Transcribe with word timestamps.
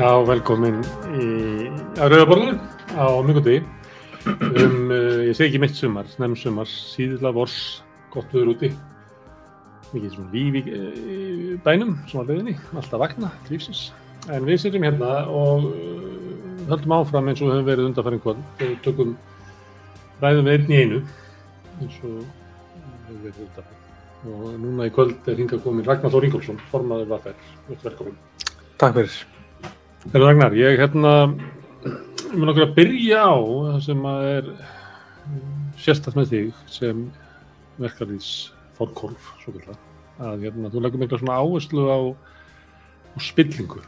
Já, 0.00 0.14
velkomin 0.24 0.78
í 1.12 1.24
Rauðaborðu 1.98 2.54
á 2.96 3.20
mjögundi 3.20 3.58
um, 3.60 4.86
uh, 4.88 5.18
ég 5.26 5.34
segi 5.36 5.50
ekki 5.50 5.58
mitt 5.60 5.74
sumar, 5.76 6.06
nefn 6.16 6.38
sumar, 6.40 6.68
síðla 6.70 7.34
vors, 7.36 7.56
gott 8.14 8.30
viður 8.32 8.54
úti. 8.54 8.70
Mikið 9.90 10.14
svona 10.14 10.30
líf 10.32 10.54
í 10.56 10.62
uh, 10.72 11.50
bænum, 11.66 11.98
svona 12.08 12.30
leðinni, 12.30 12.54
alltaf 12.72 13.02
vakna, 13.02 13.28
lífsins. 13.50 13.82
En 14.32 14.46
við 14.48 14.62
sitjum 14.62 14.86
hérna 14.88 15.10
og 15.28 15.66
uh, 15.68 16.62
höldum 16.70 16.94
áfram 16.96 17.28
eins 17.28 17.42
og 17.44 17.52
höfum 17.52 17.68
verið 17.68 17.90
undanfæring 17.90 18.22
kvöld. 18.24 18.40
Og 18.64 18.78
tökum 18.86 19.12
ræðum 20.22 20.48
við 20.48 20.56
einn 20.56 20.72
í 20.72 20.78
einu 20.80 21.02
eins 21.82 21.98
og 22.00 22.14
höfum 22.14 23.20
verið 23.26 23.42
undanfæring 23.44 23.76
og 24.30 24.48
núna 24.64 24.88
í 24.88 24.94
kvöld 24.96 25.28
er 25.28 25.36
hingað 25.44 25.60
komin 25.66 25.84
Ragnar 25.84 26.16
Þór 26.16 26.30
Ingólfsson, 26.30 26.64
formaður 26.72 27.12
Vaffer, 27.12 27.36
velkomin. 27.84 28.16
Takk 28.80 28.96
fyrir. 28.96 29.20
Þegar 30.00 30.22
Ragnar, 30.24 30.54
ég 30.56 30.78
hérna 30.80 31.10
mun 32.32 32.50
okkur 32.50 32.64
að 32.64 32.76
byrja 32.78 33.20
á 33.20 33.36
það 33.36 33.80
sem 33.84 34.06
að 34.08 34.28
er 34.30 34.46
sérstætt 35.80 36.16
með 36.16 36.30
þig 36.30 36.62
sem 36.72 37.02
verkarins 37.76 38.30
fórkolf, 38.78 39.26
svo 39.42 39.52
vilja 39.58 39.76
að 40.24 40.46
hérna, 40.46 40.70
þú 40.72 40.82
leggur 40.84 41.02
mikla 41.02 41.18
svona 41.20 41.36
áherslu 41.42 41.84
á, 41.92 41.98
á 43.12 43.18
spillingu. 43.20 43.82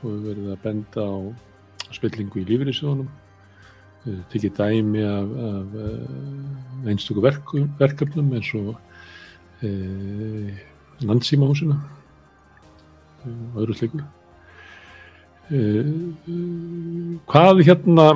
Og 0.00 0.06
við 0.06 0.24
verðum 0.30 0.54
að 0.54 0.64
benda 0.64 1.04
á 1.04 1.16
spillingu 1.98 2.40
í 2.40 2.46
lífeyrisjónum 2.48 3.12
tekið 4.32 4.56
dæmi 4.56 5.04
af, 5.04 5.36
af 5.50 5.76
uh, 5.78 6.88
einstöku 6.88 7.22
verk, 7.22 7.52
verkefnum 7.78 8.32
eins 8.38 8.48
og 8.56 8.72
uh, 9.68 10.64
landsímahúsina 11.04 11.76
og 13.28 13.62
öðru 13.62 13.76
slikur 13.78 14.08
hvað 17.28 17.60
hérna 17.66 18.06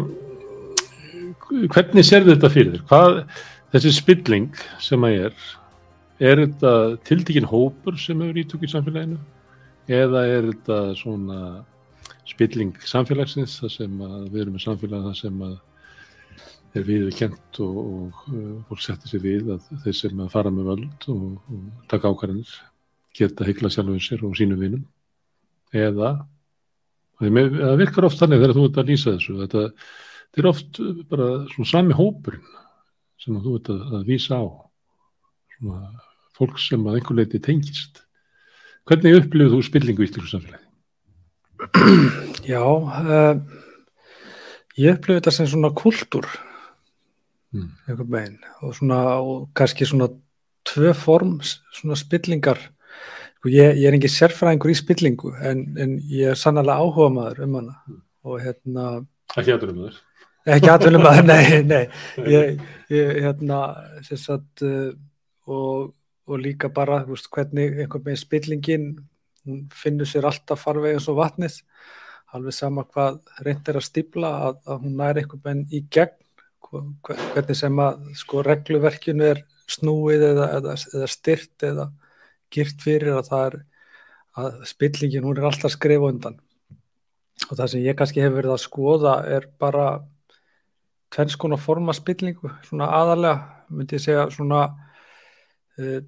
hvernig 1.75 2.07
sér 2.07 2.25
þetta 2.25 2.49
fyrir 2.53 2.73
þér? 2.75 2.83
Hvað, 2.89 3.21
þessi 3.75 3.93
spilling 3.99 4.61
sem 4.81 5.05
að 5.05 5.19
er 5.27 5.35
er 6.17 6.41
þetta 6.47 6.73
tildekinn 7.05 7.49
hópur 7.51 7.99
sem 8.01 8.21
hefur 8.25 8.41
ítök 8.41 8.65
í 8.65 8.71
samfélaginu? 8.73 9.19
Eða 9.87 10.23
er 10.33 10.49
þetta 10.49 10.79
svona 10.99 11.41
spilling 12.27 12.73
samfélagsins 12.89 13.59
þar 13.61 13.73
sem 13.75 13.99
að 14.03 14.23
við 14.33 14.41
erum 14.43 14.57
með 14.57 14.65
samfélag 14.65 15.05
þar 15.11 15.19
sem 15.21 15.43
að 15.47 15.57
er 16.77 16.87
viðkjent 16.87 17.61
og, 17.65 17.77
og, 17.83 18.23
og 18.33 18.71
fólk 18.71 18.83
settir 18.85 19.13
sér 19.13 19.23
við 19.25 19.53
að 19.55 19.69
þeir 19.85 19.99
sem 20.01 20.25
að 20.25 20.33
fara 20.33 20.53
með 20.53 20.73
völd 20.73 21.07
og, 21.13 21.29
og 21.53 21.85
taka 21.93 22.11
ákvarðanir 22.11 22.57
geta 23.17 23.47
hyggla 23.49 23.71
sjálfum 23.73 24.01
sér 24.03 24.25
og 24.27 24.35
sínum 24.37 24.61
vinum? 24.61 24.83
Eða 25.77 26.17
það 27.21 27.77
virkar 27.81 28.07
oft 28.09 28.21
þannig 28.21 28.43
þegar 28.43 28.57
þú 28.57 28.65
ert 28.69 28.81
að 28.83 28.91
lýsa 28.93 29.15
þessu 29.15 29.37
þetta, 29.43 29.63
þetta 30.27 30.43
er 30.43 30.49
oft 30.51 30.81
bara 31.13 31.29
svona 31.55 31.71
sami 31.71 31.97
hópurinn 31.97 32.49
sem 33.23 33.39
þú 33.43 33.55
ert 33.59 33.71
að, 33.73 33.85
að 33.97 34.03
vísa 34.11 34.41
á. 34.41 34.45
Svona 35.57 35.93
fólk 36.37 36.59
sem 36.61 36.83
að 36.85 36.99
einhver 36.99 37.17
leiti 37.17 37.41
tengist. 37.43 38.03
Hvernig 38.87 39.23
upplifðu 39.23 39.57
þú 39.57 39.63
spillingu 39.67 40.05
í 40.05 40.09
íslensku 40.11 40.31
samfélagi? 40.35 40.65
Já 42.53 42.61
uh, 42.63 43.41
ég 44.77 44.99
upplifðu 44.99 45.23
þetta 45.23 45.37
sem 45.39 45.49
svona 45.55 45.73
kultúr 45.75 46.29
Mm. 47.57 47.71
einhvern 47.89 48.11
veginn. 48.13 48.39
Og 48.61 48.75
svona 48.77 48.99
og 49.23 49.49
kannski 49.57 49.87
svona 49.89 50.11
tvö 50.67 50.93
form 50.99 51.39
svona 51.45 51.97
spillingar 51.97 52.59
ég, 53.45 53.77
ég 53.79 53.87
er 53.89 53.99
ekki 53.99 54.11
sérfræðingur 54.13 54.73
í 54.73 54.79
spillingu 54.79 55.35
en, 55.39 55.67
en 55.79 55.97
ég 56.11 56.33
er 56.33 56.41
sannlega 56.41 56.81
áhuga 56.81 57.13
maður 57.21 57.47
um 57.47 57.61
hana. 57.61 57.79
Og 58.27 58.43
hérna 58.43 58.89
Ekki 59.37 59.53
aðdur 59.55 59.75
um 59.75 59.85
þér 59.87 60.03
ekki 60.47 60.71
aðvunum 60.71 61.05
maður, 61.05 61.29
nei, 61.33 61.61
nei. 61.67 61.85
Ég, 62.31 62.63
ég 62.93 63.21
hérna 63.25 63.61
sagt 64.07 64.63
uh, 64.67 64.93
og, 65.51 65.93
og 66.27 66.43
líka 66.43 66.71
bara 66.73 67.03
veist, 67.09 67.31
hvernig 67.35 67.81
einhvern 67.83 68.07
veginn 68.07 68.23
spillingin 68.23 68.89
finnur 69.75 70.09
sér 70.11 70.27
alltaf 70.27 70.65
farveg 70.67 70.97
eins 70.97 71.09
og 71.11 71.21
vatnið. 71.21 71.61
Alveg 72.35 72.55
sama 72.55 72.83
hvað 72.91 73.21
reynd 73.47 73.69
er 73.71 73.79
að 73.79 73.87
stípla 73.87 74.33
að, 74.49 74.63
að 74.67 74.81
hún 74.85 74.97
næri 75.01 75.23
einhvern 75.23 75.45
veginn 75.45 75.67
í 75.71 75.83
gegn. 75.97 76.23
Hvernig 77.07 77.55
sem 77.55 77.79
að 77.79 78.09
sko 78.19 78.43
regluverkinu 78.43 79.23
er 79.23 79.45
snúið 79.71 80.25
eða, 80.33 80.49
eða, 80.59 80.75
eða 80.95 81.07
styrt 81.11 81.67
eða 81.67 81.87
girt 82.53 82.83
fyrir 82.85 83.17
að 83.17 83.31
það 83.31 83.47
er 83.47 83.57
að 84.37 84.59
spillingin 84.69 85.25
hún 85.25 85.39
er 85.39 85.49
alltaf 85.49 85.73
skrif 85.73 86.05
undan. 86.05 86.37
Og 87.51 87.57
það 87.57 87.71
sem 87.73 87.85
ég 87.85 87.97
kannski 87.97 88.23
hefur 88.25 88.41
verið 88.41 88.55
að 88.57 88.65
skoða 88.65 89.17
er 89.37 89.49
bara 89.61 89.87
tvenns 91.13 91.37
konar 91.39 91.61
forma 91.63 91.95
spillingu 91.97 92.51
svona 92.67 92.89
aðalega 92.99 93.67
myndi 93.71 93.97
ég 93.97 94.03
segja 94.03 94.27
svona 94.33 94.63
uh, 95.79 96.01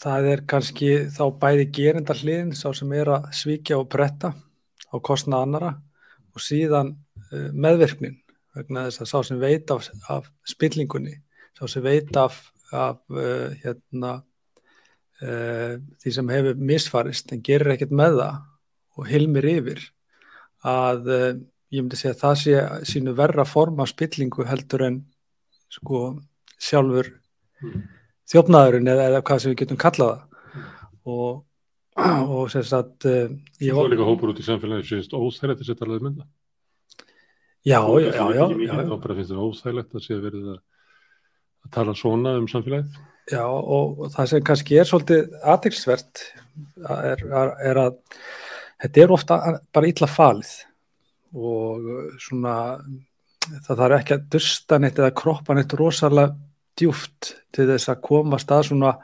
það 0.00 0.28
er 0.32 0.44
kannski 0.48 0.90
þá 1.12 1.24
bæði 1.40 1.66
gerenda 1.74 2.16
hliðin 2.16 2.54
sá 2.56 2.68
sem 2.76 2.92
er 2.96 3.10
að 3.16 3.30
svíkja 3.36 3.80
og 3.80 3.88
bretta 3.92 4.32
á 4.90 4.96
kostna 5.02 5.42
annara 5.44 5.74
og 6.34 6.44
síðan 6.44 6.94
uh, 6.94 7.50
meðvirknin 7.52 8.18
vegna 8.56 8.88
þess 8.88 9.04
að 9.04 9.10
sá 9.12 9.18
sem 9.28 9.40
veit 9.40 9.70
af, 9.70 9.90
af 10.10 10.30
spillingunni, 10.48 11.16
sá 11.58 11.66
sem 11.70 11.84
veit 11.84 12.16
af, 12.18 12.40
af 12.74 13.00
uh, 13.14 13.50
hérna, 13.62 14.20
uh, 15.24 15.76
því 16.02 16.14
sem 16.16 16.32
hefur 16.34 16.64
misfarist 16.70 17.32
en 17.34 17.44
gerir 17.46 17.74
ekkert 17.74 17.94
með 17.96 18.18
það 18.20 18.40
og 18.98 19.10
hilmir 19.10 19.48
yfir 19.50 19.84
að 20.66 21.10
uh, 21.10 21.28
ég 21.70 21.84
myndi 21.84 22.00
segja 22.00 22.16
að 22.16 22.24
það 22.24 22.40
sé 22.42 22.64
sínu 22.92 23.14
verra 23.18 23.46
form 23.48 23.80
af 23.82 23.92
spillingu 23.92 24.46
heldur 24.48 24.86
en 24.88 24.98
sko 25.70 26.02
sjálfur 26.60 27.12
mm. 27.62 27.86
þjófnaðurinn 28.32 28.90
eða, 28.90 29.06
eða 29.12 29.22
hvað 29.22 29.44
sem 29.44 29.54
við 29.54 29.62
getum 29.62 29.80
kallaða 29.80 30.26
og, 31.06 31.44
og 32.34 32.50
sem 32.52 32.66
sagt 32.66 33.06
ég 33.06 33.76
var 33.76 33.88
líka 33.92 34.08
hópur 34.08 34.34
út 34.34 34.42
í 34.42 34.46
samfélagi 34.46 34.88
finnst 34.90 35.14
óþægilegt 35.16 35.64
að 35.64 35.80
talaðu 35.80 36.08
mynda 36.08 36.28
Já, 37.64 37.80
já, 38.00 38.12
já, 38.14 38.32
já, 38.32 38.44
já. 38.56 38.72
Þá 38.88 38.96
bara 38.96 39.14
finnst 39.18 39.32
það 39.34 39.44
óþægilegt 39.44 39.96
að 39.96 40.04
sé 40.04 40.14
að 40.16 40.22
verið 40.24 40.44
að, 40.48 40.60
að 41.60 41.72
tala 41.74 41.94
svona 41.98 42.32
um 42.40 42.46
samfélagið. 42.48 42.94
Já, 43.30 43.44
og, 43.46 44.08
það 44.14 44.30
sem 44.32 44.46
kannski 44.46 44.78
er 44.80 44.88
svolítið 44.88 45.34
aðeinsvert 45.52 46.24
er, 46.90 47.22
er, 47.22 47.52
er 47.70 47.80
að 47.84 47.98
þetta 48.82 49.02
er 49.04 49.14
ofta 49.14 49.38
bara 49.74 49.90
illa 49.90 50.08
falið 50.10 50.52
og 51.38 51.90
svona 52.22 52.54
það 53.66 53.82
þarf 53.82 53.96
ekki 54.00 54.16
að 54.16 54.24
dusta 54.34 54.78
neitt 54.80 54.98
eða 54.98 55.16
kroppa 55.20 55.54
neitt 55.54 55.74
rosalega 55.78 56.34
djúft 56.80 57.34
til 57.54 57.68
þess 57.70 57.90
að 57.92 58.02
koma 58.06 58.38
stað 58.40 58.70
svona 58.70 58.94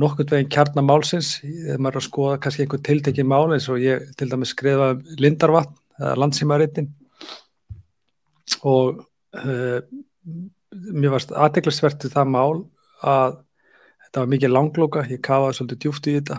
nokkurt 0.00 0.32
veginn 0.32 0.52
kjarnamálsins 0.52 1.36
þegar 1.42 1.80
maður 1.80 1.96
er 1.96 2.00
að 2.00 2.06
skoða 2.06 2.38
kannski 2.44 2.64
einhver 2.64 2.82
tiltekið 2.88 3.28
mál 3.28 3.54
eins 3.54 3.68
og 3.72 3.80
ég 3.82 4.10
til 4.16 4.30
dæmis 4.32 4.52
skrifa 4.54 4.92
um 4.94 5.02
Lindarvatn 5.20 5.76
eða 6.00 6.16
landsýmarittin 6.22 6.90
og 8.68 9.02
uh, 9.36 9.78
mér 10.72 11.14
varst 11.14 11.32
aðdeglisvertið 11.32 12.14
það 12.16 12.32
mál 12.34 12.62
að 13.06 13.40
þetta 14.16 14.24
var 14.24 14.32
mikið 14.32 14.48
langlóka, 14.48 15.00
ég 15.12 15.18
kafaði 15.20 15.54
svolítið 15.58 15.78
djúft 15.82 16.06
í 16.08 16.12
þetta 16.14 16.36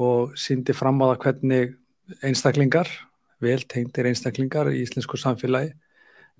og 0.00 0.30
síndi 0.40 0.72
fram 0.72 1.02
á 1.04 1.12
það 1.12 1.18
hvernig 1.20 1.72
einstaklingar, 2.24 2.88
vel 3.44 3.58
tengdir 3.68 4.06
einstaklingar 4.08 4.70
í 4.72 4.78
íslensku 4.80 5.20
samfélagi 5.20 5.74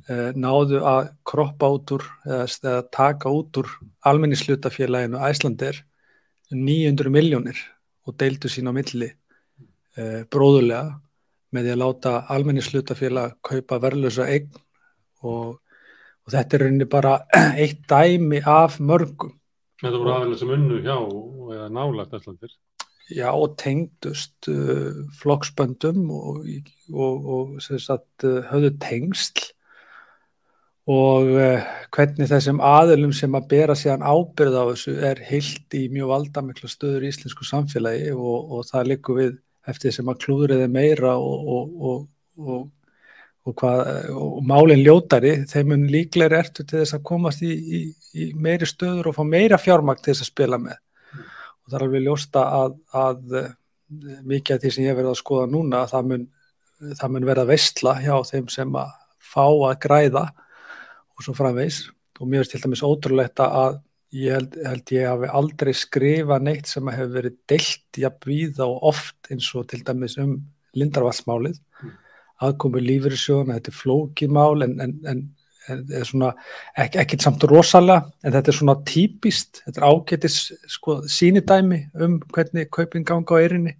uh, 0.09 0.31
náðu 0.33 0.81
að 0.89 1.11
kroppa 1.29 1.69
út 1.75 1.93
úr 1.99 2.07
eða, 2.25 2.79
taka 2.89 3.29
út 3.29 3.61
úr 3.61 3.69
almenningslutafélaginu 4.09 5.21
Æslandir 5.21 5.83
900 6.49 7.13
miljónir 7.13 7.61
og 8.09 8.17
deildu 8.17 8.49
sín 8.49 8.73
á 8.73 8.73
milli 8.73 9.11
uh, 9.13 10.25
bróðulega 10.33 10.97
með 11.53 11.69
því 11.69 11.75
að 11.77 11.83
láta 11.85 12.15
almenningslutafélag 12.33 13.37
kaupa 13.45 13.83
verðlösa 13.85 14.33
eign 14.33 14.49
og, 15.21 15.61
og 16.25 16.33
þetta 16.33 16.57
er 16.57 16.67
rauninni 16.67 16.91
bara 16.97 17.19
eitt 17.67 17.85
dæmi 17.85 18.41
af 18.41 18.81
mörgum. 18.81 19.37
Þetta 19.83 19.99
voru 19.99 20.13
aðeins 20.15 20.43
sem 20.43 20.53
unnu 20.55 20.79
hjá 20.85 20.97
eða 20.97 21.71
nálagt 21.75 22.15
æslandir. 22.15 22.53
Já 23.13 23.29
og 23.35 23.57
tengdust 23.61 24.47
uh, 24.49 25.03
flokksböndum 25.19 26.07
og, 26.15 26.47
og, 26.95 27.27
og 27.37 27.65
sagt, 27.67 28.25
uh, 28.25 28.41
höfðu 28.49 28.71
tengsl 28.81 29.49
og 30.93 31.33
uh, 31.35 31.67
hvernig 31.95 32.31
þessum 32.31 32.63
aðilum 32.65 33.13
sem 33.15 33.35
að 33.37 33.49
bera 33.51 33.77
síðan 33.79 34.07
ábyrð 34.07 34.59
á 34.59 34.65
þessu 34.71 34.95
er 35.11 35.23
heilt 35.27 35.77
í 35.79 35.89
mjög 35.93 36.15
valdamikla 36.15 36.71
stöður 36.71 37.07
í 37.07 37.11
íslensku 37.11 37.47
samfélagi 37.47 38.15
og 38.15 38.63
það 38.71 38.89
likur 38.95 39.19
við 39.19 39.35
eftir 39.69 39.95
sem 39.95 40.09
að 40.11 40.23
klúðriði 40.25 40.71
meira 40.71 41.17
og, 41.19 41.77
og, 43.49 43.65
og, 43.65 44.13
og 44.17 44.45
málinn 44.47 44.85
ljótari, 44.85 45.35
þeim 45.51 45.73
mun 45.73 45.89
líklega 45.91 46.43
ertu 46.43 46.67
til 46.67 46.83
þess 46.83 46.99
að 46.99 47.07
komast 47.09 47.43
í, 47.47 47.53
í, 47.53 47.83
í 48.15 48.29
meiri 48.39 48.69
stöður 48.69 49.11
og 49.11 49.19
fá 49.19 49.25
meira 49.27 49.59
fjármakt 49.61 50.05
til 50.05 50.15
þess 50.15 50.27
að 50.27 50.33
spila 50.33 50.61
með. 50.63 50.79
Og 51.63 51.73
það 51.73 51.79
er 51.79 51.87
alveg 51.87 52.07
ljósta 52.07 52.45
að, 52.61 52.79
að 52.99 53.35
mikið 54.27 54.57
af 54.57 54.63
því 54.63 54.73
sem 54.75 54.87
ég 54.87 54.97
verði 54.99 55.13
að 55.13 55.21
skoða 55.21 55.51
núna, 55.53 55.83
að 55.83 55.93
það 55.97 56.09
mun 56.13 56.31
það 56.99 57.15
mun 57.15 57.29
verða 57.29 57.49
veistla 57.49 57.95
hjá 58.03 58.15
þeim 58.27 58.51
sem 58.53 58.77
að 58.79 58.93
fá 59.33 59.45
að 59.47 59.79
græða 59.85 60.25
og 61.15 61.25
svo 61.25 61.35
framvegs 61.37 61.85
og 62.21 62.29
mér 62.29 62.43
finnst 62.43 62.55
til 62.57 62.63
dæmis 62.65 62.85
ótrúlegt 62.87 63.43
að 63.43 63.81
ég 64.17 64.37
held, 64.37 64.57
held 64.67 64.93
ég 64.95 65.09
hafi 65.09 65.31
aldrei 65.41 65.73
skrifa 65.77 66.39
neitt 66.43 66.71
sem 66.71 66.89
að 66.89 66.99
hefur 66.99 67.15
verið 67.17 67.39
deilt 67.51 68.01
jafn 68.03 68.29
víða 68.29 68.69
og 68.69 68.89
oft 68.93 69.31
eins 69.33 69.49
og 69.57 69.69
til 69.71 69.83
dæmis 69.87 70.19
um 70.23 70.37
lindarvatsmálið 70.79 71.59
mm. 71.59 71.95
Aðkomi 72.43 72.83
lífyrirsjóðan, 72.83 73.55
þetta 73.57 73.73
er 73.73 73.79
flókimál 73.79 74.65
en, 74.67 74.75
en, 74.83 74.95
en, 75.11 75.23
en 75.71 76.07
svona, 76.09 76.33
ek, 76.79 76.97
ekkert 77.05 77.27
samt 77.27 77.47
rosalega 77.51 78.09
en 78.23 78.35
þetta 78.35 78.53
er 78.53 78.59
svona 78.59 78.77
típist, 78.89 79.63
þetta 79.67 79.83
er 79.83 79.89
ágætis 79.91 80.39
sko, 80.71 81.01
sínidæmi 81.07 81.85
um 82.03 82.19
hvernig 82.35 82.71
kaupin 82.75 83.07
ganga 83.07 83.39
á 83.39 83.45
erinni 83.45 83.77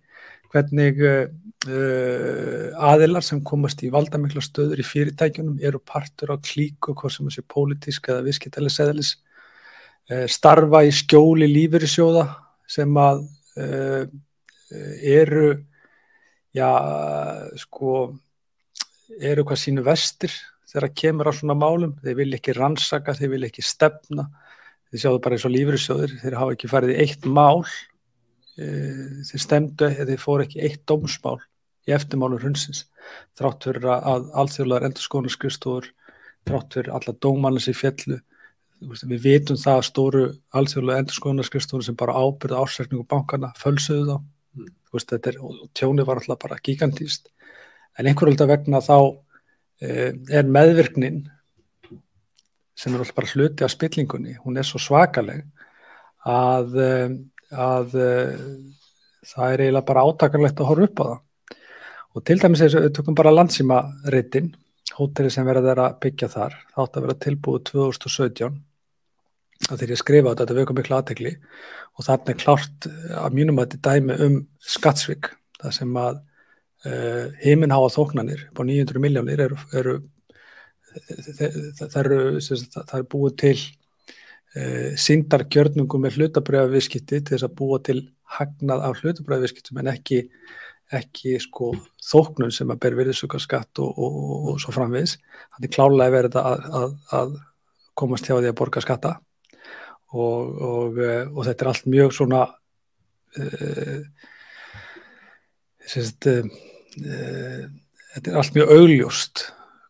hvernig 0.53 1.01
uh, 1.03 2.69
aðilar 2.93 3.25
sem 3.25 3.41
komast 3.47 3.83
í 3.87 3.91
valdamikla 3.93 4.43
stöður 4.45 4.83
í 4.83 4.87
fyrirtækjunum 4.87 5.61
eru 5.65 5.81
partur 5.81 6.35
á 6.35 6.37
klíku, 6.37 6.95
hvort 6.95 7.15
sem 7.15 7.29
þessi 7.29 7.45
pólitísk 7.49 8.11
eða 8.13 8.27
viðskiptæli 8.27 8.73
seðalis 8.73 9.15
uh, 10.13 10.27
starfa 10.31 10.85
í 10.85 10.93
skjóli 10.95 11.49
lífyrirsjóða 11.51 12.27
sem 12.69 13.01
að 13.01 13.25
uh, 13.63 14.05
eru 14.73 15.49
já, 16.57 16.69
sko 17.61 18.13
eru 19.21 19.45
hvað 19.45 19.61
sínu 19.61 19.85
vestir 19.87 20.33
þegar 20.71 20.89
það 20.89 20.99
kemur 21.03 21.29
á 21.29 21.33
svona 21.37 21.57
málum, 21.59 21.97
þeir 22.01 22.19
vil 22.23 22.33
ekki 22.39 22.57
rannsaka, 22.57 23.15
þeir 23.19 23.35
vil 23.35 23.47
ekki 23.49 23.65
stefna. 23.67 24.31
Þeir 24.89 25.03
sjáðu 25.03 25.23
bara 25.25 25.37
eins 25.37 25.45
og 25.49 25.53
lífyrirsjóður, 25.53 26.15
þeir 26.23 26.37
hafa 26.41 26.55
ekki 26.57 26.71
farið 26.71 26.95
í 26.95 27.01
eitt 27.05 27.27
mál 27.29 27.65
Eh, 28.61 29.23
þeir 29.25 29.41
stemdu 29.41 29.87
eða 29.89 30.11
þeir 30.11 30.21
fóru 30.21 30.45
ekki 30.45 30.61
eitt 30.61 30.83
dómsmál 30.85 31.39
í 31.89 31.95
eftirmálur 31.97 32.43
hundsins 32.45 32.83
þrátt 33.39 33.65
fyrir 33.65 33.87
að 33.89 34.27
alþjóðlar 34.43 34.85
endur 34.85 35.07
skoðanarskristofur 35.07 35.87
þrátt 36.45 36.77
fyrir 36.77 36.91
alla 36.93 37.15
dómannar 37.25 37.65
sem 37.65 37.79
fjallu 37.79 38.19
við 39.09 39.25
vitum 39.25 39.57
það 39.57 39.79
að 39.79 39.87
stóru 39.89 40.27
alþjóðlar 40.61 41.01
endur 41.01 41.17
skoðanarskristofur 41.17 41.87
sem 41.87 41.97
bara 41.97 42.19
ábyrða 42.19 42.61
ásverkningu 42.61 43.07
bankana 43.09 43.55
fölsuðu 43.57 44.05
þá. 44.11 44.15
Mm. 44.53 44.69
veist, 44.93 45.17
er, 45.17 45.41
og 45.41 45.65
tjóni 45.73 46.05
var 46.05 46.21
alltaf 46.21 46.43
bara 46.45 46.61
gigantíst 46.61 47.33
en 47.99 48.09
einhverjölda 48.09 48.49
vegna 48.51 48.81
þá 48.85 48.97
eh, 49.83 50.13
er 50.33 50.49
meðvirknin 50.49 51.25
sem 52.77 52.95
er 52.95 53.03
alltaf 53.03 53.19
bara 53.19 53.33
hluti 53.35 53.67
af 53.67 53.75
spillingunni 53.75 54.39
hún 54.43 54.57
er 54.59 54.67
svo 54.67 54.81
svakaleg 54.81 55.45
að 56.29 56.79
eh, 56.81 57.21
að 57.53 57.95
uh, 58.01 58.41
það 59.29 59.55
er 59.55 59.63
eiginlega 59.67 59.89
bara 59.89 60.05
átakarlegt 60.09 60.61
að 60.61 60.69
horfa 60.71 60.89
upp 60.89 61.03
á 61.03 61.05
það. 61.05 61.21
Og 62.13 62.25
til 62.29 62.39
dæmis 62.41 62.63
og 62.67 62.75
við 62.85 62.91
tökum 62.97 63.17
bara 63.17 63.33
landsýma 63.33 63.79
reytin, 64.13 64.51
hóteli 64.99 65.31
sem 65.33 65.47
verður 65.49 65.81
að 65.87 65.95
byggja 66.03 66.29
þar, 66.33 66.59
þátt 66.75 66.99
að 66.99 67.07
vera 67.07 67.21
tilbúið 67.25 67.63
2017 67.71 68.59
þá 69.63 69.71
þegar 69.71 69.93
ég 69.95 70.01
skrifa 70.01 70.33
þetta, 70.33 70.43
þetta 70.43 70.57
veikum 70.59 70.79
miklu 70.81 70.97
aðtegli 70.99 71.33
og 71.97 72.05
þarna 72.05 72.33
er 72.33 72.41
klárt 72.43 72.89
að 73.23 73.37
mínum 73.39 73.61
að 73.63 73.77
þetta 73.77 73.95
dæmi 73.95 74.17
um 74.27 74.37
skattsvík 74.75 75.31
það 75.63 75.77
sem 75.79 75.97
að 76.03 76.19
uh, 76.87 77.29
heiminháa 77.43 77.93
þóknanir 77.95 78.49
på 78.57 78.67
900 78.69 79.03
miljónir 79.03 79.47
eru, 79.47 79.61
eru 79.73 80.01
það 80.93 81.99
eru, 82.03 82.19
eru 82.41 83.07
búið 83.11 83.37
til 83.43 83.55
e, 84.55 84.65
síndargjörnungum 85.01 86.05
með 86.05 86.19
hlutabröðaviskipti 86.19 87.21
til 87.21 87.37
þess 87.37 87.47
að 87.47 87.55
búa 87.59 87.79
til 87.85 87.99
hagnað 88.39 88.85
af 88.89 89.01
hlutabröðaviskiptum 89.01 89.81
en 89.83 89.93
ekki, 89.95 90.23
ekki 90.93 91.39
sko, 91.43 91.73
þóknun 92.05 92.53
sem 92.55 92.73
að 92.73 92.83
ber 92.85 92.99
virðisugarskatt 93.01 93.83
og, 93.85 93.93
og, 93.97 94.19
og, 94.23 94.49
og 94.53 94.63
svo 94.63 94.75
framvis. 94.77 95.19
Þannig 95.57 95.75
klálega 95.77 96.17
verður 96.17 96.31
þetta 96.31 96.45
að, 96.51 96.67
að, 96.81 96.97
að 97.21 97.37
komast 98.03 98.29
hjá 98.29 98.37
því 98.39 98.51
að 98.51 98.59
borga 98.61 98.85
skatta 98.85 99.17
og 100.13 100.99
þetta 100.99 101.65
er 101.65 101.69
allt 101.71 101.87
mjög 101.89 102.11
svona 102.13 102.43
uh, 103.41 104.01
sérst, 105.89 106.29
uh, 106.29 106.51
þetta 106.97 108.31
er 108.31 108.39
allt 108.39 108.55
mjög 108.57 108.77
augljóst 108.77 109.47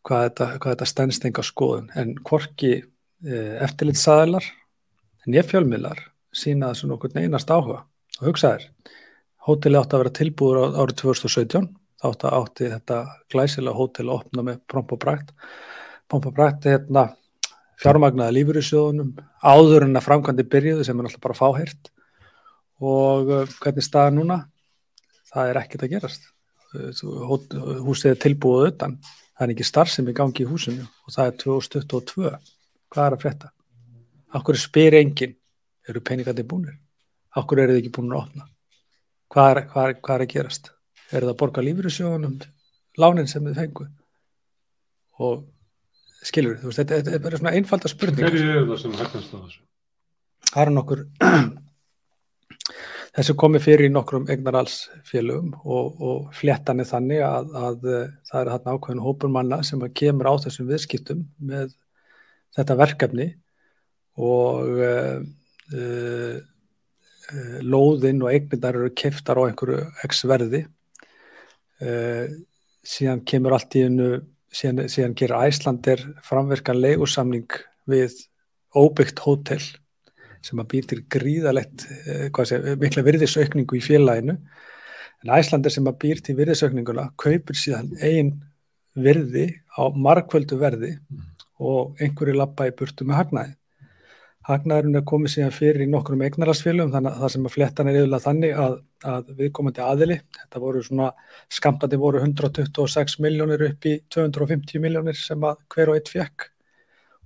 hvað 0.07 0.25
þetta, 0.29 0.49
þetta 0.65 0.89
stennst 0.91 1.25
enga 1.29 1.45
skoðun. 1.47 1.91
En 1.99 2.17
hvorki 2.27 2.81
Eh, 3.23 3.59
eftirlitsaðilar 3.63 4.43
en 5.23 5.35
ég 5.37 5.47
fjölmiðlar 5.47 6.01
sína 6.35 6.73
þessu 6.73 6.89
nokkur 6.91 7.13
neynast 7.15 7.53
áhuga. 7.55 7.85
Og 8.19 8.33
hugsaðir 8.33 8.65
hóteli 9.47 9.79
átti 9.79 9.95
að 9.95 10.03
vera 10.03 10.15
tilbúður 10.17 10.75
árið 10.81 10.97
2017 11.05 11.69
þá 12.03 12.27
átti 12.33 12.71
þetta 12.73 12.97
glæsilega 13.31 13.79
hóteli 13.79 14.11
að 14.11 14.17
opna 14.17 14.45
með 14.49 14.59
promp 14.67 14.95
og 14.97 15.01
brækt 15.05 15.31
promp 16.11 16.27
og 16.27 16.35
brækt 16.35 16.67
er 16.67 16.81
hérna 16.81 17.05
fjármagnaða 17.85 18.35
lífur 18.35 18.59
í 18.59 18.65
sjóðunum 18.67 19.15
áður 19.39 19.87
en 19.87 20.01
að 20.01 20.07
framkvæmdi 20.09 20.49
byrjuði 20.51 20.89
sem 20.89 20.99
er 20.99 21.07
alltaf 21.07 21.23
bara 21.23 21.39
fáhirt 21.39 21.93
og 22.83 23.31
uh, 23.31 23.57
hvernig 23.63 23.87
staða 23.87 24.17
núna? 24.19 24.41
Það 25.31 25.53
er 25.53 25.63
ekkert 25.63 25.87
að 25.87 25.95
gerast. 25.95 26.27
uh, 26.27 26.42
húsið 26.73 28.15
er 28.15 28.21
tilbúið 28.23 28.71
utan 28.73 28.97
það 29.03 29.47
er 29.47 29.55
ekki 29.55 29.67
starf 29.67 29.91
sem 29.93 30.09
er 30.09 30.17
gangi 30.17 30.45
í 30.45 30.49
húsinu 30.49 30.85
og 30.87 31.15
það 31.15 31.31
er 31.31 31.39
2022 31.43 32.33
hvað 32.93 33.07
er 33.07 33.17
að 33.17 33.23
frétta? 33.25 33.51
Akkur 34.33 34.57
spyr 34.57 34.97
enginn, 34.97 35.35
eru 35.89 36.01
peningandi 36.05 36.45
búinir? 36.49 36.77
Akkur 37.37 37.61
eru 37.63 37.75
þið 37.75 37.83
ekki 37.83 37.95
búin 37.97 38.13
að 38.13 38.21
opna? 38.23 38.47
Hvað 39.33 39.51
er, 39.51 39.61
hvað 39.73 39.89
er, 39.89 39.99
hvað 40.05 40.15
er 40.15 40.25
að 40.25 40.33
gerast? 40.35 40.71
Er 41.13 41.25
það 41.25 41.33
að 41.33 41.39
borga 41.43 41.65
lífyrirsjónum 41.65 42.39
lánin 43.01 43.29
sem 43.29 43.45
þið 43.49 43.61
fengu? 43.61 43.89
Og 45.21 45.45
skilur 46.25 46.59
þú, 46.61 46.73
þetta, 46.77 47.01
þetta 47.01 47.17
er 47.17 47.25
bara 47.27 47.41
svona 47.41 47.55
einfalda 47.59 47.91
spurning. 47.93 48.25
Hverju 48.29 48.57
er 48.57 48.67
það 48.71 48.81
sem 48.85 48.97
hægast 49.01 49.33
á 49.33 49.39
þessu? 49.41 49.63
Það 50.53 50.63
eru 50.65 50.75
nokkur 50.77 51.05
þessu 53.17 53.35
komið 53.39 53.65
fyrir 53.67 53.91
í 53.91 53.93
nokkrum 53.93 54.29
eignaralsfélögum 54.33 55.53
og, 55.63 56.01
og 56.01 56.31
fléttan 56.37 56.81
er 56.81 56.89
þannig 56.89 57.23
að, 57.27 57.51
að, 57.53 57.67
að 57.67 58.07
það 58.31 58.41
er 58.41 58.51
þarna 58.55 58.77
ákveðinu 58.77 59.07
hópur 59.07 59.33
manna 59.33 59.61
sem 59.67 59.83
kemur 59.93 60.31
á 60.33 60.35
þessum 60.47 60.71
viðskiptum 60.71 61.27
með 61.43 61.75
þetta 62.57 62.79
verkefni 62.81 63.29
og 64.21 64.81
uh, 64.81 65.21
uh, 65.77 66.41
lóðinn 67.65 68.25
og 68.25 68.33
eignindar 68.33 68.77
eru 68.77 68.93
keftar 68.97 69.41
á 69.41 69.49
einhverju 69.49 69.85
x 70.09 70.25
verði. 70.29 70.67
Uh, 71.81 72.29
síðan 72.85 73.23
kemur 73.29 73.57
allt 73.57 73.77
í 73.79 73.87
hennu 73.87 74.11
síðan, 74.53 74.89
síðan 74.93 75.17
gerir 75.19 75.49
Æslandir 75.49 76.03
framverkan 76.25 76.81
leigusamning 76.81 77.49
við 77.89 78.17
óbyggt 78.77 79.21
hótel 79.25 79.63
sem 80.43 80.61
að 80.63 80.71
býr 80.75 80.89
til 80.91 81.01
gríðalegt 81.13 81.87
mikla 82.83 83.05
virðisaukningu 83.07 83.79
í 83.79 83.85
félaginu. 83.85 84.39
En 85.23 85.35
Æslandir 85.37 85.75
sem 85.75 85.87
að 85.87 85.99
býr 86.03 86.23
til 86.25 86.37
virðisaukninguna 86.39 87.11
kaupir 87.21 87.59
síðan 87.59 87.93
einn 88.03 88.33
virði 88.99 89.49
á 89.73 89.89
markvöldu 89.95 90.59
verði 90.61 90.97
mm. 90.99 91.27
og 91.63 92.01
einhverju 92.03 92.37
lappa 92.37 92.69
í 92.69 92.75
burtu 92.77 93.07
með 93.09 93.21
hagnaði. 93.21 93.55
Hagnaðurinn 94.43 94.99
er 94.99 95.05
komið 95.07 95.35
síðan 95.37 95.55
fyrir 95.55 95.85
í 95.85 95.91
nokkrum 95.91 96.23
eignarasfélum 96.27 96.91
þannig 96.91 97.13
að 97.13 97.21
það 97.23 97.33
sem 97.35 97.45
að 97.47 97.53
flettan 97.55 97.91
er 97.91 97.99
yfirlega 98.01 98.25
þannig 98.25 98.57
að, 98.59 98.73
að 99.13 99.29
viðkomandi 99.39 99.85
aðili, 99.87 100.17
þetta 100.41 100.63
voru 100.65 100.83
svona 100.83 101.11
skampandi 101.59 102.01
voru 102.03 102.23
126 102.25 103.21
miljónir 103.23 103.63
upp 103.69 103.87
í 103.87 103.93
250 104.11 104.83
miljónir 104.83 105.19
sem 105.19 105.47
að 105.47 105.63
hver 105.71 105.93
og 105.93 106.01
eitt 106.01 106.11
fekk 106.11 106.49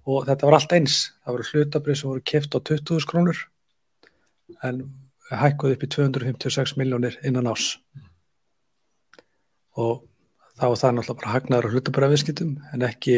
og 0.06 0.26
þetta 0.28 0.46
var 0.46 0.58
allt 0.58 0.74
eins, 0.76 0.98
það 1.24 1.36
voru 1.36 1.48
hlutabrið 1.50 1.98
sem 2.00 2.10
voru 2.10 2.24
keft 2.32 2.54
á 2.54 2.58
20.000 2.58 3.10
krónur 3.10 3.40
en 4.66 4.84
hækkuð 5.30 5.74
upp 5.74 5.82
í 5.82 5.90
256 5.96 6.76
miljónir 6.78 7.18
innan 7.26 7.50
ás 7.50 7.74
og 9.76 10.04
þá 10.56 10.66
var 10.70 10.78
það 10.80 10.94
náttúrulega 10.96 11.20
bara 11.20 11.34
hagnaður 11.34 11.68
og 11.68 11.74
hlutabrið 11.74 12.14
viðskiptum 12.14 12.52
en 12.72 12.86
ekki 12.86 13.16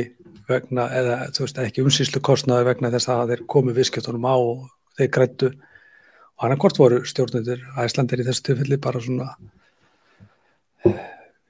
vegna, 0.49 0.89
eða 0.89 1.19
þú 1.37 1.45
veist 1.45 1.61
ekki 1.63 1.85
umsýslu 1.85 2.23
kostnaði 2.25 2.71
vegna 2.71 2.93
þess 2.95 3.13
að 3.13 3.35
þeir 3.35 3.45
komu 3.53 3.75
viðskiptunum 3.77 4.25
á 4.25 4.35
og 4.37 4.65
þeir 4.99 5.13
grættu 5.19 5.51
og 5.53 6.47
hann 6.47 6.55
akkord 6.57 6.81
voru 6.81 7.03
stjórnundir 7.09 7.63
æslandir 7.83 8.23
í 8.23 8.27
þessu 8.31 8.49
tilfelli 8.49 8.81
bara 8.81 9.03
svona 9.05 9.29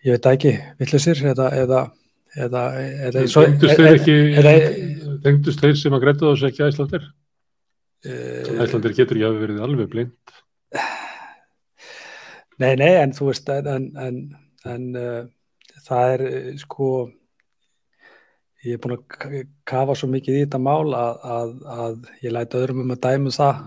ég 0.02 0.16
veit 0.16 0.28
ekki 0.32 0.54
vittlusir 0.80 1.22
eða 1.30 1.50
eða, 1.62 1.82
eða, 2.34 2.64
eða 3.08 3.24
ekki 3.94 4.18
tengdust 5.24 5.62
þeir 5.62 5.78
sem 5.78 5.96
að 5.96 6.04
grættu 6.04 6.28
þessu 6.28 6.48
ekki 6.50 6.66
æslandir? 6.68 7.08
Uh, 8.06 8.62
æslandir 8.64 8.94
getur 8.96 9.18
ekki 9.18 9.28
að 9.28 9.40
verið 9.42 9.64
alveg 9.66 9.90
blind 9.94 10.36
Nei, 12.58 12.72
nei, 12.74 12.92
en 12.98 13.14
þú 13.14 13.30
veist 13.30 13.50
en, 13.54 13.84
en, 14.02 14.16
en 14.66 14.86
uh, 14.98 15.20
það 15.86 16.14
er 16.14 16.24
sko 16.58 16.88
ég 18.66 18.74
er 18.74 18.80
búin 18.82 18.96
að 18.96 19.36
kafa 19.68 19.94
svo 19.98 20.08
mikið 20.10 20.40
í 20.40 20.40
þetta 20.44 20.60
mál 20.62 20.94
að, 20.98 21.20
að, 21.38 21.52
að 21.74 22.00
ég 22.24 22.34
læti 22.34 22.58
öðrum 22.58 22.82
um 22.82 22.94
að 22.94 23.04
dæmu 23.06 23.30
um 23.30 23.36
það 23.36 23.60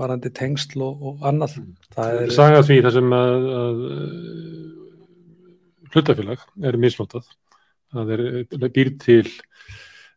varandi 0.00 0.32
tengsl 0.32 0.84
og, 0.84 1.06
og 1.08 1.24
annað 1.28 1.56
það 1.92 2.18
er 2.18 2.34
saga 2.36 2.60
því 2.64 2.76
það 2.84 2.94
sem 2.96 3.16
að, 3.16 3.48
að 3.60 3.82
hlutafélag 5.92 6.44
er 6.64 6.78
misnótað. 6.80 7.26
Það 7.92 8.12
er 8.16 8.70
býr 8.72 8.92
til 9.02 9.26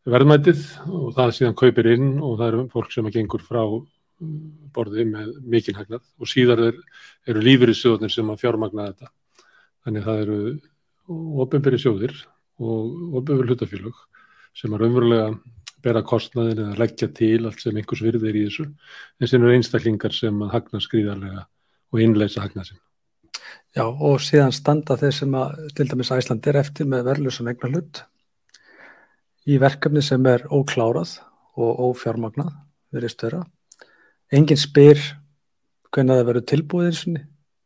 verðmætið 0.06 0.64
og 0.86 1.12
það 1.16 1.34
síðan 1.40 1.58
kaupir 1.58 1.90
inn 1.96 2.10
og 2.22 2.38
það 2.40 2.48
eru 2.52 2.66
fólk 2.74 2.94
sem 2.94 3.08
að 3.10 3.18
gengur 3.18 3.46
frá 3.46 3.64
borði 4.76 5.06
með 5.10 5.34
mikinn 5.44 5.78
hagnað 5.80 6.04
og 6.22 6.30
síðar 6.30 6.62
er, 6.70 6.78
eru 7.28 7.42
lífyrirsjóðnir 7.44 8.14
sem 8.14 8.30
að 8.32 8.44
fjármagna 8.44 8.88
þetta. 8.92 9.12
Þannig 9.86 10.06
það 10.06 10.22
eru 10.26 10.38
ofinbyrri 11.44 11.82
sjóðir 11.82 12.16
og 12.62 13.20
ofinbyrri 13.20 13.52
hlutafélag 13.52 14.00
sem 14.56 14.74
að 14.74 14.86
raunverulega 14.86 15.28
bera 15.86 16.02
kostnaðin 16.06 16.64
eða 16.64 16.80
leggja 16.82 17.12
til 17.14 17.44
allt 17.46 17.62
sem 17.62 17.76
einhvers 17.76 18.02
virði 18.06 18.32
er 18.32 18.40
í 18.40 18.48
þessu 18.48 18.66
en 18.70 19.30
sem 19.30 19.44
eru 19.44 19.54
einstaklingar 19.58 20.16
sem 20.16 20.42
að 20.42 20.56
hagna 20.56 20.82
skrýðarlega 20.82 21.46
og 21.94 22.02
innleisa 22.02 22.46
hagna 22.46 22.66
sin. 22.66 22.80
Já 23.76 23.86
og 23.86 24.22
síðan 24.24 24.56
standa 24.56 24.96
þeir 24.98 25.18
sem 25.20 25.38
að 25.38 25.66
til 25.78 25.90
dæmis 25.92 26.14
Æsland 26.16 26.48
er 26.50 26.62
eftir 26.62 26.88
með 26.90 27.10
verðlusun 27.10 27.52
eignar 27.52 27.74
hlut 27.74 28.06
í 29.46 29.60
verkefni 29.62 30.02
sem 30.06 30.26
er 30.30 30.46
óklárað 30.50 31.20
og 31.56 31.84
ófjármagnað 31.92 32.52
verið 32.96 33.14
störa. 33.14 33.44
Engin 34.34 34.60
spyr 34.60 35.00
hvernig 35.94 36.20
það 36.20 36.28
verður 36.30 36.48
tilbúið 36.52 36.90
eins 36.90 37.06
og 37.08 37.18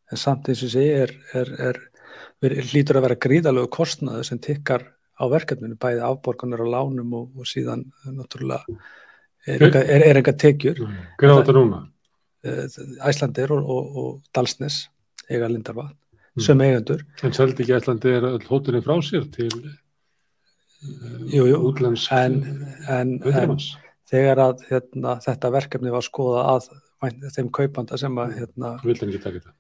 en 0.10 0.18
samt 0.20 0.50
eins 0.50 0.64
og 0.66 0.72
sé 0.74 0.86
er, 1.04 1.14
er, 1.38 1.52
er, 1.70 1.80
er 2.46 2.72
lítur 2.74 3.00
að 3.00 3.08
vera 3.08 3.20
gríðalög 3.26 3.70
kostnaðu 3.74 4.26
sem 4.28 4.42
tikkar 4.42 4.86
á 5.20 5.24
verkefninu, 5.30 5.78
bæði 5.80 6.04
afborgunar 6.08 6.64
og 6.64 6.72
lánum 6.74 7.16
og, 7.18 7.32
og 7.38 7.48
síðan 7.50 7.86
náttúrulega 8.08 8.64
er 9.50 10.20
enga 10.20 10.36
tekjur. 10.36 10.84
Hvernig 11.20 11.36
á 11.36 11.40
þetta 11.42 11.58
núna? 11.58 11.82
Æslandir 13.10 13.52
og, 13.52 13.68
og, 13.68 13.98
og 14.00 14.12
Dalsnes 14.36 14.86
eiga 15.30 15.50
Lindarvað, 15.52 15.92
mm. 15.92 16.44
sem 16.46 16.64
eigandur. 16.64 17.04
En 17.26 17.36
seldi 17.36 17.66
ekki 17.66 17.76
Æslandir 17.78 18.28
hóttunni 18.48 18.82
frá 18.86 18.96
sér 19.06 19.28
til 19.34 19.52
en, 22.16 22.38
en 22.88 23.16
þegar 24.10 24.44
að 24.48 24.68
hérna, 24.70 25.18
þetta 25.24 25.54
verkefni 25.54 25.92
var 25.94 26.06
skoða 26.06 26.46
að 26.56 26.70
þeim 27.36 27.50
kaupanda 27.56 28.00
sem 28.00 28.16
að 28.20 28.38
hérna, 28.40 28.76
vildi 28.84 29.10
ekki 29.10 29.24
taka 29.24 29.40
þetta? 29.40 29.56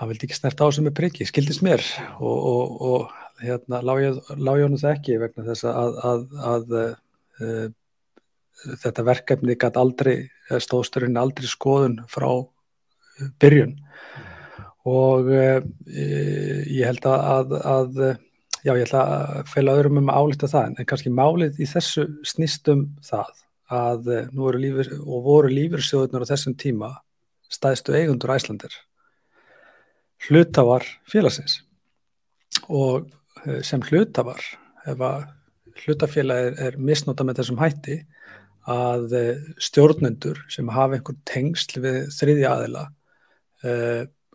hann 0.00 0.08
vildi 0.08 0.26
ekki 0.26 0.38
snert 0.38 0.62
á 0.64 0.66
sem 0.72 0.88
er 0.88 0.96
priggi, 0.96 1.26
skildist 1.28 1.64
mér. 1.64 1.84
Og, 2.24 2.38
og, 2.52 2.78
og 2.90 3.42
hérna 3.44 3.82
lág 3.84 4.00
ég 4.06 4.64
honum 4.64 4.80
það 4.80 4.94
ekki 4.94 5.18
vegna 5.20 5.44
þess 5.50 5.66
að, 5.68 5.98
að, 6.10 6.24
að 6.52 6.74
uh, 6.78 7.66
þetta 8.80 9.06
verkefni 9.10 9.58
gæti 9.60 9.80
aldrei, 9.80 10.16
stóðsturinn 10.48 11.20
aldrei 11.20 11.48
skoðun 11.50 12.00
frá 12.08 12.30
byrjun. 13.42 13.76
Og 14.88 15.28
uh, 15.28 15.60
ég 15.84 16.88
held 16.88 17.10
að, 17.12 17.56
að 17.60 18.02
já 18.64 18.72
ég 18.74 18.84
ætla 18.86 19.04
að 19.04 19.52
feila 19.52 19.76
öðrum 19.78 20.00
um 20.02 20.10
að 20.12 20.20
álita 20.20 20.50
það 20.50 20.68
en 20.68 20.88
kannski 20.90 21.12
málið 21.14 21.60
í 21.60 21.68
þessu 21.70 22.06
snýstum 22.26 22.86
það 23.06 23.32
að 23.70 24.12
nú 24.34 24.48
eru 24.50 24.60
lífur 24.60 24.92
og 25.00 25.24
voru 25.24 25.50
lífursjóðunar 25.54 26.26
á 26.26 26.30
þessum 26.32 26.56
tíma 26.58 26.90
stæðstu 27.50 27.94
eigundur 27.96 28.32
æslandir 28.34 28.74
hlutafar 30.28 30.84
félagsins. 31.08 31.60
Og 32.68 33.08
eh, 33.46 33.60
sem 33.64 33.82
hlutafar 33.88 34.42
ef 34.88 35.04
að 35.04 35.28
hlutafélagi 35.84 36.50
er, 36.50 36.56
er 36.68 36.80
misnóta 36.80 37.24
með 37.24 37.40
þessum 37.40 37.60
hætti 37.62 38.00
að 38.70 39.14
eh, 39.16 39.44
stjórnendur 39.62 40.42
sem 40.52 40.68
hafa 40.68 40.98
einhver 40.98 41.16
tengsl 41.28 41.80
við 41.80 42.02
þriðja 42.16 42.56
aðila 42.56 42.88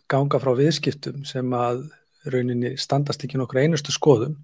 ganga 0.06 0.38
frá 0.38 0.52
viðskiptum 0.54 1.24
sem 1.26 1.54
að 1.58 1.80
rauninni 2.34 2.76
standast 2.82 3.24
ekki 3.26 3.40
nokkur 3.40 3.62
einustu 3.64 3.94
skoðum 3.96 4.36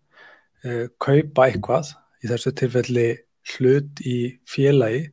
uh, 0.66 0.88
kaupa 1.02 1.48
eitthvað 1.48 1.94
í 2.22 2.32
þessu 2.32 2.54
tilfelli 2.58 3.08
hlut 3.56 4.02
í 4.06 4.18
félagi 4.50 5.08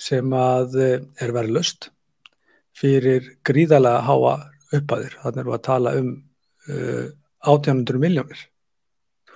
sem 0.00 0.32
að 0.36 0.76
uh, 0.80 0.98
er 1.22 1.34
verið 1.36 1.56
löst 1.58 1.90
fyrir 2.76 3.32
gríðalega 3.46 4.04
háa 4.04 4.34
uppaðir, 4.76 5.14
þannig 5.22 5.40
erum 5.40 5.52
við 5.52 5.56
að 5.56 5.66
tala 5.70 5.94
um 6.00 6.10
uh, 6.68 7.06
1800 7.46 8.02
miljónir 8.02 8.44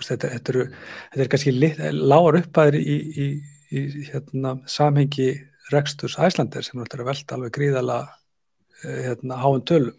þetta, 0.00 0.31
þetta, 0.33 0.52
eru, 0.52 0.67
þetta 1.12 1.25
er 1.25 1.31
kannski 1.33 1.55
lágar 1.95 2.40
uppaðir 2.40 2.79
í, 2.81 2.97
í, 2.97 3.29
í 3.76 4.07
hérna, 4.11 4.57
samhengi 4.71 5.31
reksturs 5.71 6.17
æslandir 6.21 6.67
sem 6.67 6.81
er 6.83 7.02
að 7.02 7.11
velta 7.12 7.37
alveg 7.37 7.55
gríðala 7.57 8.00
uh, 8.09 9.00
hérna, 9.07 9.40
háum 9.40 9.64
tölum 9.64 9.97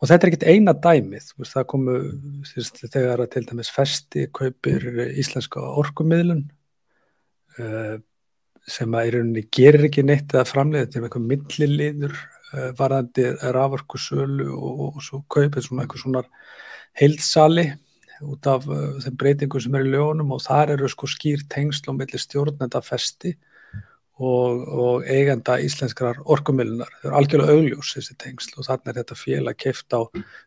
og 0.00 0.10
þetta 0.10 0.26
er 0.26 0.32
ekkit 0.32 0.48
eina 0.50 0.74
dæmið 0.74 1.30
veist, 1.38 1.52
það 1.54 1.68
komu 1.72 1.96
þvist, 2.50 2.82
þegar 2.86 3.24
að 3.24 3.32
til 3.36 3.44
dæmis 3.50 3.72
festi 3.74 4.26
kaupir 4.34 4.86
íslenska 5.14 5.62
orkumiðlun 5.82 6.44
uh, 7.60 7.96
sem 8.64 8.94
að 8.96 9.08
í 9.08 9.16
rauninni 9.16 9.48
gerir 9.52 9.90
ekki 9.90 10.06
neitt 10.06 10.32
eða 10.32 10.48
framleiði 10.48 10.94
til 10.94 11.04
einhver 11.04 11.24
milliliður 11.24 12.16
Eh, 12.54 12.70
varðandi 12.78 13.24
raforku 13.54 13.98
sölu 13.98 14.52
og, 14.54 14.82
og 14.84 15.02
svo 15.02 15.22
kaupið 15.32 15.64
svona 15.64 15.84
eitthvað 15.84 16.02
svona 16.04 16.20
heilsali 17.00 17.64
út 18.24 18.46
af 18.46 18.68
uh, 18.70 19.00
þeim 19.02 19.16
breytingum 19.18 19.62
sem 19.64 19.74
er 19.74 19.88
í 19.88 19.90
lögunum 19.90 20.30
og 20.36 20.42
þar 20.44 20.76
eru 20.76 20.88
sko 20.88 21.08
skýr 21.10 21.42
tengsl 21.50 21.90
og 21.90 21.96
millir 21.98 22.22
stjórnenda 22.22 22.78
festi 22.84 23.32
og, 24.22 24.66
og 24.68 25.06
eigenda 25.10 25.56
íslenskrar 25.62 26.20
orkumillunar. 26.30 26.90
Þau 27.00 27.08
eru 27.08 27.16
algjörlega 27.18 27.56
augljós 27.56 27.94
þessi 27.96 28.16
tengsl 28.20 28.60
og 28.60 28.68
þarna 28.68 28.92
er 28.92 29.00
þetta 29.00 29.18
félag 29.18 29.58
keift 29.64 29.96
á 29.96 30.00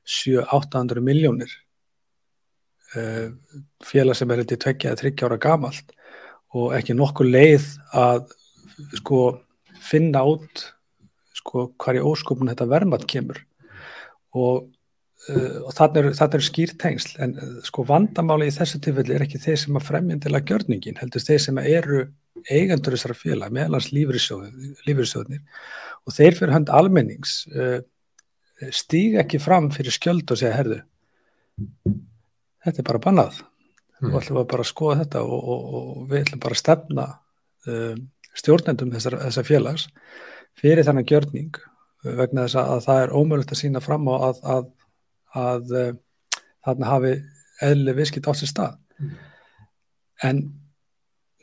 7-800 0.07 1.03
miljónir 1.03 1.51
uh, 2.95 3.27
félag 3.83 4.19
sem 4.19 4.31
er 4.31 4.43
eitthvað 4.43 4.63
tveggja 4.63 4.93
eða 4.93 5.01
þryggja 5.01 5.29
ára 5.29 5.41
gamalt 5.47 5.93
og 6.55 6.73
ekki 6.77 6.95
nokkuð 6.95 7.33
leið 7.33 7.67
að 7.97 8.31
sko 9.01 9.21
finna 9.83 10.23
út 10.27 10.63
sko 11.35 11.69
hvað 11.79 11.99
í 11.99 12.07
óskopun 12.07 12.51
þetta 12.51 12.69
vermat 12.71 13.03
kemur 13.09 13.41
og, 14.37 14.69
uh, 15.27 15.57
og 15.65 15.73
þannig 15.75 16.05
eru, 16.05 16.13
er 16.27 16.47
skýr 16.47 16.77
tengsl 16.79 17.19
en 17.23 17.35
uh, 17.35 17.59
sko 17.67 17.83
vandamáli 17.87 18.47
í 18.47 18.55
þessu 18.55 18.79
tilfelli 18.79 19.17
er 19.17 19.27
ekki 19.27 19.43
þeir 19.43 19.59
sem 19.65 19.79
að 19.79 19.89
fremjandila 19.89 20.43
gjörningin 20.47 20.99
heldur 21.01 21.27
þeir 21.27 21.43
sem 21.43 21.61
eru 21.65 22.05
eigendur 22.45 22.95
þessara 22.95 23.17
félag 23.17 23.53
meðlans 23.55 23.91
lífriðsjóðnir 23.95 25.41
og 26.07 26.15
þeir 26.15 26.37
fyrir 26.37 26.53
hönd 26.55 26.71
almennings 26.73 27.39
uh, 27.53 27.79
stíg 28.73 29.17
ekki 29.21 29.39
fram 29.41 29.69
fyrir 29.73 29.93
skjöld 29.93 30.29
og 30.31 30.39
segja 30.39 30.55
herðu 30.57 30.81
þetta 32.65 32.81
er 32.81 32.87
bara 32.89 33.03
bannað 33.03 33.39
mm. 33.41 34.11
og 34.11 34.19
ætlum 34.21 34.39
við 34.41 34.49
bara 34.53 34.65
að 34.65 34.71
skoða 34.71 34.99
þetta 35.03 35.23
og, 35.23 35.37
og, 35.53 35.63
og 35.79 36.03
við 36.11 36.23
ætlum 36.25 36.43
bara 36.43 36.57
að 36.57 36.63
stefna 36.63 37.07
uh, 37.67 37.95
stjórnendum 38.37 38.93
þessar, 38.95 39.19
þessar 39.25 39.47
félags 39.47 39.87
fyrir 40.57 40.87
þannig 40.87 41.09
gjörning 41.11 41.61
uh, 41.61 42.13
vegna 42.21 42.47
þess 42.47 42.61
að 42.63 42.83
það 42.87 43.03
er 43.05 43.15
ómögulegt 43.15 43.55
að 43.55 43.61
sína 43.63 43.83
fram 43.83 44.09
á 44.09 44.15
að, 44.17 44.43
að, 44.55 44.69
að, 45.43 45.73
að 45.81 45.97
þarna 46.67 46.93
hafi 46.93 47.17
eðli 47.67 47.97
viðskipt 47.97 48.29
á 48.29 48.33
sér 48.37 48.53
stað 48.53 48.79
mm. 49.01 49.13
en 50.29 50.45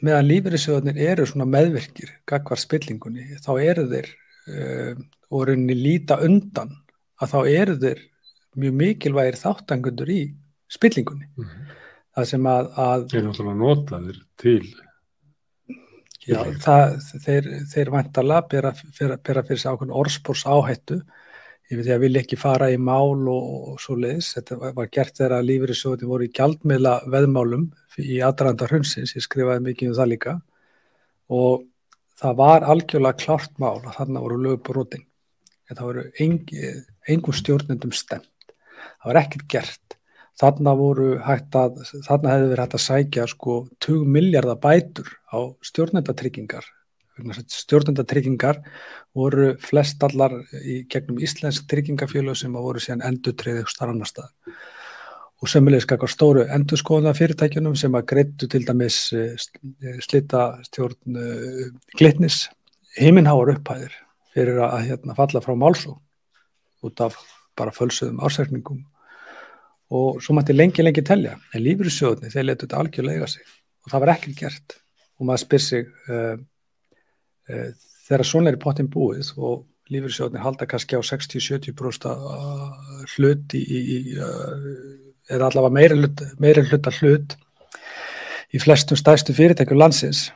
meðan 0.04 0.28
lífeyrisjóðunir 0.28 1.00
eru 1.10 1.26
svona 1.28 1.46
meðvirkir 1.48 2.12
gagvar 2.28 2.60
spillingunni 2.60 3.38
þá 3.44 3.52
eru 3.56 3.86
þeir 3.90 4.10
uh, 4.10 5.04
og 5.30 5.46
rauninni 5.48 5.76
líta 5.78 6.20
undan 6.24 6.74
að 7.22 7.34
þá 7.34 7.38
eru 7.50 7.76
þeir 7.82 8.02
mjög 8.60 8.78
mikilvægir 8.80 9.38
þáttangundur 9.40 10.10
í 10.14 10.22
spillingunni. 10.70 11.28
Mm. 11.38 11.68
það 12.14 12.28
sem 12.30 12.48
að 12.50 12.68
Þeir 13.10 13.20
eru 13.20 13.28
náttúrulega 13.28 13.60
notaðir 13.60 14.20
til 14.40 14.64
Já, 16.24 16.38
það, 16.64 16.94
þeir, 17.20 17.48
þeir 17.68 17.90
vantala 17.92 18.38
bera, 18.48 18.70
bera, 18.96 19.18
bera 19.20 19.42
fyrir 19.44 19.60
sig 19.60 19.68
ákveðin 19.68 19.98
orðspórs 19.98 20.46
áhættu 20.48 21.02
ég 21.70 21.78
veit 21.78 21.88
ég 21.88 21.96
að 21.96 22.04
vilja 22.04 22.22
ekki 22.24 22.38
fara 22.40 22.70
í 22.72 22.78
mál 22.80 23.26
og, 23.28 23.44
og 23.74 23.82
svo 23.82 23.96
leiðis, 24.00 24.30
þetta 24.36 24.72
var 24.76 24.88
gert 24.92 25.16
þegar 25.18 25.36
að 25.38 25.48
lífyrirsjóði 25.50 26.08
voru 26.08 26.28
í 26.28 26.32
gjaldmiðla 26.36 26.94
veðmálum 27.12 27.66
í 28.00 28.20
aðranda 28.24 28.68
hrunsins, 28.70 29.14
ég 29.16 29.24
skrifaði 29.24 29.64
mikið 29.68 29.92
um 29.92 29.98
það 29.98 30.12
líka 30.12 30.36
og 31.34 31.66
það 32.20 32.38
var 32.40 32.68
algjörlega 32.74 33.20
klart 33.24 33.58
mál 33.58 33.80
að 33.82 33.96
þarna 33.98 34.24
voru 34.24 34.40
lögbrótin 34.44 35.06
en 35.70 35.76
það 35.76 35.86
voru 35.88 36.06
engum 36.20 37.36
stjórnendum 37.36 37.94
stemt, 37.96 38.54
það 39.00 39.10
var 39.10 39.20
ekkert 39.24 39.48
gert 39.50 39.84
þarna 40.40 40.74
voru 40.78 41.10
hægt 41.22 41.56
að, 41.58 41.82
þarna 42.06 42.32
hefði 42.32 42.48
verið 42.50 42.64
hægt 42.64 42.78
að 42.78 42.84
sækja 42.84 43.26
sko 43.30 43.58
20 43.84 44.14
miljardar 44.16 44.58
bætur 44.62 45.10
á 45.30 45.38
stjórnendatryggingar. 45.64 46.66
Stjórnendatryggingar 47.54 48.58
voru 49.14 49.52
flest 49.62 50.02
allar 50.02 50.34
í 50.58 50.82
gegnum 50.90 51.20
íslensk 51.22 51.68
tryggingafjölu 51.70 52.34
sem 52.38 52.54
voru 52.58 52.82
síðan 52.82 53.04
endutriðið 53.12 53.70
starf 53.70 53.94
annar 53.94 54.10
stað. 54.10 54.32
Og 55.42 55.50
sömulegis 55.50 55.86
kakar 55.88 56.08
stóru 56.08 56.44
endurskoðuna 56.54 57.12
fyrirtækjunum 57.16 57.74
sem 57.76 57.94
að 57.98 58.06
greittu 58.12 58.48
til 58.50 58.62
dæmis 58.64 58.98
eh, 59.16 59.34
slita 60.04 60.44
stjórn 60.68 61.18
uh, 61.18 61.66
glitnis 61.98 62.44
heiminháar 62.94 63.52
upphæðir 63.56 63.96
fyrir 64.34 64.60
að 64.64 64.88
hérna, 64.88 65.16
falla 65.18 65.42
frá 65.42 65.54
málsó 65.58 65.96
út 66.84 67.02
af 67.02 67.18
bara 67.58 67.74
fölsuðum 67.74 68.22
ásækningum 68.22 68.80
og 69.94 70.22
svo 70.22 70.34
mætti 70.38 70.56
lengi 70.56 70.82
lengi 70.82 71.04
telja 71.06 71.36
en 71.52 71.62
lífyrirsjóðni 71.62 72.32
þeir 72.32 72.48
letu 72.48 72.66
þetta 72.66 72.80
algjörlega 72.80 73.28
sig. 73.30 73.44
Og 73.84 73.92
það 73.92 74.04
var 74.04 74.14
ekkert 74.14 74.40
gert. 74.40 74.76
Og 75.20 75.28
maður 75.28 75.44
spyr 75.44 75.62
sig 75.62 75.90
uh, 76.08 76.36
uh, 77.50 77.70
þegar 78.08 78.26
svona 78.28 78.50
er 78.50 78.58
í 78.58 78.62
pottin 78.64 78.90
búið 78.90 79.34
og 79.36 79.66
lífyrirsjóðni 79.92 80.40
halda 80.40 80.66
kannski 80.68 80.96
á 80.96 81.02
60-70% 81.04 82.08
hlut 83.14 83.54
í, 83.58 83.60
í, 83.60 83.98
eða 85.30 85.50
allavega 85.50 85.74
meira 85.74 85.98
hlut, 85.98 86.24
meira 86.42 86.64
hlut 86.64 86.88
að 86.90 86.98
hlut 87.00 87.36
í 88.54 88.60
flestum 88.62 88.98
stæðstu 88.98 89.34
fyrirtækjum 89.36 89.80
landsins. 89.80 90.26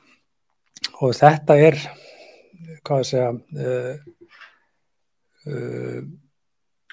Og 1.03 1.15
þetta 1.17 1.59
er 1.61 1.79
hvað 2.87 3.03
að 3.03 3.09
segja 3.11 3.29
uh, 3.35 3.93
uh, 5.49 6.01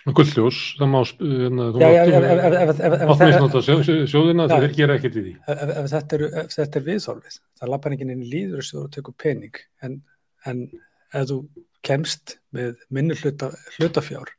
Guldljós, 0.05 0.57
það 0.77 0.89
má 0.93 0.99
ofnisnóta 3.15 3.61
sjóðina 3.65 4.45
þeir 4.51 4.75
gera 4.77 4.97
ekkert 4.99 5.15
í 5.17 5.23
því. 5.23 5.31
Ef 5.49 5.87
þetta 5.89 6.19
er, 6.19 6.25
er 6.67 6.85
viðþólfið 6.85 7.39
það 7.57 7.71
lappar 7.73 7.95
ekki 7.95 8.05
inn 8.05 8.21
í 8.21 8.29
líður 8.29 8.69
og 8.83 8.91
tekur 8.93 9.15
pening. 9.17 9.57
En, 9.81 9.97
en 10.45 10.61
ef 11.09 11.25
þú 11.31 11.39
kemst 11.85 12.35
með 12.53 12.75
minni 12.93 13.17
hluta, 13.17 13.49
hlutafjár 13.79 14.29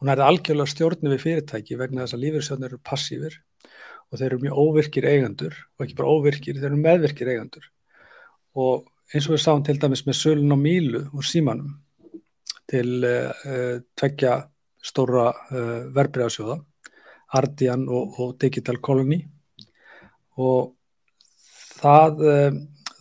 og 0.00 0.06
það 0.06 0.14
er 0.14 0.24
algjörlega 0.26 0.72
stjórnum 0.72 1.14
við 1.14 1.24
fyrirtæki 1.26 1.78
vegna 1.80 2.06
þess 2.06 2.16
að 2.16 2.24
lífyrsjóðnir 2.24 2.72
eru 2.72 2.80
passífur 2.90 3.36
og 4.10 4.18
þeir 4.18 4.28
eru 4.30 4.40
mjög 4.44 4.62
óvirkir 4.64 5.08
eigandur 5.10 5.58
og 5.76 5.84
ekki 5.84 5.98
bara 5.98 6.14
óvirkir, 6.16 6.56
þeir 6.56 6.70
eru 6.72 6.80
meðvirkir 6.80 7.30
eigandur 7.34 7.68
og 8.58 8.88
eins 9.12 9.28
og 9.28 9.36
við 9.36 9.44
sáum 9.44 9.62
til 9.66 9.76
dæmis 9.82 10.06
með 10.06 10.18
sölun 10.18 10.54
á 10.54 10.58
Mílu 10.58 11.04
og 11.10 11.26
Símanum 11.26 11.76
til 12.70 13.04
uh, 13.04 13.78
tveggja 13.98 14.36
stóra 14.80 15.28
uh, 15.50 15.88
verbreyðasjóða 15.94 16.60
Ardian 17.38 17.86
og, 17.88 18.18
og 18.18 18.36
Digital 18.42 18.80
Colony. 18.82 19.20
Og 20.40 20.72
það 21.80 22.22
uh, 22.26 22.60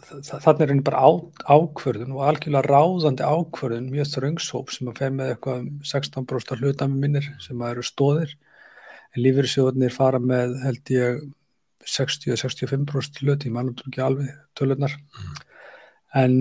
þannig 0.10 0.64
er 0.64 0.72
henni 0.74 0.86
bara 0.86 1.02
á, 1.06 1.10
ákvörðun 1.50 2.16
og 2.18 2.26
algjörlega 2.28 2.68
ráðandi 2.68 3.26
ákvörðun 3.26 3.90
mjög 3.94 4.12
þröngshóp 4.14 4.74
sem 4.74 4.92
að 4.92 5.02
fer 5.02 5.16
með 5.16 5.34
eitthvað 5.34 5.64
um 5.64 5.72
16% 5.92 6.64
hlutami 6.64 7.02
minnir 7.04 7.30
sem 7.44 7.62
að 7.62 7.76
eru 7.76 7.86
stóðir 7.88 8.36
en 9.16 9.24
lífyrirsjóðunir 9.26 9.96
fara 9.96 10.22
með 10.22 10.58
held 10.64 10.94
ég 10.94 11.24
60-65% 11.90 13.24
hluti, 13.24 13.50
mannum 13.54 13.78
trú 13.78 13.90
ekki 13.90 14.04
alveg 14.06 14.34
tölunar 14.58 14.94
mm. 14.94 15.40
en, 16.20 16.36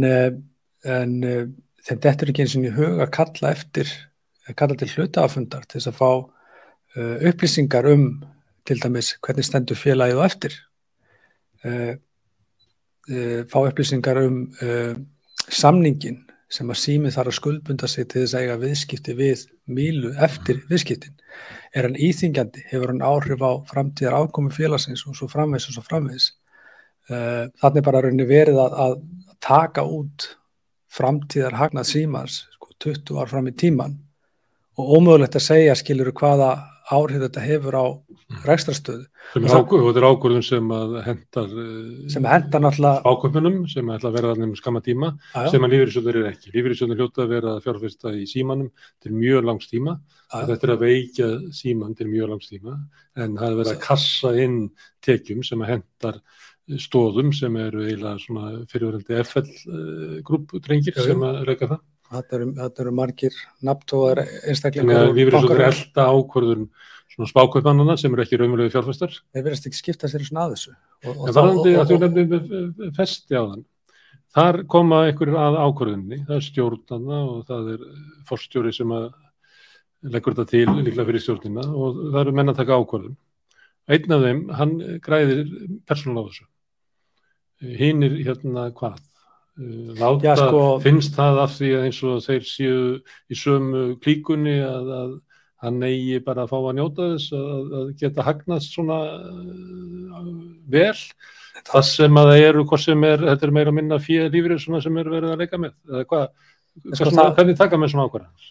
en 0.84 1.14
þeim 1.22 2.02
þetta 2.02 2.26
er 2.26 2.32
ekki 2.32 2.44
eins 2.44 2.58
og 2.58 2.68
í 2.68 2.74
hug 2.74 3.00
að 3.04 3.14
kalla 3.14 3.54
eftir 3.54 3.92
kalla 4.56 4.76
til 4.78 4.88
hlutafundar 4.94 5.64
til 5.66 5.78
þess 5.78 5.90
að 5.90 5.98
fá 5.98 6.10
uh, 6.14 7.16
upplýsingar 7.28 7.88
um 7.92 8.08
til 8.68 8.80
dæmis 8.82 9.14
hvernig 9.24 9.46
stendur 9.46 9.78
félagið 9.78 10.20
og 10.20 10.26
eftir. 10.26 10.56
Uh, 11.64 11.96
uh, 13.10 13.44
fá 13.50 13.58
upplýsingar 13.64 14.22
um 14.24 14.40
samningin 15.48 16.24
sem 16.52 16.68
að 16.72 16.80
símið 16.80 17.14
þarf 17.16 17.30
að 17.32 17.36
skuldbunda 17.36 17.88
sig 17.88 18.08
til 18.08 18.22
þess 18.22 18.36
að 18.36 18.44
eiga 18.44 18.58
viðskipti 18.62 19.14
við 19.16 19.44
mílu 19.68 20.14
eftir 20.24 20.62
viðskiptin. 20.70 21.16
Er 21.76 21.84
hann 21.84 21.98
íþingjandi? 22.00 22.64
Hefur 22.70 22.92
hann 22.92 23.04
áhrif 23.04 23.44
á 23.44 23.52
framtíðar 23.68 24.16
ákomi 24.22 24.52
félagsins 24.54 25.04
og 25.08 25.16
svo 25.16 25.28
framvegs 25.28 25.68
og 25.68 25.76
svo 25.76 25.84
framvegs? 25.84 26.30
Þannig 27.08 27.84
bara 27.84 28.00
verið 28.02 28.60
að, 28.64 28.78
að 28.84 28.96
taka 29.44 29.84
út 29.84 30.30
framtíðar 30.92 31.56
hagnað 31.60 31.90
símars 31.92 32.42
sko, 32.56 32.72
20 32.80 33.20
ár 33.20 33.30
fram 33.30 33.48
í 33.50 33.54
tíman 33.56 33.96
og 34.78 34.94
ómögulegt 34.98 35.36
að 35.38 35.46
segja 35.46 35.76
skiluru 35.78 36.14
hvaða 36.16 36.52
áhrif 36.94 37.22
þetta 37.24 37.42
hefur 37.44 37.76
á 37.76 37.84
mm. 37.88 38.40
rekstrastöðu. 38.48 39.04
Þetta 39.34 40.00
er 40.00 40.06
ákvörðun 40.08 40.44
sem 40.46 40.70
hendar 41.04 41.54
eh, 41.62 42.06
sem 42.12 42.28
hendar 42.28 42.64
náttúrulega 42.64 43.12
ákvörðunum 43.12 43.58
sem 43.70 43.92
ætla 43.94 44.10
að 44.10 44.18
vera 44.18 44.32
þarna 44.32 44.48
um 44.48 44.54
skamma 44.58 44.82
tíma 44.84 45.10
Ajá. 45.32 45.50
sem 45.52 45.66
að 45.66 45.74
lífyrirsjóður 45.74 46.20
er 46.22 46.30
ekki. 46.32 46.52
Lífyrirsjóður 46.56 47.02
hljóta 47.02 47.24
að 47.24 47.34
vera 47.36 47.54
fjárfyrsta 47.64 48.14
í 48.16 48.24
símanum 48.30 48.72
til 49.04 49.14
mjög 49.16 49.48
langs 49.50 49.70
tíma. 49.70 49.98
Þetta 50.32 50.68
er 50.68 50.74
að 50.74 50.84
veikja 50.84 51.30
síman 51.56 51.96
til 51.98 52.08
mjög 52.10 52.34
langs 52.34 52.50
tíma 52.50 52.76
en 53.18 53.38
það 53.38 53.48
er 53.48 53.60
verið 53.62 53.74
að 53.74 53.84
kassa 53.84 54.34
inn 54.38 54.58
tekjum 55.04 55.44
sem 55.46 55.64
að 55.64 55.74
hendar 55.74 56.20
stóðum 56.78 57.30
sem 57.32 57.54
eru 57.56 57.86
eiginlega 57.86 58.64
fyrirverðandi 58.68 59.22
FL 59.24 60.22
grúpdrengir 60.26 60.98
sem 61.00 61.22
að 61.24 61.44
reyka 61.48 61.70
það. 61.70 61.86
Þetta 62.08 62.38
eru, 62.38 62.46
þetta 62.56 62.84
eru 62.84 62.92
margir 62.96 63.34
nafntóðar 63.68 64.22
einstaklingar. 64.48 65.10
Við 65.12 65.28
verðum 65.28 65.48
svo 65.50 65.58
elda 65.66 66.06
ákvörðun 66.08 66.68
svona 67.12 67.28
spákaupannana 67.28 67.96
sem 68.00 68.14
eru 68.14 68.24
ekki 68.24 68.38
raunverulegu 68.40 68.72
fjárfæstar. 68.72 69.16
Þeir 69.34 69.44
verðast 69.44 69.68
ekki 69.68 69.80
skipta 69.80 70.08
sér 70.08 70.24
svona 70.24 70.46
að 70.46 70.54
þessu. 70.54 70.74
Og, 71.04 71.10
og 71.12 71.28
það 71.28 71.38
varðandi 71.38 71.74
að 71.74 71.90
þú 71.90 71.98
nefnum 72.04 72.92
festi 72.96 73.36
á 73.36 73.42
þann. 73.42 73.64
Þar 74.38 74.58
koma 74.72 75.00
einhverjir 75.08 75.38
að 75.40 75.58
ákvörðunni, 75.64 76.18
það 76.28 76.36
er 76.36 76.46
stjórnana 76.46 77.20
og 77.24 77.38
það 77.48 77.70
er 77.74 77.86
forstjóri 78.28 78.72
sem 78.76 78.92
að 78.92 79.08
leggur 80.14 80.36
þetta 80.36 80.50
til 80.52 80.66
líklega 80.76 81.08
fyrir 81.08 81.24
stjórnina 81.24 81.64
og 81.66 82.02
það 82.12 82.20
eru 82.22 82.34
menn 82.38 82.52
að 82.52 82.60
taka 82.60 82.78
ákvörðun. 82.78 83.16
Einn 83.88 84.14
af 84.14 84.24
þeim, 84.24 84.42
hann 84.58 84.74
græðir 85.04 85.44
persónulega 85.88 86.24
á 86.24 86.28
þessu. 86.28 86.48
Hinn 87.80 88.04
er 88.06 88.18
hérna 88.20 88.68
hvað? 88.76 89.00
Láta, 89.98 90.36
sko, 90.38 90.60
finnst 90.82 91.16
það 91.16 91.40
af 91.42 91.54
því 91.56 91.70
að 91.74 91.86
eins 91.88 91.98
og 92.06 92.20
þeir 92.22 92.44
séu 92.46 92.82
í 93.26 93.38
sömu 93.38 93.80
klíkunni 94.04 94.60
að, 94.62 94.92
að 94.94 95.16
hann 95.64 95.80
eigi 95.82 96.20
bara 96.22 96.44
að 96.44 96.52
fá 96.52 96.58
að 96.60 96.76
njóta 96.78 97.08
þess 97.14 97.34
að, 97.34 97.72
að 97.80 97.88
geta 97.98 98.26
hagnast 98.28 98.76
svona 98.76 98.98
uh, 99.18 100.28
vel 100.70 100.94
það 101.66 101.88
sem 101.88 102.20
að 102.20 102.30
það 102.30 102.44
eru, 102.44 102.64
hvað 102.70 102.84
sem 102.84 103.08
er 103.08 103.24
þetta 103.24 103.48
er 103.48 103.54
meira 103.58 103.74
að 103.74 103.78
minna 103.80 103.98
fyrir 104.02 104.30
lífrið 104.36 104.62
sem 104.62 105.02
er 105.02 105.10
verið 105.16 105.32
að 105.32 105.42
leika 105.42 105.60
með, 105.64 105.74
eða 105.90 106.06
hvað 106.12 106.24
sko, 107.00 107.10
hvernig 107.10 107.58
taka 107.58 107.82
með 107.82 107.94
svona 107.94 108.06
ákvarðan? 108.06 108.48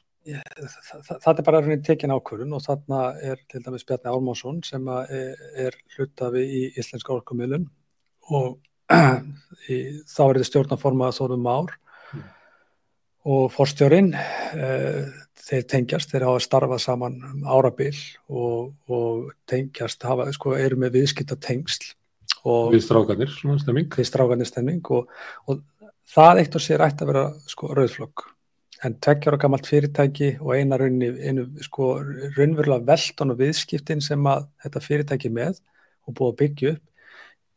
Það 1.07 1.31
er 1.31 1.45
bara 1.47 1.59
raunin 1.63 1.83
tekin 1.87 2.11
ákvörðun 2.11 2.55
og 2.57 2.63
þarna 2.65 3.03
er 3.23 3.39
til 3.47 3.61
dæmis 3.63 3.87
Bjarni 3.87 4.11
Álmásson 4.11 4.59
sem 4.67 4.89
er, 4.91 5.37
er 5.55 5.77
hlutafi 5.95 6.43
í 6.43 6.63
Íslenska 6.75 7.15
orkumilun 7.15 7.69
og 8.27 8.57
þá 8.87 10.21
er 10.23 10.39
þetta 10.39 10.47
stjórnaformað 10.47 11.17
þórum 11.19 11.47
ár 11.51 11.73
mm. 12.13 12.25
og 13.33 13.47
forstjórin 13.55 14.13
uh, 14.15 15.07
þeir 15.47 15.67
tengjast, 15.71 16.11
þeir 16.11 16.27
hafa 16.27 16.43
starfað 16.43 16.83
saman 16.83 17.19
um 17.27 17.45
árabil 17.47 17.95
og, 18.27 18.73
og 18.91 19.29
tengjast, 19.49 20.03
hafa, 20.07 20.29
sko, 20.35 20.55
eru 20.59 20.79
með 20.79 20.99
viðskipta 21.01 21.39
tengsl 21.39 21.93
við 22.47 22.83
strákanir, 22.85 23.31
svona 23.33 23.59
stemming 23.59 23.91
við 23.91 24.07
strákanir 24.07 24.47
stemming 24.47 24.91
og, 24.95 25.11
og 25.51 25.61
það 26.07 26.41
eitt 26.43 26.55
og 26.55 26.63
sér 26.63 26.83
ætti 26.85 27.03
að 27.03 27.11
vera 27.11 27.23
sko 27.49 27.71
rauðflokk 27.75 28.27
en 28.85 28.95
tveggjára 29.01 29.39
gammalt 29.41 29.67
fyrirtæki 29.67 30.35
og 30.39 30.53
eina 30.55 30.77
raunni, 30.79 31.09
einu 31.25 31.47
sko 31.65 31.95
raunverulega 32.37 32.85
veldon 32.87 33.33
og 33.33 33.39
viðskiptin 33.41 34.03
sem 34.05 34.29
að 34.29 34.45
þetta 34.63 34.83
fyrirtæki 34.85 35.33
með 35.33 35.59
og 36.07 36.15
búið 36.19 36.31
að 36.31 36.39
byggja 36.43 36.73
upp 36.75 36.83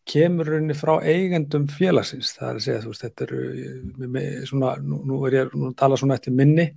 kemur 0.09 0.49
rauninni 0.49 0.77
frá 0.77 0.97
eigendum 1.05 1.67
félagsins, 1.71 2.33
það 2.37 2.49
er 2.49 2.59
að 2.59 2.65
segja 2.65 2.83
þú 2.85 2.93
veist, 2.93 3.05
þetta 3.05 3.27
eru 3.27 4.45
svona, 4.49 4.75
nú, 4.83 5.01
nú 5.07 5.21
er 5.29 5.37
ég 5.37 5.55
að 5.55 5.73
tala 5.79 5.99
svona 6.01 6.17
eftir 6.19 6.35
minni 6.37 6.71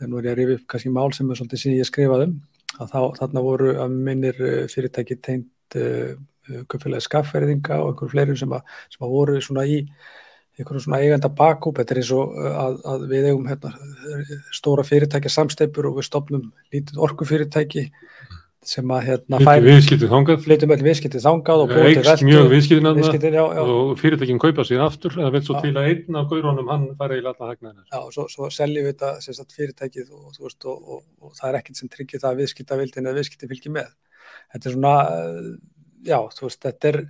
þegar 0.00 0.10
nú 0.10 0.20
er 0.20 0.28
ég 0.28 0.32
að 0.32 0.40
rifja 0.40 0.58
upp 0.58 0.66
kannski 0.72 0.94
mál 0.94 1.12
sem 1.16 1.30
er 1.30 1.40
svolítið 1.40 1.62
síðan 1.62 1.78
ég 1.80 1.88
skrifaði 1.88 2.28
um, 2.28 2.34
að 2.80 2.92
þá, 2.94 3.00
þarna 3.20 3.44
voru 3.44 3.74
að 3.82 3.96
minnir 4.08 4.42
eh, 4.46 4.64
fyrirtæki 4.70 5.18
teint 5.20 5.76
uh, 5.76 6.14
eh, 6.48 6.62
köpfélagi 6.70 7.06
skaffverðinga 7.08 7.80
og 7.82 7.92
einhverju 7.92 8.14
fleirum 8.14 8.38
sem, 8.40 8.56
sem 8.94 9.06
að 9.06 9.14
voru 9.16 9.40
svona 9.44 9.66
í 9.68 9.80
einhverju 10.60 10.84
svona 10.84 11.00
eigenda 11.04 11.30
bakúp, 11.32 11.78
þetta 11.80 11.94
er 11.94 12.02
eins 12.02 12.12
og 12.16 12.38
eh, 12.40 12.60
að, 12.64 12.78
að 12.92 13.06
við 13.12 13.28
eigum 13.30 13.50
hérna, 13.50 13.74
stóra 14.56 14.86
fyrirtækja 14.86 15.34
samsteipur 15.36 15.90
og 15.90 16.00
við 16.00 16.08
stopnum 16.08 16.48
lítið 16.72 17.02
orkufyrirtæki 17.08 17.88
sem 18.66 18.90
að 18.92 19.06
hérna 19.06 19.38
færi 19.40 19.62
viðskiptið 19.64 20.10
þangað. 20.12 20.82
viðskiptið 20.84 21.22
þangað 21.24 21.62
og 21.64 21.70
eikst 21.80 22.24
mjög 22.28 22.50
viðskiptið 22.52 23.38
og 23.40 23.92
fyrirtækinn 24.00 24.40
kaupa 24.42 24.66
sér 24.68 24.82
aftur 24.84 25.16
eða 25.16 25.30
vel 25.32 25.40
svo 25.46 25.56
já. 25.56 25.62
til 25.64 25.72
að 25.80 25.88
einn 25.88 26.18
af 26.20 26.26
gaurunum 26.28 26.68
hann 26.68 26.84
fara 26.98 27.16
í 27.16 27.24
latna 27.24 27.48
hagnaðina 27.48 27.86
Já, 27.88 28.02
og 28.02 28.12
svo, 28.12 28.26
svo 28.28 28.50
seljum 28.52 28.84
við 28.84 29.00
þetta 29.00 29.46
fyrirtækið 29.56 30.12
og, 30.12 30.26
veist, 30.36 30.68
og, 30.68 30.76
og, 30.76 31.00
og 31.24 31.32
það 31.38 31.48
er 31.48 31.58
ekkert 31.62 31.80
sem 31.80 31.92
tryggir 31.94 32.20
það 32.20 32.34
að 32.34 32.42
viðskiptavildin 32.42 33.08
eða 33.08 33.20
viðskiptið 33.22 33.54
fylgir 33.54 33.74
með. 33.78 33.88
Þetta 34.52 34.68
er 34.68 34.76
svona 34.76 34.94
já, 36.04 36.18
þú 36.36 36.46
veist, 36.50 36.62
þetta 36.68 36.92
er 36.92 37.02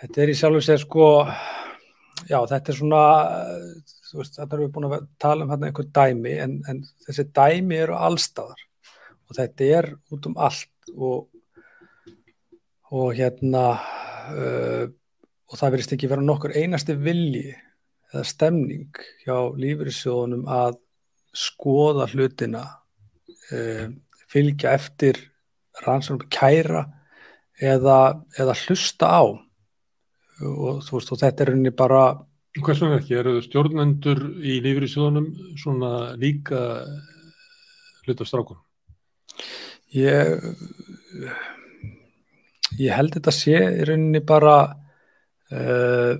þetta 0.00 0.22
er 0.22 0.32
í 0.32 0.38
sjálf 0.38 0.60
og 0.60 0.66
sér 0.66 0.80
sko 0.84 1.10
já, 2.30 2.38
þetta 2.38 2.72
er 2.72 2.78
svona 2.78 3.04
þú 4.10 4.22
veist, 4.22 4.38
þetta 4.38 4.56
erum 4.56 4.66
við 4.66 4.74
búin 4.74 4.88
að 4.88 5.06
tala 5.22 5.44
um 5.44 5.52
hérna 5.52 5.70
einhver 5.70 5.90
dæmi 5.98 6.34
en, 6.46 6.58
en 6.70 6.82
þessi 7.06 7.26
dæmi 7.36 7.80
eru 7.84 7.98
allstaðar 7.98 8.66
og 9.30 9.38
þetta 9.38 9.72
er 9.78 9.90
út 10.10 10.26
um 10.26 10.36
allt 10.42 10.92
og, 10.96 11.28
og 12.90 13.14
hérna 13.14 13.64
uh, 13.78 14.86
og 15.50 15.58
það 15.58 15.74
verist 15.76 15.94
ekki 15.94 16.10
vera 16.10 16.24
nokkur 16.24 16.54
einasti 16.58 16.96
vilji 16.98 17.54
eða 18.10 18.26
stemning 18.26 19.02
hjá 19.22 19.36
lífyrirsjóðunum 19.54 20.46
að 20.50 20.80
skoða 21.30 22.08
hlutina 22.10 22.64
uh, 23.54 23.86
fylgja 24.30 24.74
eftir 24.74 25.20
rannsókn 25.84 26.26
kæra 26.30 26.88
eða, 27.60 28.18
eða 28.34 28.56
hlusta 28.64 29.14
á 29.14 29.22
og 30.40 30.82
þú 30.82 30.96
veist 30.96 31.14
og 31.14 31.20
þetta 31.20 31.46
er 31.46 31.54
unni 31.54 31.72
bara 31.76 32.02
Hvers 32.58 32.80
vegna 32.82 32.96
ekki? 32.98 33.14
Eru 33.14 33.36
stjórnendur 33.44 34.18
í 34.42 34.56
lífyrísjóðunum 34.64 35.28
svona 35.60 35.90
líka 36.18 36.58
hlutastrákun? 38.02 38.58
Ég 39.96 40.46
ég 42.78 42.94
held 42.94 43.14
þetta 43.16 43.34
sé 43.34 43.56
í 43.58 43.86
rauninni 43.88 44.22
bara 44.26 44.56
uh, 44.70 46.14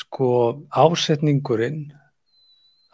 sko 0.00 0.30
ásetningurinn 0.70 1.82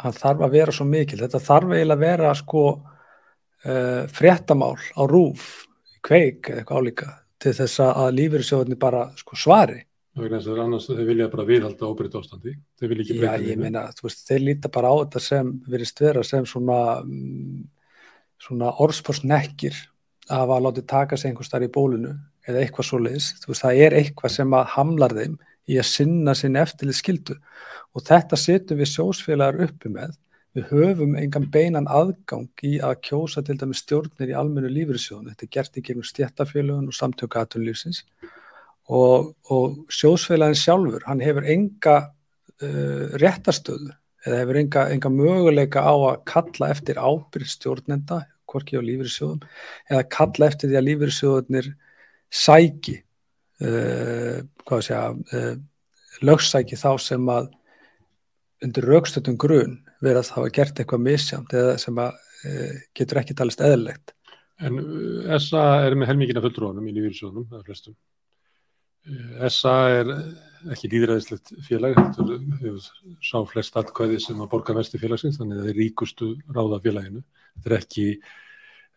hann 0.02 0.16
þarf 0.16 0.44
að 0.46 0.56
vera 0.58 0.74
svo 0.74 0.86
mikil 0.88 1.20
þetta 1.22 1.42
þarf 1.42 1.76
eiginlega 1.76 1.96
að 1.96 2.04
vera 2.04 2.34
sko 2.36 2.64
uh, 2.74 4.02
fréttamál 4.12 4.76
á 4.76 5.02
rúf 5.08 5.66
kveik 6.06 6.50
eða 6.50 6.62
eitthvað 6.62 6.82
álíka 6.82 7.12
til 7.42 7.52
þess 7.56 7.82
að 7.84 8.16
lífyrirsjóðinni 8.16 8.80
bara 8.80 9.10
sko 9.18 9.38
svari 9.38 9.84
Það 10.16 10.46
er 10.48 10.60
annars 10.62 10.86
að 10.88 11.00
þeir 11.00 11.08
vilja 11.10 11.24
bara 11.28 11.44
viðhalda 11.44 11.88
óbreytt 11.90 12.14
ástandi. 12.16 12.54
Þeir 12.80 12.88
vilja 12.88 13.04
ekki 13.04 13.16
breyta. 13.18 13.32
Já, 13.36 13.48
ég 13.50 13.58
meina, 13.60 13.82
þú 13.92 14.06
veist, 14.06 14.22
þeir 14.24 14.38
líta 14.46 14.70
bara 14.72 14.88
á 14.88 14.94
þetta 15.02 15.20
sem 15.20 15.50
verist 15.68 16.00
vera 16.00 16.22
sem 16.24 16.46
svona, 16.48 16.78
svona 18.42 18.72
orðspórsnekkir 18.82 19.76
að 20.26 20.42
hafa 20.42 20.58
látið 20.64 20.86
taka 20.90 21.18
sig 21.18 21.30
einhvers 21.30 21.50
þar 21.52 21.66
í 21.66 21.72
bólunu 21.72 22.12
eða 22.46 22.62
eitthvað 22.62 22.88
svo 22.88 23.00
leiðis. 23.02 23.32
Þú 23.42 23.50
veist, 23.52 23.64
það 23.64 23.80
er 23.86 23.96
eitthvað 24.00 24.34
sem 24.36 24.54
að 24.58 24.70
hamlar 24.74 25.16
þeim 25.16 25.34
í 25.66 25.80
að 25.80 25.88
sinna 25.90 26.34
sinni 26.38 26.62
eftirlið 26.62 27.00
skildu 27.00 27.36
og 27.96 28.06
þetta 28.06 28.38
setum 28.38 28.80
við 28.80 28.92
sjósfélagar 28.92 29.66
uppi 29.66 29.92
með. 29.92 30.16
Við 30.56 30.70
höfum 30.72 31.16
engan 31.20 31.50
beinan 31.52 31.88
aðgang 31.92 32.64
í 32.64 32.78
að 32.80 33.00
kjósa 33.04 33.42
til 33.44 33.58
dæmi 33.60 33.76
stjórnir 33.76 34.30
í 34.32 34.36
almennu 34.40 34.70
lífriðsjónu. 34.72 35.34
Þetta 35.34 35.44
er 35.44 35.52
gert 35.52 35.76
í 35.76 35.82
gegnum 35.84 36.06
stjættafélögun 36.06 36.88
og 36.88 36.96
samtöku 36.96 37.40
aðtunlífsins 37.42 38.04
og, 38.88 39.34
og 39.50 39.92
sjósfélagin 39.92 40.58
sjálfur, 40.58 41.04
hann 41.08 41.20
hefur 41.20 41.46
enga 41.50 41.96
uh, 42.06 43.16
réttastöðu 43.20 43.92
eða 44.26 44.40
hefur 44.42 44.58
enga, 44.60 44.84
enga 44.94 45.12
möguleika 45.12 45.82
á 45.86 45.94
að 45.94 46.22
kalla 46.28 46.70
eftir 46.74 46.98
ábyrð 46.98 47.50
stjórnenda, 47.52 48.22
hvorki 48.46 48.78
á 48.78 48.82
lífriðsjóðum, 48.82 49.44
eða 49.90 50.06
kalla 50.16 50.48
eftir 50.50 50.70
því 50.70 50.78
að 50.78 50.86
lífriðsjóðunir 50.88 51.70
sæki, 52.42 52.96
uh, 53.62 54.42
hvað 54.66 54.84
sé 54.86 54.98
að, 54.98 55.22
uh, 55.32 55.54
lögsæki 56.26 56.78
þá 56.80 56.90
sem 57.02 57.30
að 57.32 57.50
undir 58.64 58.88
raukstöldum 58.88 59.38
grun 59.38 59.78
verið 60.00 60.20
að 60.22 60.28
það 60.28 60.38
hafa 60.40 60.54
gert 60.58 60.80
eitthvað 60.80 61.06
misjamt 61.06 61.56
eða 61.56 61.78
sem 61.82 62.02
að 62.02 62.20
uh, 62.48 62.76
getur 62.96 63.22
ekki 63.22 63.36
talist 63.38 63.62
eðlilegt. 63.64 64.14
En 64.56 64.80
SA 65.42 65.64
er 65.84 65.94
með 65.98 66.14
helmingina 66.14 66.42
fulltrónum 66.44 66.86
í 66.88 66.94
lífriðsjóðunum, 66.96 67.48
það 67.50 67.58
er 67.60 67.66
flestum. 67.68 67.96
SA 69.52 69.74
er 70.00 70.12
ekki 70.74 70.90
líðræðislegt 70.92 71.52
félag, 71.66 71.96
þetta 71.98 72.70
er 72.70 72.80
sá 73.24 73.38
flest 73.50 73.78
atkvæði 73.78 74.18
sem 74.22 74.40
að 74.42 74.50
borga 74.52 74.74
vesti 74.76 75.00
félagsins, 75.00 75.38
þannig 75.40 75.58
að 75.58 75.62
það 75.62 75.72
er 75.72 75.80
ríkustu 75.80 76.28
ráða 76.56 76.80
félaginu. 76.84 77.22
Þetta 77.56 77.70
er 77.70 77.76
ekki, 77.78 78.06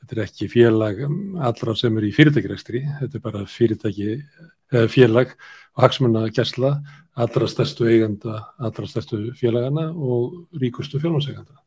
þetta 0.01 0.17
er 0.17 0.23
ekki 0.25 0.49
félag 0.53 1.03
allra 1.49 1.75
sem 1.79 1.99
er 1.99 2.07
í 2.07 2.11
fyrirtækirekstri, 2.15 2.83
þetta 3.01 3.19
er 3.19 3.25
bara 3.25 3.45
fyrirtæki, 3.49 4.17
félag 4.93 5.33
og 5.75 5.85
hagsmunna 5.85 6.27
gæsla, 6.33 6.75
allra 7.19 7.47
stærstu 7.49 7.87
eiganda, 7.89 8.43
allra 8.59 8.89
stærstu 8.89 9.23
félagana 9.39 9.89
og 9.93 10.59
ríkustu 10.61 11.01
fjárnáseiganda. 11.01 11.57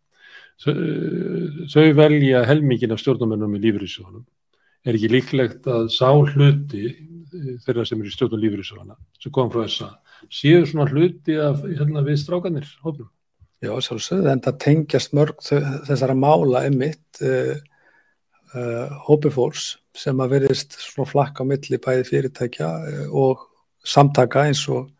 Þau 0.63 1.87
velja 1.99 2.45
helmingin 2.47 2.93
af 2.95 3.01
stjórnumennum 3.03 3.57
í 3.59 3.63
lífriðsjónum. 3.65 4.23
Er 4.87 4.99
ekki 4.99 5.11
líklegt 5.11 5.67
að 5.71 5.89
sá 5.95 6.11
hluti 6.11 6.91
þeirra 7.33 7.85
sem 7.89 8.01
eru 8.01 8.11
í 8.11 8.15
stjórnum 8.15 8.41
lífyrirsöfana 8.43 8.97
sem 9.23 9.33
kom 9.35 9.51
frá 9.53 9.65
þessa 9.65 9.91
séu 10.31 10.63
svona 10.69 10.89
hluti 10.91 11.37
af 11.41 11.63
hérna, 11.65 12.05
við 12.07 12.21
strákanir 12.23 12.69
hófnum. 12.85 13.11
Já, 13.63 13.73
svolítið, 13.79 14.27
en 14.33 14.43
það 14.43 14.57
tengjast 14.65 15.13
mörg 15.15 15.45
þessara 15.87 16.17
mála 16.19 16.65
emitt 16.67 17.21
uh, 17.23 17.55
uh, 18.57 18.97
hópi 19.07 19.31
fólks 19.31 19.77
sem 19.95 20.19
að 20.25 20.37
verðist 20.39 20.75
svona 20.83 21.11
flakka 21.11 21.47
á 21.47 21.51
milli 21.51 21.79
bæði 21.83 22.09
fyrirtækja 22.09 22.73
uh, 22.73 23.05
og 23.23 23.47
samtaka 23.87 24.49
eins 24.49 24.65
og 24.73 24.91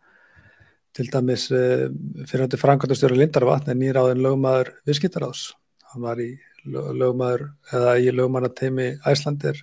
til 0.93 1.07
dæmis 1.09 1.47
fyrir 1.49 2.43
hætti 2.43 2.57
Frankvæntastjóri 2.61 3.15
Lindarvatn 3.17 3.71
er 3.73 3.77
nýráðin 3.79 4.19
lögmaður 4.21 4.67
viðskiptaráðs. 4.85 5.47
Hann 5.89 6.03
var 6.05 6.19
í 6.21 6.35
lögmaður 6.69 7.47
eða 7.73 7.95
í 7.97 8.11
lögmannateimi 8.13 8.91
Æslandir 9.09 9.57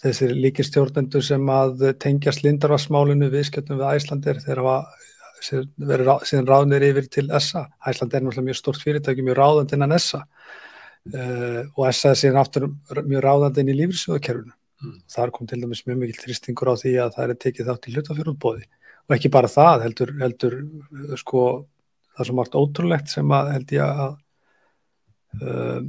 þessir 0.00 0.34
líkistjórnendur 0.36 1.24
sem 1.24 1.52
að 1.52 1.84
tengjast 2.00 2.44
lindarvarsmálinu 2.44 3.28
viðskjöldum 3.32 3.80
við 3.80 3.98
Æslandir 3.98 4.40
þegar 4.44 4.62
hafa 4.64 4.76
verið 5.40 6.10
síðan 6.28 6.48
ráðnir 6.48 6.86
yfir 6.90 7.08
til 7.12 7.26
ESA. 7.32 7.66
Æsland 7.88 8.14
er 8.14 8.24
náttúrulega 8.24 8.46
mjög 8.48 8.58
stort 8.58 8.82
fyrirtæki, 8.84 9.24
mjög 9.24 9.38
ráðandi 9.38 9.76
innan 9.76 9.96
ESA 9.96 10.20
uh, 10.20 11.62
og 11.76 11.84
ESA 11.88 12.12
er 12.12 12.20
síðan 12.20 12.40
aftur 12.42 12.68
mjög 13.00 13.24
ráðandi 13.24 13.64
inn 13.64 13.72
í 13.72 13.78
lífriðsjóðakerfunu. 13.80 14.56
Mm. 14.80 14.96
Þar 15.12 15.32
kom 15.36 15.48
til 15.48 15.60
dæmis 15.60 15.84
mjög 15.88 16.02
mikil 16.02 16.20
þristingur 16.22 16.72
á 16.72 16.74
því 16.80 16.94
að 17.04 17.16
það 17.16 17.26
er 17.26 17.40
tekið 17.44 17.70
þátt 17.70 17.88
í 17.88 17.94
hlutafjörðbóði 17.96 18.66
og 19.10 19.16
ekki 19.16 19.32
bara 19.32 19.50
það 19.50 19.84
heldur, 19.84 20.12
heldur 20.20 20.56
sko 21.20 21.44
það 22.16 22.28
sem 22.28 22.40
vart 22.40 22.56
ótrúlegt 22.56 23.12
sem 23.12 23.34
að 23.36 23.52
held 23.56 23.74
ég 23.76 23.84
að 24.04 24.14
uh, 25.38 25.80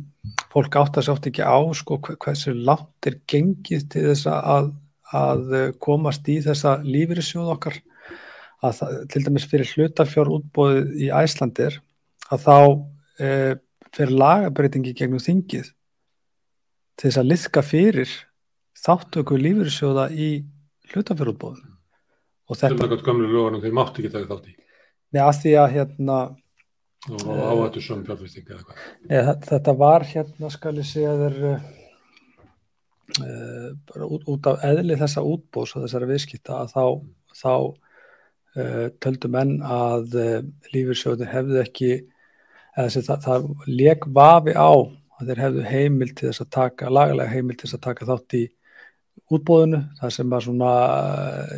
fólk 0.53 0.77
átt 0.79 0.99
að 0.99 1.07
sátt 1.07 1.29
ekki 1.31 1.45
á 1.45 1.57
sko 1.77 1.99
hversu 2.03 2.53
langt 2.55 3.09
er 3.09 3.19
gengið 3.29 3.87
til 3.91 4.05
þess 4.09 4.29
að, 4.31 4.71
að 5.11 5.55
komast 5.83 6.27
í 6.31 6.39
þessa 6.45 6.77
lífyrirsjóð 6.85 7.53
okkar. 7.55 7.79
Að 8.61 8.75
það, 8.77 8.97
til 9.09 9.23
dæmis 9.25 9.47
fyrir 9.49 9.71
hlutafjár 9.73 10.29
útbóðið 10.35 10.91
í 11.01 11.07
Æslandir 11.17 11.79
að 12.29 12.43
þá 12.43 12.57
e, 13.17 13.29
fyrir 13.89 14.13
lagabreitingi 14.21 14.93
gegnum 14.97 15.23
þingið 15.23 15.71
til 16.99 17.07
þess 17.07 17.21
að 17.23 17.31
liðka 17.31 17.63
fyrir 17.65 18.13
þáttöku 18.77 19.39
lífyrirsjóða 19.41 20.07
í 20.13 20.29
hlutafjár 20.91 21.33
útbóðinu 21.33 21.71
og 22.51 22.59
þetta 22.59 22.69
er 22.69 22.77
náttúrulega 22.77 23.07
gamlega 23.07 23.33
lögum 23.35 23.63
þeir 23.63 23.75
mátti 23.77 24.03
ekki 24.03 24.13
taka 24.13 24.29
þátt 24.29 24.51
í. 24.51 24.55
Nei, 25.11 25.21
að 25.23 25.37
því 25.41 25.53
að 25.59 25.73
hérna 25.75 26.17
og 27.09 27.21
áhættu 27.25 27.81
svona 27.81 28.05
fjárfesting 28.05 28.45
eða 28.51 28.63
hvað? 28.65 29.45
Þetta 29.47 29.73
var 29.79 30.05
hérna 30.05 30.51
skal 30.53 30.77
ég 30.77 30.85
segja 30.85 31.15
þeir 31.17 31.37
uh, 31.49 31.61
bara 33.89 34.05
út, 34.05 34.27
út 34.29 34.49
af 34.51 34.65
eðli 34.69 34.97
þessa 34.99 35.23
útbós 35.25 35.73
og 35.75 35.85
þessara 35.85 36.09
viðskipta 36.11 36.61
að 36.61 36.75
þá, 36.75 36.85
þá 37.41 37.53
uh, 37.57 38.87
töldu 39.01 39.31
menn 39.33 39.57
að 39.65 40.17
uh, 40.21 40.39
lífyrsjóðin 40.75 41.33
hefðu 41.33 41.61
ekki 41.63 41.91
eða 41.97 42.87
þessi, 42.87 43.05
það, 43.09 43.19
það 43.25 43.41
leik 43.67 44.07
vafi 44.13 44.53
á 44.53 44.71
að 45.21 45.27
þeir 45.27 45.43
hefðu 45.45 45.67
heimil 45.69 46.11
til 46.13 46.29
þess 46.29 46.45
að 46.45 46.53
taka 46.57 46.93
lagalega 46.93 47.33
heimil 47.33 47.57
til 47.57 47.67
þess 47.67 47.79
að 47.79 47.85
taka 47.89 48.09
þátt 48.09 48.37
í 48.37 48.43
útbóðinu, 49.37 49.81
það 49.99 50.15
sem 50.15 50.33
var 50.33 50.45
svona 50.45 50.71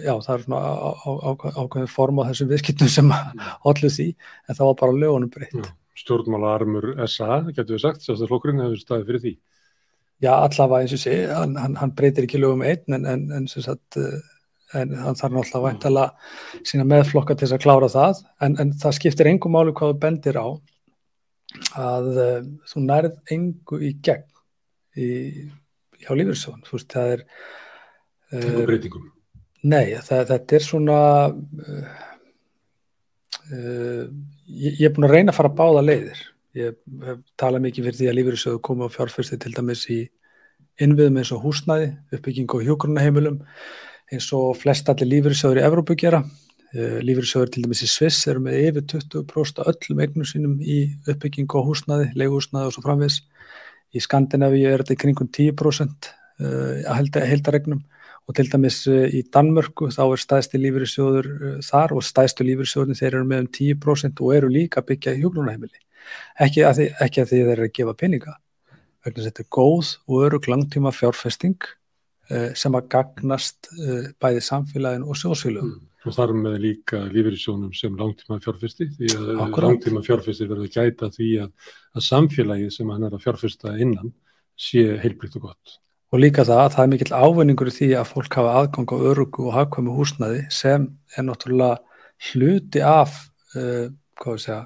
já, 0.03 0.13
það 0.25 0.33
er 0.35 0.43
svona 0.45 0.59
ákveðin 1.61 1.89
form 1.91 2.21
á 2.21 2.27
þessum 2.29 2.51
viðskiptum 2.51 2.91
sem 2.91 3.13
allir 3.13 3.95
því, 3.95 4.09
en 4.47 4.59
það 4.59 4.69
var 4.69 4.77
bara 4.83 4.99
lögunum 5.03 5.31
breytt. 5.33 5.71
Stjórnmála 6.03 6.53
armur 6.57 6.91
SA, 7.05 7.41
getur 7.49 7.77
við 7.77 7.83
sagt, 7.85 8.05
sjálfstæðarflokkurinn 8.05 8.63
hefur 8.65 8.81
staðið 8.81 9.09
fyrir 9.09 9.25
því. 9.25 9.33
Já, 10.23 10.31
allavega 10.35 10.85
eins 10.85 10.95
og 10.95 11.01
sé, 11.01 11.17
hann, 11.29 11.57
hann 11.79 11.95
breytir 11.97 12.27
ekki 12.27 12.41
lögum 12.41 12.63
einn, 12.65 12.97
en, 12.97 13.09
en, 13.09 13.25
en 13.37 13.49
sem 13.51 13.65
sagt 13.65 13.99
en 14.73 14.93
hann 14.97 15.17
þarf 15.17 15.35
náttúrulega 15.35 15.67
væntalega 15.67 16.65
sína 16.65 16.85
meðflokka 16.89 17.35
til 17.37 17.47
þess 17.47 17.57
að 17.57 17.65
klára 17.65 17.89
það, 17.93 18.21
en, 18.45 18.55
en 18.61 18.71
það 18.81 18.95
skiptir 18.97 19.29
engum 19.29 19.53
málu 19.53 19.73
hvað 19.77 19.93
þú 19.93 19.99
bendir 20.01 20.39
á 20.39 20.47
að 21.77 22.07
uh, 22.13 22.39
þú 22.69 22.85
nærð 22.87 23.35
engu 23.35 23.81
í 23.83 23.91
gegn 24.05 24.25
í 24.97 25.09
hjá 26.03 26.13
lífyrsjóðan, 26.17 26.63
þú 26.67 26.77
veist, 26.77 26.93
það 26.93 27.13
er 27.15 27.25
Engu 28.33 28.65
breytingum? 28.67 29.09
Nei, 29.63 29.93
það, 30.03 30.25
þetta 30.31 30.57
er 30.57 30.65
svona 30.65 30.97
uh, 31.31 31.99
uh, 33.53 34.03
ég, 34.49 34.79
ég 34.81 34.85
er 34.89 34.93
búin 34.95 35.07
að 35.07 35.15
reyna 35.15 35.31
að 35.31 35.37
fara 35.37 35.51
að 35.53 35.59
báða 35.61 35.85
leiðir. 35.85 36.23
Ég 36.57 36.75
hef 37.07 37.21
talað 37.39 37.63
mikið 37.67 37.87
fyrir 37.87 37.99
því 37.99 38.09
að 38.09 38.17
lífyrsjóðu 38.19 38.61
komi 38.67 38.85
á 38.85 38.93
fjárfyrsti 38.93 39.39
til 39.41 39.53
dæmis 39.55 39.85
í 39.93 40.01
innviðum 40.83 41.19
eins 41.21 41.31
og 41.33 41.45
húsnæði, 41.45 41.93
uppbygging 42.13 42.55
og 42.57 42.65
hjókurunaheimilum 42.67 43.39
eins 44.13 44.27
og 44.35 44.57
flest 44.59 44.91
allir 44.91 45.09
lífyrsjóður 45.13 45.61
í 45.61 45.65
Evrópu 45.69 45.97
gera. 46.03 46.23
Uh, 46.73 46.99
lífyrsjóður 47.05 47.53
til 47.53 47.63
dæmis 47.63 47.85
í 47.85 47.89
Sviss 47.89 48.27
eru 48.27 48.43
með 48.43 48.59
yfir 48.67 48.87
20% 48.97 49.63
öllum 49.63 50.03
eignum 50.03 50.27
sínum 50.27 50.59
í 50.59 50.81
uppbygging 51.07 51.55
og 51.55 51.71
húsnæði, 51.71 52.11
leiguhúsnæði 52.19 52.67
og 52.67 52.75
svo 52.75 52.83
framvis 52.83 53.21
í 53.93 54.03
Skandinavíu 54.03 54.67
er 54.73 54.83
þetta 54.83 54.97
í 54.97 55.01
kringum 55.05 55.29
10% 55.29 56.11
að 56.43 57.27
heldaregnum 57.29 57.83
og 58.23 58.37
til 58.37 58.47
dæmis 58.51 58.83
í 58.87 59.23
Danmörku 59.33 59.89
þá 59.91 60.03
er 60.05 60.21
stæðsti 60.23 60.61
lífyrirsjóður 60.61 61.29
þar 61.65 61.95
og 61.97 62.05
stæðstu 62.07 62.45
lífyrirsjóðin 62.47 62.99
þeir 62.99 63.09
eru 63.11 63.25
með 63.27 63.43
um 63.43 63.49
10% 63.57 64.23
og 64.23 64.35
eru 64.37 64.51
líka 64.53 64.83
byggja 64.85 65.17
í 65.17 65.23
hjóklunahemili 65.23 65.81
ekki 66.45 66.63
að 66.67 66.79
því, 66.79 66.87
ekki 67.03 67.23
að 67.23 67.29
því 67.31 67.41
þeir 67.41 67.53
eru 67.57 67.67
að 67.67 67.75
gefa 67.79 67.95
peninga 67.99 68.35
vegna 69.03 69.19
þess 69.19 69.25
að 69.25 69.31
þetta 69.31 69.43
er 69.43 69.49
góð 69.57 69.93
og 70.07 70.27
örug 70.27 70.49
langtíma 70.51 70.93
fjárfesting 70.95 71.67
uh, 71.67 72.51
sem 72.55 72.77
að 72.77 72.89
gagnast 72.93 73.71
bæði 74.23 74.43
samfélagin 74.45 75.07
og 75.07 75.19
sjósfélögum. 75.19 75.75
Mm. 75.75 75.89
Og 76.03 76.15
þar 76.17 76.33
með 76.35 76.57
líka 76.59 76.99
lífeyrissjónum 77.07 77.71
sem 77.75 77.93
langtíma 77.95 78.39
fjárfesti 78.43 78.89
því 78.97 79.11
að 79.15 79.29
Akkúrat. 79.45 79.69
langtíma 79.69 80.01
fjárfesti 80.03 80.47
verður 80.49 80.67
að 80.67 80.75
gæta 80.75 81.07
því 81.13 81.29
að, 81.45 81.69
að 81.95 82.05
samfélagið 82.09 82.73
sem 82.75 82.91
hann 82.91 83.07
er 83.07 83.15
að 83.15 83.23
fjárfesta 83.23 83.75
innan 83.79 84.11
sé 84.59 84.83
heilbrikt 84.99 85.37
og 85.39 85.47
gott. 85.47 85.77
Og 86.13 86.21
líka 86.21 86.43
það 86.45 86.59
að 86.61 86.73
það 86.75 86.83
er 86.83 86.89
mikill 86.91 87.15
ávinningur 87.17 87.69
í 87.71 87.73
því 87.73 87.87
að 87.97 88.09
fólk 88.11 88.35
hafa 88.37 88.51
aðgang 88.59 88.91
á 88.93 88.97
örugu 89.09 89.47
og 89.47 89.55
hagkvæmu 89.55 89.95
húsnaði 89.97 90.43
sem 90.53 90.85
er 91.17 91.25
náttúrulega 91.25 91.79
hluti 92.27 92.83
af, 92.85 93.15
uh, 93.57 93.87
segja, 94.37 94.59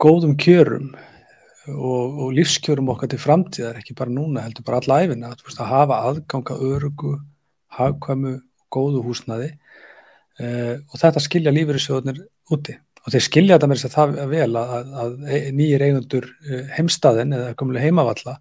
góðum 0.00 0.32
kjörum 0.40 0.94
og, 1.68 2.16
og 2.24 2.32
lífskjörum 2.38 2.88
okkar 2.94 3.12
til 3.12 3.20
framtíðar, 3.20 3.76
ekki 3.82 3.98
bara 3.98 4.14
núna, 4.14 4.46
heldur 4.46 4.64
bara 4.64 4.80
alla 4.80 5.02
æfina, 5.04 5.34
að, 5.34 5.44
veist, 5.44 5.60
að 5.60 5.72
hafa 5.74 6.00
aðgang 6.08 6.48
á 6.48 6.56
örugu, 6.70 7.12
hagkvæmu 7.76 8.34
og 8.40 8.72
góðu 8.72 9.04
húsnaði 9.04 9.52
uh, 9.52 10.80
og 10.80 10.96
þetta 10.96 11.26
skilja 11.28 11.52
lífeyrissjóðunir 11.52 12.24
úti. 12.56 12.80
Og 13.04 13.12
þeir 13.12 13.28
skilja 13.28 13.60
þetta 13.60 13.68
með 13.68 13.84
þess 13.84 13.92
að 13.92 13.98
það 14.00 14.28
vel 14.32 14.50
að, 14.56 14.76
að, 14.80 14.92
að 15.04 15.16
nýjir 15.60 15.84
eigundur 15.90 16.32
heimstaðin 16.72 17.36
eða 17.36 17.56
komulega 17.60 17.84
heimavalla 17.84 18.40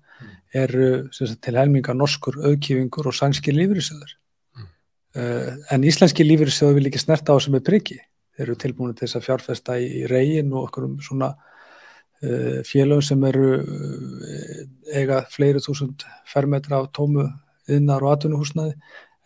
eru 0.56 0.89
sagt, 1.15 1.39
til 1.44 1.58
helminga 1.60 1.96
norskur 1.98 2.38
auðkífingur 2.41 3.10
og 3.10 3.15
sænskir 3.15 3.56
lífeyrissjóður. 3.58 4.13
Mm. 4.56 4.70
Uh, 5.18 5.50
en 5.76 5.88
íslenski 5.88 6.26
lífeyrissjóður 6.28 6.80
vil 6.80 6.91
ekki 6.91 7.02
snerta 7.04 7.36
á 7.36 7.38
sem 7.44 7.58
er 7.58 7.65
priggi. 7.65 8.00
Þeir 8.36 8.48
eru 8.50 8.58
tilbúinu 8.60 8.96
til 8.96 9.06
þess 9.06 9.20
að 9.20 9.28
fjárfesta 9.30 9.78
í, 9.80 9.89
í 10.02 10.06
reygin 10.12 10.54
og 10.54 10.68
okkur 10.68 10.88
um 10.89 10.96
svona 11.04 11.32
uh, 11.36 12.62
félögum 12.68 13.04
sem 13.06 13.28
eru 13.32 13.50
uh, 13.62 14.62
eiga 14.94 15.24
fleiri 15.32 15.63
þúsund 15.63 16.06
fermetra 16.32 16.84
á 16.84 16.91
tómu 16.91 17.28
yðnar 17.72 18.04
og 18.06 18.15
atvinnuhúsnaði 18.15 18.76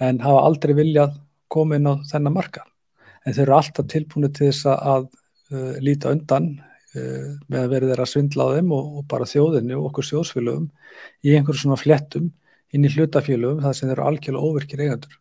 en 0.05 0.21
hafa 0.23 0.43
aldrei 0.47 0.75
viljað 0.77 1.17
koma 1.51 1.79
inn 1.79 1.89
á 1.89 1.99
þennan 2.07 2.37
marka. 2.37 2.63
En 3.25 3.35
þeir 3.35 3.47
eru 3.47 3.57
alltaf 3.57 3.89
tilbúinu 3.91 4.29
til 4.31 4.51
þess 4.51 4.69
að 4.71 5.09
uh, 5.09 5.75
líta 5.83 6.13
undan 6.13 6.53
uh, 6.97 7.29
með 7.47 7.61
að 7.61 7.71
verið 7.73 7.93
þeirra 7.93 8.09
svindla 8.09 8.49
á 8.49 8.53
þeim 8.57 8.75
og, 8.75 8.91
og 8.99 9.07
bara 9.11 9.29
þjóðinni 9.29 9.77
og 9.77 9.89
okkur 9.89 10.09
sjóðsfélögum 10.09 10.69
í 11.23 11.35
einhverjum 11.35 11.63
svona 11.63 11.79
flettum 11.79 12.29
inn 12.73 12.85
í 12.85 12.93
hlutafélögum 12.93 13.63
það 13.63 13.75
sem 13.77 13.91
eru 13.93 14.05
algjörlega 14.05 14.49
óvirkir 14.49 14.83
eigandur. 14.85 15.19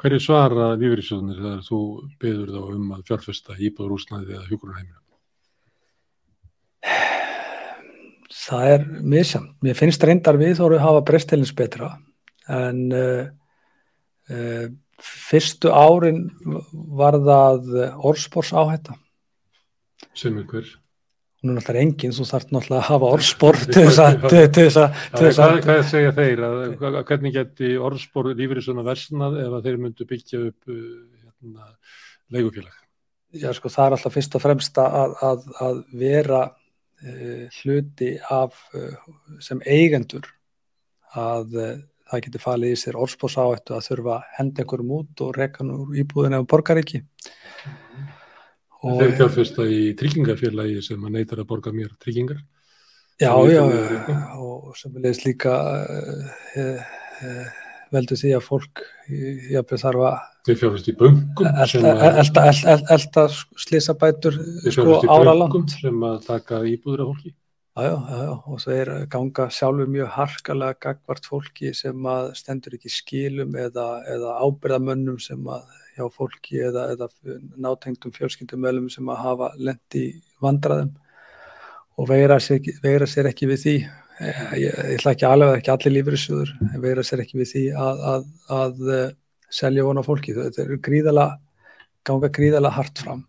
Hverju 0.00 0.20
svara 0.20 0.70
lífeyrissjóðunir 0.80 1.40
þegar 1.40 1.64
þú 1.66 1.80
byður 2.22 2.52
þá 2.54 2.60
um 2.76 2.94
að 2.96 3.04
fjárfesta 3.08 3.56
íbúður 3.56 3.96
úsnaði 3.96 4.36
eða 4.36 4.48
hjúgrunheiminu? 4.50 5.02
Það 8.36 8.72
er 8.72 8.84
misjant. 9.14 9.54
Mér 9.64 9.78
finnst 9.78 10.04
reyndar 10.04 10.38
við 10.40 10.58
þóru 10.58 10.78
að 10.78 10.84
hafa 10.84 11.04
brestelins 11.08 11.54
betra 11.56 11.94
en 12.52 12.82
uh, 12.94 13.24
uh, 14.30 14.66
fyrstu 15.02 15.72
árin 15.72 16.28
var 16.72 17.18
það 17.24 17.72
orðspórs 17.96 18.52
áhætta. 18.56 18.96
Sem 20.16 20.36
er 20.40 20.46
hver? 20.50 20.68
Hún 21.44 21.52
er 21.52 21.58
náttúrulega 21.58 21.84
engin, 21.84 22.14
þú 22.16 22.24
þarf 22.30 22.46
náttúrulega 22.50 22.80
að 22.80 22.88
hafa 22.90 23.10
orðspór 23.16 23.58
til 23.74 23.84
þess 23.86 24.00
að... 24.02 24.16
að- 24.16 24.96
Hvað, 25.12 25.40
að- 25.46 25.60
hvað 25.66 25.82
segja 25.90 26.12
þeir? 26.16 26.42
Að, 26.48 26.62
að- 26.88 26.98
hvernig 27.10 27.34
geti 27.36 27.70
orðspor 27.88 28.30
lífeyrissjóðuna 28.34 28.86
versnað 28.88 29.36
ef 29.44 29.56
að 29.58 29.68
þeir 29.68 29.80
myndu 29.84 30.06
byggja 30.12 30.40
upp 30.50 30.72
uh, 30.72 30.78
hérna, 31.26 31.68
leigufélag? 32.34 32.78
Já, 33.36 33.50
sko, 33.58 33.68
það 33.72 33.86
er 33.90 33.96
alltaf 33.98 34.14
fyrst 34.16 34.38
og 34.38 34.42
fremst 34.46 34.78
að, 34.80 35.16
að, 35.28 35.44
að 35.66 35.80
vera 36.00 36.40
uh, 36.46 37.60
hluti 37.60 38.10
af 38.32 38.56
uh, 38.72 39.12
sem 39.44 39.60
eigendur 39.66 40.28
að 41.16 41.56
uh, 41.60 41.72
það 42.10 42.22
getur 42.26 42.42
falið 42.46 42.72
í 42.72 42.78
sér 42.80 42.96
orðspórsáættu 43.02 43.74
að 43.76 43.86
þurfa 43.90 44.16
að 44.20 44.26
henda 44.38 44.62
einhverjum 44.64 44.92
út 45.00 45.22
og 45.26 45.36
reka 45.36 45.66
úr 45.66 45.96
íbúðin 46.00 46.36
eða 46.38 46.48
borgar 46.48 46.80
ekki. 46.80 47.02
Og, 47.02 47.85
Þeir 48.86 49.14
fjárfesta 49.20 49.66
í 49.66 49.80
tryggingafélagi 49.98 50.82
sem 50.84 51.02
að 51.02 51.18
neytar 51.18 51.42
að 51.42 51.48
borga 51.50 51.72
mér 51.74 51.92
tryggingar. 52.02 52.42
já, 53.16 53.32
já, 53.48 53.62
og 54.36 54.74
sem 54.76 54.98
leist 55.00 55.24
líka 55.24 55.54
uh, 55.56 56.26
uh, 56.60 57.46
veldur 57.94 58.20
því 58.20 58.34
að 58.36 58.44
fólk 58.44 58.82
jafnveg 59.08 59.82
þarf 59.82 60.08
að 60.10 60.18
Þeir 60.46 60.58
fjárfesta 60.60 60.92
í 60.92 60.96
böngum 61.00 61.56
sem 61.66 61.86
að, 61.88 62.04
elda, 62.22 62.44
elda, 62.52 62.76
elda 62.94 63.24
slísabætur 63.64 64.36
þeir 64.36 64.76
sko 64.76 64.84
fjárfesta 64.86 65.08
í 65.08 65.40
böngum 65.40 65.66
sem 65.72 66.06
að 66.10 66.20
taka 66.28 66.60
íbúður 66.70 67.02
af 67.06 67.10
fólki. 67.14 67.32
Já, 67.76 67.90
já, 67.92 68.20
já, 68.24 68.34
og 68.48 68.60
þeir 68.62 68.90
ganga 69.12 69.48
sjálfur 69.52 69.90
mjög 69.92 70.12
harkalega 70.14 70.78
gagvart 70.80 71.26
fólki 71.28 71.72
sem 71.76 72.06
að 72.08 72.30
stendur 72.38 72.76
ekki 72.78 72.92
skilum 72.92 73.58
eða, 73.60 73.88
eða 74.08 74.36
ábyrðamönnum 74.46 75.18
sem 75.20 75.42
að 75.52 75.66
hjá 75.96 76.06
fólki 76.12 76.60
eða, 76.68 76.90
eða 76.94 77.08
nátengdum 77.56 78.14
fjölskyldumölum 78.14 78.88
sem 78.92 79.08
að 79.08 79.22
hafa 79.24 79.52
lent 79.58 79.98
í 79.98 80.06
vandraðum 80.44 80.92
og 81.96 82.10
veira 82.10 82.36
sér, 82.42 82.60
veira 82.84 83.08
sér 83.08 83.30
ekki 83.30 83.48
við 83.48 83.62
því. 83.62 83.76
Ég, 84.16 84.42
ég, 84.62 84.76
ætla 84.96 85.12
ekki 85.12 85.26
alveg 85.28 85.58
ekki 85.58 85.72
allir 85.74 85.94
lífriðsjóður 85.98 86.52
en 86.70 86.82
veira 86.84 87.04
sér 87.04 87.22
ekki 87.24 87.40
við 87.40 87.50
því 87.52 87.64
að, 87.76 88.04
að, 88.12 88.28
að, 88.56 88.84
að 88.96 89.14
selja 89.58 89.84
vona 89.84 90.04
fólki. 90.04 90.36
Þetta 90.36 90.62
eru 90.64 90.78
gríðala 90.84 91.26
ganga 92.06 92.30
gríðala 92.32 92.72
hart 92.72 93.02
fram. 93.02 93.24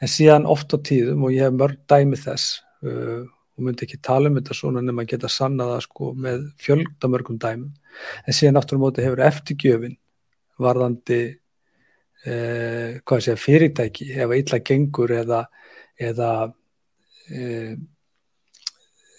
En 0.00 0.10
síðan 0.10 0.48
oft 0.50 0.72
á 0.74 0.78
tíðum 0.78 1.26
og 1.26 1.34
ég 1.34 1.46
hef 1.46 1.56
mörg 1.56 1.80
dæmi 1.90 2.18
þess 2.20 2.60
uh, 2.84 3.22
og 3.24 3.64
myndi 3.66 3.86
ekki 3.86 4.00
tala 4.04 4.30
um 4.30 4.38
þetta 4.38 4.56
svona 4.56 4.82
nema 4.84 5.04
að 5.04 5.14
geta 5.14 5.30
sannað 5.30 5.74
það 5.74 5.84
sko 5.86 6.12
með 6.26 6.46
fjöldamörgum 6.62 7.40
dæmum. 7.40 7.72
En 8.26 8.36
síðan 8.36 8.60
aftur 8.60 8.80
á 8.80 8.82
móti 8.84 9.04
hefur 9.04 9.24
eftirgjöfin 9.26 9.96
varðandi 10.60 11.20
eh, 12.26 13.00
sé 13.20 13.36
fyrirtæki 13.38 14.10
ef 14.16 14.34
illa 14.36 14.60
gengur 14.60 15.14
eða, 15.14 15.44
eða 15.98 16.30
eh, 17.30 17.72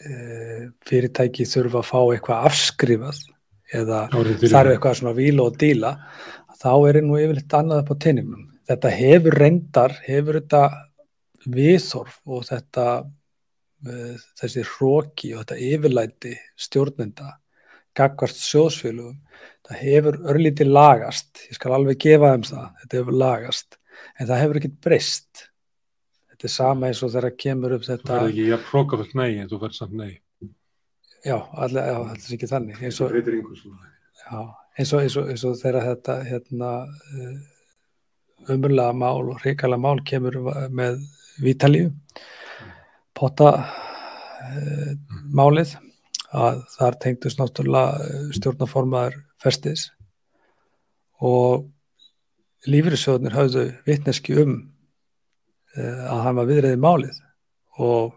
eh, 0.06 0.64
fyrirtæki 0.88 1.48
þurfa 1.50 1.82
að 1.82 1.90
fá 1.90 2.00
eitthvað 2.04 2.48
afskrifað 2.52 3.24
eða 3.72 4.06
þarf 4.12 4.74
eitthvað 4.76 4.98
svona 5.00 5.18
víla 5.18 5.48
og 5.48 5.58
díla 5.58 5.96
þá 6.62 6.74
er 6.90 7.02
nú 7.06 7.18
yfirleitt 7.18 7.58
annað 7.58 7.84
upp 7.84 7.94
á 7.96 8.02
teiningnum 8.06 8.48
þetta 8.70 8.94
hefur 8.94 9.38
reyndar 9.40 9.96
hefur 10.06 10.40
þetta 10.42 10.64
viðþorf 11.52 12.20
og 12.30 12.44
þetta 12.46 12.86
uh, 13.02 14.18
þessi 14.38 14.66
hróki 14.76 15.32
og 15.34 15.42
þetta 15.42 15.72
yfirlæti 15.72 16.34
stjórnenda 16.60 17.38
gagvart 17.98 18.38
sjóðsfélugum 18.38 19.18
það 19.72 19.86
hefur 19.86 20.18
örlítið 20.34 20.74
lagast. 20.76 21.46
Ég 21.48 21.58
skal 21.58 21.76
alveg 21.78 22.02
gefa 22.02 22.34
þeim 22.34 22.44
það. 22.50 22.66
Þetta 22.82 23.00
hefur 23.00 23.18
lagast. 23.22 23.78
En 24.18 24.28
það 24.28 24.42
hefur 24.44 24.60
ekkert 24.60 24.80
breyst. 24.84 25.46
Þetta 26.32 26.48
er 26.50 26.54
sama 26.56 26.90
eins 26.90 27.04
og 27.06 27.14
þegar 27.14 27.38
kemur 27.44 27.76
upp 27.78 27.86
Þú 27.86 27.92
þetta 27.94 28.12
færði 28.16 28.34
ekki 28.34 28.50
jafn 28.50 28.68
hrókafullt 28.72 29.16
nei 29.20 29.30
en 29.30 29.52
þú 29.52 29.62
færði 29.62 29.78
samt 29.78 29.96
nei. 30.00 30.12
já, 31.22 31.38
allir, 31.38 31.86
já, 31.86 31.96
allir 32.02 32.28
er 32.28 32.36
ekki 32.38 32.52
þannig. 32.52 32.82
Eins 32.82 33.00
og, 33.00 33.14
breytir 33.14 33.38
einhvers 33.38 33.64
svona. 33.64 33.92
Já, 34.22 34.42
eins 34.82 34.94
og, 34.94 35.06
eins 35.06 35.18
og, 35.22 35.32
eins 35.32 35.46
og 35.48 35.58
þegar 35.62 35.88
þetta 35.88 36.18
hérna, 36.28 36.72
umurlega 38.50 38.98
mál 38.98 39.30
og 39.30 39.40
hrikalega 39.44 39.86
mál 39.86 40.04
kemur 40.08 40.40
með 40.74 41.02
Vítalíu. 41.42 41.92
Potta 43.18 43.54
uh, 43.62 44.92
málið. 45.30 45.78
Að 46.32 46.62
þar 46.72 46.96
tengdust 47.04 47.42
náttúrulega 47.42 48.06
eh, 48.08 48.28
stjórnaformaður 48.38 49.18
festis. 49.42 49.90
Og 51.22 51.68
lífyrirsjóðnir 52.70 53.36
hafðu 53.36 53.66
vitneski 53.88 54.38
um 54.42 54.56
uh, 55.78 56.04
að 56.14 56.24
hann 56.26 56.40
var 56.40 56.50
viðriði 56.50 56.82
málið 56.82 57.22
og 57.82 58.14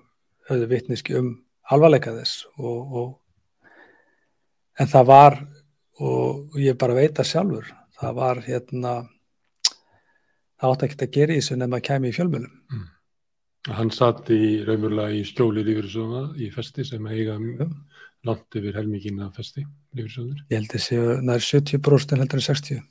hafðu 0.49 0.71
vitneski 0.73 1.17
um 1.19 1.31
alvarleika 1.73 2.13
þess 2.13 2.45
og, 2.59 2.97
og 3.01 4.81
en 4.81 4.91
það 4.91 5.09
var 5.09 5.39
og 6.05 6.59
ég 6.59 6.77
bara 6.79 6.97
veit 6.97 7.15
það 7.17 7.31
sjálfur 7.31 7.71
það 7.95 8.17
var 8.19 8.41
hérna 8.45 8.95
það 10.59 10.73
átti 10.73 10.89
ekkert 10.89 11.07
að 11.07 11.15
gera 11.17 11.35
í 11.35 11.41
þessu 11.41 11.59
nema 11.61 11.79
að 11.79 11.87
kæmi 11.89 12.11
í 12.11 12.17
fjölmjölum 12.17 12.83
Hann 13.65 13.89
satt 13.95 14.29
í 14.29 14.61
raumurlega 14.67 15.17
í 15.17 15.23
skjóli 15.25 15.63
lífeyrissjóðuna 15.65 16.35
í 16.37 16.51
festi 16.53 16.85
sem 16.85 17.07
eiga 17.09 17.39
langt 18.25 18.57
yfir 18.59 18.77
helmingin 18.79 19.21
af 19.25 19.37
festi 19.39 19.65
lífeyrissjóðunir. 19.95 20.45
ég 20.51 20.59
held 20.61 20.73
þessi 20.73 20.99
nær 21.29 21.45
70% 21.45 22.15
en 22.17 22.25
heldur 22.25 22.41
en 22.41 22.47
60 22.49 22.83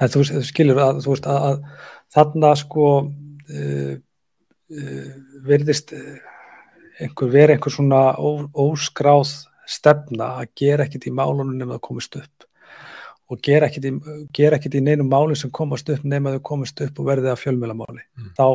en 0.00 0.12
þú, 0.12 0.24
skilur 0.46 0.80
að 0.80 1.02
þú 1.04 1.12
veist 1.14 1.26
að, 1.30 1.46
að 1.50 1.58
þarna 2.16 2.52
sko 2.56 2.86
uh, 3.02 3.92
uh, 4.70 5.10
verðist 5.48 5.92
uh, 5.96 6.16
einhver 7.02 7.32
verið 7.34 7.56
einhver 7.58 7.74
svona 7.74 8.00
ó, 8.16 8.46
óskráð 8.56 9.34
stefna 9.66 10.30
að 10.40 10.52
gera 10.62 10.86
ekkit 10.86 11.08
í 11.10 11.12
málunum 11.14 11.56
nema 11.58 11.76
það 11.76 11.84
komist 11.90 12.16
upp 12.20 12.46
og 13.26 13.40
gera 13.42 13.66
ekkit 13.66 13.88
í, 13.90 13.92
gera 14.38 14.56
ekkit 14.60 14.78
í 14.78 14.84
neinum 14.86 15.08
málum 15.10 15.34
sem 15.36 15.50
komast 15.50 15.88
upp 15.90 16.04
nema 16.06 16.36
þau 16.36 16.42
komist 16.52 16.80
upp 16.84 17.00
og 17.02 17.08
verði 17.10 17.32
að 17.32 17.40
fjölmjölamáli 17.42 18.04
Mm. 18.16 18.30
þá 18.38 18.46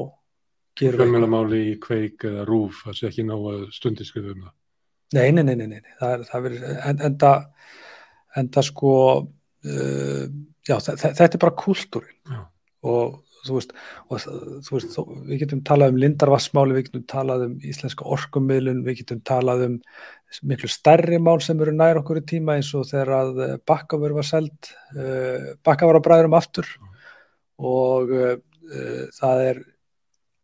gerum 0.79 0.95
við 0.95 1.01
Fjölmjölamáli 1.03 1.59
í 1.67 1.75
kveik 1.83 2.23
eða 2.25 2.45
rúf, 2.47 2.79
það 2.87 2.95
sé 2.97 3.07
ekki 3.09 3.25
ná 3.27 3.33
að 3.35 3.65
stundi 3.75 4.05
skrifa 4.07 4.31
um 4.31 4.45
það. 4.45 4.53
Nei, 5.15 5.31
nei, 5.35 5.43
nei, 5.43 5.57
nei, 5.59 5.67
nei. 5.67 5.81
það 5.99 6.13
er, 6.15 6.23
það 6.29 6.45
verið, 6.47 6.63
en, 6.77 7.01
en 7.07 7.17
það, 7.19 7.41
en 8.39 8.53
það 8.55 8.67
sko, 8.69 8.93
uh, 9.67 10.23
já, 10.67 10.77
þetta 10.87 11.27
er 11.27 11.41
bara 11.41 11.59
kultúrin 11.59 12.39
og 12.87 13.19
þú 13.41 13.57
veist, 13.57 13.73
og, 14.07 14.23
þú 14.65 14.75
veist 14.75 14.95
þó, 14.95 15.01
við 15.27 15.43
getum 15.43 15.61
talað 15.65 15.93
um 15.93 15.99
lindarvassmáli, 16.03 16.75
við 16.77 16.87
getum 16.87 17.05
talað 17.09 17.45
um 17.47 17.55
íslenska 17.71 18.07
orkummiðlun, 18.15 18.83
við 18.85 19.01
getum 19.01 19.21
talað 19.27 19.65
um 19.67 19.77
miklu 20.47 20.69
stærri 20.71 21.19
mál 21.21 21.39
sem 21.43 21.59
eru 21.63 21.73
nær 21.75 21.99
okkur 22.01 22.21
í 22.21 22.25
tíma 22.33 22.55
eins 22.59 22.71
og 22.77 22.87
þegar 22.87 23.13
að 23.17 23.41
eh, 23.45 23.57
bakkavör 23.67 24.15
var 24.19 24.27
seld, 24.27 24.71
uh, 24.95 25.51
bakkavör 25.65 25.99
á 25.99 26.05
bræðurum 26.05 26.37
aftur 26.37 26.69
og 27.61 28.13
uh, 28.15 28.37
það 29.17 29.45
er 29.49 29.63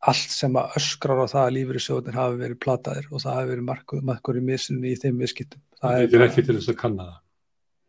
allt 0.07 0.33
sem 0.33 0.57
að 0.60 0.75
öskrar 0.77 1.23
á 1.23 1.25
það 1.25 1.43
að 1.43 1.53
lífyrirsjóðin 1.55 2.17
hafi 2.17 2.41
verið 2.41 2.60
plataðir 2.63 3.07
og 3.10 3.23
það 3.23 3.39
hafi 3.39 3.53
verið 3.53 4.03
markur 4.12 4.38
í 4.38 4.43
misunni 4.45 4.91
í 4.93 4.99
þeim 4.99 5.23
viðskiptum. 5.23 5.63
Það 5.81 6.03
er 6.05 6.27
ekki 6.27 6.43
til 6.45 6.57
þess 6.60 6.73
að 6.73 6.79
kanna 6.83 7.07
það. 7.07 7.23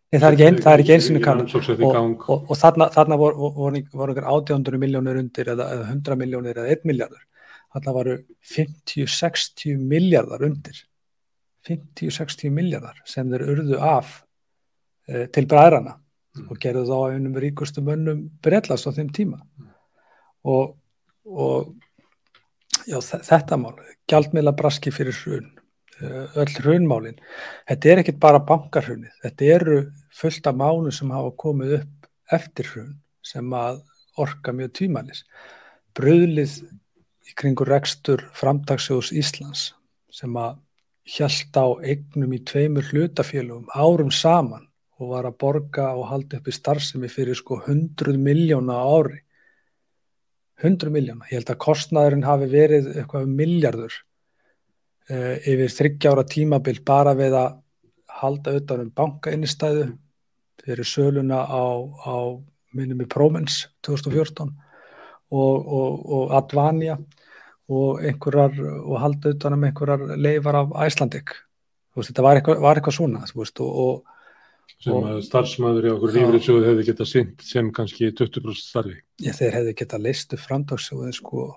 Nei, 0.09 0.16
það 0.23 0.29
er 0.29 0.35
ekki, 0.35 0.44
ein, 0.49 0.59
það 0.64 0.73
er 0.73 0.83
ekki 0.83 0.92
eins 0.94 1.07
og 1.12 1.18
kannan 1.21 1.49
og, 1.53 2.23
og, 2.33 2.44
og 2.49 2.57
þarna, 2.57 2.87
þarna 2.94 3.16
voru 3.21 3.49
vor, 3.53 3.75
vor 3.92 4.12
einhver 4.12 4.29
800 4.33 4.81
miljónir 4.81 5.18
undir 5.21 5.51
eða, 5.53 5.66
eða 5.75 5.88
100 5.92 6.16
miljónir 6.16 6.61
eða 6.62 6.77
1 6.79 6.87
miljardur 6.88 7.27
þarna 7.75 7.94
varu 7.97 8.14
50-60 8.55 9.83
miljardar 9.90 10.44
undir 10.49 10.81
50-60 11.68 12.55
miljardar 12.55 13.03
sem 13.09 13.29
þeir 13.29 13.44
urðu 13.53 13.81
af 13.85 14.14
e, 15.09 15.27
til 15.35 15.44
bræðrana 15.51 15.99
mm. 15.99 16.47
og 16.49 16.62
gerðu 16.62 16.87
þá 16.88 17.18
einum 17.18 17.37
ríkustu 17.44 17.85
mönnum 17.85 18.25
brellast 18.44 18.88
á 18.88 18.97
þeim 18.97 19.12
tíma 19.12 19.42
mm. 19.42 19.68
og, 20.49 20.77
og 21.29 21.75
já, 22.88 22.98
þetta 23.05 23.61
mál, 23.61 23.77
gjaldmiðla 24.11 24.57
braski 24.57 24.92
fyrir 24.94 25.16
hrun 25.22 25.48
Eh, 25.98 26.27
öll 26.38 26.53
hrunmálin. 26.62 27.16
Þetta 27.66 27.90
er 27.90 28.01
ekkit 28.05 28.18
bara 28.22 28.38
bankarhrunið, 28.46 29.14
þetta 29.24 29.46
eru 29.51 29.79
fullt 30.14 30.46
af 30.46 30.55
mánu 30.55 30.92
sem 30.94 31.11
hafa 31.11 31.33
komið 31.42 31.72
upp 31.81 32.07
eftir 32.37 32.68
hrun 32.70 32.92
sem 33.27 33.51
að 33.51 33.81
orka 34.22 34.55
mjög 34.55 34.77
tímanis. 34.79 35.24
Bröðlið 35.98 36.55
í 37.27 37.35
kringur 37.35 37.72
rekstur 37.72 38.22
framtagsjóðs 38.38 39.11
Íslands 39.11 39.64
sem 40.14 40.38
að 40.38 40.61
hjælt 41.16 41.59
á 41.59 41.66
eignum 41.83 42.37
í 42.37 42.44
tveimur 42.46 42.87
hlutafélugum 42.92 43.66
árum 43.74 44.14
saman 44.14 44.68
og 45.01 45.14
var 45.16 45.27
að 45.27 45.38
borga 45.42 45.88
og 45.98 46.12
halda 46.12 46.38
upp 46.38 46.46
í 46.46 46.55
starfsemi 46.55 47.11
fyrir 47.11 47.35
sko 47.35 47.59
100 47.64 48.14
miljóna 48.22 48.79
ári. 48.87 49.24
100 50.62 50.92
miljóna. 50.94 51.27
Ég 51.31 51.40
held 51.40 51.53
að 51.53 51.62
kostnæðurinn 51.64 52.27
hafi 52.27 52.51
verið 52.53 52.90
eitthvað 52.94 53.27
um 53.29 53.35
miljardur 53.38 53.94
uh, 53.94 55.35
yfir 55.38 55.75
þryggjára 55.77 56.27
tímabil 56.29 56.81
bara 56.87 57.14
við 57.18 57.38
að 57.38 57.59
halda 58.18 58.55
auðvitað 58.55 58.85
um 58.85 58.94
bankainnistæðu 58.99 59.85
fyrir 60.64 60.88
söluna 60.88 61.44
á, 61.47 61.64
á 62.05 62.16
minnum 62.75 63.05
í 63.05 63.09
Promens 63.11 63.62
2014 63.87 64.51
og, 65.31 65.55
og, 65.62 65.92
og 66.18 66.35
Advania 66.37 66.99
og 67.68 68.01
einhverjar 68.03 68.57
og 68.59 68.97
halda 69.03 69.31
auðvitað 69.31 69.57
um 69.57 69.68
einhverjar 69.68 70.16
leifar 70.18 70.62
af 70.64 70.75
Æslandik 70.87 71.37
þetta 71.99 72.25
var 72.25 72.38
eitthvað, 72.38 72.61
var 72.62 72.79
eitthvað 72.79 72.97
svona 72.99 73.25
veist, 73.35 73.61
og, 73.61 74.03
sem 74.83 75.09
að 75.11 75.23
starfsmæður 75.27 75.88
í 75.88 75.93
okkur 75.95 76.14
lífriðsjóðu 76.17 76.69
hefði 76.69 76.85
getað 76.91 77.11
synt 77.11 77.43
sem 77.47 77.73
kannski 77.75 78.12
20% 78.12 78.61
starfi. 78.62 79.01
Já, 79.23 79.33
þeir 79.35 79.57
hefði 79.59 79.75
getað 79.81 80.05
leistu 80.07 80.38
framdagsjóðu 80.38 81.14
sko 81.17 81.49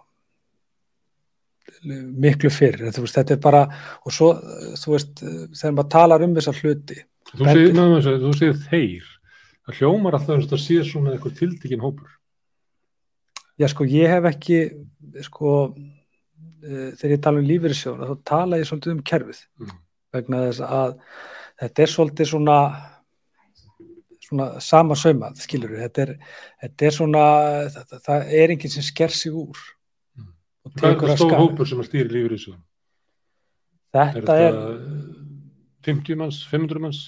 miklu 1.82 2.50
fyrr, 2.52 2.90
þú 2.92 3.06
veist, 3.06 3.16
þetta 3.16 3.36
er 3.36 3.42
bara 3.42 3.62
og 4.02 4.14
svo, 4.14 4.34
þú 4.82 4.96
veist, 4.96 5.22
þegar 5.22 5.76
maður 5.78 5.92
talar 5.94 6.26
um 6.26 6.34
þessar 6.36 6.58
hluti 6.62 6.98
Þú 7.32 7.48
segir, 7.48 7.76
náðu, 7.78 8.14
þú 8.20 8.32
segir 8.36 8.58
þeir 8.66 9.10
það 9.62 9.78
hljómar 9.80 10.18
alltaf 10.18 10.36
að 10.36 10.50
það 10.52 10.64
sé 10.66 10.78
svona 10.88 11.14
eitthvað 11.14 11.38
tildikinn 11.38 11.84
hópur. 11.84 12.10
Já, 13.62 13.68
sko, 13.72 13.86
ég 13.88 14.10
hef 14.12 14.28
ekki 14.32 14.58
sko 15.28 15.52
e, 15.70 16.92
þegar 16.98 17.14
ég 17.14 17.22
tala 17.24 17.42
um 17.42 17.48
lífyrirsjóna, 17.48 18.10
þá 18.10 18.26
tala 18.34 18.60
ég 18.60 18.68
svolítið 18.68 18.96
um 18.96 19.04
kerfið, 19.12 19.44
mm. 19.62 19.78
vegna 20.18 20.42
þess 20.48 20.66
að 20.66 20.96
þetta 21.62 21.86
er 21.86 21.94
svolítið 21.94 22.32
svona 22.34 22.58
svona 24.32 24.48
sama 24.64 24.96
saumað, 24.96 25.38
skilur 25.44 25.76
við, 25.76 25.84
þetta 25.86 26.04
er, 26.06 26.12
þetta 26.64 26.88
er 26.88 26.98
svona 26.98 27.24
það, 27.76 27.96
það 28.08 28.36
er 28.40 28.56
enginn 28.56 28.74
sem 28.74 28.88
sker 28.88 29.16
sig 29.16 29.36
úr 29.36 29.62
Hvað 30.70 30.92
er 30.92 31.00
það 31.02 31.18
stóð 31.18 31.40
hópur 31.40 31.68
sem 31.68 31.80
að 31.82 31.88
stýri 31.90 32.14
lífur 32.14 32.36
þessu? 32.36 32.52
Þetta 33.92 34.36
er, 34.38 34.60
er 34.60 34.92
50 35.88 36.20
manns, 36.20 36.44
500 36.52 36.84
manns? 36.84 37.00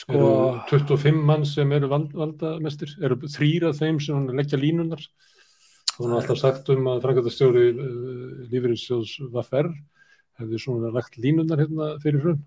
Sko, 0.00 0.16
eru 0.16 0.86
25 0.96 1.20
manns 1.28 1.52
sem 1.58 1.72
eru 1.76 1.90
vald, 1.92 2.14
valdamestir? 2.16 2.94
Eru 3.04 3.18
þrýra 3.28 3.74
þeim 3.76 4.00
sem 4.00 4.24
leggja 4.32 4.58
línunar? 4.60 5.04
Þú 5.92 6.08
er 6.08 6.16
alltaf 6.16 6.40
sagt 6.40 6.72
um 6.72 6.88
að 6.92 7.04
frangatastjóri 7.04 7.66
uh, 7.68 7.84
eh, 7.84 8.40
lífurinsjóðs 8.52 9.14
Vaffer 9.32 9.70
hefði 10.40 10.60
svona 10.60 10.92
lagt 10.92 11.16
línunar 11.20 11.62
hérna 11.62 11.94
fyrir 12.02 12.24
hrun 12.24 12.42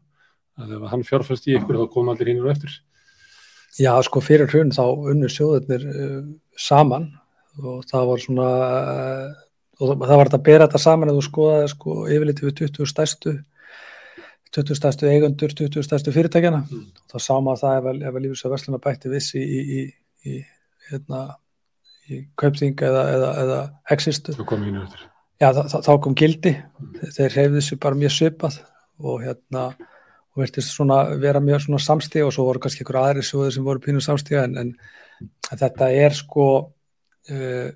að 0.59 0.75
ef 0.77 0.91
hann 0.91 1.05
fjárfæst 1.07 1.47
í 1.49 1.55
ykkur 1.57 1.79
þá 1.79 1.85
kom 1.93 2.11
allir 2.11 2.33
hínur 2.33 2.51
eftir 2.51 2.75
Já 3.77 3.91
sko 4.05 4.21
fyrir 4.23 4.49
hrun 4.49 4.73
þá 4.73 4.84
unnur 4.88 5.32
sjóðurnir 5.34 5.86
uh, 5.89 6.23
saman 6.58 7.12
og 7.60 7.84
það 7.89 8.10
var 8.10 8.23
svona 8.23 8.49
uh, 8.49 9.29
og 9.79 9.93
það 9.93 10.17
var 10.17 10.29
þetta 10.29 10.39
að 10.39 10.47
bera 10.47 10.67
þetta 10.67 10.82
saman 10.84 11.12
að 11.12 11.19
þú 11.19 11.25
skoðaði 11.27 11.69
sko 11.73 11.97
yfirleiti 12.08 12.47
við 12.47 12.55
20 12.63 12.89
stærstu 12.91 13.36
20 14.55 14.79
stærstu 14.79 15.10
eigundur 15.10 15.53
20 15.55 15.86
stærstu 15.86 16.13
fyrirtækjana 16.15 16.63
mm. 16.65 16.88
og 17.03 17.13
þá 17.13 17.25
sá 17.25 17.36
maður 17.38 17.62
það 17.62 17.77
ef, 17.77 18.01
ef 18.10 18.17
að 18.17 18.25
lífis 18.25 18.45
að 18.45 18.55
versluna 18.55 18.82
bætti 18.84 19.12
vissi 19.13 19.43
í, 19.43 19.60
í, 19.60 19.84
í, 20.25 20.39
hérna, 20.89 21.21
í 22.10 22.23
kaupþing 22.39 22.84
eða, 22.89 23.05
eða, 23.13 23.29
eða 23.43 23.62
existu 23.95 24.36
Já, 25.39 25.53
þá, 25.55 25.77
þá 25.86 25.93
kom 26.03 26.17
gildi 26.19 26.55
mm. 26.58 26.97
þeir 27.15 27.38
reyfði 27.38 27.62
þessu 27.62 27.79
bara 27.86 28.01
mjög 28.01 28.15
söpað 28.17 28.60
og 28.99 29.23
hérna 29.23 29.69
og 30.33 30.43
verðist 30.43 30.73
svona 30.73 31.01
vera 31.21 31.41
mjög 31.43 31.65
svona 31.65 31.81
samstíð 31.83 32.27
og 32.27 32.33
svo 32.35 32.45
voru 32.47 32.61
kannski 32.63 32.85
ykkur 32.85 33.01
aðri 33.01 33.25
sjóðir 33.25 33.55
sem 33.55 33.65
voru 33.65 33.83
pínu 33.83 34.01
samstíð 34.03 34.43
en, 34.43 34.57
en, 34.61 34.73
en 35.51 35.61
þetta 35.61 35.91
er 36.05 36.15
sko 36.17 36.47
uh, 37.33 37.69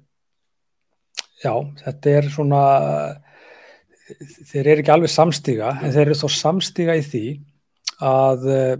já, 1.43 1.53
þetta 1.83 2.17
er 2.17 2.29
svona 2.31 2.63
þeir 4.49 4.67
eru 4.67 4.83
ekki 4.83 4.93
alveg 4.93 5.11
samstíga 5.11 5.73
en 5.79 5.93
þeir 5.93 6.05
eru 6.07 6.19
þó 6.19 6.27
samstíga 6.35 6.95
í 6.99 7.03
því 7.05 7.25
að, 8.03 8.47
eh, 8.51 8.75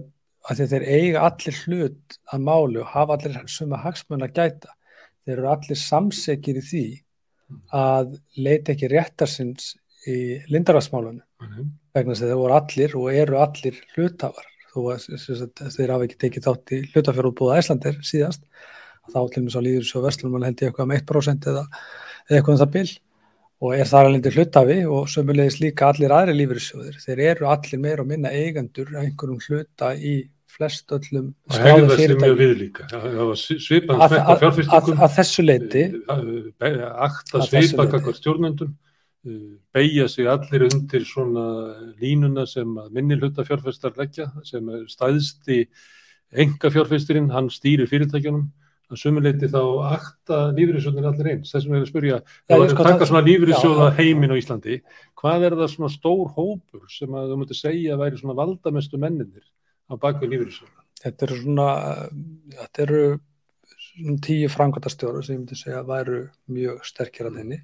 að 0.49 0.63
þeir 0.73 0.85
eiga 0.87 1.25
allir 1.27 1.59
hlut 1.63 2.17
að 2.33 2.45
málu 2.47 2.81
og 2.83 2.91
hafa 2.91 3.17
allir 3.17 3.39
suma 3.51 3.79
hagsmun 3.83 4.25
að 4.25 4.35
gæta 4.39 4.73
þeir 5.23 5.37
eru 5.37 5.51
allir 5.53 5.79
samsekir 5.79 6.59
í 6.59 6.65
því 6.69 6.85
að 7.77 8.17
leita 8.39 8.73
ekki 8.73 8.91
réttarsins 8.91 9.73
í 10.09 10.17
lindarvarsmálunum 10.51 11.23
mm 11.23 11.47
-hmm. 11.47 11.71
Vegna 11.93 12.15
þess 12.15 12.25
að 12.25 12.31
þeir 12.31 12.41
voru 12.41 12.57
allir 12.57 12.97
og 12.99 13.07
eru 13.13 13.39
allir 13.43 13.79
hlutafar 13.93 14.49
þó 14.73 14.79
að 14.93 15.73
þeir 15.75 15.93
hafa 15.93 16.07
ekki 16.07 16.19
tekið 16.23 16.47
þátt 16.47 16.73
í 16.73 16.81
hlutafjárútbúða 16.93 17.59
Æslandir 17.61 17.99
síðast 18.05 18.43
þá 19.11 19.19
til 19.29 19.41
og 19.41 19.45
með 19.45 19.53
svo 19.53 19.63
líður 19.63 19.87
svo 19.87 20.03
vestlum 20.03 20.37
held 20.39 20.61
ég 20.63 20.69
eitthvað 20.71 20.89
með 20.89 21.01
1% 21.03 21.49
eða 21.51 21.63
eitthvað 22.29 22.53
um 22.55 22.61
það 22.61 22.71
bil. 22.77 22.89
Og 23.63 23.69
er 23.77 23.87
þar 23.87 24.09
alveg 24.09 24.35
hlutafi 24.35 24.77
og 24.91 25.09
sömulegis 25.11 25.59
líka 25.61 25.87
allir 25.91 26.11
aðri 26.11 26.33
lífyrirsjóðir. 26.35 26.97
Þeir 26.99 27.19
eru 27.29 27.47
allir 27.51 27.79
meir 27.83 28.01
og 28.03 28.09
minna 28.09 28.31
eigendur 28.33 28.89
einhverjum 28.91 29.39
hluta 29.45 29.93
í 29.95 30.15
flest 30.53 30.91
öllum 30.93 31.31
skráðu 31.49 31.95
fyrirtæki 31.97 32.51
að 34.93 35.15
þessu 35.15 35.45
leiti 35.45 35.83
akta 36.61 37.41
svipakakvar 37.47 38.17
stjórnendum 38.19 38.75
beigja 39.73 40.07
sig 40.11 40.27
allir 40.27 40.65
undir 40.67 41.05
svona 41.07 41.45
línuna 42.01 42.45
sem 42.49 42.67
minni 42.91 43.15
hluta 43.19 43.45
fjárfæstar 43.47 43.95
leggja 43.97 44.27
sem 44.43 44.67
stæðsti 44.91 45.63
enga 46.33 46.71
fjárfæsturinn, 46.73 47.31
hann 47.31 47.49
stýrir 47.53 47.87
fyrirtækjunum. 47.87 48.51
Að 48.91 48.99
sumuleiti 48.99 49.47
þá 49.49 49.61
akta 49.95 50.37
lífriðsjóðin 50.53 51.07
allir 51.07 51.29
eins, 51.31 51.51
þess 51.53 51.63
að 51.63 51.69
við 51.69 51.77
erum 51.77 51.85
að 51.85 51.89
spyrja 51.89 52.17
þá 52.51 52.53
er 52.55 52.71
sko, 52.73 52.85
taka 52.85 53.07
svona 53.09 53.21
lífriðsjóða 53.25 53.85
heimin 53.97 54.33
á 54.35 54.37
Íslandi 54.37 54.75
hvað 55.17 55.45
er 55.47 55.55
það 55.57 55.71
svona 55.71 55.91
stór 55.93 56.33
hópur 56.35 56.83
sem 56.91 57.15
að 57.17 57.31
þú 57.31 57.37
mútti 57.39 57.57
segja 57.57 57.95
að 57.95 58.03
væri 58.03 58.19
svona 58.19 58.35
valdamestu 58.37 58.99
menninir 59.01 59.45
á 59.89 59.93
baku 60.03 60.29
lífriðsjóða 60.29 60.83
Þetta 61.03 61.25
eru 61.25 61.39
svona 61.39 61.69
þetta 62.59 62.85
eru 62.85 63.01
svona 63.87 64.19
tíu 64.27 64.51
frangværtastjóru 64.51 65.23
sem 65.23 65.37
ég 65.37 65.41
myndi 65.41 65.59
segja 65.63 65.79
að 65.81 65.89
væru 65.95 66.21
mjög 66.59 66.85
sterkir 66.91 67.31
að 67.31 67.39
henni 67.41 67.59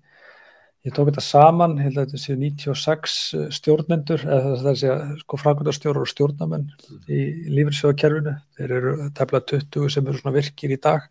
Ég 0.88 0.94
tók 0.96 1.10
þetta 1.10 1.24
saman, 1.26 1.76
held 1.82 1.98
að 1.98 2.06
þetta 2.08 2.22
séu 2.24 2.38
96 2.40 3.16
eh, 3.36 3.48
stjórnendur, 3.58 4.22
eða 4.24 4.54
það 4.62 4.78
sé 4.80 4.92
að 4.94 5.10
sko 5.24 5.40
frangværtastjóru 5.42 6.04
og 6.06 6.12
stjórnamenn 6.12 6.70
í 7.12 7.20
lífriðsjóðakerfinu. 7.58 8.36
Þeir 8.56 8.76
eru 8.78 8.94
tefla 9.18 9.44
20 9.52 9.92
sem 9.96 10.08
eru 10.08 10.22
svona 10.22 10.36
virkir 10.38 10.76
í 10.76 10.80
dag, 10.80 11.10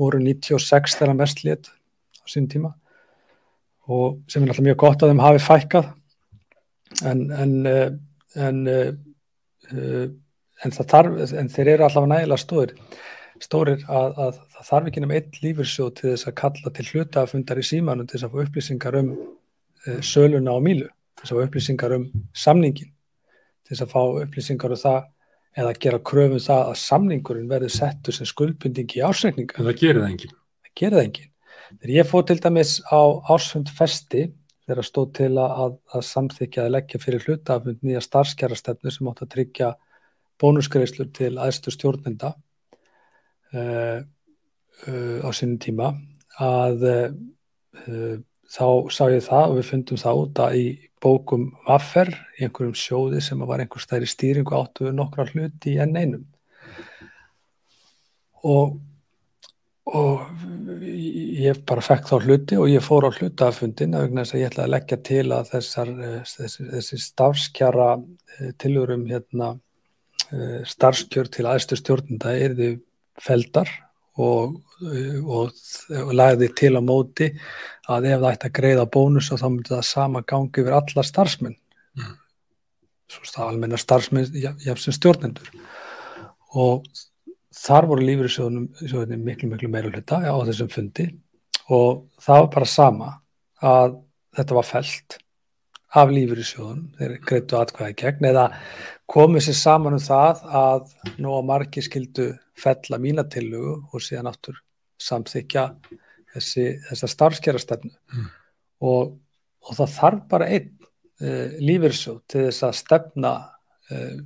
voru 0.00 0.18
96 0.24 0.98
þegar 0.98 1.20
mest 1.20 1.44
létt 1.46 1.70
á 1.70 2.26
sín 2.30 2.50
tíma 2.50 2.74
og 3.86 4.18
sem 4.26 4.42
er 4.42 4.50
alltaf 4.50 4.66
mjög 4.66 4.80
gott 4.82 5.02
að 5.04 5.12
þeim 5.12 5.22
hafi 5.22 5.42
fækkað. 5.44 5.92
En, 7.06 7.20
en 7.30 7.52
uh, 7.70 7.94
en, 8.36 8.62
uh, 8.68 10.06
en, 10.64 10.74
þarf, 10.76 11.18
en 11.32 11.50
þeir 11.52 11.72
eru 11.74 11.86
allavega 11.86 12.12
nægilega 12.12 12.42
stórir, 12.42 12.74
stórir 13.44 13.82
að, 13.88 14.20
að 14.22 14.38
það 14.54 14.68
þarf 14.68 14.90
ekki 14.90 15.02
nefnum 15.02 15.16
einn 15.16 15.40
lífursjóð 15.42 15.90
til 15.98 16.10
þess 16.12 16.28
að 16.30 16.36
kalla 16.40 16.72
til 16.76 16.86
hlutafundar 16.90 17.60
í 17.60 17.66
símanum 17.66 18.06
til 18.06 18.18
þess 18.18 18.28
að 18.28 18.34
fá 18.34 18.46
upplýsingar 18.46 18.98
um 19.00 19.10
uh, 19.16 20.00
söluna 20.00 20.56
á 20.56 20.58
mílu, 20.62 20.88
til 20.88 21.22
þess 21.22 21.34
að 21.34 21.40
fá 21.40 21.48
upplýsingar 21.48 21.96
um 21.98 22.08
samningin, 22.46 22.90
til 23.66 23.74
þess 23.74 23.86
að 23.86 23.92
fá 23.94 24.02
upplýsingar 24.24 24.76
um 24.76 24.82
það 24.82 24.98
eða 25.56 25.76
gera 25.80 26.02
kröfum 26.10 26.36
um 26.36 26.44
það 26.46 26.72
að 26.72 26.80
samningurinn 26.82 27.52
verður 27.52 27.72
settur 27.72 28.16
sem 28.16 28.28
skuldbindingi 28.28 29.00
í 29.00 29.04
ásreikninga. 29.06 29.56
En 29.56 29.68
það 29.70 29.78
gerir 29.80 30.02
það 30.02 30.10
enginn. 30.10 30.34
Það 30.66 30.74
gerir 30.80 30.98
það 30.98 31.06
enginn. 31.06 31.30
Þegar 31.66 31.94
ég 31.96 32.10
fóð 32.10 32.26
til 32.28 32.36
dæmis 32.44 32.74
á 32.92 33.00
ásfund 33.32 33.72
festi 33.74 34.26
þegar 34.66 34.86
stóð 34.86 35.08
til 35.16 35.32
að, 35.40 35.76
að 35.94 36.04
samþykja 36.10 36.64
að 36.66 36.72
leggja 36.74 37.00
fyrir 37.02 37.24
hlutafund 37.24 37.82
nýja 37.86 38.02
starfskjærastefnu 38.04 38.92
sem 38.92 39.10
átt 39.10 39.22
að 39.24 39.32
tryggja 39.34 39.70
bónusgreislur 40.42 41.08
til 41.16 41.32
aðstu 41.40 41.72
stjórnenda 41.72 42.34
uh, 43.54 43.98
uh, 44.88 45.18
á 45.22 45.28
sínum 45.36 45.58
tíma 45.62 45.92
að 46.42 46.86
uh, 46.90 48.16
þá 48.46 48.66
sá 48.94 49.04
ég 49.12 49.26
það 49.26 49.50
og 49.50 49.58
við 49.58 49.68
fundum 49.70 50.00
það 50.00 50.22
út 50.22 50.42
að 50.46 50.58
í 50.60 50.66
bókum 51.02 51.46
vaffer 51.66 52.10
í 52.38 52.46
einhverjum 52.46 52.78
sjóði 52.78 53.20
sem 53.22 53.42
var 53.46 53.62
einhver 53.62 53.82
stæri 53.82 54.08
stýringu 54.08 54.56
áttu 54.56 54.88
við 54.88 54.96
nokkra 54.98 55.28
hluti 55.30 55.76
enn 55.82 55.96
einum. 55.98 56.26
Og 58.46 58.76
og 59.86 60.22
ég 60.82 61.60
bara 61.66 61.82
fekk 61.84 62.08
þá 62.08 62.16
hluti 62.24 62.56
og 62.58 62.70
ég 62.72 62.82
fór 62.82 63.06
á 63.06 63.10
hlutafundin 63.14 63.94
að 63.94 64.08
vegna 64.08 64.24
þess 64.24 64.34
að 64.34 64.40
ég 64.40 64.48
ætlaði 64.50 64.66
að 64.66 64.72
leggja 64.72 64.96
til 65.06 65.26
að 65.36 65.50
þessar, 65.52 65.92
þessi, 66.26 66.64
þessi 66.72 66.98
starfskjara 67.04 67.86
tilurum 68.58 69.04
hérna, 69.06 69.52
starfskjör 70.66 71.30
til 71.30 71.46
aðstu 71.46 71.78
stjórnunda 71.78 72.34
erði 72.34 72.72
feldar 73.22 73.70
og, 74.16 74.60
og, 75.24 75.50
og 76.02 76.12
lagði 76.16 76.50
til 76.56 76.74
á 76.76 76.82
móti 76.84 77.30
að 77.92 78.08
ef 78.10 78.22
það 78.22 78.30
ætti 78.32 78.48
að 78.48 78.56
greiða 78.58 78.86
bónus 78.96 79.30
og 79.32 79.40
þá 79.40 79.46
myndi 79.48 79.72
það 79.74 79.84
sama 79.88 80.22
gangi 80.26 80.62
yfir 80.62 80.78
alla 80.78 81.04
starfsmenn. 81.06 81.58
Mm. 81.96 82.16
svo 83.08 83.22
stað 83.24 83.50
almenna 83.52 83.78
starfsmenn 83.80 84.32
jafn 84.36 84.82
sem 84.82 84.96
stjórnendur. 84.96 85.52
Og 86.58 86.84
þar 87.56 87.86
voru 87.90 88.04
lífriðsjóðunum 88.04 89.22
miklu 89.24 89.52
miklu 89.52 89.70
meira 89.72 89.92
hluta 89.92 90.18
á 90.20 90.36
þessum 90.48 90.72
fundi. 90.72 91.06
Og 91.72 92.04
það 92.22 92.42
var 92.42 92.50
bara 92.56 92.68
sama 92.70 93.12
að 93.62 93.96
þetta 94.36 94.58
var 94.58 94.68
felt 94.68 95.18
af 95.96 96.12
lífriðsjóðunum, 96.12 96.88
þeir 96.98 97.14
greitu 97.24 97.58
atkvæði 97.58 97.96
gegn 98.02 98.28
eða 98.30 98.46
komið 99.10 99.46
sér 99.46 99.58
saman 99.60 99.96
um 99.96 100.02
það 100.02 100.42
að 100.60 100.90
nú 101.22 101.36
að 101.36 101.46
margi 101.50 101.84
skildu 101.84 102.30
fella 102.58 102.98
mínatillugu 103.00 103.76
og 103.92 104.04
síðan 104.04 104.30
áttur 104.32 104.58
samþykja 105.02 105.66
þessi, 106.34 106.66
þessa 106.88 107.10
starfskerastefnu 107.12 107.92
mm. 107.92 108.28
og, 108.88 109.16
og 109.64 109.78
það 109.78 109.94
þarf 109.96 110.26
bara 110.32 110.50
einn 110.52 110.70
uh, 110.72 111.28
eh, 111.28 111.56
lífriðsjóð 111.62 112.20
til 112.32 112.44
þess 112.48 112.66
að 112.68 112.78
stefna 112.80 113.32
uh, 113.92 114.16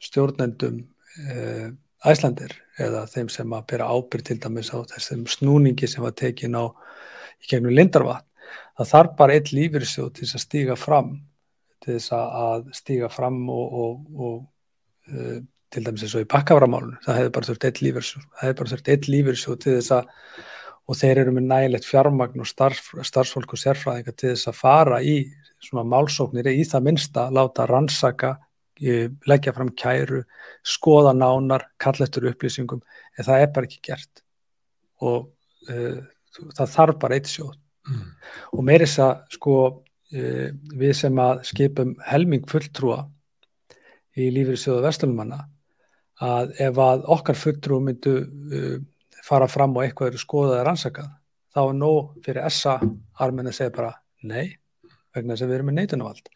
stjórnendum 0.00 0.82
uh, 1.26 1.68
æslandir 2.08 2.54
eða 2.80 3.04
þeim 3.10 3.28
sem 3.32 3.52
að 3.56 3.66
bera 3.74 3.90
ábyrg 3.92 4.24
til 4.30 4.38
dæmis 4.40 4.72
á 4.72 4.80
þessum 4.94 5.26
snúningi 5.28 5.88
sem 5.90 6.04
var 6.04 6.16
tekin 6.16 6.56
á 6.56 6.72
í 7.40 7.50
gegnum 7.50 7.74
lindarvatn. 7.76 8.29
Það 8.80 8.92
þarf 8.94 9.16
bara 9.18 9.36
eitt 9.36 9.50
lífyrsjóð 9.52 10.12
til 10.16 10.26
þess 10.26 10.38
að 10.38 10.44
stíga 10.46 10.76
fram 10.80 11.10
til 11.84 11.96
þess 11.96 12.12
að 12.16 12.70
stíga 12.76 13.08
fram 13.12 13.42
og, 13.52 13.74
og, 13.82 13.98
og 14.16 15.12
uh, 15.12 15.40
til 15.70 15.82
dæmis 15.86 16.04
eins 16.04 16.16
og 16.16 16.24
í 16.24 16.30
bakkaframálun 16.30 16.96
það 17.04 17.20
hefur 17.20 17.34
bara 17.36 17.48
þurft 17.50 17.66
eitt 17.68 17.82
lífyrsjóð 17.84 18.24
það 18.24 18.46
hefur 18.46 18.58
bara 18.60 18.72
þurft 18.72 18.90
eitt 18.94 19.10
lífyrsjóð 19.12 19.60
til 19.64 19.76
þess 19.78 19.94
að 19.98 20.14
og 20.90 20.98
þeir 20.98 21.20
eru 21.22 21.32
með 21.36 21.44
nægilegt 21.46 21.86
fjármagn 21.86 22.42
og 22.42 22.48
starf, 22.50 22.88
starfsfólk 23.06 23.52
og 23.54 23.60
sérfræðingar 23.62 24.16
til 24.18 24.32
þess 24.32 24.50
að 24.50 24.56
fara 24.58 24.98
í 25.06 25.16
svona 25.62 25.84
málsóknir 25.86 26.48
í 26.50 26.64
það 26.66 26.86
minnsta 26.88 27.28
láta 27.30 27.68
rannsaka 27.70 28.32
leggja 28.80 29.52
fram 29.52 29.70
kæru, 29.76 30.22
skoða 30.64 31.12
nánar, 31.12 31.66
kalla 31.78 32.06
eftir 32.06 32.30
upplýsingum, 32.30 32.80
en 33.18 33.26
það 33.26 33.42
er 33.42 33.50
bara 33.54 33.68
ekki 33.68 33.80
gert. 33.84 34.22
Og 35.04 35.28
uh, 35.68 35.98
það 36.56 36.72
þarf 36.74 37.00
bara 37.02 37.18
eitt 37.18 37.28
sjóð 37.28 37.58
mm. 37.90 38.10
og 38.56 38.66
með 38.66 38.84
þess 38.84 39.02
að 39.04 39.36
sko 39.36 39.56
uh, 39.66 40.46
við 40.82 40.94
sem 41.02 41.22
að 41.22 41.42
skipum 41.50 41.94
helming 42.06 42.46
fulltrúa 42.50 43.02
í 44.18 44.30
lífið 44.34 44.62
sjóðu 44.62 44.86
vestlunumanna 44.86 45.42
að 46.20 46.54
ef 46.60 46.80
að 46.84 47.04
okkar 47.16 47.38
fulltrú 47.38 47.80
myndu 47.84 48.16
uh, 48.22 48.78
fara 49.26 49.48
fram 49.50 49.76
og 49.76 49.84
eitthvað 49.84 50.14
eru 50.14 50.22
skoðað 50.22 50.56
eða 50.56 50.66
rannsakað, 50.70 51.12
þá 51.54 51.60
er 51.66 51.76
nóg 51.76 52.16
fyrir 52.24 52.46
essa 52.46 52.78
armin 53.20 53.50
að 53.50 53.58
segja 53.58 53.76
bara 53.76 53.92
nei, 54.26 54.56
vegna 55.14 55.34
þess 55.36 55.44
að 55.44 55.50
við 55.50 55.58
erum 55.58 55.70
með 55.70 55.78
neitunavald. 55.78 56.28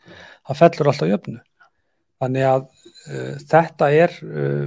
Það 0.45 0.61
fellur 0.61 0.91
alltaf 0.91 1.11
jöfnu 1.11 1.41
Þannig 2.23 2.47
að 2.49 2.65
uh, 2.65 3.35
þetta 3.51 3.91
er 3.93 4.15
uh, 4.25 4.67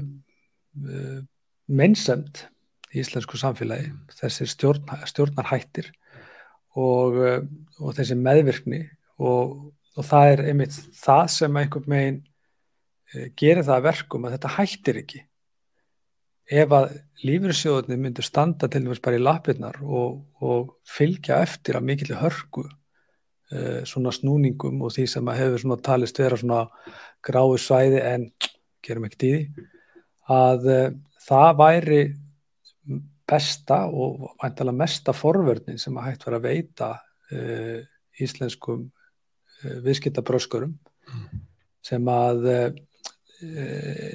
uh, 0.84 1.20
meinsemt 1.68 2.46
í 2.94 3.02
íslensku 3.02 3.40
samfélagi, 3.40 3.92
þessi 4.20 4.48
stjórn, 4.52 4.86
stjórnarhættir 5.10 5.90
og, 6.78 7.18
uh, 7.18 7.40
og 7.82 7.96
þessi 7.98 8.18
meðvirkni 8.20 8.82
og, 9.18 9.58
og 9.98 10.06
það 10.06 10.34
er 10.34 10.44
einmitt 10.52 10.78
það 10.98 11.24
sem 11.34 11.60
einhvern 11.62 11.94
veginn 11.94 12.20
uh, 12.22 13.28
gerir 13.40 13.66
það 13.68 13.88
verkum 13.90 14.28
að 14.28 14.38
þetta 14.38 14.54
hættir 14.58 15.02
ekki. 15.04 15.24
Ef 16.48 16.72
að 16.72 16.92
lífyrsjóðunni 17.28 17.98
myndur 18.00 18.24
standa 18.24 18.70
til 18.72 18.86
dæmis 18.86 19.02
bara 19.04 19.18
í 19.18 19.24
lapirnar 19.24 19.80
og, 19.84 20.22
og 20.40 20.76
fylgja 20.88 21.42
eftir 21.44 21.80
að 21.80 21.90
mikill 21.90 22.20
hörku 22.20 22.68
uh, 22.68 23.82
svona 23.88 24.14
snúningum 24.16 24.86
og 24.86 24.94
því 24.96 25.08
sem 25.12 25.28
að 25.28 25.42
hefur 25.42 25.66
svona 25.66 25.82
talist 25.90 26.22
vera 26.22 26.40
svona 26.40 26.62
gráu 27.26 27.58
svæði 27.60 28.04
en 28.06 28.30
gerum 28.86 29.10
ekkert 29.10 29.28
í 29.28 29.34
því 29.34 29.68
að 30.38 30.72
uh, 30.72 30.88
það 31.28 31.52
væri 31.64 32.02
besta 33.28 33.84
og 33.88 34.34
væntalega 34.42 34.80
mesta 34.80 35.14
forvörnin 35.16 35.80
sem 35.82 35.98
að 35.98 36.10
hægt 36.10 36.26
vera 36.28 36.40
að 36.40 36.48
veita 36.48 36.90
uh, 37.36 37.80
íslenskum 38.24 38.86
uh, 38.88 39.78
viðskiptabröskurum 39.86 40.74
mm. 40.74 41.42
sem 41.84 42.08
að 42.12 42.46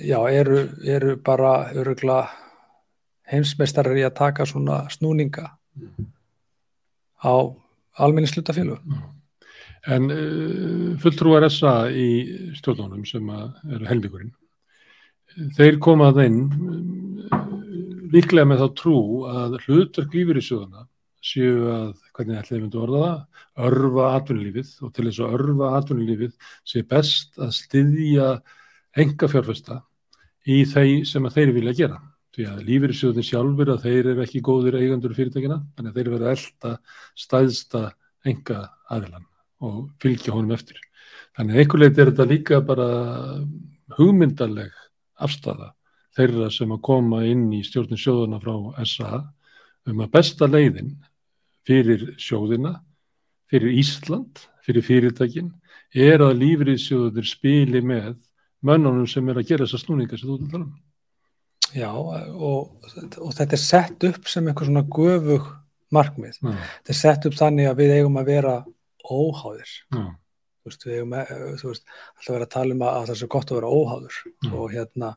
já, 0.02 0.16
eru, 0.34 0.64
eru 0.82 1.12
bara 1.22 1.70
örugla 1.78 2.24
heimsmeistarar 3.30 3.94
í 3.94 4.02
að 4.02 4.16
taka 4.18 4.46
svona 4.50 4.80
snúninga 4.90 5.44
mm. 5.78 6.08
á 7.22 7.34
alminnislutafélagum 8.02 8.96
mm. 8.96 9.10
En 9.82 10.04
uh, 10.14 10.98
fulltrúar 11.02 11.48
SA 11.50 11.88
í 11.90 12.08
stjórnónum 12.54 13.02
sem 13.02 13.26
eru 13.34 13.88
helmingurinn, 13.88 14.30
þeir 15.56 15.80
komað 15.82 16.20
inn 16.22 16.36
uh, 16.46 17.40
líklega 18.12 18.48
með 18.48 18.62
þá 18.62 18.68
trú 18.80 18.96
að 19.30 19.58
hlutverk 19.66 20.16
lífur 20.16 20.40
í 20.40 20.44
sjöðuna 20.46 20.86
séu 21.22 21.68
að, 21.70 21.90
hvernig 22.16 22.40
ætlaði 22.40 22.62
myndu 22.64 22.80
orða 22.82 23.02
það, 23.02 23.18
örfa 23.68 24.06
atvinnulífið 24.16 24.70
og 24.82 24.92
til 24.94 25.04
þess 25.06 25.22
að 25.22 25.34
örfa 25.38 25.68
atvinnulífið 25.78 26.54
sé 26.72 26.82
best 26.90 27.38
að 27.38 27.52
styðja 27.58 28.28
enga 29.02 29.28
fjárfesta 29.30 29.78
í 30.50 30.62
þeir 30.68 31.04
sem 31.08 31.28
að 31.28 31.36
þeir 31.38 31.52
vilja 31.58 31.76
gera. 31.78 32.00
Því 32.32 32.46
að 32.48 32.96
sjöðun 32.96 33.28
sjálfur 33.28 33.70
að 33.74 33.82
þeir 33.84 34.06
eru 34.14 34.22
ekki 34.24 34.40
góðir 34.40 34.78
eigandur 34.80 35.12
fyrirtækina, 35.14 35.58
þannig 35.76 35.92
að 35.92 35.98
þeir 35.98 36.10
verða 36.14 36.32
elda 36.32 36.70
staðsta 37.20 37.82
enga 38.24 38.62
aðilan 38.88 39.26
og 39.62 39.90
fylgja 40.02 40.32
honum 40.32 40.56
eftir. 40.56 40.80
Þannig 41.36 41.54
að 41.54 41.62
einhver 41.62 41.82
leiti 41.82 42.00
er 42.00 42.10
þetta 42.10 42.28
líka 42.30 42.60
bara 42.64 42.88
hugmyndarleg 43.98 44.72
afstafa 45.22 45.70
þeirra 46.16 46.50
sem 46.52 46.72
að 46.74 46.82
koma 46.84 47.22
inn 47.28 47.48
í 47.54 47.62
stjórnum 47.66 48.00
sjóðuna 48.00 48.40
frá 48.42 48.54
SA 48.84 49.22
um 49.88 50.02
að 50.04 50.12
besta 50.12 50.48
leiðin 50.50 50.94
fyrir 51.66 52.12
sjóðina, 52.20 52.76
fyrir 53.50 53.74
Ísland, 53.80 54.44
fyrir 54.66 54.84
fyrirtækin, 54.86 55.50
er 55.94 56.22
að 56.24 56.38
lífriðsjóður 56.40 57.26
spili 57.28 57.82
með 57.84 58.14
mönnunum 58.64 59.08
sem 59.10 59.28
er 59.28 59.40
að 59.40 59.50
gera 59.50 59.66
þessa 59.66 59.82
snúninga 59.82 60.18
sem 60.18 60.30
þú 60.30 60.38
til 60.40 60.52
tala 60.52 60.66
um. 60.66 60.72
Já 61.72 61.88
og, 61.88 62.74
og 63.16 63.32
þetta 63.32 63.56
er 63.56 63.60
sett 63.62 64.04
upp 64.04 64.28
sem 64.28 64.48
eitthvað 64.48 64.68
svona 64.68 64.84
göfug 64.92 65.46
markmið. 65.92 66.38
Já. 66.42 66.56
Þetta 66.82 66.92
er 66.94 66.98
sett 66.98 67.28
upp 67.28 67.38
þannig 67.38 67.70
að 67.70 67.78
við 67.80 67.94
eigum 67.96 68.18
að 68.20 68.28
vera 68.28 68.56
óháðir 69.02 69.70
mm. 69.92 70.10
Þú 70.62 70.70
veist, 70.70 70.84
við 70.86 70.98
hefum 70.98 71.14
þú 71.60 71.70
veist, 71.72 71.86
alltaf 72.16 72.32
verið 72.32 72.46
að 72.46 72.52
tala 72.54 72.76
um 72.76 72.84
að 72.86 72.98
það 72.98 73.14
er 73.14 73.20
svo 73.20 73.30
gott 73.34 73.50
að 73.50 73.58
vera 73.58 73.72
óháður 73.72 74.18
mm. 74.30 74.52
og 74.54 74.76
hérna 74.76 75.08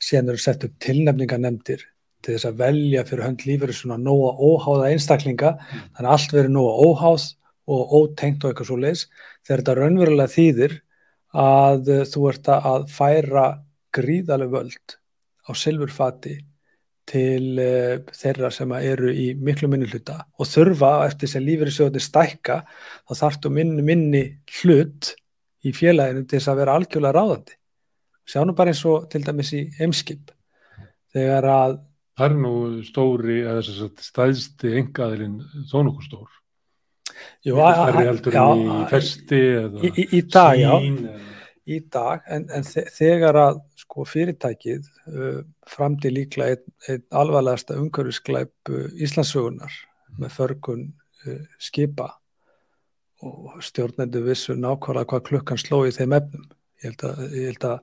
síðan 0.00 0.32
eru 0.32 0.44
sett 0.44 0.64
upp 0.68 0.78
tilnefninganemdir 0.84 1.84
til 2.24 2.34
þess 2.34 2.48
að 2.48 2.60
velja 2.62 3.04
fyrir 3.04 3.26
hönd 3.26 3.44
lífur 3.44 3.74
svona 3.76 4.00
nóga 4.00 4.32
óháða 4.40 4.90
einstaklinga 4.94 5.52
mm. 5.58 5.84
þannig 5.96 6.08
að 6.08 6.14
allt 6.16 6.36
verið 6.38 6.54
nóga 6.56 6.88
óháð 6.88 7.28
og 7.74 7.94
ótengt 7.98 8.44
og 8.44 8.50
eitthvað 8.50 8.70
svo 8.70 8.80
leis 8.80 9.06
þegar 9.44 9.62
þetta 9.62 9.76
raunverulega 9.80 10.34
þýðir 10.34 10.78
að 11.44 11.92
uh, 11.92 12.02
þú 12.08 12.26
ert 12.30 12.50
að 12.54 12.88
færa 12.94 13.46
gríðaleg 13.94 14.52
völd 14.52 14.98
á 15.44 15.50
silfurfati 15.52 16.38
til 17.08 17.58
uh, 17.60 17.98
þeirra 18.16 18.50
sem 18.54 18.72
eru 18.78 19.10
í 19.12 19.26
miklu 19.36 19.68
minni 19.68 19.88
hluta 19.90 20.22
og 20.40 20.48
þurfa 20.48 20.92
eftir 21.08 21.28
sem 21.30 21.44
lífeyrissjóðinni 21.44 22.00
stækka 22.00 22.60
þá 23.04 23.12
þarftu 23.20 23.50
minni 23.52 23.84
minni 23.84 24.22
hlut 24.60 25.10
í 25.64 25.72
félaginu 25.76 26.24
til 26.28 26.38
þess 26.38 26.50
að 26.52 26.58
vera 26.62 26.76
algjörlega 26.78 27.16
ráðandi. 27.18 27.58
Sjáum 28.28 28.54
bara 28.56 28.72
eins 28.72 28.80
og 28.88 29.04
til 29.12 29.20
dæmis 29.24 29.50
í 29.56 29.66
emskip 29.84 30.30
þegar 31.14 31.50
að 31.54 31.76
Það 32.14 32.28
er 32.30 32.34
nú 32.38 32.50
stóri, 32.86 33.36
eða 33.42 33.62
stæðsti 34.06 34.70
engaðilinn 34.78 35.40
þó 35.66 35.80
nokkuð 35.82 36.04
stór. 36.06 36.28
jú, 37.42 37.56
Það 37.58 37.80
að- 37.80 37.88
er 37.88 37.96
heldur 38.08 38.36
já, 38.38 38.44
í 38.54 38.76
festi 38.92 39.40
eða 39.58 39.80
í, 39.82 39.90
í, 39.90 40.04
í 40.18 40.20
dag, 40.30 40.52
já, 40.60 40.70
sín 40.84 41.00
eða... 41.10 41.24
í 41.66 41.78
dag 41.96 42.28
en, 42.36 42.46
en 42.54 42.68
þe- 42.68 42.86
þegar 42.94 43.40
að 43.42 43.58
sko 43.84 44.04
fyrirtækið 44.08 44.88
uh, 45.12 45.40
framdi 45.70 46.10
líklega 46.12 46.56
einn, 46.56 46.74
einn 46.88 47.04
alvarlegasta 47.22 47.76
umhverfisklæp 47.78 48.72
uh, 48.72 48.88
Íslandsögunar 48.96 49.72
með 50.18 50.34
förgun 50.34 50.84
uh, 51.28 51.40
skipa 51.62 52.10
og 53.24 53.62
stjórnendu 53.64 54.24
vissu 54.26 54.56
nákvæmlega 54.58 55.08
hvað 55.12 55.26
klukkan 55.30 55.60
sló 55.60 55.84
í 55.88 55.94
þeim 55.94 56.16
efnum 56.18 56.44
ég 56.82 56.90
held 56.90 57.06
að, 57.08 57.24
ég 57.32 57.48
held 57.52 57.66
að 57.70 57.78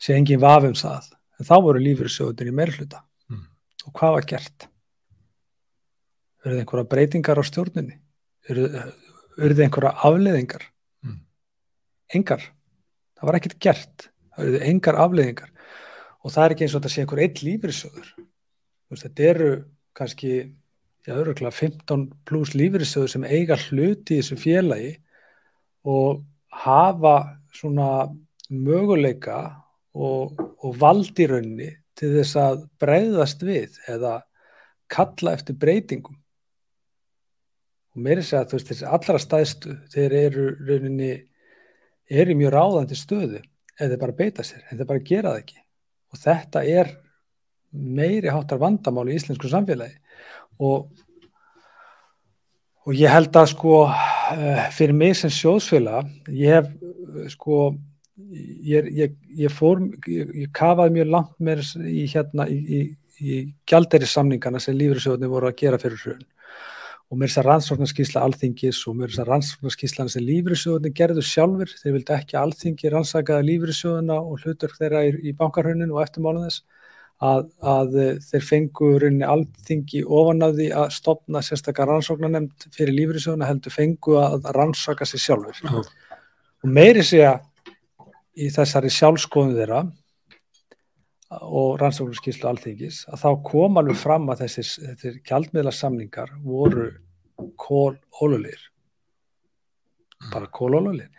sé 0.00 0.14
engin 0.16 0.40
vafum 0.40 0.76
það 0.78 1.10
en 1.38 1.48
þá 1.50 1.54
voru 1.66 1.82
lífyrirsjóðunir 1.82 2.52
í 2.52 2.56
meirhluta 2.56 3.02
Mm. 3.28 3.44
og 3.84 3.92
hvað 3.92 4.14
var 4.16 4.26
gert? 4.30 4.68
Verður 6.44 6.62
einhverja 6.62 6.88
breytingar 6.94 7.40
á 7.40 7.44
stjórninni? 7.44 7.98
Verður 8.48 9.64
einhverja 9.66 9.92
afleðingar? 10.08 10.64
Mm. 11.04 11.18
Engar. 12.16 12.46
Það 13.18 13.28
var 13.28 13.38
ekkert 13.40 13.58
gert. 13.60 14.06
Það 14.38 14.46
verður 14.46 14.66
engar 14.70 14.98
afleðingar. 15.02 15.50
Og 16.22 16.32
það 16.34 16.44
er 16.44 16.54
ekki 16.54 16.66
eins 16.66 16.74
og 16.74 16.82
þetta 16.82 16.92
sé 16.94 17.02
einhver 17.02 17.22
eitt 17.24 17.42
veist, 18.88 19.02
Þetta 19.02 19.24
eru 19.28 19.48
kannski 19.98 20.30
já, 21.04 21.12
öruglega 21.12 21.50
15 21.52 22.06
pluss 22.24 22.54
lífyrirsjóður 22.54 23.10
sem 23.12 23.26
eiga 23.26 23.58
hluti 23.68 24.16
í 24.16 24.22
þessu 24.22 24.38
félagi 24.40 24.92
og 25.88 26.22
hafa 26.62 27.16
svona 27.52 28.08
möguleika 28.48 29.40
og, 29.98 30.38
og 30.38 30.78
vald 30.78 31.18
í 31.18 31.26
raunni 31.28 31.68
til 31.98 32.14
þess 32.14 32.38
að 32.38 32.64
breyðast 32.80 33.44
við 33.44 33.76
eða 33.90 34.20
kalla 34.88 35.34
eftir 35.34 35.58
breytingum. 35.58 36.16
Og 37.92 38.04
meiri 38.06 38.22
segja 38.22 38.44
að 38.44 38.52
þú 38.52 38.58
veist 38.58 38.72
þessi 38.72 38.88
allra 38.88 39.20
stæðstu 39.20 39.76
þeir 39.92 40.16
eru 40.22 40.48
rauninni 40.62 41.12
eru 42.08 42.32
í 42.32 42.38
mjög 42.38 42.54
ráðandi 42.54 42.96
stöðu 42.96 43.42
eða 43.78 43.92
þeir 43.94 44.02
bara 44.04 44.18
beita 44.20 44.46
sér, 44.46 44.64
en 44.68 44.78
þeir 44.78 44.90
bara 44.90 45.06
gera 45.10 45.34
það 45.34 45.42
ekki. 45.44 45.60
Og 46.12 46.22
þetta 46.22 46.64
er 46.66 46.94
meiri 47.72 48.32
háttar 48.32 48.60
vandamál 48.60 49.08
í 49.10 49.16
íslensku 49.18 49.50
samfélagi. 49.50 49.98
Og 50.58 50.88
og 52.88 52.96
ég 52.96 53.12
held 53.12 53.36
að 53.36 53.50
sko 53.52 53.74
eh, 53.84 54.64
fyrir 54.72 54.96
mig 54.96 55.16
sem 55.18 55.32
sjóðsfélag 55.32 56.08
ég 56.32 56.56
hef 56.56 56.70
eh, 56.70 57.26
sko 57.34 57.58
ég, 58.64 58.88
ég, 58.96 59.18
ég 59.42 59.52
fór 59.52 59.82
ég, 60.08 60.32
ég 60.44 60.54
kafaði 60.56 60.96
mjög 60.96 61.12
langt 61.12 61.34
með 61.36 61.66
í 61.84 62.06
hérna 62.08 62.48
í, 62.48 62.56
í, 62.56 62.80
í 63.20 63.38
gjalderi 63.68 64.08
samningana 64.08 64.62
sem 64.62 64.76
lífriðsjóðinni 64.78 65.32
voru 65.34 65.50
að 65.50 65.58
gera 65.60 65.80
fyrir 65.82 66.00
hrun 66.00 66.24
og 67.08 67.16
mér 67.16 67.30
þess 67.30 67.40
að 67.40 67.46
rannsóknarskísla 67.48 68.22
alþingis 68.26 68.80
og 68.88 68.96
mér 68.98 69.12
þess 69.12 69.22
að 69.22 69.30
rannsóknarskíslan 69.32 70.10
sem 70.12 70.24
lífriðsjóðinni 70.26 70.90
gerðu 70.96 71.24
sjálfur, 71.24 71.70
þeir 71.80 71.94
vildi 71.94 72.14
ekki 72.18 72.36
alþingi 72.40 72.92
rannsakaða 72.92 73.46
lífriðsjóðina 73.48 74.18
og 74.20 74.42
hlutur 74.44 74.74
þeirra 74.76 75.06
í, 75.08 75.14
í 75.30 75.32
bankarhrunin 75.38 75.94
og 75.94 76.02
eftirmálun 76.04 76.48
þess. 76.48 76.66
Að, 77.18 77.48
að 77.66 77.96
þeir 78.28 78.44
fengu 78.46 78.88
rauninni 79.02 79.26
alþingi 79.26 80.04
ofan 80.06 80.44
að 80.46 80.60
því 80.60 80.66
að 80.78 80.92
stopna 80.94 81.40
sérstakar 81.42 81.88
rannsóknarnemnd 81.90 82.68
fyrir 82.76 82.94
lífriðsjóðina 82.94 83.48
heldur 83.48 83.74
fengu 83.74 84.14
að 84.22 84.46
rannsaka 84.54 85.08
sér 85.08 85.24
sjálfur 85.24 85.58
Já. 85.64 85.80
og 86.62 86.70
meiri 86.76 87.02
segja 87.02 87.32
í 88.38 88.52
þessari 88.54 88.92
sjálfskoðun 88.94 89.56
þeirra 89.58 89.80
og 91.28 91.76
rannsóknarskíslu 91.82 92.48
alþingis 92.48 93.02
að 93.12 93.22
þá 93.24 93.30
kom 93.50 93.78
alveg 93.80 94.00
fram 94.00 94.28
að 94.32 94.46
þessir, 94.46 94.70
þessir 94.96 95.20
gjaldmiðla 95.28 95.72
samningar 95.76 96.32
voru 96.40 96.88
kól 97.60 97.98
ólulir 98.22 98.62
bara 100.32 100.48
kól 100.50 100.78
ólulir 100.78 101.10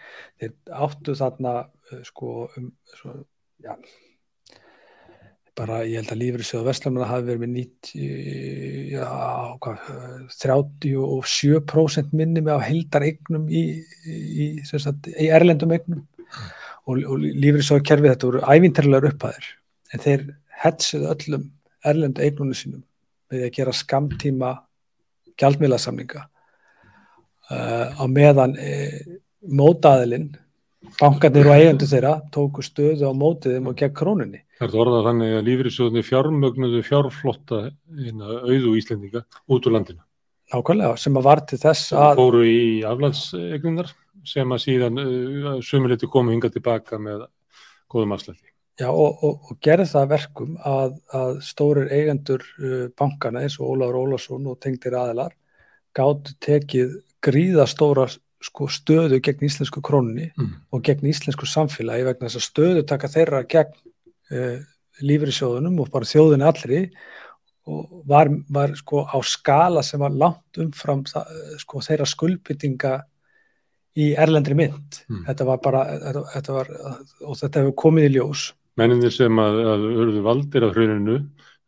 þeir 0.41 0.55
áttu 0.85 1.15
þarna 1.17 1.55
uh, 1.67 2.01
sko 2.07 2.49
um 2.57 2.71
svo, 2.95 3.19
já 3.61 3.75
bara 5.59 5.81
ég 5.83 5.99
held 5.99 6.13
að 6.13 6.21
lífriðsjóða 6.23 6.67
Vestlamina 6.69 7.07
hafi 7.09 7.27
verið 7.27 7.43
með 7.43 7.53
90 7.59 8.93
já, 8.93 9.07
hvað, 9.61 9.89
uh, 9.93 10.19
37% 10.39 12.15
minni 12.15 12.43
með 12.45 12.63
á 12.63 12.67
heldar 12.69 13.05
eignum 13.05 13.49
í, 13.51 13.63
í, 14.07 14.49
sagt, 14.71 15.11
í 15.11 15.27
erlendum 15.35 15.75
eignum. 15.75 16.05
Og, 16.87 17.03
og 17.03 17.19
lífriðsjóða 17.19 17.85
kerfið 17.85 18.13
þetta 18.13 18.29
voru 18.29 18.45
ævinterlegar 18.47 19.11
upphæðir 19.11 19.49
en 19.93 20.03
þeir 20.03 20.25
hetsuðu 20.63 21.09
öllum 21.13 21.47
erlendu 21.85 22.25
eignunum 22.25 22.57
sínum 22.57 22.83
með 23.31 23.47
að 23.47 23.55
gera 23.55 23.75
skamtíma 23.75 24.51
gjaldmiðlasamninga 25.39 26.25
uh, 26.25 27.87
á 27.95 28.03
meðan 28.11 28.57
uh, 28.59 28.99
mótaðilinn 29.47 30.29
bankarnir 30.99 31.47
og 31.49 31.57
eigendur 31.57 31.91
þeirra 31.91 32.13
tóku 32.33 32.63
stöðu 32.65 33.09
á 33.09 33.13
mótiðum 33.15 33.71
og 33.71 33.79
gegn 33.79 33.95
krónunni 33.95 34.43
Það 34.59 34.73
er 34.73 34.81
orðað 34.83 35.05
þannig 35.07 35.33
að 35.37 35.45
lífriðsjóðinni 35.47 36.01
fjármögnuðu 36.03 36.79
fjárflotta 36.83 37.59
auðu 38.43 38.73
Íslendinga 38.75 39.21
út 39.47 39.67
úr 39.69 39.75
landinu. 39.77 40.01
nákvæmlega 40.51 40.97
sem 40.99 41.15
að 41.15 41.27
var 41.29 41.41
til 41.47 41.59
þess 41.61 41.93
að 41.95 42.19
fóru 42.19 42.41
í 42.43 42.59
aflandsegnunar 42.83 43.93
sem 44.27 44.51
að 44.51 44.63
síðan 44.65 44.99
uh, 44.99 45.53
sumuleiti 45.63 46.09
komu 46.11 46.35
hinga 46.35 46.51
tilbaka 46.51 46.99
með 46.99 47.23
góðum 47.87 48.17
afslætti. 48.17 48.51
Já, 48.79 48.87
og, 48.89 49.19
og, 49.23 49.51
og 49.51 49.59
gerði 49.65 49.89
það 49.91 50.07
verkum 50.13 50.55
að, 50.65 50.95
að 51.19 51.35
stórir 51.45 51.91
eigendur 51.95 52.45
uh, 52.59 52.87
bankana 52.99 53.43
eins 53.43 53.59
og 53.59 53.75
Ólafur 53.75 53.99
Ólafsson 54.05 54.47
og 54.49 54.59
tengdir 54.63 54.97
aðilar 54.99 55.35
gáttu 55.97 56.35
tekið 56.45 56.97
gríðastóra 57.25 58.07
sko, 58.39 58.69
stöðu 58.71 59.19
gegn 59.19 59.47
íslensku 59.49 59.81
krónunni 59.83 60.29
Mm. 60.37 60.53
og 60.71 60.83
gegn 60.85 61.09
íslensku 61.11 61.47
samfélagi 61.49 62.05
vegna 62.07 62.29
þess 62.29 62.39
að 62.39 62.47
stöðu 62.47 62.83
taka 62.87 63.11
þeirra 63.11 63.43
gegn 63.43 63.73
uh, 64.31 64.59
lífriðsjóðunum 65.03 65.79
og 65.83 65.91
bara 65.91 66.07
þjóðinu 66.07 66.47
allri 66.47 66.83
og 67.69 68.03
var, 68.09 68.29
var 68.49 68.73
sko 68.77 69.03
á 69.05 69.17
skala 69.25 69.83
sem 69.85 70.01
var 70.01 70.15
langt 70.15 70.59
umfram 70.61 71.03
það, 71.07 71.29
eh, 71.35 71.57
sko, 71.61 71.81
þeirra 71.85 72.07
skuldbyttinga 72.09 72.93
í 73.99 74.13
erlendri 74.17 74.55
mynd. 74.57 75.01
Mm. 75.09 75.25
Þetta 75.27 75.47
var 75.49 75.59
bara, 75.63 75.83
þetta, 76.05 76.23
þetta 76.33 76.55
var, 76.55 76.71
og 77.25 77.37
þetta 77.41 77.63
hefur 77.63 77.75
komið 77.83 78.07
í 78.07 78.13
ljós. 78.15 78.45
Menninir 78.79 79.13
sem 79.13 79.41
að, 79.41 79.59
að 79.73 79.85
urðu 79.91 80.23
valdir 80.25 80.65
af 80.67 80.75
hruninu 80.77 81.17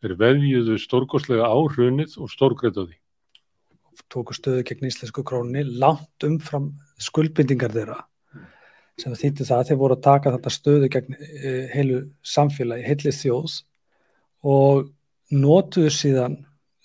þeir 0.01 0.17
veðjuðu 0.21 0.77
stórkostlega 0.81 1.49
á 1.49 1.57
hrunið 1.75 2.15
og 2.21 2.31
stórgreita 2.31 2.85
því. 2.85 2.97
tóku 4.11 4.35
stöðu 4.35 4.63
gegn 4.67 4.87
íslensku 4.87 5.23
krónunni 5.27 5.65
langt 5.79 6.25
umfram 6.25 6.71
skuldbindingar 6.99 7.73
þeirra 7.75 7.99
sem 8.99 9.13
þýtti 9.15 9.47
það 9.47 9.59
að 9.61 9.67
þeir 9.69 9.79
voru 9.81 9.97
að 9.97 10.05
taka 10.07 10.33
þetta 10.35 10.53
stöðu 10.55 10.89
gegn 10.91 11.15
e, 11.17 11.51
heilu 11.71 11.99
samfélagi, 12.27 12.85
heilu 12.85 13.13
þjóð 13.15 13.55
og 14.51 14.89
notuðu 15.31 15.91
síðan 15.95 16.37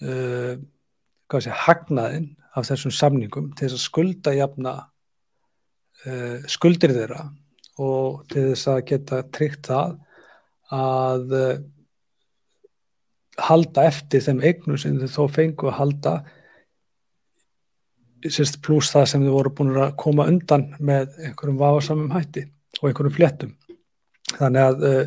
uh, 0.07 0.55
sé, 1.41 1.51
hagnaðinn 1.51 2.29
af 2.57 2.69
þessum 2.69 2.95
samningum 2.95 3.51
til 3.57 3.67
þess 3.67 3.79
að 3.79 3.85
skulda 3.85 4.35
jafna 4.37 4.75
uh, 6.07 6.39
skuldir 6.51 6.95
þeirra 6.95 7.25
og 7.83 8.23
til 8.31 8.51
þess 8.53 8.71
að 8.73 8.85
geta 8.93 9.23
tryggt 9.35 9.71
það 9.73 9.97
að 10.75 11.35
uh, 11.37 11.59
halda 13.47 13.87
eftir 13.91 14.25
þeim 14.25 14.41
eignum 14.45 14.81
sem 14.81 14.97
þau 15.03 15.13
þó 15.13 15.35
fengu 15.37 15.71
að 15.71 15.79
halda 15.81 16.15
sérst, 18.25 18.61
pluss 18.65 18.91
það 18.95 19.11
sem 19.11 19.27
þau 19.27 19.35
voru 19.35 19.53
búin 19.59 19.77
að 19.77 19.95
koma 20.01 20.27
undan 20.31 20.71
með 20.81 21.13
einhverjum 21.21 21.61
vafasamum 21.61 22.15
hætti 22.15 22.47
og 22.81 22.89
einhverjum 22.89 23.15
fléttum. 23.15 23.53
Þannig 24.37 24.63
að 24.65 24.87
uh, 24.89 25.05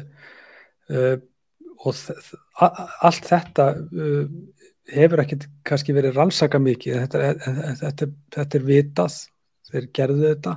uh, 0.93 1.17
allt 3.07 3.27
þetta 3.27 3.67
uh, 3.75 4.23
hefur 4.93 5.23
ekkit 5.23 5.45
kannski 5.67 5.93
verið 5.95 6.17
rannsaka 6.17 6.61
mikið 6.61 7.03
þetta, 7.03 7.53
þetta, 7.83 8.09
þetta 8.37 8.59
er 8.59 8.65
vitað 8.65 9.19
þeir 9.69 9.87
gerðu 9.93 10.25
þetta. 10.31 10.55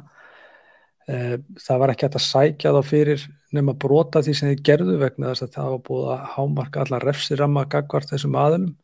Það 1.03 1.80
var 1.82 1.90
ekki 1.92 2.07
hægt 2.07 2.16
að 2.16 2.24
sækja 2.24 2.70
þá 2.72 2.78
fyrir 2.86 3.24
nema 3.53 3.74
brota 3.78 4.22
því 4.24 4.34
sem 4.36 4.50
þeir 4.53 4.64
gerðu 4.68 4.96
vegna 5.00 5.32
þess 5.32 5.46
að 5.46 5.55
það 5.57 5.70
var 5.74 5.84
búið 5.88 6.09
að 6.14 6.24
hámarka 6.34 6.82
allar 6.84 7.07
refsiramma 7.09 7.68
gagvart 7.72 8.12
þessum 8.12 8.38
aðilum 8.40 8.74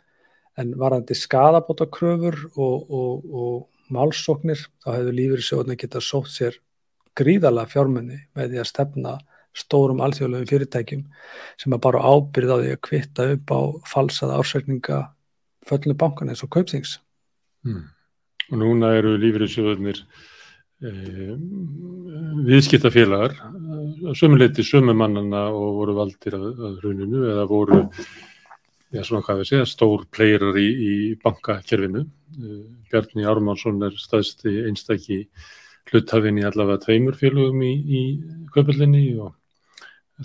en 0.59 0.73
varandi 0.79 1.15
skadabóta 1.15 1.87
kröfur 1.91 2.39
og, 2.57 2.91
og, 2.91 3.27
og 3.31 3.93
málsóknir 3.95 4.61
þá 4.85 4.89
hefur 4.97 5.19
lífyrirsjóðunni 5.19 5.79
getað 5.81 6.07
sótt 6.07 6.33
sér 6.35 6.59
gríðalega 7.19 7.73
fjármunni 7.73 8.21
með 8.37 8.53
því 8.53 8.63
að 8.63 8.71
stefna 8.71 9.19
stórum 9.59 10.03
alþjóðlegum 10.05 10.49
fyrirtækjum 10.51 11.05
sem 11.59 11.75
að 11.75 11.85
bara 11.87 12.03
ábyrða 12.05 12.59
því 12.63 12.73
að 12.75 12.83
kvitta 12.89 13.29
upp 13.35 13.55
á 13.55 13.61
falsaða 13.91 14.41
ársækninga 14.43 14.99
föllinu 15.69 15.99
bankan 15.99 16.33
eins 16.33 16.45
og 16.47 16.53
kaupsings. 16.55 16.99
Mm. 17.67 17.87
Og 18.53 18.61
núna 18.63 18.93
eru 18.97 19.17
lífriðsjóðunir 19.21 20.03
eh, 20.85 21.35
viðskiptafélagar 22.49 23.35
sömuleiti 24.19 24.65
sömumannana 24.67 25.49
og 25.53 25.79
voru 25.81 25.95
valdir 25.99 26.37
að, 26.39 26.49
að 26.69 26.77
hruninu 26.83 27.23
eða 27.33 27.47
voru 27.51 27.81
já, 28.93 29.03
segja, 29.03 29.65
stór 29.69 30.07
pleirar 30.11 30.57
í, 30.59 30.69
í 30.69 30.93
bankakerfinu. 31.23 32.05
Eh, 32.39 32.61
Bjarni 32.91 33.27
Ármánsson 33.29 33.83
er 33.85 33.97
staðsti 33.99 34.63
einstakki 34.69 35.25
hluthafinn 35.89 36.41
í 36.41 36.47
allavega 36.47 36.85
tveimur 36.85 37.17
félögum 37.17 37.65
í, 37.65 37.75
í 37.75 38.03
köpullinni 38.55 39.05
og 39.25 39.35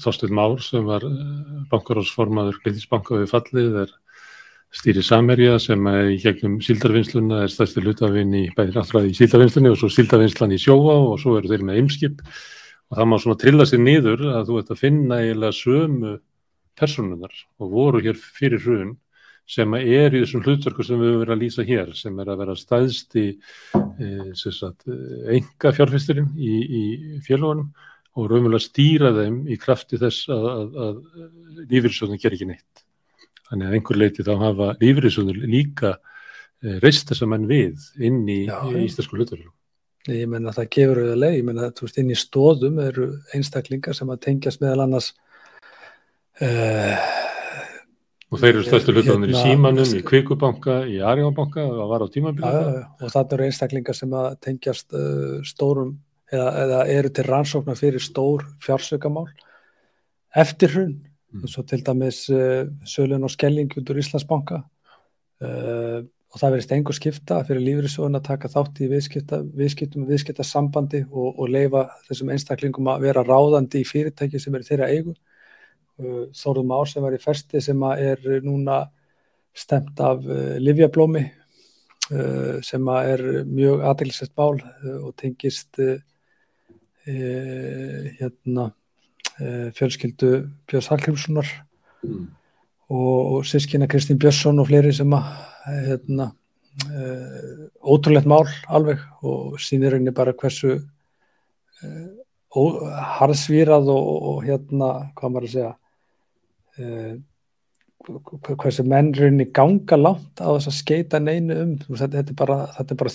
Þorstein 0.03 0.33
Már 0.33 0.57
sem 0.63 0.85
var 0.87 1.05
eh, 1.07 1.65
bankarósformaður 1.71 2.61
Gleithísbanka 2.63 3.19
við 3.21 3.29
fallið 3.33 3.83
er 3.83 3.93
stýri 4.73 5.03
Samerja 5.05 5.59
sem 5.61 5.85
í 6.09 6.17
gegnum 6.21 6.57
síldarvinnsluna 6.65 7.43
er 7.45 7.51
staðsti 7.53 7.83
hlutafinn 7.83 8.33
í 8.39 8.47
bæðir 8.57 8.79
allra 8.81 9.03
í 9.05 9.13
síldarvinnslunni 9.17 9.69
og 9.69 9.77
svo 9.77 9.89
síldarvinnslan 9.93 10.55
í 10.55 10.61
sjóa 10.61 10.95
og 11.11 11.19
svo 11.21 11.37
eru 11.37 11.51
þeir 11.51 11.65
með 11.67 11.81
eimskip 11.81 12.23
og 12.91 12.99
það 12.99 13.09
má 13.09 13.17
svona 13.21 13.41
trilla 13.41 13.67
sér 13.69 13.81
niður 13.83 14.27
að 14.33 14.49
þú 14.49 14.59
ert 14.59 14.73
að 14.73 14.83
finna 14.83 15.21
eiginlega 15.21 15.59
sömu 15.59 16.17
personunar 16.79 17.33
og 17.61 17.71
voru 17.73 18.01
hér 18.03 18.19
fyrir 18.19 18.61
hrun 18.63 18.93
sem 19.49 19.73
er 19.75 20.13
í 20.15 20.21
þessum 20.23 20.43
hlutverku 20.45 20.85
sem 20.87 20.99
við 20.99 21.09
höfum 21.11 21.23
verið 21.23 21.35
að 21.35 21.41
lýsa 21.41 21.65
hér 21.67 21.89
sem 21.99 22.19
er 22.21 22.29
að 22.31 22.43
vera 22.43 22.55
staðsti 22.55 23.25
e, 23.75 24.11
enga 25.35 25.73
fjárfyrsturinn 25.75 26.29
í, 26.39 26.53
í 26.63 26.83
félagunum 27.25 27.73
og 28.13 28.29
raunverulega 28.29 28.63
stýra 28.63 29.11
þeim 29.17 29.41
í 29.51 29.57
krafti 29.59 29.99
þess 29.99 30.29
að, 30.31 30.47
að, 30.53 30.79
að 30.85 31.67
lífyrirsjóðun 31.73 32.21
ger 32.21 32.35
ekki 32.37 32.47
neitt. 32.51 32.83
Þannig 33.49 33.67
að 33.67 33.77
einhver 33.77 33.99
leiti 33.99 34.25
þá 34.25 34.33
hafa 34.45 34.69
lífyrirsjóðun 34.79 35.43
líka 35.49 35.95
e, 35.97 36.77
reist 36.83 37.09
þess 37.09 37.25
að 37.25 37.33
mann 37.33 37.49
við 37.49 37.89
inn 37.99 38.23
í, 38.29 38.45
í 38.47 38.85
íslensku 38.85 39.17
hlutverku. 39.17 39.51
Ég 40.11 40.27
menna 40.27 40.51
að 40.51 40.57
það 40.57 40.71
gefur 40.75 40.99
auðvitað 40.99 41.35
ég 41.37 41.45
menna 41.47 41.67
að 41.69 41.99
inn 42.01 42.11
í 42.11 42.17
stóðum 42.19 42.79
eru 42.83 43.05
einstaklingar 43.35 43.95
sem 43.95 44.09
að 44.11 44.23
tengjast 44.25 44.63
meðal 44.63 44.83
annars 44.83 45.13
Uh, 46.41 46.97
og 48.33 48.39
þeir 48.41 48.55
eru 48.55 48.63
stærstu 48.65 48.93
hlutanir 48.95 49.29
hérna, 49.29 49.37
í 49.37 49.51
símanum, 49.51 49.91
í 49.93 49.99
kvikubanka, 50.07 50.79
í 50.89 50.95
Arjónbanka 51.05 51.61
það 51.61 51.91
var 51.91 52.01
á 52.01 52.07
tímabilið 52.09 52.55
og 52.57 53.03
þannig 53.13 53.35
eru 53.35 53.45
einstaklingar 53.45 53.97
sem 53.97 54.15
að 54.17 54.29
tengjast 54.41 54.95
uh, 54.97 55.35
stórum 55.45 55.91
eða, 56.33 56.47
eða 56.63 56.79
eru 56.95 57.11
til 57.13 57.27
rannsóknar 57.27 57.77
fyrir 57.77 58.01
stór 58.01 58.47
fjársökamál 58.65 59.27
eftir 60.33 60.73
hrun. 60.73 60.95
Mm. 61.33 61.45
svo 61.49 61.63
til 61.65 61.81
dæmis 61.85 62.23
uh, 62.33 62.65
Sölun 62.85 63.25
og 63.25 63.33
Skelling 63.33 63.77
út 63.77 63.93
úr 63.93 64.01
Íslandsbanka 64.01 64.63
og 66.33 66.41
það 66.41 66.55
verist 66.55 66.71
einhver 66.73 66.97
skipta 66.97 67.43
fyrir 67.45 67.61
lífriðsóðun 67.67 68.17
að 68.17 68.25
taka 68.31 68.49
þátt 68.49 68.81
í 68.81 68.89
viðskiptum 68.89 70.05
og 70.05 70.09
viðskiptasambandi 70.09 71.03
og, 71.11 71.29
og 71.37 71.51
leifa 71.53 71.85
þessum 72.07 72.33
einstaklingum 72.33 72.89
að 72.89 73.05
vera 73.05 73.25
ráðandi 73.27 73.83
í 73.83 73.87
fyrirtæki 73.87 74.41
sem 74.41 74.57
eru 74.57 74.67
þeirra 74.67 74.89
eigu 74.89 75.13
Uh, 76.01 76.25
Þórðum 76.33 76.71
Ár 76.73 76.89
sem 76.89 77.03
var 77.05 77.13
í 77.13 77.21
festi 77.21 77.59
sem 77.61 77.83
er 77.93 78.21
núna 78.41 78.79
stemt 79.53 79.99
af 80.01 80.23
uh, 80.25 80.55
Livjablómi 80.57 81.21
uh, 81.21 82.57
sem 82.65 82.87
er 82.95 83.21
mjög 83.45 83.83
aðeinsett 83.91 84.33
bál 84.33 84.57
og 84.57 85.11
tengist 85.21 85.77
hérna 87.03 88.69
fjölskyldu 89.75 90.29
Björns 90.71 90.87
Hallgrímssonar 90.87 91.49
mm. 92.07 92.21
Og, 92.89 93.43
sískina 93.47 93.87
Kristín 93.87 94.19
Björnsson 94.21 94.61
og 94.61 94.67
fleiri 94.69 94.93
sem 94.95 95.13
að 95.15 95.29
hérna, 95.87 96.31
ótrúlegt 97.83 98.27
mál 98.29 98.47
alveg 98.67 99.01
og 99.21 99.59
sínir 99.61 99.93
henni 99.93 100.13
bara 100.15 100.33
hversu 100.33 100.79
harðsvýrað 102.53 103.91
og, 103.93 104.09
og 104.31 104.41
hérna, 104.47 104.89
hvað 105.17 105.33
maður 105.33 105.47
að 105.47 105.53
segja 105.53 105.71
uh, 106.79 107.13
hversu 108.59 108.85
mennrinni 108.87 109.47
ganga 109.55 109.97
langt 109.97 110.41
á 110.43 110.51
þess 110.51 110.69
að 110.69 110.77
skeita 110.77 111.21
neinu 111.23 111.57
um. 111.61 111.73
Veist, 111.87 112.03
þetta 112.03 112.33
er 112.33 112.37
bara, 112.37 112.59
þetta 112.77 112.95
er 112.95 113.01
bara 113.01 113.13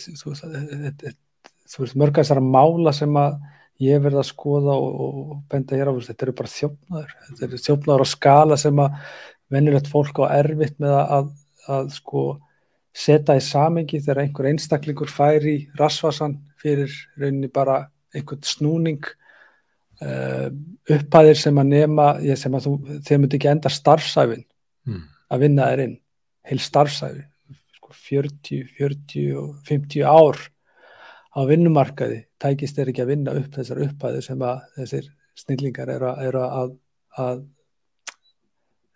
þú 1.68 1.84
veist 1.84 1.98
mörg 2.00 2.16
að 2.16 2.22
þessara 2.22 2.44
mála 2.44 2.94
sem 2.96 3.18
að 3.20 3.38
ég 3.84 4.00
verði 4.02 4.22
að 4.22 4.30
skoða 4.32 4.74
og, 4.74 5.02
og 5.02 5.34
benda 5.50 5.78
hér 5.78 5.92
á 5.92 5.94
þetta 5.94 6.26
eru 6.26 6.36
bara 6.40 6.54
þjófnaður. 6.54 7.12
Þetta 7.26 7.46
eru 7.46 7.60
þjófnaður 7.66 8.04
á 8.04 8.08
skala 8.14 8.58
sem 8.58 8.80
að 8.82 9.02
vennilegt 9.52 9.88
fólk 9.90 10.20
á 10.24 10.34
erfitt 10.40 10.78
með 10.82 10.94
að, 10.96 11.14
að, 11.16 11.30
að 11.76 11.90
sko 11.96 12.24
setja 12.98 13.36
í 13.38 13.44
samengi 13.44 14.00
þegar 14.02 14.24
einhver 14.24 14.50
einstaklingur 14.50 15.10
fær 15.12 15.44
í 15.46 15.58
rasvarsan 15.78 16.38
fyrir 16.58 16.92
rauninni 17.18 17.50
bara 17.52 17.82
einhvern 18.14 18.44
snúning 18.46 19.06
uh, 20.02 20.48
upphæðir 20.88 21.38
sem 21.38 21.60
að 21.60 21.72
nema 21.74 22.08
sem 22.40 22.54
að 22.56 22.66
þú, 22.66 22.74
þeir 23.06 23.22
myndi 23.22 23.38
ekki 23.38 23.50
enda 23.52 23.72
starfsæfin 23.72 24.44
mm. 24.88 25.02
að 25.34 25.44
vinna 25.44 25.68
þér 25.70 25.84
inn 25.86 25.98
heil 26.48 26.60
starfsæfi 26.64 27.26
sko 27.78 27.94
40, 28.08 28.64
40 28.78 29.36
og 29.38 29.52
50 29.68 30.08
ár 30.08 30.40
á 31.38 31.40
vinnumarkaði 31.46 32.24
tækist 32.42 32.78
þeir 32.78 32.92
ekki 32.92 33.04
að 33.04 33.12
vinna 33.12 33.36
upp 33.38 33.54
þessar 33.54 33.84
upphæðir 33.86 34.26
sem 34.26 34.42
að 34.42 34.66
þessir 34.80 35.12
snillingar 35.38 35.92
eru 35.92 36.10
að, 36.10 36.24
er 36.26 36.40
að, 36.42 36.74
að 37.14 37.44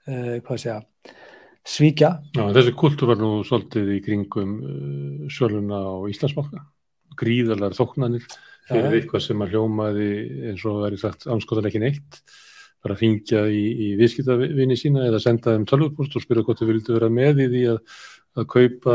uh, 0.08 0.38
hvað 0.44 0.62
segja 0.62 0.78
svíkja. 1.62 2.12
Já, 2.34 2.44
þessi 2.56 2.74
kultur 2.78 3.12
var 3.12 3.20
nú 3.20 3.34
svolítið 3.46 3.92
í 3.96 3.98
kringum 4.04 4.54
uh, 4.60 5.26
sjálfuna 5.32 5.82
á 5.82 5.94
Íslandsbanka. 6.10 6.64
Gríðalar 7.18 7.76
þóknanir 7.76 8.24
fyrir 8.68 8.96
eitthvað 8.96 9.26
sem 9.26 9.44
að 9.44 9.54
hljómaði 9.54 10.08
eins 10.50 10.64
og 10.70 10.82
verið 10.86 11.04
sagt 11.04 11.28
anskotan 11.30 11.68
ekki 11.68 11.82
neitt. 11.82 12.22
Bara 12.82 12.96
að 12.96 13.04
ringja 13.04 13.44
í, 13.52 13.62
í 13.62 13.88
viðskiptavinni 14.00 14.78
sína 14.78 15.06
eða 15.06 15.20
senda 15.22 15.54
þeim 15.54 15.68
talvupúst 15.70 16.16
og 16.18 16.24
spyrja 16.24 16.46
hvort 16.46 16.62
þau 16.62 16.70
vildu 16.70 16.96
vera 16.96 17.10
með 17.12 17.44
í 17.44 17.48
því 17.52 17.64
að, 17.76 17.98
að 18.40 18.48
kaupa 18.56 18.94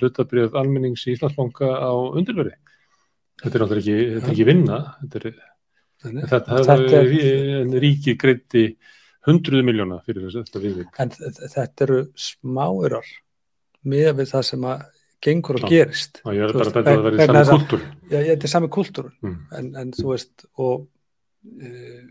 hlutabrjöf 0.00 0.56
almennings 0.58 1.04
í 1.06 1.14
Íslandsbanka 1.14 1.68
á 1.78 1.92
undirveri 1.94 2.56
þetta 3.42 3.58
er 3.58 3.64
náttúrulega 3.64 3.82
ekki, 3.82 4.10
þetta 4.14 4.26
er 4.26 4.34
ekki 4.34 4.48
vinna 4.48 4.78
þetta 5.00 5.20
er, 5.20 5.38
þetta 6.32 6.58
hefur 6.60 7.60
en 7.60 7.78
ríki 7.84 8.16
greiti 8.20 8.64
hundruðu 9.28 9.66
miljóna 9.66 10.00
fyrir 10.06 10.26
þetta 10.32 10.62
viðvík 10.62 11.00
en 11.02 11.14
þetta 11.14 11.86
eru 11.86 12.00
smáurar 12.18 13.08
með 13.84 14.10
við 14.20 14.30
það 14.32 14.46
sem 14.50 14.66
að 14.68 14.84
gengur 15.24 15.58
og 15.58 15.70
gerist. 15.72 16.20
Og 16.24 16.36
ég 16.36 16.44
er 16.44 16.52
bara 16.56 16.70
að 16.70 16.76
þetta 16.78 16.94
að 16.94 17.06
vera 17.06 17.16
í 17.16 17.28
sami 17.28 17.48
kultúr 17.54 17.84
já, 18.10 18.18
þetta 18.18 18.48
er 18.48 18.52
sami 18.52 18.70
kultúr 18.76 19.08
mm. 19.12 19.38
en, 19.58 19.70
en 19.80 19.94
þú 19.96 20.10
veist 20.10 20.46
og 20.60 20.84
uh, 20.84 22.04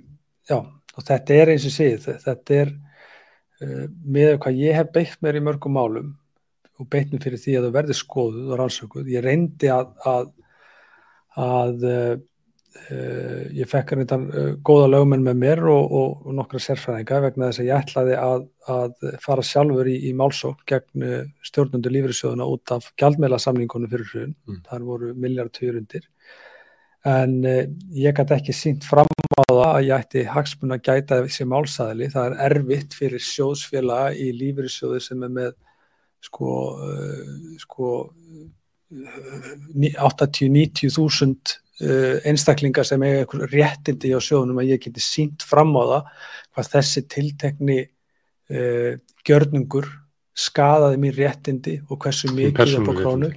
já, 0.50 0.58
og 0.58 1.08
þetta 1.10 1.38
er 1.38 1.54
eins 1.54 1.68
og 1.70 1.76
séð 1.76 2.10
þetta 2.26 2.60
er 2.60 2.74
uh, 2.74 3.86
með 4.18 4.38
hvað 4.44 4.62
ég 4.64 4.80
hef 4.80 4.92
beitt 4.96 5.18
mér 5.26 5.40
í 5.40 5.46
mörgum 5.46 5.78
málum 5.78 6.14
og 6.82 6.90
beitt 6.90 7.14
mér 7.14 7.24
fyrir 7.24 7.42
því 7.42 7.58
að 7.60 7.68
það 7.68 7.78
verði 7.78 7.98
skoðuð 8.00 8.54
og 8.54 8.62
rannsökuð, 8.62 9.12
ég 9.14 9.26
reyndi 9.26 9.70
að 9.74 9.94
að, 10.10 10.32
að 11.44 11.88
uh, 11.90 12.14
Uh, 12.74 13.52
ég 13.54 13.68
fekk 13.70 13.92
hérna 13.94 14.16
uh, 14.18 14.54
góða 14.66 14.88
lögmenn 14.90 15.22
með 15.22 15.36
mér 15.44 15.60
og, 15.70 15.92
og, 15.94 16.24
og 16.26 16.34
nokkra 16.40 16.62
sérfræðinga 16.64 17.20
vegna 17.28 17.50
þess 17.52 17.62
að 17.62 17.68
ég 17.68 17.84
ætlaði 17.84 18.16
að, 18.18 18.48
að 18.74 18.96
fara 19.22 19.46
sjálfur 19.46 19.90
í, 19.92 19.94
í 20.10 20.14
málsók 20.18 20.64
gegn 20.72 21.06
uh, 21.06 21.20
stjórnundu 21.46 21.92
lífriðsjóðuna 21.94 22.50
út 22.50 22.74
af 22.74 22.90
gjaldmeila 22.98 23.38
samningunum 23.44 23.94
fyrir 23.94 24.10
hrjón, 24.10 24.34
mm. 24.50 24.60
þar 24.72 24.90
voru 24.90 25.14
miljardtýr 25.14 25.78
undir. 25.84 26.10
En 27.06 27.38
ég 27.46 28.18
gæti 28.18 28.40
ekki 28.40 28.58
sínt 28.58 28.88
fram 28.88 29.10
á 29.12 29.44
það 29.44 29.64
að 29.68 29.82
ég 29.86 29.96
ætti 30.00 30.28
hagsmun 30.34 30.74
að 30.74 30.86
gæta 30.88 31.22
þessi 31.28 31.46
málsæðili, 31.52 32.10
það 32.16 32.30
er 32.30 32.38
erfitt 32.48 32.96
fyrir 32.98 33.26
sjóðsfélaga 33.28 34.16
í 34.18 34.32
lífriðsjóðu 34.40 35.02
sem 35.04 35.26
er 35.28 35.34
með 35.36 35.52
sko, 36.24 36.54
sko 37.66 37.90
80-90 38.94 40.94
þúsund 40.96 41.58
einstaklingar 42.30 42.86
sem 42.86 43.02
eiga 43.02 43.24
einhver 43.24 43.50
réttindi 43.50 44.14
á 44.14 44.22
sjónum 44.22 44.62
að 44.62 44.76
ég 44.76 44.84
geti 44.84 45.02
sínt 45.02 45.46
fram 45.48 45.74
á 45.74 45.84
það 45.90 46.08
hvað 46.54 46.72
þessi 46.76 47.04
tiltekni 47.10 47.80
uh, 48.54 48.94
gjörnungur 49.26 49.90
skadaði 50.34 51.02
mér 51.02 51.18
réttindi 51.18 51.80
og 51.90 52.00
hversu 52.02 52.32
mikið 52.34 52.80
upp 52.80 52.90
á 52.90 52.94
krónu. 53.02 53.30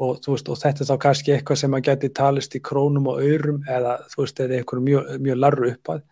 og, 0.00 0.20
veist, 0.24 0.48
og 0.48 0.56
þetta 0.56 0.84
er 0.84 0.88
þá 0.88 0.96
kannski 1.04 1.34
eitthvað 1.34 1.60
sem 1.60 1.74
að 1.76 1.84
geti 1.88 2.12
talist 2.16 2.56
í 2.56 2.62
krónum 2.64 3.10
og 3.12 3.20
aurum 3.20 3.60
eða 3.68 3.98
þú 4.12 4.22
veist, 4.22 4.40
eða 4.40 4.60
einhverju 4.60 4.84
mjög, 4.86 5.10
mjög 5.20 5.40
larru 5.40 5.70
uppað 5.74 6.04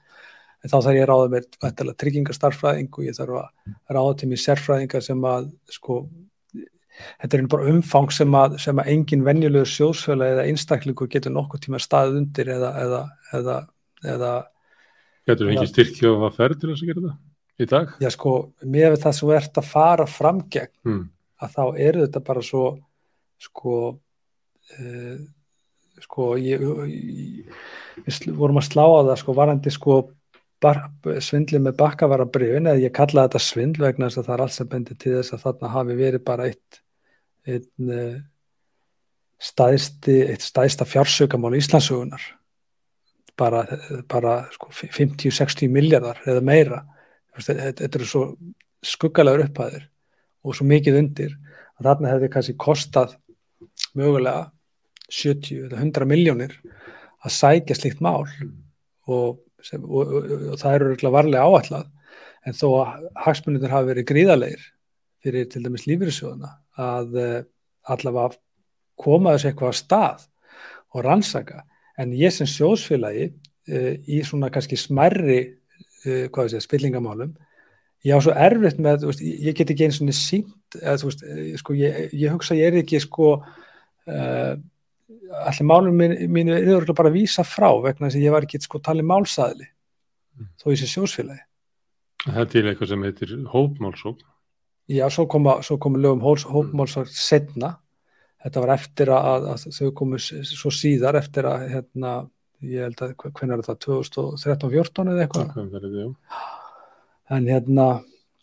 en 0.58 0.72
þá 0.72 0.76
þarf 0.76 0.96
ég 0.96 1.04
að 1.04 1.10
ráða 1.12 1.30
mér 1.32 1.94
tryggingastarfræðing 2.02 2.90
og 2.92 3.06
ég 3.06 3.16
þarf 3.16 3.38
að 3.40 3.96
ráða 3.96 4.16
til 4.20 4.28
mér 4.28 4.42
sérfræðingar 4.42 5.04
sem 5.06 5.24
að 5.30 5.50
sko 5.72 6.02
þetta 7.22 7.38
er 7.38 7.46
bara 7.54 7.70
umfang 7.72 8.10
sem 8.14 8.34
að, 8.38 8.58
sem 8.62 8.80
að 8.82 8.90
engin 8.94 9.24
venjulegur 9.26 9.70
sjósfjöla 9.72 10.32
eða 10.34 10.46
einstaklingur 10.50 11.10
getur 11.12 11.34
nokkuð 11.34 11.64
tíma 11.66 11.80
staðið 11.82 12.20
undir 12.22 12.52
eða, 12.56 12.72
eða, 12.84 13.02
eða, 13.38 13.58
eða 14.14 14.32
Getur 15.28 15.50
við 15.50 15.58
ekki 15.58 15.72
styrkja 15.74 16.12
og 16.14 16.26
að 16.30 16.36
ferð 16.38 16.60
til 16.60 16.70
þess 16.72 16.84
að 16.84 16.90
gera 16.92 17.06
það 17.06 17.16
í 17.58 17.66
dag? 17.68 17.96
Já 18.00 18.10
sko, 18.14 18.34
með 18.64 18.98
það 19.02 19.16
sem 19.18 19.32
ert 19.38 19.58
að 19.60 19.72
fara 19.72 20.06
fram 20.08 20.44
gegn 20.48 20.74
Mm. 20.88 21.02
að 21.42 21.56
þá 21.56 21.64
eru 21.88 22.04
þetta 22.06 22.22
bara 22.24 22.42
svo 22.42 22.62
sko 23.38 23.74
uh, 24.78 25.18
sko 26.02 26.30
ég, 26.38 26.62
ég, 26.62 27.58
við 28.06 28.38
vorum 28.38 28.60
að 28.60 28.68
slá 28.70 28.84
á 28.86 29.00
það 29.10 29.18
sko 29.22 29.34
varandi 29.36 29.74
sko 29.74 29.98
svindli 31.22 31.60
með 31.62 31.76
bakkavarabrifin 31.78 32.66
eða 32.66 32.82
ég 32.82 32.94
kalla 32.94 33.28
þetta 33.28 33.42
svindl 33.42 33.84
vegna 33.84 34.08
þess 34.08 34.18
að 34.22 34.28
það 34.28 34.34
er 34.34 34.42
allt 34.44 34.56
sem 34.56 34.70
bendir 34.72 34.98
til 34.98 35.14
þess 35.18 35.34
að 35.36 35.44
þarna 35.44 35.72
hafi 35.74 35.98
verið 35.98 36.24
bara 36.26 36.48
eitt 36.50 36.80
einn 37.48 37.92
uh, 37.94 38.18
stæðsti, 39.38 40.18
eitt 40.32 40.44
stæðsta 40.44 40.86
fjársökamál 40.88 41.56
Íslandsögunar 41.58 42.24
bara, 43.38 43.64
bara 44.10 44.40
sko, 44.54 44.70
50-60 44.74 45.70
miljardar 45.70 46.20
eða 46.26 46.42
meira. 46.44 46.82
Þetta 47.38 47.86
eru 47.86 48.08
svo 48.08 48.22
skuggalegur 48.84 49.46
upphæðir 49.46 49.86
og 50.42 50.56
svo 50.56 50.66
mikið 50.66 50.98
undir 50.98 51.34
að 51.78 51.90
þarna 51.90 52.14
hefði 52.14 52.30
kannski 52.34 52.56
kostað 52.58 53.14
mögulega 53.98 54.48
70 55.08 55.68
eða 55.68 55.82
100 55.84 56.08
miljónir 56.10 56.56
að 57.22 57.34
sækja 57.36 57.76
slíkt 57.78 58.02
mál. 58.04 58.26
Og, 59.08 59.38
sem, 59.64 59.84
og, 59.84 60.10
og, 60.10 60.32
og, 60.52 60.58
það 60.60 60.80
eru 60.80 61.12
varlega 61.14 61.46
áætlað. 61.46 61.86
En 62.46 62.56
þó 62.56 62.66
að 62.82 63.06
hagsmunir 63.24 63.72
hafi 63.72 63.92
verið 63.92 64.08
gríðarleir 64.10 64.66
fyrir 65.24 65.48
til 65.50 65.62
dæmis 65.64 65.86
lífyrirsjóðuna 65.88 66.52
að 66.78 67.18
uh, 67.18 67.36
allavega 67.90 68.38
koma 68.98 69.34
þessu 69.34 69.50
eitthvað 69.50 69.74
á 69.74 69.80
stað 69.80 70.24
og 70.94 71.04
rannsaka. 71.04 71.62
En 71.98 72.14
ég 72.16 72.32
sem 72.34 72.48
sjóðsfélagi 72.48 73.28
uh, 73.28 73.94
í 74.06 74.22
svona 74.26 74.50
kannski 74.54 74.78
smærri 74.78 75.40
við 75.98 76.28
segja, 76.30 76.62
spillingamálum 76.62 77.34
ég 78.06 78.14
á 78.14 78.20
svo 78.22 78.34
erfitt 78.36 78.78
með, 78.82 79.06
veist, 79.08 79.22
ég 79.22 79.56
get 79.58 79.72
ekki 79.72 79.88
eins 79.88 80.00
og 80.02 80.10
sínt, 80.14 80.76
eða 80.78 80.96
veist, 81.02 81.24
eh, 81.26 81.56
sko, 81.58 81.74
ég, 81.74 82.12
ég 82.14 82.34
hugsa 82.34 82.56
ég 82.58 82.70
er 82.70 82.80
ekki 82.82 83.00
sko 83.02 83.32
uh, 83.42 84.54
allir 85.48 85.66
málum 85.66 85.98
mín, 85.98 86.14
mínu 86.30 86.54
er 86.54 86.86
bara 86.94 87.10
að 87.10 87.18
vísa 87.18 87.44
frá 87.46 87.70
vegna 87.82 88.06
þess 88.06 88.20
að 88.20 88.26
ég 88.26 88.34
var 88.34 88.46
ekki 88.46 88.62
sko 88.62 88.80
talið 88.84 89.10
málsaðli 89.10 89.68
þó 90.60 90.70
ég 90.70 90.78
sé 90.78 90.90
sjóðsfélagi. 90.92 91.44
Það 92.24 92.42
er 92.42 92.50
til 92.52 92.64
eitthvað 92.66 92.90
sem 92.92 93.06
heitir 93.06 93.34
hópmálsókn. 93.50 94.26
Já, 94.88 95.04
svo 95.12 95.26
koma, 95.28 95.58
svo 95.62 95.76
komu 95.76 96.00
lögum 96.00 96.22
hópmálsar 96.24 97.08
setna. 97.12 97.74
Þetta 98.40 98.60
var 98.64 98.72
eftir 98.72 99.10
að, 99.12 99.48
að 99.52 99.64
þau 99.76 99.88
komu 99.98 100.20
svo 100.20 100.70
síðar 100.72 101.18
eftir 101.20 101.48
að, 101.50 101.64
hérna, 101.74 102.12
ég 102.64 102.86
held 102.86 103.02
að, 103.04 103.16
hvernig 103.26 103.58
er 103.58 103.64
það, 103.66 103.80
2013-14 103.84 105.10
eða 105.12 105.26
eitthvað. 105.26 105.58
Þetta. 105.74 106.06
En 107.36 107.50
hérna, 107.50 107.88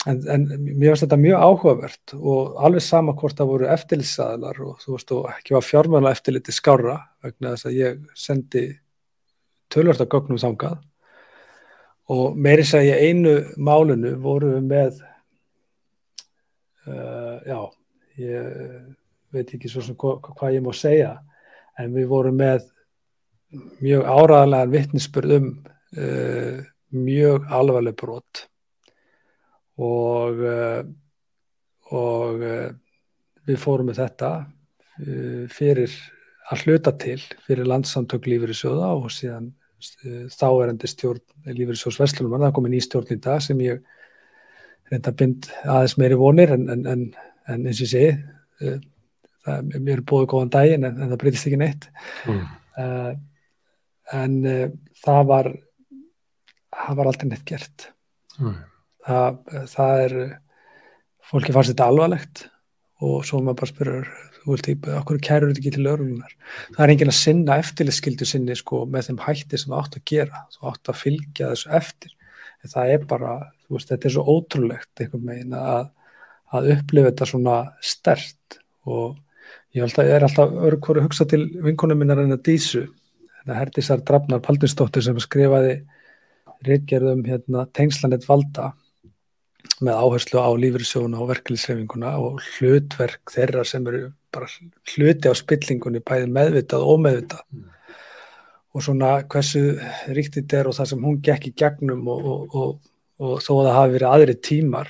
en, 0.06 0.22
en 0.36 0.46
mér 0.68 0.91
finnst 0.91 1.06
þetta 1.08 1.20
mjög 1.24 1.46
áhugavert 1.48 2.16
og 2.20 2.60
alveg 2.68 2.86
sama 2.86 3.16
hvort 3.18 3.39
það 3.39 3.52
voru 3.56 3.70
eftirlitsaðlar 3.74 4.62
og 4.68 4.84
þú 4.84 4.98
veist, 4.98 5.16
og 5.16 5.30
ekki 5.32 5.58
var 5.58 5.66
fjármjöla 5.66 6.14
eftirliti 6.14 6.54
skára 6.54 7.00
vegna 7.26 7.56
þess 7.56 7.70
að 7.72 7.80
ég 7.80 8.04
sendi 8.28 8.66
tölvört 9.74 10.06
að 10.06 10.12
gögnum 10.14 10.41
þangað 10.41 10.78
og 12.14 12.38
meiri 12.38 12.66
segja 12.68 13.00
í 13.02 13.10
einu 13.10 13.39
málinu 13.58 14.14
voru 14.22 14.54
við 14.54 14.70
með 14.70 15.04
uh, 16.88 17.38
já 17.45 17.59
ég 18.21 18.95
veit 19.36 19.53
ekki 19.57 19.69
svo 19.71 19.83
sem 19.83 19.97
hva, 19.99 20.15
hvað 20.23 20.57
ég 20.57 20.63
má 20.63 20.71
segja 20.75 21.17
en 21.79 21.93
við 21.95 22.07
vorum 22.11 22.38
með 22.39 22.69
mjög 23.83 24.07
áraðanlegan 24.07 24.73
vittnisspurð 24.73 25.38
um 25.38 25.49
uh, 25.99 26.59
mjög 26.95 27.49
alvarleg 27.51 27.97
brot. 27.99 28.45
Og 29.75 30.39
uh, 30.39 30.83
og 31.93 32.41
við 33.45 33.57
fórum 33.61 33.91
með 33.91 33.99
þetta 33.99 34.29
fyrir 35.53 35.91
að 36.51 36.65
hluta 36.65 36.93
til 36.97 37.19
fyrir 37.45 37.67
landsamtök 37.67 38.27
lífyrirsjóða 38.29 38.91
og 38.99 39.11
síðan 39.13 39.49
uh, 39.49 40.25
þáverandi 40.33 40.89
stjórn 40.89 41.21
lífyrirsjóðs 41.49 41.99
Vestlunum, 42.01 42.38
það 42.41 42.55
kom 42.57 42.69
inn 42.69 42.77
í 42.77 42.83
stjórn 42.83 43.15
í 43.15 43.19
dag 43.21 43.41
sem 43.43 43.61
ég 43.65 43.81
reynda 44.91 45.13
bind 45.17 45.47
aðeins 45.65 45.95
meiri 46.01 46.17
vonir 46.19 46.53
en, 46.55 46.67
en, 46.69 46.83
en, 46.91 47.05
en 47.49 47.65
eins 47.69 47.81
og 47.86 47.89
segi 47.91 48.11
uh, 48.15 48.77
það, 49.45 49.73
er 49.95 50.03
búið 50.09 50.27
góðan 50.33 50.53
daginn 50.53 50.88
en, 50.89 50.99
en 51.01 51.11
það 51.13 51.21
breytist 51.23 51.49
ekki 51.49 51.61
neitt 51.61 51.89
Mm. 52.25 52.45
uh, 52.81 53.11
en 54.13 54.39
uh, 54.45 54.65
það 55.05 55.21
var 55.31 55.51
það 56.75 56.97
var 56.99 57.11
aldrei 57.11 57.29
neitt 57.31 57.45
gert 57.49 57.91
Mm. 58.36 58.55
það, 59.07 59.38
það 59.71 60.01
er 60.05 60.13
fólki 61.29 61.53
fannst 61.55 61.71
þetta 61.71 61.86
alvarlegt 61.88 62.41
og 63.05 63.21
svo 63.27 63.39
maður 63.39 63.61
bara 63.61 63.69
spyrur 63.69 64.09
þú 64.41 64.49
vilt 64.51 64.67
ekki, 64.73 64.91
okkur 64.99 65.21
kærur 65.23 65.49
þetta 65.53 65.61
ekki 65.63 65.71
til 65.77 65.86
lögreglunar 65.86 66.33
það 66.75 66.81
er 66.86 66.91
enginn 66.93 67.11
að 67.13 67.17
sinna 67.21 67.55
eftirlitskildu 67.63 68.27
sinni 68.27 68.57
sko 68.59 68.81
með 68.91 69.07
þeim 69.07 69.21
hætti 69.23 69.57
sem 69.61 69.71
það 69.71 69.79
átt 69.86 69.95
að 70.01 70.03
gera 70.11 70.41
þú 70.57 70.67
átt 70.73 70.91
að 70.91 70.99
fylgja 71.05 71.49
þessu 71.53 71.71
eftir 71.79 72.11
en 72.65 72.73
það 72.75 72.91
er 72.97 73.07
bara, 73.13 73.31
þú 73.66 73.78
veist, 73.78 73.91
þetta 73.91 74.09
er 74.09 74.16
svo 74.16 74.26
ótrúlegt 74.36 75.01
einhvern 75.03 75.30
veginn 75.32 75.57
að, 75.59 75.89
að 76.55 76.72
upplifa 76.76 77.11
þetta 77.11 77.30
svona 77.32 77.57
stert 77.82 78.59
og 78.86 79.18
ég 79.76 79.84
held 79.84 79.99
að 79.99 80.09
ég 80.09 80.18
er 80.20 80.28
alltaf 80.28 80.55
örgur 80.70 81.01
að 81.01 81.09
hugsa 81.09 81.28
til 81.30 81.43
vinkonum 81.66 82.01
minnar 82.01 82.24
en 82.24 82.38
að 82.38 82.45
dísu 82.47 82.86
þetta 82.86 83.59
Herdísar 83.59 84.05
Drafnar 84.05 84.41
Paldinsdóttir 84.45 85.05
sem 85.05 85.20
skrifaði 85.22 85.78
ritgerðum 86.66 87.22
hérna, 87.28 87.68
tengslanett 87.76 88.26
valda 88.28 88.72
með 89.84 89.99
áherslu 89.99 90.39
á 90.39 90.49
lífyrirsjóna 90.55 91.20
og 91.20 91.30
verkefliðsrefinguna 91.34 92.16
og 92.22 92.41
hlutverk 92.55 93.34
þeirra 93.34 93.66
sem 93.68 93.86
eru 93.91 94.07
bara 94.34 94.47
hluti 94.93 95.32
á 95.32 95.34
spillingunni 95.36 96.01
bæði 96.05 96.30
meðvitað 96.32 96.86
og 96.86 96.99
ómeðvitað 96.99 97.41
Mm. 97.55 97.72
og 98.76 98.84
svona 98.84 99.09
hversu 99.32 99.61
ríkt 100.11 100.36
þetta 100.36 100.59
er 100.59 100.68
og 100.68 100.76
það 100.76 100.89
sem 100.91 101.03
hún 101.07 101.22
gekk 101.24 101.47
í 101.47 101.53
gegnum 101.55 102.07
og, 102.11 102.26
og, 102.26 102.55
og, 102.55 102.80
og 103.22 103.38
þó 103.43 103.51
að 103.55 103.68
það 103.68 103.78
hafi 103.80 103.95
verið 103.97 104.09
aðri 104.11 104.39
tímar 104.49 104.89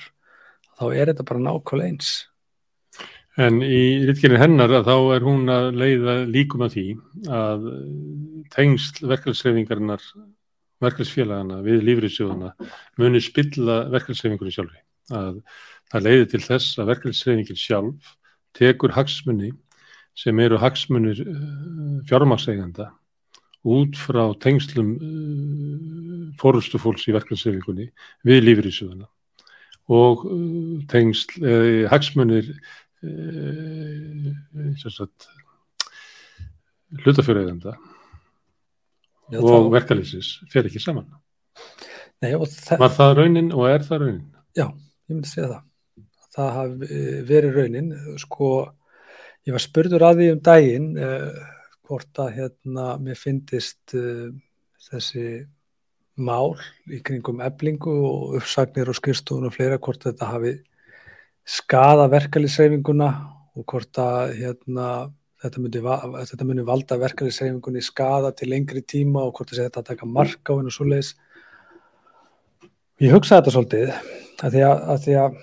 þá 0.76 0.86
er 0.92 1.12
þetta 1.12 1.28
bara 1.28 1.44
nákvæmlega 1.46 1.92
eins 1.92 2.14
En 3.36 3.58
í 3.60 4.06
ritgerinn 4.08 4.40
hennar 4.40 4.72
þá 4.86 4.94
er 5.12 5.24
hún 5.26 5.50
að 5.52 5.66
leiða 5.76 6.14
líkum 6.24 6.62
að 6.64 6.76
því 6.76 6.84
að 7.36 7.66
tengsl 8.54 9.02
verkefælsreifingarinnar 9.10 10.06
verkefælsfélagana 10.80 11.58
við 11.64 11.84
lífriðsjóðana 11.84 12.54
muni 13.00 13.20
spilla 13.20 13.82
verkefælsreifingunni 13.92 14.54
sjálfi. 14.56 14.80
Að 15.12 15.42
það 15.92 16.06
leiði 16.08 16.30
til 16.32 16.42
þess 16.46 16.80
að 16.80 16.90
verkefælsreifingin 16.94 17.60
sjálf 17.60 18.14
tekur 18.56 18.96
hagsmunni 18.96 19.52
sem 20.16 20.40
eru 20.40 20.56
hagsmunir 20.62 21.20
uh, 21.20 22.00
fjármakseganda 22.08 22.88
út 23.66 23.98
frá 23.98 24.22
tengslum 24.42 24.92
uh, 24.96 26.32
fórustu 26.40 26.78
fólks 26.82 27.06
í 27.10 27.14
verkefælsreifingunni 27.16 27.88
við 28.26 28.44
lífriðsjóðana 28.46 29.08
og 29.96 30.24
uh, 30.26 30.80
tengsl, 30.90 31.38
uh, 31.42 31.82
hagsmunir 31.90 32.52
hlutafjörðeganda 37.02 37.76
Já, 39.26 39.40
og 39.42 39.48
þá- 39.50 39.70
verkalýsis 39.74 40.28
fer 40.52 40.68
ekki 40.68 40.78
saman. 40.78 41.08
Nei, 42.22 42.30
þe- 42.30 42.78
Var 42.78 42.92
það 42.94 43.14
raunin 43.18 43.48
og 43.52 43.64
er 43.66 43.82
það 43.82 44.02
raunin? 44.04 44.26
Já, 44.54 44.66
ég 44.70 45.16
myndi 45.16 45.28
segja 45.32 45.48
það. 45.50 45.64
Það 46.36 46.50
hafi 46.54 46.86
eh, 46.94 47.16
verið 47.26 47.56
raunin. 47.58 47.88
Sko, 48.22 48.50
ég 49.48 49.56
var 49.56 49.64
spurður 49.64 50.04
að 50.06 50.20
því 50.20 50.28
um 50.36 50.40
daginn 50.46 50.86
uh, 50.94 51.55
hvort 51.86 52.22
að 52.22 52.32
hérna 52.40 52.86
mér 53.02 53.18
fyndist 53.18 53.94
uh, 53.98 54.30
þessi 54.88 55.44
mál 56.16 56.56
í 56.88 57.02
kringum 57.04 57.42
eblingu 57.44 57.92
og 58.08 58.38
uppsagnir 58.38 58.88
og 58.88 58.96
skrifstofun 58.96 59.48
og 59.48 59.54
fleira 59.54 59.78
hvort 59.82 60.06
þetta 60.06 60.30
hafi 60.32 60.54
skada 61.46 62.08
verkalýsreifinguna 62.10 63.10
og 63.56 63.64
hvort 63.68 64.00
að 64.00 64.34
hérna 64.40 64.88
þetta 65.42 65.62
myndi, 65.62 65.82
þetta 66.30 66.48
myndi 66.48 66.64
valda 66.66 66.98
verkalýsreifingunni 67.00 67.84
skada 67.84 68.32
til 68.36 68.50
lengri 68.52 68.82
tíma 68.82 69.26
og 69.26 69.36
hvort 69.36 69.52
þetta 69.54 69.82
að 69.82 69.90
taka 69.92 70.08
mark 70.08 70.48
á 70.48 70.56
hennu 70.56 70.72
svo 70.72 70.88
leiðis. 70.88 71.12
Ég 73.04 73.12
hugsaði 73.12 73.42
þetta 73.42 73.54
svolítið 73.54 73.92
að 74.46 74.56
því 74.56 74.64
að, 74.64 74.82
að, 74.92 75.02
því 75.04 75.16
að 75.20 75.38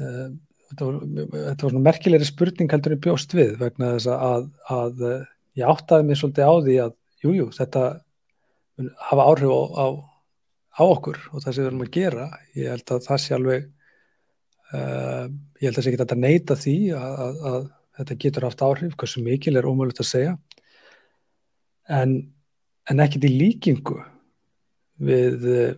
uh, 0.00 0.28
þetta, 0.74 0.88
var, 0.90 1.28
þetta 1.34 1.66
var 1.66 1.72
svona 1.72 1.84
merkilegri 1.86 2.28
spurning 2.28 2.72
heldur 2.74 2.96
en 2.96 3.04
bjóst 3.06 3.34
við 3.36 3.54
vegna 3.60 3.94
þess 3.94 4.10
að, 4.14 4.48
að 4.74 5.04
uh, 5.06 5.20
ég 5.58 5.70
áttaði 5.70 6.08
mig 6.08 6.20
svolítið 6.20 6.50
á 6.50 6.54
því 6.66 6.76
að 6.84 6.96
jújú, 7.24 7.36
jú, 7.38 7.46
þetta 7.54 7.84
hafa 9.08 9.28
áhrif 9.30 9.54
á, 9.54 9.62
á, 9.78 9.86
á 10.74 10.82
okkur 10.82 11.20
og 11.30 11.40
það 11.44 11.48
sem 11.48 11.62
við 11.62 11.70
erum 11.70 11.84
að 11.84 11.94
gera. 11.94 12.26
Ég 12.58 12.74
held 12.74 12.92
að 12.96 13.06
það 13.06 13.22
sé 13.22 13.36
alveg 13.36 13.66
uh, 14.74 15.24
ég 15.60 15.66
held 15.68 15.72
að 15.72 15.78
það 15.78 15.86
sé 15.86 15.92
ekki 15.92 16.02
þetta 16.02 16.20
neyta 16.20 16.58
því 16.58 16.76
að, 16.98 17.14
að, 17.14 17.40
að 17.50 17.60
þetta 17.98 18.18
getur 18.24 18.48
haft 18.48 18.66
áhrif, 18.66 18.96
hversu 18.98 19.22
mikil 19.24 19.56
er 19.56 19.68
ómögulegt 19.68 20.02
að 20.02 20.10
segja. 20.10 20.36
En, 21.94 22.16
en 22.90 23.04
ekkit 23.04 23.28
í 23.28 23.34
líkingu 23.38 24.00
við 25.04 25.50
uh, 25.52 25.74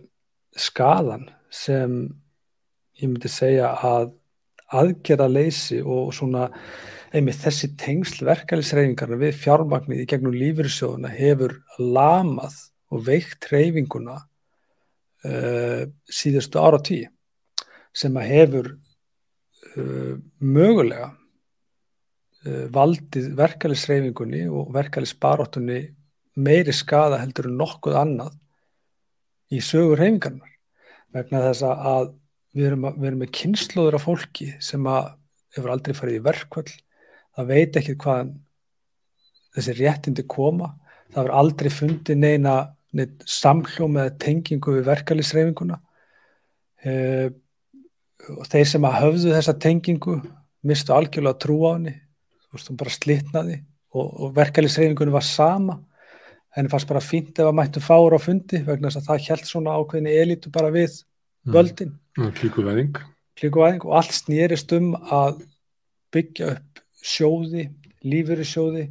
skadan 0.57 1.27
sem 1.53 1.99
ég 2.97 3.11
myndi 3.11 3.29
segja 3.29 3.75
að 3.85 4.15
aðgerða 4.75 5.27
leysi 5.31 5.79
og 5.81 6.13
svona 6.15 6.47
einmitt 7.15 7.39
þessi 7.39 7.71
tengsl 7.79 8.25
verkefælisreifingarna 8.27 9.19
við 9.21 9.37
fjármagnið 9.39 10.01
í 10.03 10.07
gegnum 10.11 10.35
lífyrirsjóðuna 10.35 11.11
hefur 11.13 11.55
lamað 11.79 12.57
og 12.91 13.05
veikt 13.07 13.47
reyfinguna 13.51 14.17
uh, 15.27 15.83
síðustu 16.11 16.59
ára 16.59 16.81
tí 16.83 17.01
sem 17.95 18.19
að 18.19 18.29
hefur 18.33 18.69
uh, 18.73 20.17
mögulega 20.43 21.13
uh, 21.13 22.65
valdið 22.75 23.31
verkefælisreifingunni 23.39 24.45
og 24.51 24.73
verkefælisbaróttunni 24.75 25.81
meiri 26.37 26.75
skada 26.75 27.21
heldur 27.23 27.49
en 27.49 27.57
nokkuð 27.63 27.99
annað 28.03 28.35
í 29.55 29.63
sögur 29.63 30.03
reyfingarnar 30.03 30.51
vegna 31.15 31.45
þess 31.47 31.63
að 31.71 32.11
við 32.57 32.69
erum, 32.71 32.87
að, 32.89 32.97
við 32.97 33.09
erum 33.09 33.23
með 33.23 33.33
kynnslóður 33.37 33.97
af 33.99 34.05
fólki 34.07 34.49
sem 34.63 34.89
að 34.89 35.13
hefur 35.55 35.73
aldrei 35.73 35.95
farið 35.97 36.19
í 36.19 36.25
verkvöld 36.25 36.73
það 37.37 37.49
veit 37.51 37.79
ekki 37.79 37.97
hvað 38.01 38.33
þessi 39.57 39.75
réttindi 39.77 40.25
koma 40.29 40.73
það 41.11 41.21
verður 41.21 41.37
aldrei 41.41 41.71
fundið 41.73 42.21
neina 42.21 42.55
samhljóð 43.29 43.91
með 43.93 44.09
tengingu 44.23 44.77
við 44.77 44.87
verkefliðsreifinguna 44.87 45.77
uh, 45.77 46.89
eh, 46.89 47.27
og 48.33 48.47
þeir 48.49 48.69
sem 48.71 48.87
að 48.87 48.99
höfðu 49.03 49.33
þessa 49.35 49.55
tengingu 49.61 50.17
mistu 50.67 50.95
algjörlega 50.95 51.39
trú 51.43 51.59
á 51.67 51.69
henni 51.75 51.93
þú 51.93 52.57
veist, 52.57 52.71
hún 52.71 52.79
bara 52.79 52.95
slitnaði 52.95 53.59
og, 53.93 54.07
og 54.07 54.33
verkefliðsreifingunni 54.39 55.13
var 55.13 55.27
sama 55.27 55.77
henni 56.57 56.71
fannst 56.71 56.89
bara 56.89 57.03
fínt 57.03 57.37
ef 57.37 57.45
að 57.45 57.57
mættu 57.59 57.83
fára 57.83 58.17
á 58.17 58.21
fundi 58.21 58.63
vegna 58.65 58.89
þess 58.89 59.03
að 59.03 59.09
það 59.11 59.29
held 59.29 59.49
svona 59.51 59.77
ákveðinni 59.77 60.17
elitu 60.23 60.51
bara 60.53 60.73
við 60.73 60.89
mm. 60.89 61.53
völdin 61.53 61.91
mm. 61.93 61.99
Klíkuvæðing. 62.17 62.97
Klíkuvæðing 63.37 63.85
og 63.85 63.99
allt 63.99 64.15
snýrist 64.17 64.73
um 64.77 64.93
að 64.97 65.43
byggja 66.15 66.55
upp 66.55 66.81
sjóði, 67.03 67.67
lífyrirsjóði 68.07 68.87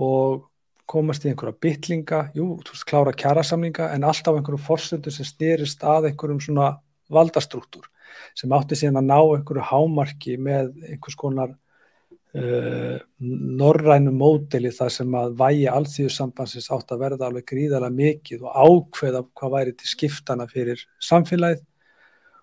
og 0.00 0.48
komast 0.88 1.24
í 1.24 1.30
einhverja 1.30 1.56
bytlinga, 1.62 2.20
jú, 2.36 2.58
klára 2.88 3.14
kjærasamlinga 3.16 3.90
en 3.94 4.04
alltaf 4.08 4.36
einhverjum 4.36 4.64
forsöndu 4.66 5.12
sem 5.12 5.28
styrist 5.28 5.84
að 5.84 6.10
einhverjum 6.10 6.40
svona 6.42 6.74
valdastruktúr 7.12 7.88
sem 8.36 8.52
átti 8.52 8.78
síðan 8.78 9.02
að 9.02 9.08
ná 9.08 9.18
einhverju 9.20 9.66
hámarki 9.68 10.36
með 10.40 10.72
einhvers 10.88 11.16
konar 11.18 11.52
uh, 11.52 12.96
norrænu 13.20 14.12
módeli 14.16 14.72
þar 14.74 14.94
sem 14.96 15.16
að 15.16 15.36
vægi 15.40 15.68
allþjóðsambansins 15.72 16.70
átt 16.74 16.94
að 16.94 17.04
verða 17.06 17.28
alveg 17.28 17.48
gríðarlega 17.52 17.98
mikið 17.98 18.46
og 18.46 18.56
ákveða 18.66 19.24
hvað 19.38 19.54
væri 19.56 19.76
til 19.76 19.92
skiptana 19.92 20.48
fyrir 20.50 20.84
samfélagið 21.00 21.64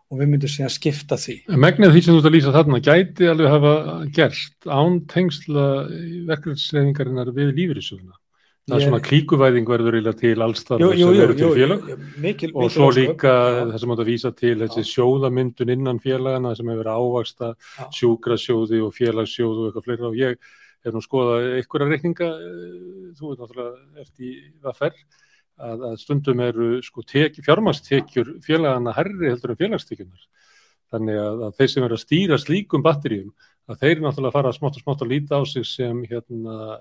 og 0.09 0.21
við 0.21 0.31
myndum 0.31 0.49
síðan 0.49 0.73
skipta 0.73 1.17
því. 1.21 1.35
Megnið 1.53 1.93
því 1.93 2.01
sem 2.05 2.15
þú 2.15 2.21
ert 2.21 2.29
að 2.29 2.35
lýsa 2.35 2.53
þarna 2.55 2.79
gæti 2.85 3.29
alveg 3.29 3.53
hafa 3.53 3.73
gerst 4.15 4.69
án 4.69 4.97
tengsla 5.11 5.67
verkefnsleifingarinnar 6.29 7.29
við 7.35 7.53
lífyrirsuguna. 7.59 8.17
Það 8.69 8.75
er 8.77 8.85
svona 8.85 9.01
klíkuvæðing 9.05 9.69
verður 9.69 9.95
eiginlega 9.97 10.19
til 10.19 10.43
allstar 10.45 10.81
þess 10.83 11.05
að 11.05 11.15
verður 11.17 11.37
til 11.39 11.51
félag. 11.55 11.85
mikil, 12.21 12.49
og 12.53 12.73
svo 12.73 12.89
líka 12.93 13.31
það 13.71 13.77
sem 13.81 13.93
átt 13.93 14.03
að 14.03 14.09
vísa 14.11 14.31
til 14.37 14.55
þessi 14.59 14.83
sjóðamyndun 14.91 15.73
innan 15.73 16.01
félagana 16.03 16.51
sem 16.57 16.69
hefur 16.69 16.91
ávaksta 16.93 17.49
sjúkrasjóði 17.97 18.83
og 18.85 18.93
félagssjóði 18.97 19.63
og 19.63 19.71
eitthvað 19.71 19.87
fleira. 19.87 20.11
Og 20.11 20.19
ég 20.19 20.37
hef 20.85 20.93
nú 20.93 21.01
skoðað 21.01 21.47
einhverja 21.57 21.89
reikninga, 21.89 22.29
eh, 22.29 23.09
þú 23.17 23.31
veit 23.31 23.41
náttúrulega 23.41 24.05
eftir 24.05 24.37
það 24.61 24.79
ferð 24.83 25.01
að, 25.59 25.85
að 25.91 25.95
stundum 26.01 26.43
eru 26.43 26.69
sko, 26.85 27.03
fjármastekjur 27.45 28.35
félagana 28.45 28.95
herri 28.97 29.31
heldur 29.31 29.53
en 29.53 29.59
félagstekjunar. 29.59 30.25
Þannig 30.89 31.19
að, 31.21 31.43
að 31.47 31.59
þeir 31.59 31.71
sem 31.73 31.85
eru 31.85 31.97
að 31.97 32.03
stýra 32.03 32.39
slíkum 32.41 32.85
batterjum, 32.85 33.29
að 33.69 33.83
þeir 33.83 34.01
náttúrulega 34.01 34.37
fara 34.37 34.53
smátt 34.55 34.79
og 34.79 34.85
smátt 34.85 35.03
að 35.05 35.11
líta 35.13 35.37
á 35.37 35.43
sig 35.45 35.67
sem 35.69 36.01
hérna 36.09 36.79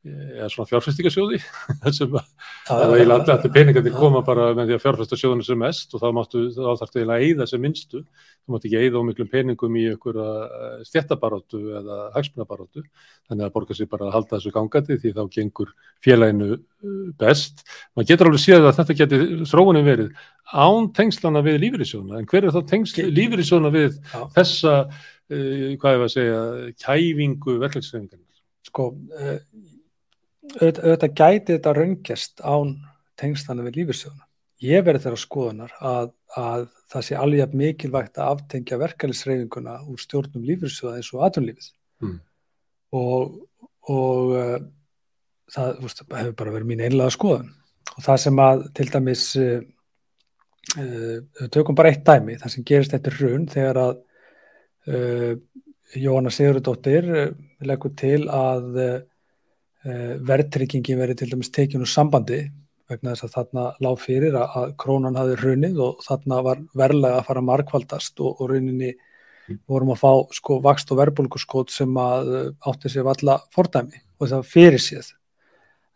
eða 0.00 0.46
svona 0.48 0.68
fjárfæstingasjóði 0.70 1.38
sem 1.98 2.14
að 2.16 2.94
allir 3.34 3.52
peningandi 3.52 3.90
koma 3.92 4.22
bara 4.24 4.46
með 4.56 4.70
því 4.70 4.76
að 4.76 4.84
fjárfæstasjóðinu 4.84 5.44
sem 5.44 5.58
mest 5.60 5.92
og 5.92 6.00
þá 6.00 6.06
máttu 6.16 6.44
þá 6.54 6.60
þarftu 6.80 7.00
eiginlega 7.00 7.18
að 7.18 7.24
eyða 7.26 7.46
sem 7.50 7.60
minnstu. 7.60 8.00
Þú 8.40 8.54
máttu 8.54 8.70
ekki 8.70 8.80
eyða 8.80 9.02
ómiklum 9.02 9.28
peningum 9.28 9.76
í 9.76 9.82
einhverja 9.90 10.28
eh, 10.46 10.78
stjættabaróttu 10.88 11.60
eða 11.82 11.98
hagsmunabaróttu 12.14 12.84
þannig 13.28 13.44
að 13.44 13.52
borga 13.58 13.76
sér 13.76 13.90
bara 13.92 14.08
að 14.08 14.14
halda 14.16 14.38
þessu 14.38 14.54
gangandi 14.54 14.96
því 15.02 15.12
þá 15.18 15.22
gengur 15.36 15.74
félaginu 16.06 16.50
eh, 16.56 16.62
best. 17.20 17.64
Maður 17.92 18.08
getur 18.14 18.30
alveg 18.30 18.44
séð 18.46 18.68
að 18.70 18.76
þetta 18.78 18.96
getur 19.02 19.26
þróunin 19.52 19.88
verið 19.90 20.14
án 20.48 20.88
tengslana 20.96 21.44
við 21.44 21.60
lífyrirsjóna 21.66 22.16
en 22.18 22.30
hver 22.30 22.48
er 22.48 22.56
þá 22.56 22.62
tengsl 22.72 23.04
lífyrirsjóna 23.12 23.70
við 23.74 24.00
þessa, 24.34 24.72
uh, 24.88 25.68
hvað 25.78 25.92
auðvitað 30.58 31.14
gæti 31.14 31.54
þetta 31.54 31.76
raungest 31.76 32.42
án 32.42 32.74
tengstana 33.20 33.64
við 33.66 33.80
lífyrsjóðuna. 33.80 34.26
Ég 34.60 34.84
verði 34.84 35.04
þeirra 35.06 35.20
skoðunar 35.20 35.76
að, 35.80 36.10
að 36.36 36.66
það 36.92 37.06
sé 37.06 37.16
alveg 37.16 37.54
mikilvægt 37.56 38.18
að 38.20 38.34
aftengja 38.34 38.78
verkefnisreifinguna 38.80 39.78
úr 39.88 40.02
stjórnum 40.02 40.44
lífyrsjóða 40.48 40.98
eins 40.98 41.10
og 41.14 41.24
aðtunlífið 41.26 41.70
mm. 42.04 42.18
og, 42.98 43.38
og 43.94 44.34
uh, 44.36 44.56
það 45.54 45.80
veist, 45.84 46.04
hefur 46.04 46.36
bara 46.42 46.54
verið 46.56 46.70
mín 46.72 46.84
einlega 46.84 47.14
skoðun 47.14 47.52
og 47.94 48.04
það 48.04 48.22
sem 48.24 48.42
að 48.44 48.66
til 48.76 48.88
dæmis 48.92 49.24
uh, 49.40 49.56
uh, 50.76 51.46
tökum 51.54 51.78
bara 51.78 51.94
eitt 51.94 52.04
dæmi, 52.06 52.36
það 52.42 52.56
sem 52.56 52.68
gerist 52.72 52.96
eftir 52.98 53.16
hrun 53.20 53.48
þegar 53.50 53.84
að 53.88 54.06
Jóhanna 56.00 56.30
Sigurðardóttir 56.32 57.04
leggur 57.68 57.92
til 58.00 58.22
að 58.32 58.78
Eh, 59.80 60.16
verðtryggingin 60.28 60.98
verið 61.00 61.22
til 61.22 61.30
dæmis 61.30 61.48
tekinu 61.56 61.86
sambandi 61.88 62.42
vegna 62.90 63.14
þess 63.14 63.24
að 63.24 63.36
þarna 63.36 63.62
lág 63.80 64.00
fyrir 64.02 64.34
að, 64.36 64.56
að 64.60 64.72
krónan 64.82 65.14
hafi 65.16 65.36
runnið 65.40 65.78
og 65.80 66.02
þarna 66.04 66.40
var 66.44 66.58
verðlega 66.76 67.20
að 67.20 67.28
fara 67.30 67.42
markvaldast 67.46 68.20
og, 68.20 68.42
og 68.42 68.50
runninni 68.50 68.90
vorum 69.70 69.94
að 69.94 70.02
fá 70.02 70.10
sko 70.36 70.58
vakst 70.66 70.90
og 70.92 70.98
verbulgurskót 71.00 71.72
sem 71.72 71.96
að 71.96 72.32
eh, 72.36 72.50
átti 72.68 72.92
sér 72.92 73.06
valla 73.06 73.38
fordæmi 73.56 74.02
og 74.20 74.28
það 74.34 74.44
fyrir 74.50 74.84
séð. 74.84 75.08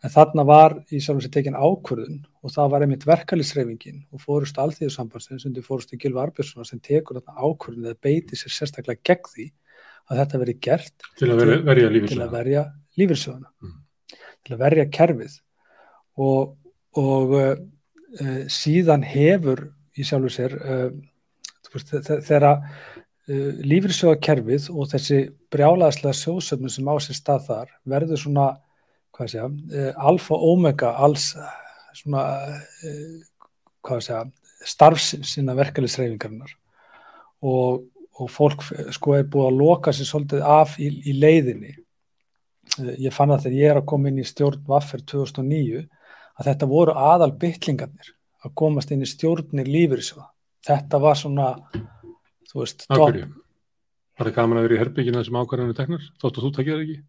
En 0.05 0.13
þarna 0.15 0.47
var 0.49 0.77
í 0.89 1.01
sjálf 1.05 1.21
og 1.21 1.27
sér 1.27 1.35
tekin 1.35 1.59
ákvörðun 1.59 2.23
og 2.41 2.55
það 2.55 2.71
var 2.73 2.87
einmitt 2.87 3.05
verkalisreifingin 3.09 4.01
og 4.17 4.23
fórust 4.23 4.63
alþýðusambansins 4.65 5.45
undir 5.51 5.67
fórustu 5.67 5.99
Gilva 6.01 6.25
Arbjörnsson 6.25 6.71
sem 6.71 6.81
tekur 6.81 7.21
þarna 7.21 7.37
ákvörðun 7.37 7.93
eða 7.93 8.01
beiti 8.09 8.41
sér 8.41 8.57
sérstaklega 8.57 9.05
gegn 9.13 9.29
því 9.35 9.47
að 10.09 10.23
þetta 10.23 10.41
veri 10.41 10.57
gert 10.69 11.07
til 11.21 11.31
að 11.35 11.45
verja, 11.45 12.33
verja 12.33 12.65
lífyrsjóðuna 13.01 13.51
mm. 13.51 13.79
til 14.45 14.57
að 14.57 14.65
verja 14.65 14.89
kerfið. 14.95 15.39
Og, 16.25 16.55
og 17.01 17.35
uh, 17.39 17.55
síðan 18.53 19.07
hefur 19.07 19.67
í 19.99 20.07
sjálfu 20.07 20.33
sér 20.33 20.57
uh, 20.59 20.91
þegar 21.75 22.49
uh, 22.55 23.51
lífyrsjóðakerfið 23.65 24.71
og 24.75 24.93
þessi 24.93 25.25
brjálaðslega 25.55 26.15
sjóðsöfnum 26.21 26.73
sem 26.73 26.91
á 26.91 26.95
sér 27.03 27.19
stað 27.19 27.49
þar 27.49 27.75
verður 27.95 28.23
svona 28.23 28.49
að, 29.15 29.93
alfa 29.95 30.35
omega 30.35 30.91
alls 30.99 31.33
svona 31.95 32.25
að, 33.87 34.33
starfsins 34.65 35.35
sinna 35.37 35.55
verkefliðsreyfingarnar 35.59 36.55
og, 37.45 37.85
og 38.19 38.31
fólk 38.33 38.65
sko 38.95 39.17
er 39.19 39.27
búið 39.29 39.51
að 39.51 39.59
loka 39.61 39.95
sér 39.95 40.09
svolítið 40.09 40.45
af 40.49 40.79
í, 40.81 40.91
í 41.05 41.17
leiðinni 41.19 41.75
ég 42.83 43.15
fann 43.15 43.33
að 43.35 43.47
þegar 43.47 43.57
ég 43.59 43.73
er 43.73 43.81
að 43.81 43.89
koma 43.93 44.11
inn 44.11 44.21
í 44.23 44.27
stjórn 44.27 44.65
Vaffer 44.69 45.03
2009 45.07 45.85
að 46.35 46.49
þetta 46.49 46.69
voru 46.71 46.95
aðal 46.99 47.31
bytlingarnir 47.39 48.13
að 48.45 48.55
komast 48.59 48.93
inn 48.93 49.05
í 49.05 49.09
stjórnir 49.09 49.71
lífyrísjóða. 49.71 50.29
Þetta 50.65 51.01
var 51.01 51.19
svona, 51.21 51.49
þú 52.51 52.63
veist, 52.63 52.87
top. 52.89 53.19
Var 54.15 54.29
það 54.29 54.37
gaman 54.37 54.61
að 54.61 54.69
vera 54.69 54.77
í 54.77 54.81
herbyggina 54.83 55.25
sem 55.27 55.37
ákvarðanir 55.39 55.77
teknar? 55.79 56.07
Þóttu 56.23 56.45
þú 56.45 56.53
takkið 56.57 56.75
það 56.75 56.85
ekki? 56.85 57.01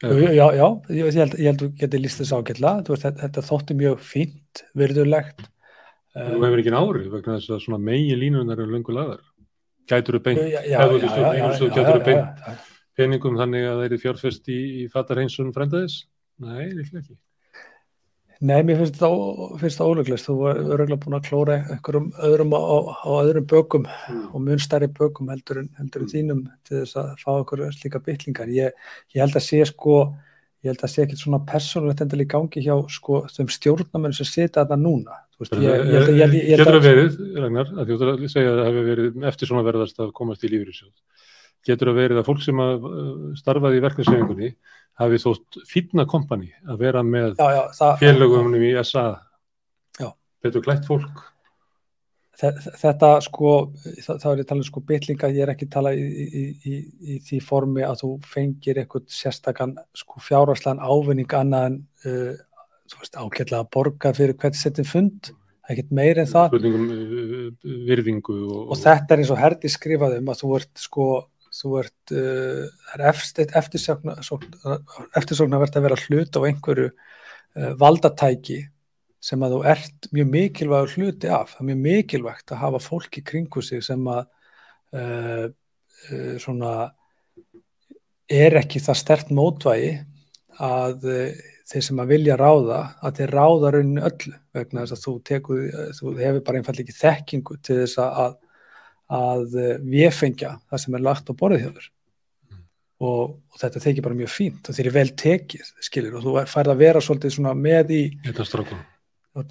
Já, 0.00 0.32
já, 0.32 0.46
já, 0.56 0.66
ég 0.96 1.18
held 1.20 1.34
að 1.36 1.60
þú 1.60 1.68
getið 1.82 2.04
líst 2.04 2.22
þess 2.22 2.34
ágætla. 2.36 2.72
Þetta, 2.88 3.12
þetta 3.20 3.44
þótti 3.50 3.76
mjög 3.76 4.04
fínt, 4.04 4.62
virðulegt. 4.80 5.44
Þú 6.16 6.40
hefur 6.42 6.62
ekki 6.62 6.74
nári 6.74 7.04
vegna 7.12 7.36
þess 7.36 7.54
að 7.54 7.62
svona 7.66 7.82
megi 7.90 8.16
línunar 8.18 8.58
eru 8.58 8.72
lungu 8.72 8.96
lagar. 8.96 9.20
Gætur 9.90 10.18
þú 10.18 10.22
beint, 10.26 10.40
þú 10.40 10.98
beint, 11.02 11.74
gætur 11.76 11.98
þú 11.98 12.04
beint 12.08 12.69
peningum 13.00 13.40
þannig 13.40 13.66
að 13.70 13.82
þeir 13.82 13.88
eru 13.90 14.02
fjárfest 14.04 14.52
í, 14.52 14.60
í 14.84 14.86
fatarheinsun 14.92 15.50
fremdaðis? 15.56 16.04
Nei, 16.40 16.70
líklega 16.70 17.02
ekki. 17.02 17.18
Nei, 18.40 18.62
mér 18.64 18.78
finnst 18.80 18.96
það 19.76 19.90
óleglist. 19.90 20.24
Þú 20.30 20.34
er 20.48 20.60
öruglega 20.62 21.02
búin 21.02 21.16
að 21.18 21.26
klóra 21.26 21.58
einhverjum 21.60 22.06
öðrum 22.24 22.54
á, 22.56 22.60
á 23.04 23.10
öðrum 23.18 23.46
bökum 23.50 23.84
mm. 23.84 24.22
og 24.32 24.44
mun 24.46 24.62
stærri 24.64 24.88
bökum 24.96 25.28
heldur 25.28 25.60
en, 25.60 25.68
mm. 25.76 26.06
þínum 26.08 26.40
til 26.64 26.78
þess 26.78 26.96
að 27.02 27.10
fá 27.20 27.30
okkur 27.34 27.66
slíka 27.76 28.00
bytlingar. 28.06 28.48
Ég, 28.56 28.72
ég 29.12 29.20
held 29.20 29.36
að 29.36 29.44
sé 29.44 29.60
sko, 29.68 29.98
ég 30.64 30.72
held 30.72 30.86
að 30.86 30.92
sé 30.94 31.04
ekkert 31.04 31.20
svona 31.20 31.42
persónulegt 31.50 32.00
endal 32.06 32.22
í 32.24 32.28
gangi 32.32 32.64
hjá 32.64 32.78
sko 32.96 33.26
þeim 33.28 33.52
stjórnamenn 33.52 34.16
sem 34.16 34.30
setja 34.30 34.62
þetta 34.62 34.80
núna. 34.80 35.20
Getur 35.40 36.64
það 36.64 36.82
verið, 36.88 37.20
Ragnar, 37.44 37.74
að 37.76 37.92
ætlar 37.92 38.14
að 38.14 38.24
segja 38.32 38.54
að 38.54 38.62
það 38.62 38.70
hefur 38.70 38.88
verið 38.88 39.28
eftir 39.34 39.52
svona 39.52 39.68
verðast 39.68 40.00
að 40.00 40.16
komast 40.16 40.48
í 40.48 40.54
lífriðsjóð. 40.54 40.96
Getur 41.66 41.90
það 41.90 41.98
verið 42.00 42.20
að 42.20 42.28
fólk 42.28 42.44
sem 42.44 42.60
að 42.64 42.86
starfaði 43.36 43.80
í 43.80 43.82
verkefnssefingunni 43.84 44.52
hafi 45.00 45.18
þótt 45.20 45.58
fýtna 45.68 46.06
kompani 46.08 46.52
að 46.68 46.86
vera 46.86 47.02
með 47.04 47.34
félagumunum 48.00 48.64
í 48.64 48.72
SA 48.84 49.10
betur 50.44 50.64
klætt 50.64 50.88
fólk. 50.88 51.24
Þetta 52.40 53.18
sko 53.20 53.50
það 54.00 54.30
er 54.30 54.38
að 54.40 54.46
tala 54.48 54.62
um 54.62 54.64
sko 54.64 54.80
bytlinga 54.88 55.28
ég 55.28 55.42
er 55.44 55.50
ekki 55.52 55.66
að 55.68 55.74
tala 55.74 55.90
í, 55.92 56.04
í, 56.08 56.44
í, 56.64 56.76
í 57.12 57.16
því 57.26 57.40
formi 57.44 57.84
að 57.84 58.00
þú 58.00 58.12
fengir 58.24 58.80
eitthvað 58.80 59.10
sérstakann 59.12 59.74
sko 59.96 60.22
fjárhagslan 60.24 60.80
ávinning 60.80 61.34
annað 61.36 61.66
en 61.68 61.76
uh, 62.06 62.32
þú 62.88 63.02
veist 63.02 63.20
ákveðlega 63.20 63.60
að 63.60 63.68
borga 63.76 64.14
fyrir 64.16 64.38
hvert 64.40 64.56
setjum 64.56 64.88
fund. 64.88 65.32
Ekkert 65.70 65.92
meir 65.94 66.22
en 66.22 66.30
það. 66.30 66.56
Uh, 66.56 66.80
uh, 66.80 67.76
virðingu 67.90 68.38
og, 68.46 68.72
og 68.72 68.80
þetta 68.80 69.14
er 69.14 69.22
eins 69.22 69.34
og 69.34 69.42
herdi 69.42 69.74
skrifaðum 69.76 70.32
að 70.32 70.40
þú 70.40 70.56
ert 70.62 70.72
sko 70.80 71.10
þú 71.60 71.76
ert 71.82 72.12
uh, 72.16 72.66
eftirsóknarvert 75.20 75.76
að 75.76 75.86
vera 75.86 75.98
hlut 76.06 76.38
á 76.38 76.40
einhverju 76.48 76.88
uh, 76.90 77.72
valdatæki 77.80 78.60
sem 79.20 79.42
að 79.44 79.56
þú 79.56 79.60
ert 79.68 80.08
mjög 80.16 80.28
mikilvægur 80.32 80.94
hluti 80.96 81.28
af. 81.28 81.52
Það 81.52 81.62
er 81.62 81.68
mjög 81.70 81.82
mikilvægt 81.84 82.54
að 82.54 82.62
hafa 82.62 82.80
fólki 82.84 83.24
kringu 83.26 83.62
sig 83.64 83.84
sem 83.84 84.06
að 84.08 84.22
uh, 84.96 85.46
uh 86.10 86.34
svona 86.40 86.74
er 88.30 88.56
ekki 88.62 88.80
það 88.80 89.00
stert 89.02 89.32
mótvægi 89.34 89.92
að 90.60 91.04
uh, 91.04 91.40
þeir 91.70 91.84
sem 91.86 92.00
að 92.02 92.12
vilja 92.14 92.36
ráða, 92.40 92.78
að 93.04 93.20
þeir 93.20 93.34
ráða 93.36 93.72
rauninni 93.74 94.06
öllu 94.08 94.38
vegna 94.56 94.82
þess 94.82 94.96
að 94.96 95.02
þú, 95.04 95.12
tekur, 95.28 95.60
þú 95.98 96.14
hefur 96.18 96.40
bara 96.46 96.58
einfallega 96.58 96.88
ekki 96.88 96.96
þekkingu 96.98 97.58
til 97.62 97.76
þess 97.84 98.00
að 98.02 98.32
að 99.10 99.56
eh, 99.58 99.72
viðfengja 99.82 100.54
það 100.70 100.84
sem 100.84 100.96
er 100.96 101.04
lagt 101.06 101.30
á 101.30 101.34
borðið 101.34 101.64
hjá 101.64 101.72
þér. 101.74 101.88
Mm. 102.50 102.62
og, 103.08 103.34
og 103.50 103.60
þetta 103.64 103.84
tekir 103.86 104.06
bara 104.06 104.18
mjög 104.20 104.32
fínt 104.34 104.70
og 104.70 104.76
þeir 104.76 104.86
eru 104.86 104.96
vel 104.96 105.10
tekið, 105.24 105.74
skilir 105.88 106.16
og 106.16 106.24
þú 106.26 106.38
færð 106.50 106.74
að 106.74 106.82
vera 106.84 107.04
svolítið 107.04 107.38
með 107.58 107.94
í 107.96 108.02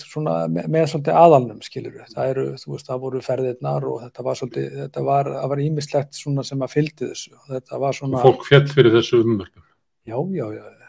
svona, 0.04 0.34
með, 0.52 0.68
með 0.68 0.90
svolítið 0.92 1.22
aðalnum, 1.22 1.62
skilir 1.64 2.02
það 2.12 2.34
eru, 2.34 2.48
þú 2.60 2.74
veist, 2.76 2.90
það 2.90 3.06
voru 3.06 3.24
ferðirnar 3.24 3.88
og 3.88 4.02
þetta 4.04 4.28
var 4.28 4.40
svolítið, 4.42 4.68
þetta 4.84 5.06
var, 5.08 5.32
það 5.38 5.54
var 5.54 5.64
ímislegt 5.64 6.20
svona 6.20 6.44
sem 6.48 6.68
að 6.68 6.76
fyldi 6.76 7.08
þessu 7.14 7.32
og 7.38 7.56
þetta 7.56 7.82
var 7.86 7.98
svona 8.00 8.20
og 8.20 8.28
fólk 8.28 8.46
fjall 8.50 8.68
fyrir 8.74 8.96
þessu 9.00 9.24
umverkum 9.24 9.64
já, 10.10 10.18
já, 10.36 10.46
já, 10.58 10.80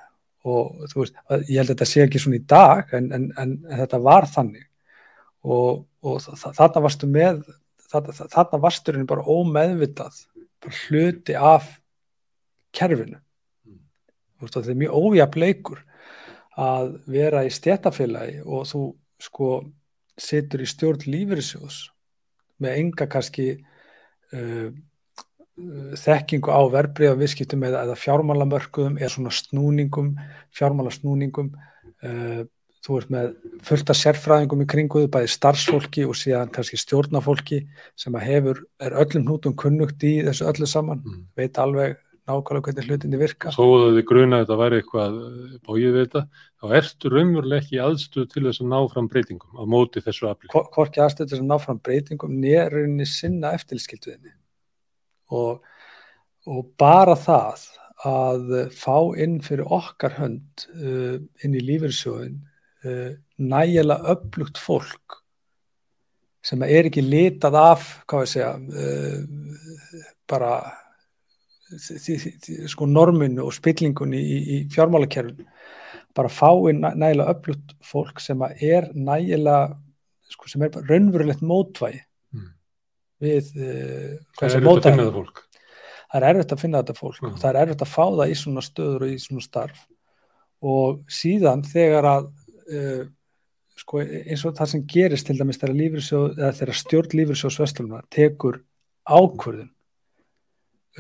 og 0.48 0.88
þú 0.88 1.02
veist, 1.02 1.16
ég 1.48 1.60
held 1.60 1.68
að 1.68 1.72
þetta 1.74 1.88
sé 1.88 2.04
ekki 2.04 2.20
svona 2.22 2.38
í 2.38 2.44
dag 2.48 2.92
en, 2.96 3.08
en, 3.12 3.26
en, 3.36 3.54
en 3.68 3.80
þetta 3.82 4.00
var 4.04 4.28
þannig. 4.30 4.66
Og, 5.40 5.82
og 6.04 6.20
þarna 6.40 6.84
varstu 6.84 7.08
með 7.08 7.42
þarna 7.90 8.62
vasturinn 8.62 9.08
bara 9.10 9.26
ómeðvitað 9.26 10.22
bara 10.60 10.80
hluti 10.84 11.36
af 11.36 11.68
kerfinu 12.76 13.18
mm. 13.18 13.80
þetta 14.46 14.68
er 14.68 14.80
mjög 14.82 14.98
ójafn 15.00 15.42
leikur 15.44 15.82
að 16.60 16.92
vera 17.10 17.44
í 17.46 17.52
stéttafélagi 17.54 18.42
og 18.44 18.68
þú 18.68 18.82
sko 19.20 19.50
situr 20.20 20.64
í 20.64 20.68
stjórn 20.68 21.06
lífyrirsjós 21.08 21.82
með 22.60 22.78
enga 22.82 23.08
kannski 23.10 23.48
uh, 24.36 24.68
þekkingu 26.00 26.52
á 26.52 26.60
verbreyða 26.72 27.18
viðskiptum 27.20 27.64
eða, 27.68 27.84
eða 27.86 27.98
fjármálamörkuðum 28.00 28.98
eða 29.00 29.12
svona 29.14 29.32
snúningum 29.34 30.14
fjármálasnúningum 30.56 31.52
uh, 31.56 32.42
þú 32.84 32.98
ert 33.00 33.10
með 33.12 33.32
fullta 33.66 33.96
sérfræðingum 33.96 34.64
í 34.64 34.68
kringuðu, 34.72 35.08
bæði 35.12 35.32
starfsfólki 35.34 36.06
og 36.08 36.16
síðan 36.16 36.52
kannski 36.54 36.78
stjórnafólki 36.80 37.64
sem 37.98 38.14
hefur, 38.22 38.62
er 38.80 38.96
öllum 39.02 39.26
hnútum 39.26 39.56
kunnugt 39.58 40.04
í 40.06 40.20
þessu 40.24 40.48
öllu 40.48 40.68
saman, 40.68 41.02
mm. 41.04 41.26
veit 41.36 41.60
alveg 41.60 41.98
nákvæmlega 42.30 42.70
hvernig 42.70 42.88
hlutinni 42.88 43.20
virka. 43.20 43.52
Þó 43.54 43.64
að 43.66 43.96
þið 43.98 44.04
gruna 44.08 44.38
að 44.38 44.44
þetta 44.44 44.58
væri 44.60 44.80
eitthvað 44.80 45.18
eh, 45.26 45.54
bóið 45.66 45.86
við 45.86 45.98
þetta, 46.00 46.22
þá 46.60 46.74
ertu 46.80 47.12
raunveruleg 47.14 47.64
ekki 47.64 47.80
aðstöð 47.84 48.28
til 48.32 48.44
þess 48.46 48.62
að 48.62 48.70
ná 48.70 48.78
fram 48.92 49.08
breytingum 49.10 49.60
á 49.60 49.64
móti 49.74 50.04
þessu 50.04 50.28
aflýtt. 50.30 50.54
Hvorki 50.76 51.02
aðstöð 51.04 51.26
til 51.26 51.34
þess 51.34 51.44
að 51.44 51.50
ná 51.50 51.64
fram 51.64 51.80
breytingum 51.84 52.36
nýrunni 52.42 53.08
sinna 53.08 53.54
eftirlskilduðinni 53.58 54.34
og, 55.36 55.64
og 56.48 56.70
bara 56.80 57.16
það 57.18 57.66
að 58.10 58.54
fá 58.72 58.96
inn 59.20 59.40
fyrir 59.44 59.68
okkar 59.68 60.16
hönd 60.16 60.64
uh, 60.78 61.18
inn 61.44 61.56
í 61.56 61.64
lífyrsjóðin 61.66 62.38
uh, 62.86 63.10
nægilega 63.38 64.14
upplugt 64.14 64.60
fólk 64.60 65.20
sem 66.44 66.62
er 66.64 66.88
ekki 66.88 67.02
litað 67.04 67.56
af, 67.60 67.88
hvað 68.08 68.22
ég 68.24 68.30
segja, 68.32 68.52
uh, 68.56 70.04
bara 70.30 70.54
sko 72.70 72.88
norminu 72.90 73.44
og 73.46 73.54
spillingunni 73.54 74.18
í, 74.18 74.38
í 74.54 74.56
fjármálakerfinu, 74.72 75.44
bara 76.16 76.32
fái 76.32 76.72
nægilega 76.78 77.34
upplugt 77.34 77.76
fólk 77.86 78.22
sem 78.24 78.40
er 78.48 78.88
nægilega, 78.94 79.76
sko, 80.32 80.50
sem 80.50 80.64
er 80.66 80.80
raunverulegt 80.88 81.44
mótvægi 81.46 82.00
mm. 82.34 82.50
við 83.22 83.54
uh, 83.60 84.18
hvað 84.40 84.56
sem 84.56 84.66
mótvægi. 84.66 85.08
Það 86.10 86.18
er 86.18 86.26
erfitt 86.32 86.52
að 86.56 86.62
finna 86.64 86.82
þetta 86.82 86.98
fólk 86.98 87.22
mm. 87.22 87.38
það 87.38 87.50
er 87.52 87.62
erfitt 87.62 87.86
að 87.86 87.92
fá 87.92 88.04
það 88.08 88.32
í 88.32 88.36
svona 88.40 88.66
stöður 88.66 89.06
og 89.06 89.12
í 89.12 89.20
svona 89.22 89.44
starf 89.44 89.84
og 90.60 91.04
síðan 91.08 91.62
þegar 91.64 92.08
að 92.08 92.30
uh, 92.70 93.02
sko, 93.80 94.02
eins 94.02 94.44
og 94.46 94.56
það 94.58 94.72
sem 94.72 94.86
gerist 94.88 95.28
til 95.28 95.38
dæmis 95.38 95.60
þegar, 95.60 96.54
þegar 96.58 96.76
stjórn 96.76 97.16
lífyrsjóðsvestluna 97.20 98.02
tekur 98.12 98.62
ákvörðun 99.08 99.70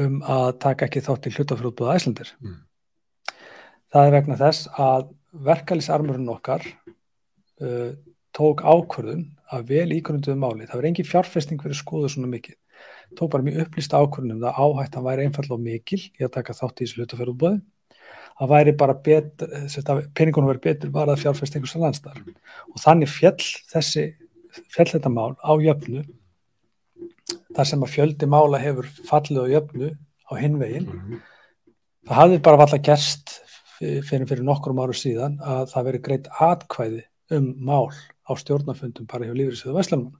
um 0.00 0.20
að 0.22 0.52
taka 0.62 0.86
ekki 0.86 1.02
þátt 1.04 1.28
í 1.28 1.34
hlutafrútbúða 1.34 1.96
æslandir 1.98 2.30
mm. 2.38 2.60
það 3.92 4.06
er 4.06 4.14
vegna 4.16 4.38
þess 4.40 4.70
að 4.80 5.10
verkefælisarmurinn 5.50 6.32
okkar 6.32 6.64
uh, 6.66 7.90
tók 8.36 8.62
ákvörðun 8.62 9.26
að 9.50 9.66
vel 9.72 9.88
íkvörðunduðu 9.96 10.38
máli, 10.38 10.66
það 10.68 10.78
verði 10.78 10.92
engin 10.92 11.10
fjárfesting 11.10 11.62
fyrir 11.62 11.78
skoðu 11.78 12.12
svona 12.12 12.30
mikið, 12.30 12.54
tók 13.18 13.32
bara 13.32 13.46
mjög 13.46 13.64
upplýst 13.64 13.96
ákvörðun 13.96 14.36
um 14.36 14.44
það 14.44 14.60
áhægt 14.62 14.98
að 14.98 15.06
væri 15.08 15.26
einfall 15.26 15.50
og 15.50 15.62
mikil 15.64 16.00
í 16.06 16.22
að 16.22 16.34
taka 16.38 16.54
þátt 16.54 16.78
í 16.78 16.86
þessu 16.86 17.00
hlutafrútbúði 17.00 17.58
að 18.40 18.52
væri 18.54 18.72
bara 18.78 18.96
betur, 18.96 19.50
peningunum 20.16 20.50
verið 20.50 20.66
betur 20.68 20.92
var 20.94 21.10
að 21.10 21.24
fjárfestingus 21.24 21.74
að 21.76 21.84
landstar 21.86 22.20
og 22.20 22.78
þannig 22.80 23.12
fjall 23.12 23.50
þessi 23.72 24.06
fjall 24.72 24.88
þetta 24.94 25.12
mál 25.12 25.34
á 25.44 25.52
jöfnu 25.60 26.04
þar 27.56 27.68
sem 27.68 27.84
að 27.84 27.92
fjöldi 27.96 28.30
mála 28.30 28.62
hefur 28.62 28.88
fallið 29.08 29.44
á 29.44 29.52
jöfnu 29.56 29.92
á 30.30 30.32
hinvegin 30.40 30.88
mm 30.88 30.98
-hmm. 31.00 31.20
það 32.08 32.20
hafði 32.22 32.40
bara 32.48 32.62
valla 32.64 32.78
gerst 32.78 33.36
fyrir, 33.80 34.26
fyrir 34.26 34.42
nokkur 34.44 34.76
áru 34.76 34.96
síðan 34.96 35.38
að 35.40 35.70
það 35.74 35.86
veri 35.88 36.02
greitt 36.06 36.28
atkvæði 36.40 37.04
um 37.36 37.54
mál 37.58 37.92
á 38.26 38.32
stjórnafundum 38.36 39.06
bara 39.06 39.26
hjá 39.26 39.34
Lífriðsöðu 39.34 39.76
Veslanum 39.76 40.12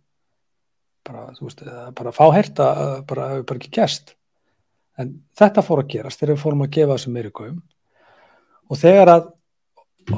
bara, 1.07 1.27
þú 1.37 1.49
veist, 1.49 1.63
bara 1.97 2.13
fá 2.15 2.25
herta 2.35 2.67
bara 3.09 3.29
hefur 3.35 3.47
bara 3.49 3.61
ekki 3.61 3.75
gerst. 3.81 4.15
En 5.01 5.15
þetta 5.39 5.65
fór 5.65 5.83
að 5.83 5.93
gerast 5.95 6.21
þegar 6.21 6.35
við 6.35 6.43
fórum 6.43 6.65
að 6.67 6.73
gefa 6.77 6.97
þessu 6.97 7.13
meiri 7.15 7.33
góðum 7.33 7.61
og 8.71 8.79
þegar 8.79 9.13
að 9.13 9.29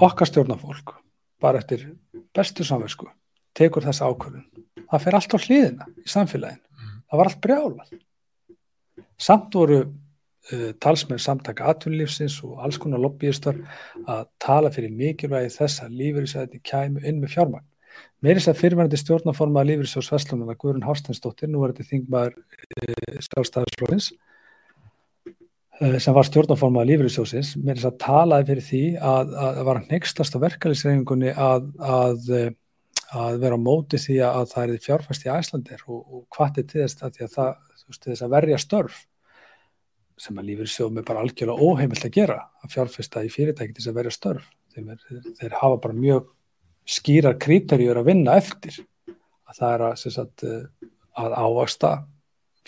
okkar 0.01 0.29
stjórnafólk 0.29 0.95
bara 1.43 1.63
eftir 1.63 1.89
bestu 2.37 2.65
samversku 2.67 3.09
tekur 3.57 3.85
þessa 3.85 4.09
ákvörðun 4.09 4.47
það 4.93 5.05
fer 5.07 5.17
allt 5.19 5.35
á 5.35 5.39
hliðina 5.41 5.89
í 5.97 6.13
samfélagin 6.13 6.61
mm. 6.61 6.95
það 7.09 7.21
var 7.21 7.31
allt 7.31 7.43
brjálað. 7.47 7.91
Samt 9.23 9.55
voru 9.57 9.81
uh, 9.83 10.71
talsmenn 10.83 11.23
samtaka 11.23 11.69
atvinnlífsins 11.73 12.39
og 12.47 12.63
alls 12.65 12.79
konar 12.83 13.03
lobbyistar 13.03 13.59
að 14.07 14.25
tala 14.43 14.73
fyrir 14.75 14.95
mikilvægi 14.97 15.55
þess 15.57 15.85
að 15.85 16.01
lífeyrisæðin 16.01 16.65
kæmu 16.67 17.05
inn 17.05 17.23
með 17.23 17.37
fjármagn. 17.37 17.69
Meirins 18.25 18.49
að 18.49 18.61
fyrirverðandi 18.61 19.01
stjórnaforma 19.01 19.63
að 19.63 19.73
lífeyrisjós 19.73 20.13
Vestlunum 20.15 20.49
var 20.49 20.57
Guðrun 20.61 20.87
Hásteinsdóttir, 20.87 21.51
nú 21.51 21.61
var 21.61 21.75
þetta 21.75 21.91
þingmaður 21.91 22.39
sjálfstæðarslóðins 23.27 24.13
Eh, 24.13 24.32
sem 25.81 26.15
var 26.15 26.27
stjórnaformað 26.29 26.91
lífriðsjósins, 26.91 27.55
með 27.59 27.79
þess 27.79 27.89
að 27.89 28.01
talaði 28.03 28.49
fyrir 28.51 28.67
því 28.67 28.83
að 29.13 29.31
það 29.37 29.63
var 29.69 29.81
nextast 29.89 30.37
á 30.37 30.45
verkefælisreifingunni 30.45 31.33
að, 31.33 31.71
að, 31.81 32.29
eh, 32.37 32.51
að 33.23 33.39
vera 33.43 33.57
á 33.59 33.67
móti 33.67 34.01
því 34.01 34.19
að 34.29 34.45
það 34.53 34.75
er 34.75 34.85
fjárfæst 34.87 35.27
í 35.27 35.33
Æslandir 35.33 35.87
og, 35.87 36.03
og 36.03 36.27
hvað 36.37 36.61
er 36.63 36.69
til 36.69 36.83
þess 36.83 37.07
að, 37.07 37.19
að 37.25 37.35
það, 37.39 37.57
veist, 37.89 38.05
þess 38.05 38.27
að 38.27 38.37
verja 38.37 38.61
störf 38.61 39.01
sem 40.23 40.39
að 40.39 40.49
lífriðsjóðum 40.53 41.01
er 41.01 41.09
bara 41.09 41.25
algjörlega 41.25 41.67
óheimilt 41.67 42.07
að 42.07 42.15
gera 42.15 42.39
að 42.63 42.75
fjárfæsta 42.77 43.25
í 43.25 43.33
fyrirtæki 43.33 43.73
til 43.73 43.81
þess 43.81 43.91
að 43.91 43.99
verja 43.99 44.15
störf. 44.15 44.49
Þeir, 44.73 45.23
þeir 45.41 45.57
hafa 45.59 45.81
bara 45.83 45.97
mjög 45.97 46.29
skýrar 46.89 47.39
krítarjur 47.43 47.99
að 47.99 48.11
vinna 48.13 48.37
eftir. 48.39 48.77
Að 49.49 49.59
það 49.59 49.75
er 49.75 49.85
að, 49.89 50.45
eh, 50.47 50.91
að 51.23 51.37
ávasta 51.43 51.93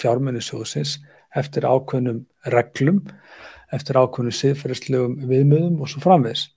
fjármenni 0.00 0.42
sjóðsins 0.42 0.96
eftir 1.36 1.68
ákveðnum 1.68 2.24
reglum, 2.52 3.00
eftir 3.74 3.98
ákveðnum 3.98 4.34
siðferðslegum 4.36 5.16
viðmöðum 5.28 5.80
og 5.82 5.90
svo 5.90 6.02
framvegs 6.04 6.48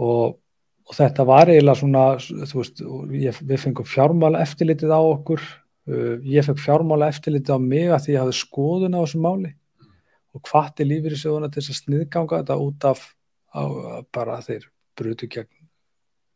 og, 0.00 0.38
og 0.88 0.96
þetta 0.96 1.26
var 1.28 1.50
eiginlega 1.52 1.80
svona, 1.80 2.04
þú 2.48 2.60
veist, 2.62 2.82
ég, 3.20 3.40
við 3.46 3.64
fengum 3.64 3.88
fjármála 3.88 4.42
eftirlitið 4.44 4.94
á 4.94 5.00
okkur, 5.00 5.44
uh, 5.90 6.16
ég 6.24 6.46
fekk 6.46 6.62
fjármála 6.64 7.10
eftirlitið 7.12 7.56
á 7.56 7.58
mig 7.60 7.90
að 7.90 8.06
því 8.06 8.16
ég 8.16 8.24
hafði 8.24 8.36
skoðun 8.40 8.96
á 8.96 9.00
þessu 9.02 9.22
máli 9.24 9.54
og 10.30 10.44
hvati 10.46 10.86
lífið 10.86 11.16
í 11.16 11.22
sjóðuna 11.24 11.50
til 11.50 11.62
þess 11.62 11.72
að 11.74 11.80
sniðganga 11.80 12.42
þetta 12.42 12.58
út 12.62 12.86
af 12.86 13.06
á, 13.50 13.62
bara 14.14 14.38
þeir 14.46 14.68
brutu 14.98 15.26
gegn 15.30 15.50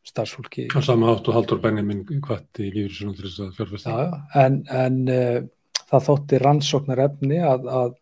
starfsfólki. 0.04 0.66
Á 0.74 0.82
sama 0.84 1.12
átt 1.14 1.28
og 1.30 1.36
Haldur 1.38 1.60
Benjamin 1.62 2.02
hvati 2.04 2.72
lífið 2.74 2.90
í 2.90 2.96
sjóðuna 2.98 3.18
til 3.20 3.28
þess 3.28 3.44
að 3.44 3.52
fjárfesta. 3.60 3.94
Já, 3.94 4.24
en, 4.42 4.58
en 4.74 4.98
uh, 5.06 5.44
það 5.90 6.08
þótti 6.08 6.40
rannsóknar 6.42 7.04
efni 7.06 7.38
að, 7.44 7.68
að, 7.70 7.94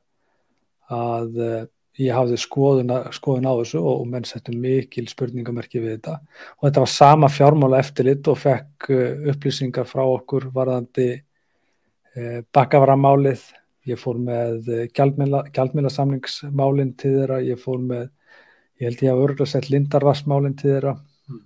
að 0.92 1.40
uh, 1.40 1.62
ég 2.00 2.14
hafði 2.16 2.38
skoðun, 2.40 2.92
skoðun 3.12 3.48
á 3.48 3.54
þessu 3.60 3.80
og, 3.82 4.02
og 4.02 4.06
menn 4.12 4.28
settum 4.28 4.60
mikil 4.62 5.06
spurningamerki 5.10 5.82
við 5.82 5.96
þetta. 5.96 6.18
Og 6.58 6.68
þetta 6.68 6.84
var 6.84 6.92
sama 6.94 7.32
fjármála 7.32 7.82
eftirlit 7.82 8.30
og 8.32 8.40
fekk 8.42 8.88
uh, 8.92 9.28
upplýsingar 9.34 9.88
frá 9.88 10.04
okkur 10.04 10.48
varðandi 10.54 11.10
uh, 11.18 12.40
bakaframálið 12.54 13.44
ég 13.90 13.98
fór 13.98 14.18
með 14.22 14.68
gjaldmiðlasamlingsmálinn 14.94 16.92
til 17.00 17.16
þeirra, 17.16 17.40
ég 17.42 17.58
fór 17.58 17.80
með 17.82 18.04
ég 18.82 18.88
held 18.88 19.02
ég 19.02 19.14
að 19.14 19.22
örgulega 19.24 19.52
sett 19.52 19.70
lindarvassmálinn 19.70 20.54
til 20.58 20.70
þeirra. 20.74 20.92
Mm. 21.30 21.40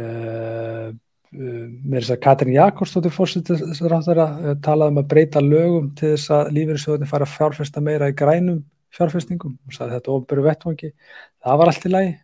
Uh, 0.00 0.90
með 1.30 2.00
þess 2.00 2.12
að 2.14 2.22
Katrin 2.24 2.56
Jakobsdóttir 2.56 3.14
fórsettisráþara 3.14 4.26
uh, 4.26 4.54
talaði 4.64 4.94
um 4.94 5.00
að 5.02 5.10
breyta 5.12 5.42
lögum 5.44 5.92
til 5.98 6.14
þess 6.16 6.32
að 6.34 6.50
lífeyrisjóðin 6.56 7.10
fara 7.10 7.28
að 7.28 7.36
fjárfesta 7.36 7.82
meira 7.86 8.08
í 8.10 8.16
grænum 8.18 8.64
fjárfestingum. 8.96 9.54
Og 9.68 9.76
sagði 9.76 9.98
þetta 9.98 10.12
ofnböru 10.16 10.46
vettvangi. 10.48 10.90
Það 11.44 11.60
var 11.62 11.72
allt 11.72 11.86
í 11.86 11.92
lagi. 11.92 12.16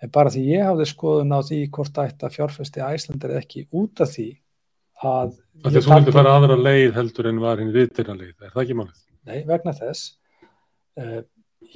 En 0.00 0.12
bara 0.14 0.32
því 0.32 0.46
ég 0.48 0.64
hafði 0.64 0.86
skoðun 0.88 1.36
á 1.36 1.40
því 1.44 1.60
hvort 1.76 2.00
ætti 2.00 2.26
að 2.26 2.38
fjárfesti 2.38 2.84
æslandir 2.86 3.36
ekki 3.36 3.66
út 3.76 4.00
af 4.00 4.14
því 4.14 4.30
að 5.04 5.36
Þú 5.60 5.74
vildi 5.76 6.14
fara 6.16 6.32
aðra 6.38 6.56
leið 6.56 6.94
heldur 6.96 7.28
en 7.28 7.40
var 7.42 7.60
hinn 7.60 7.74
viðtyrna 7.74 8.14
leið, 8.16 8.32
er 8.40 8.52
það 8.54 8.62
ekki 8.62 8.76
málið? 8.78 9.00
Nei, 9.28 9.38
vegna 9.44 9.74
þess. 9.76 10.14
Uh, 10.96 11.20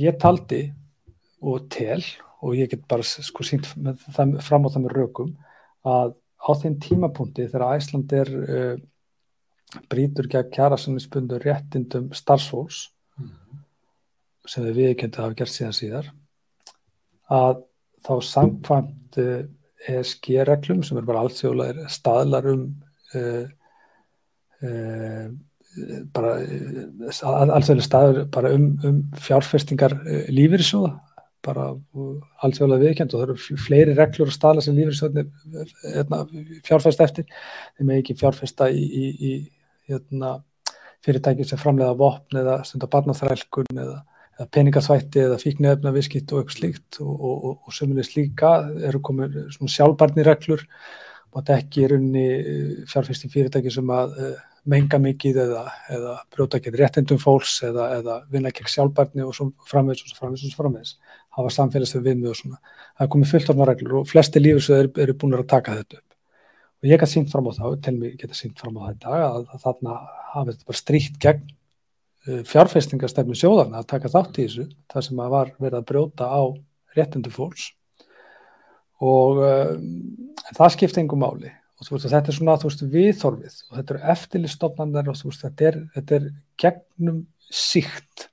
ég 0.00 0.16
taldi 0.22 0.62
og 1.44 1.66
tel 1.72 2.00
og 2.40 2.56
ég 2.56 2.72
get 2.72 2.88
bara 2.88 3.04
sko 3.04 3.44
sínt 3.44 3.68
fram 3.68 4.64
á 4.64 4.72
það 4.72 4.80
með 4.86 4.96
rökum 4.96 5.34
að 5.84 6.14
á 6.44 6.50
þeim 6.60 6.76
tímapunkti 6.82 7.46
þegar 7.48 7.76
Æsland 7.78 8.12
er 8.16 8.30
uh, 8.44 8.74
brítur 9.90 10.28
gegn 10.30 10.52
kjærasannisbundu 10.54 11.40
réttindum 11.42 12.10
starfsfólks 12.14 12.90
mm 13.18 13.30
-hmm. 13.30 13.62
sem 14.46 14.64
við 14.68 14.78
viðkendi 14.80 15.22
hafa 15.22 15.38
gert 15.40 15.54
síðan 15.54 15.78
síðar 15.80 16.12
að 17.32 17.64
þá 18.04 18.14
samkvæmt 18.34 19.18
uh, 19.24 19.42
ESG-reglum 19.88 20.84
sem 20.84 20.98
er 20.98 21.08
bara 21.08 21.24
alltsjóðlega 21.24 21.88
staðlar 21.88 22.46
um 22.52 22.68
uh, 23.14 23.46
bara 26.14 26.36
alltsjóðlega 27.56 27.88
staðlar 27.88 28.28
bara 28.32 28.52
um, 28.54 28.78
um 28.84 29.02
fjárfestingar 29.20 29.98
lífyrirsjóða 30.32 30.94
bara 31.44 31.68
allsjóðlega 32.44 32.88
viðkjönd 32.88 33.14
og 33.14 33.20
það 33.20 33.26
eru 33.28 33.60
fleiri 33.66 33.94
reglur 33.98 34.30
og 34.30 34.36
staðla 34.36 34.64
sem 34.64 34.76
lífriðsvöldin 34.78 35.30
hérna, 35.84 36.22
fjárfæst 36.66 37.04
eftir. 37.04 37.28
Þeim 37.78 37.92
er 37.92 38.00
ekki 38.00 38.18
fjárfæsta 38.20 38.70
í, 38.72 38.82
í, 38.84 39.06
í 39.14 39.32
hérna, 39.90 40.38
fyrirtæki 41.04 41.46
sem 41.48 41.60
framleiða 41.60 41.96
vopn 42.00 42.40
eða 42.40 42.58
stundar 42.66 42.90
barnaþrælkun 42.92 43.68
eða, 43.76 43.98
eða 44.38 44.48
peningasvætti 44.56 45.24
eða 45.26 45.40
fíknefna 45.42 45.92
viðskipt 45.94 46.32
og 46.32 46.40
eitthvað 46.42 46.58
slíkt 46.58 47.00
og, 47.04 47.12
og, 47.14 47.34
og, 47.34 47.58
og 47.68 47.76
sömulegis 47.76 48.14
líka 48.16 48.54
eru 48.88 49.02
komið 49.04 49.36
sjálfbarni 49.60 50.24
reglur 50.26 50.64
og 51.34 51.50
ekki 51.50 51.84
er 51.84 51.96
unni 51.96 52.26
fjárfæst 52.90 53.26
í 53.26 53.30
fyrirtæki 53.32 53.72
sem 53.74 53.88
að 53.90 54.18
uh, 54.22 54.34
menga 54.70 55.00
mikið 55.02 55.40
eða, 55.44 55.64
eða 55.92 56.14
brjóta 56.32 56.58
ekki 56.60 56.72
réttindum 56.78 57.20
fólks 57.20 57.58
eða, 57.66 57.90
eða 57.98 58.18
vinna 58.32 58.52
ekki 58.52 58.64
sjálfbarni 58.70 59.24
og 59.26 59.34
svo 59.36 59.50
framvegs 59.68 60.04
og 60.04 60.12
svo 60.12 60.20
framvegs 60.22 60.46
og 60.46 60.54
svo 60.54 60.62
framvegs 60.62 60.94
hafa 61.34 61.52
samfélagslega 61.54 62.06
viðmið 62.08 62.30
og 62.32 62.38
svona. 62.38 62.58
Það 62.94 63.06
er 63.06 63.12
komið 63.14 63.32
fulltornareglur 63.32 63.96
og 64.00 64.10
flesti 64.10 64.42
lífisöður 64.42 64.84
eru, 64.84 64.92
eru 65.04 65.16
búin 65.18 65.36
að 65.38 65.46
taka 65.50 65.76
þetta 65.80 66.00
upp. 66.00 66.16
Og 66.84 66.88
ég 66.90 67.00
geta 67.00 67.10
sínt 67.10 67.32
fram 67.32 67.48
á 67.48 67.52
það, 67.56 67.76
til 67.84 67.94
mig 67.96 68.16
geta 68.20 68.36
sínt 68.38 68.60
fram 68.60 68.76
á 68.78 68.82
þetta, 68.90 69.20
að, 69.28 69.46
að 69.54 69.64
þarna 69.64 69.96
hafa 70.34 70.46
þetta 70.50 70.68
bara 70.70 70.80
stríkt 70.80 71.18
gegn 71.22 71.42
uh, 71.48 72.42
fjárfestingarstefnu 72.50 73.38
sjóðarna 73.40 73.80
að 73.80 73.90
taka 73.94 74.12
þátt 74.12 74.38
í 74.38 74.46
þessu, 74.46 74.68
það 74.92 75.06
sem 75.08 75.24
að 75.24 75.34
var 75.34 75.52
verið 75.58 75.80
að 75.80 75.88
brjóta 75.90 76.30
á 76.30 76.42
réttindu 76.94 77.34
fólks. 77.34 77.70
Og 79.04 79.42
uh, 79.42 79.74
það 80.54 80.74
skipti 80.76 81.02
engum 81.02 81.24
máli. 81.24 81.50
Og 81.80 81.88
veist, 81.90 82.06
þetta 82.06 82.30
er 82.30 82.36
svona, 82.36 82.58
veist, 82.62 82.84
viðþorfið 82.92 83.56
og 83.70 83.78
þetta 83.78 83.94
eru 83.94 84.04
eftirlistofnandar 84.14 85.10
og 85.10 85.18
veist, 85.24 85.42
þetta, 85.42 85.72
er, 85.72 85.80
er 86.04 86.28
gegnum 86.60 87.24
síkt 87.50 88.28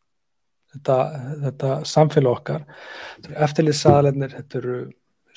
þetta, 0.75 0.97
þetta 1.45 1.71
samfélag 1.91 2.39
okkar. 2.39 2.67
Þetta 3.15 3.31
eru 3.31 3.39
eftirlýsaðalennir 3.47 4.35
þetta 4.39 4.61
eru 4.61 4.77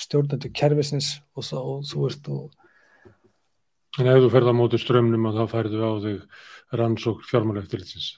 stjórnendur 0.05 0.53
kervisins 0.55 1.15
og 1.39 1.49
þú 1.87 2.05
veist 2.07 2.31
og 2.33 2.53
En 3.95 4.11
ef 4.11 4.25
þú 4.25 4.29
ferð 4.33 4.51
á 4.51 4.55
móti 4.59 4.79
strömmnum 4.83 5.31
þá 5.37 5.45
færðu 5.53 5.81
á 5.87 5.93
þig 6.03 6.23
rannsók 6.75 7.21
fjármálaeftirlitsins. 7.29 8.17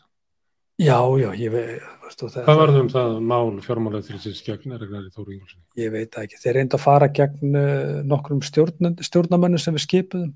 Já, 0.81 0.97
já, 1.17 1.31
ég 1.37 1.53
veit 1.53 1.85
Hvað 2.07 2.59
varðum 2.61 2.89
það 2.93 3.15
mál 3.25 3.61
fjármálaeftirlitsins 3.65 4.43
gegn 4.45 4.75
Ergnar 4.77 5.07
í 5.09 5.13
Þóru 5.13 5.35
Ingolsin? 5.35 5.61
Ég 5.81 5.93
veit 5.93 6.17
ekki, 6.21 6.41
þeir 6.41 6.59
reynda 6.59 6.77
að 6.77 6.85
fara 6.85 7.09
gegn 7.17 7.57
uh, 7.57 8.03
nokkrum 8.09 8.43
stjórnamönnum 8.45 9.61
sem 9.61 9.77
við 9.77 9.85
skipuðum 9.87 10.35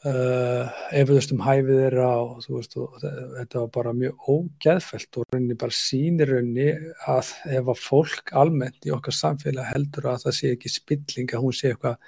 Uh, 0.00 0.64
efuðustum 0.96 1.42
hæfið 1.44 1.76
þeirra 1.76 2.04
og 2.22 2.38
þú 2.40 2.54
veist 2.54 2.76
og 2.80 2.94
þetta 3.02 3.58
var 3.58 3.72
bara 3.74 3.90
mjög 3.92 4.28
ógeðfælt 4.32 5.16
og 5.20 5.26
rauninni 5.26 5.56
bara 5.60 5.74
sínir 5.76 6.30
rauninni 6.32 6.70
að 7.04 7.32
ef 7.58 7.66
að 7.68 7.82
fólk 7.84 8.32
almennt 8.40 8.88
í 8.88 8.94
okkar 8.96 9.12
samfélag 9.12 9.68
heldur 9.68 10.08
að 10.08 10.22
það 10.22 10.34
sé 10.38 10.52
ekki 10.54 10.72
spilling 10.72 11.34
að 11.36 11.44
hún 11.44 11.56
sé 11.58 11.74
eitthvað 11.74 11.98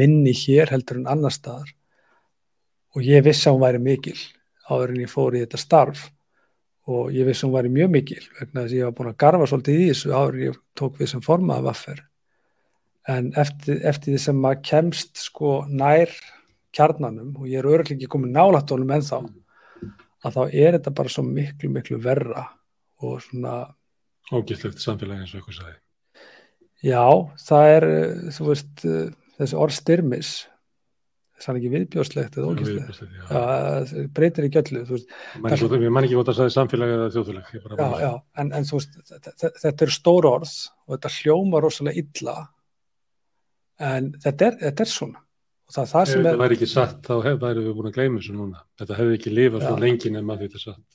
minni 0.00 0.32
hér 0.34 0.72
heldur 0.74 0.98
en 0.98 1.06
annar 1.12 1.36
staðar. 1.36 1.70
Og 2.98 3.06
ég 3.06 3.22
vissi 3.28 3.46
að 3.46 3.60
hún 3.60 3.64
væri 3.68 3.82
mikil 3.84 4.16
áður 4.66 4.96
en 4.96 5.00
ég 5.04 5.14
fór 5.14 5.38
í 5.38 5.44
þetta 5.44 5.62
starf. 5.62 6.02
Og 6.90 7.14
ég 7.14 7.30
vissi 7.30 7.46
að 7.46 7.52
hún 7.52 7.56
væri 7.60 7.72
mjög 7.76 7.94
mikil 7.94 8.20
vegna 8.40 8.64
þess 8.64 8.72
að 8.72 8.76
ég 8.80 8.90
var 8.90 8.98
búin 8.98 9.12
að 9.12 9.20
garfa 9.22 9.50
svolítið 9.52 9.84
í 9.84 9.86
þessu 9.92 10.16
áður 10.16 10.40
en 10.40 10.44
ég 10.48 10.60
tók 10.82 10.98
við 10.98 11.12
sem 11.14 11.24
formaða 11.30 11.66
vaffer. 11.70 12.02
En 13.06 13.30
eftir, 13.38 13.78
eftir 13.86 14.16
því 14.16 14.26
sem 14.26 14.44
maður 14.48 14.62
kemst 14.72 15.26
sko 15.30 15.60
nær 15.70 16.18
kjarnanum 16.76 17.34
og 17.36 17.48
ég 17.50 17.60
er 17.60 17.68
örglega 17.68 17.98
ekki 17.98 18.10
komið 18.12 18.34
nálatónum 18.36 18.94
en 18.94 19.06
þá 19.06 19.18
að 20.20 20.36
þá 20.36 20.42
er 20.48 20.76
þetta 20.76 20.94
bara 21.00 21.12
svo 21.12 21.24
miklu 21.26 21.70
miklu 21.72 22.00
verra 22.02 22.46
og 23.00 23.20
svona 23.24 23.54
Ógætlegt 24.30 24.82
samfélagi 24.82 25.24
eins 25.24 25.32
og 25.34 25.40
eitthvað 25.40 25.58
sæði 25.60 25.78
Já, 26.80 27.04
það 27.44 27.70
er 27.74 27.86
þú 28.32 28.46
veist, 28.46 28.84
þessi 29.36 29.56
orð 29.60 29.76
styrmis 29.76 30.30
það 31.40 31.50
er 31.52 31.58
ekki 31.60 31.72
viðbjóðslegt 31.72 32.36
eða 32.36 32.52
ógætlegt 32.52 34.12
breytir 34.16 34.46
í 34.46 34.52
göllu 34.52 34.84
Ég 34.84 35.88
man 35.88 36.04
ekki 36.04 36.18
hvort 36.18 36.32
að 36.32 36.42
það 36.42 36.46
er 36.46 36.54
samfélagi 36.56 36.96
eða 36.98 37.10
þjóðfélag 37.16 37.50
Já, 37.80 37.88
já, 38.04 38.12
en, 38.42 38.52
en 38.56 38.68
þú 38.68 38.80
veist 38.80 39.00
þetta, 39.08 39.52
þetta 39.64 39.86
er 39.86 39.94
stór 39.96 40.30
orð 40.30 40.54
og 40.86 40.94
þetta 40.94 41.14
hljóma 41.16 41.64
rosalega 41.64 42.04
illa 42.04 42.36
en 43.80 44.12
þetta 44.20 44.50
er, 44.50 44.58
þetta 44.68 44.84
er 44.84 44.92
svona 44.92 45.24
Það, 45.70 45.90
það 45.90 46.00
Ef 46.02 46.14
þetta 46.14 46.38
væri 46.40 46.56
ekki 46.56 46.68
satt 46.70 47.04
þá 47.06 47.12
væri 47.38 47.62
við 47.62 47.74
búin 47.76 47.90
að 47.90 47.98
gleyma 47.98 48.20
þessu 48.20 48.32
núna. 48.34 48.62
Þetta 48.80 48.96
hefði 48.98 49.18
ekki 49.18 49.34
lifað 49.34 49.66
svo 49.66 49.74
lengi 49.78 50.10
nema 50.14 50.38
þetta 50.40 50.58
er 50.58 50.64
satt. 50.64 50.86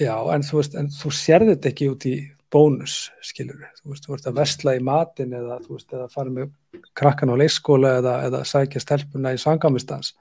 Já, 0.00 0.14
en 0.32 0.46
þú 0.46 0.60
veist, 0.60 0.76
en 0.80 0.88
þú 0.88 1.10
sérði 1.12 1.50
þetta 1.52 1.70
ekki 1.72 1.88
út 1.92 2.06
í 2.08 2.14
bónus, 2.52 2.96
skilur. 3.24 3.66
Þú 3.80 3.92
veist, 3.92 4.06
þú 4.06 4.16
ert 4.16 4.28
að 4.30 4.38
vestla 4.40 4.76
í 4.76 4.82
matin 4.84 5.34
eða 5.36 5.58
þú 5.64 5.76
veist, 5.76 5.88
eða 5.92 6.08
fara 6.12 6.32
með 6.32 6.50
krakkan 6.96 7.32
á 7.32 7.36
leikskóla 7.40 7.96
eða, 8.00 8.14
eða 8.28 8.42
sækja 8.48 8.82
stelpuna 8.82 9.34
í 9.36 9.40
sangamistans. 9.40 10.14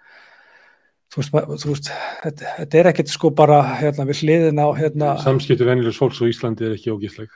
Þú 1.11 1.23
veist, 1.23 1.39
þú 1.63 1.71
veist 1.71 1.91
þetta, 1.91 2.53
þetta 2.59 2.81
er 2.81 2.91
ekkert 2.91 3.11
sko 3.11 3.31
bara 3.35 3.61
hérna 3.79 4.07
við 4.07 4.25
hliðin 4.25 4.63
á 4.63 4.67
hérna... 4.75 5.15
Samskiptu 5.23 5.67
venjulegs 5.67 5.99
fólks 5.99 6.21
og 6.23 6.31
Íslandi 6.31 6.67
er 6.67 6.75
ekki 6.77 6.93
ógísleg. 6.93 7.31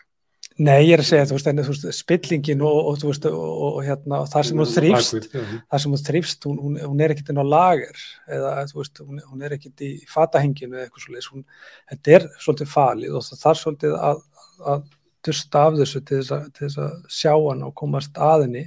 Nei, 0.56 0.86
ég 0.88 0.94
er 0.96 1.02
að 1.04 1.08
segja, 1.10 1.28
þú 1.28 1.36
veist, 1.36 1.48
en, 1.52 1.62
þú 1.68 1.74
veist 1.74 1.98
spillingin 1.98 2.62
og, 2.64 2.78
og, 2.90 3.00
þú 3.02 3.10
veist, 3.10 3.26
og, 3.28 3.56
og 3.68 3.80
hérna, 3.84 4.22
þar 4.32 4.48
sem 4.48 4.62
hún 4.62 4.70
þrýfst, 4.72 5.26
þar 5.36 5.82
sem 5.84 5.96
hún 5.96 6.04
þrýfst, 6.08 6.48
hún, 6.48 6.78
hún, 6.80 7.02
er 7.04 7.12
ekkert 7.12 7.32
inn 7.34 7.42
á 7.44 7.46
lager 7.46 8.04
eða, 8.32 8.54
þú 8.70 8.80
veist, 8.80 9.02
hún, 9.04 9.20
hún 9.34 9.44
er 9.44 9.58
ekkert 9.58 9.84
í 9.84 9.90
fatahenginu 10.08 10.78
eða 10.78 10.86
eitthvað 10.86 11.04
svolítið, 11.04 11.28
hún, 11.34 11.44
þetta 11.92 12.16
er 12.16 12.28
svolítið 12.46 12.72
falið 12.72 13.18
og 13.20 13.28
það 13.28 13.52
er 13.52 13.62
svolítið 13.66 13.98
að, 14.00 14.24
að 14.72 14.88
dusta 15.28 15.66
af 15.68 15.78
þessu 15.82 16.02
til 16.06 16.22
þess 16.22 16.36
að, 16.38 16.48
til 16.56 16.66
þess 16.68 16.82
að 16.86 16.96
sjá 17.18 17.34
hann 17.34 17.66
og 17.68 17.76
komast 17.82 18.22
aðinni 18.22 18.66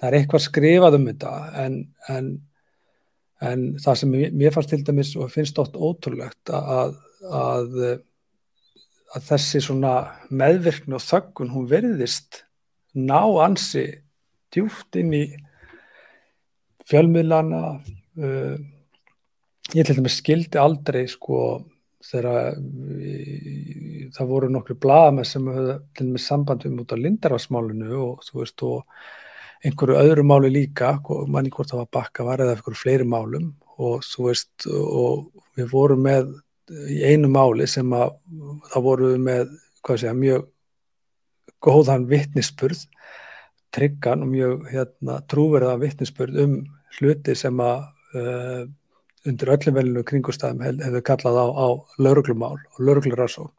það 0.00 0.08
er 0.08 0.18
eitthvað 0.18 0.44
skrifað 0.48 0.98
um 0.98 1.06
þetta 1.10 1.34
en, 1.62 1.78
en, 2.10 2.32
en 3.44 3.64
það 3.84 4.00
sem 4.00 4.16
mér, 4.16 4.54
fannst 4.54 4.72
til 4.72 4.82
dæmis 4.86 5.14
og 5.18 5.32
finnst 5.32 5.60
oft 5.62 5.78
ótrúlegt 5.78 6.54
að, 6.54 6.98
að, 7.30 7.78
að 9.14 9.28
þessi 9.30 9.62
svona 9.62 9.94
meðvirkni 10.34 10.96
og 10.96 11.04
þöggun 11.04 11.52
hún 11.54 11.68
verðist 11.70 12.42
ná 12.94 13.20
ansi 13.44 13.86
djúft 14.54 14.98
inn 14.98 15.12
í 15.16 15.24
fjölmiðlana 16.90 17.62
uh, 17.74 18.56
ég 19.74 19.86
til 19.86 19.96
dæmis 19.98 20.18
skildi 20.20 20.60
aldrei 20.60 21.04
sko 21.10 21.38
þegar 22.04 22.58
það 24.12 24.28
voru 24.28 24.50
nokkru 24.52 24.76
blaðamenn 24.76 25.28
sem 25.28 25.46
höfðu 25.48 25.76
til 25.96 26.08
dæmis 26.10 26.26
sambandum 26.28 26.80
út 26.82 26.92
á 26.92 26.96
lindarvarsmálinu 27.00 27.92
og 27.96 28.24
þú 28.26 28.40
veist 28.42 28.64
og 28.66 28.82
einhverju 29.64 29.96
öðru 30.02 30.24
máli 30.28 30.50
líka 30.52 30.98
manni 31.32 31.52
hvort 31.54 31.72
það 31.72 31.80
var 31.80 31.92
bakka 31.96 32.26
var 32.26 32.44
eða 32.44 32.58
einhverju 32.58 32.80
fleiri 32.82 33.06
málum 33.08 33.54
og 33.80 34.04
þú 34.04 34.28
veist 34.28 34.66
og 34.68 35.30
við 35.56 35.70
vorum 35.72 36.04
með 36.04 36.34
í 36.70 37.00
einu 37.04 37.28
máli 37.32 37.66
sem 37.68 37.90
að 37.92 38.14
það 38.72 38.86
voru 38.88 39.14
með 39.20 39.52
að 39.92 40.20
mjög 40.20 40.46
góðan 41.64 42.06
vittnisspurð 42.08 42.86
tryggan 43.74 44.22
og 44.24 44.30
mjög 44.30 44.68
hérna, 44.70 45.18
trúverða 45.28 45.74
vittnisspurð 45.82 46.40
um 46.44 46.54
hluti 46.98 47.34
sem 47.36 47.60
að 47.60 47.84
uh, 48.14 48.62
undir 49.28 49.52
öllum 49.56 49.76
velinu 49.78 50.04
kringustæðum 50.06 50.62
hefur 50.84 51.04
kallað 51.04 51.40
á, 51.40 51.46
á 51.48 51.68
lauruglumál 51.98 52.56
og 52.58 52.80
lauruglurarsón 52.80 53.50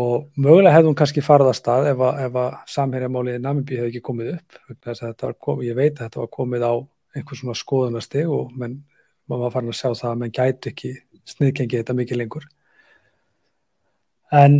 og 0.00 0.28
mögulega 0.38 0.76
hefði 0.76 0.90
hún 0.90 0.98
kannski 1.00 1.24
farið 1.24 1.50
að 1.50 1.58
stað 1.58 1.88
ef 1.90 2.02
að, 2.06 2.20
að 2.28 2.58
samhérjamálið 2.70 3.38
í 3.38 3.42
Namibí 3.42 3.78
hefði 3.80 3.90
ekki 3.90 4.04
komið 4.06 4.34
upp 4.36 5.38
kom, 5.42 5.64
ég 5.66 5.74
veit 5.74 5.96
að 5.96 6.04
þetta 6.04 6.22
var 6.22 6.30
komið 6.36 6.66
á 6.68 6.74
einhvers 7.16 7.42
svona 7.42 7.58
skoðunasti 7.58 8.22
og 8.30 8.52
menn, 8.54 8.76
maður 9.26 9.48
var 9.48 9.54
farin 9.56 9.72
að 9.72 9.80
sjá 9.80 9.88
það 9.90 10.10
að 10.12 10.20
menn 10.20 10.36
gæti 10.36 10.70
ekki 10.70 10.92
sniðgengi 11.28 11.80
þetta 11.80 11.96
mikið 11.98 12.20
lengur. 12.20 12.48
En 14.30 14.58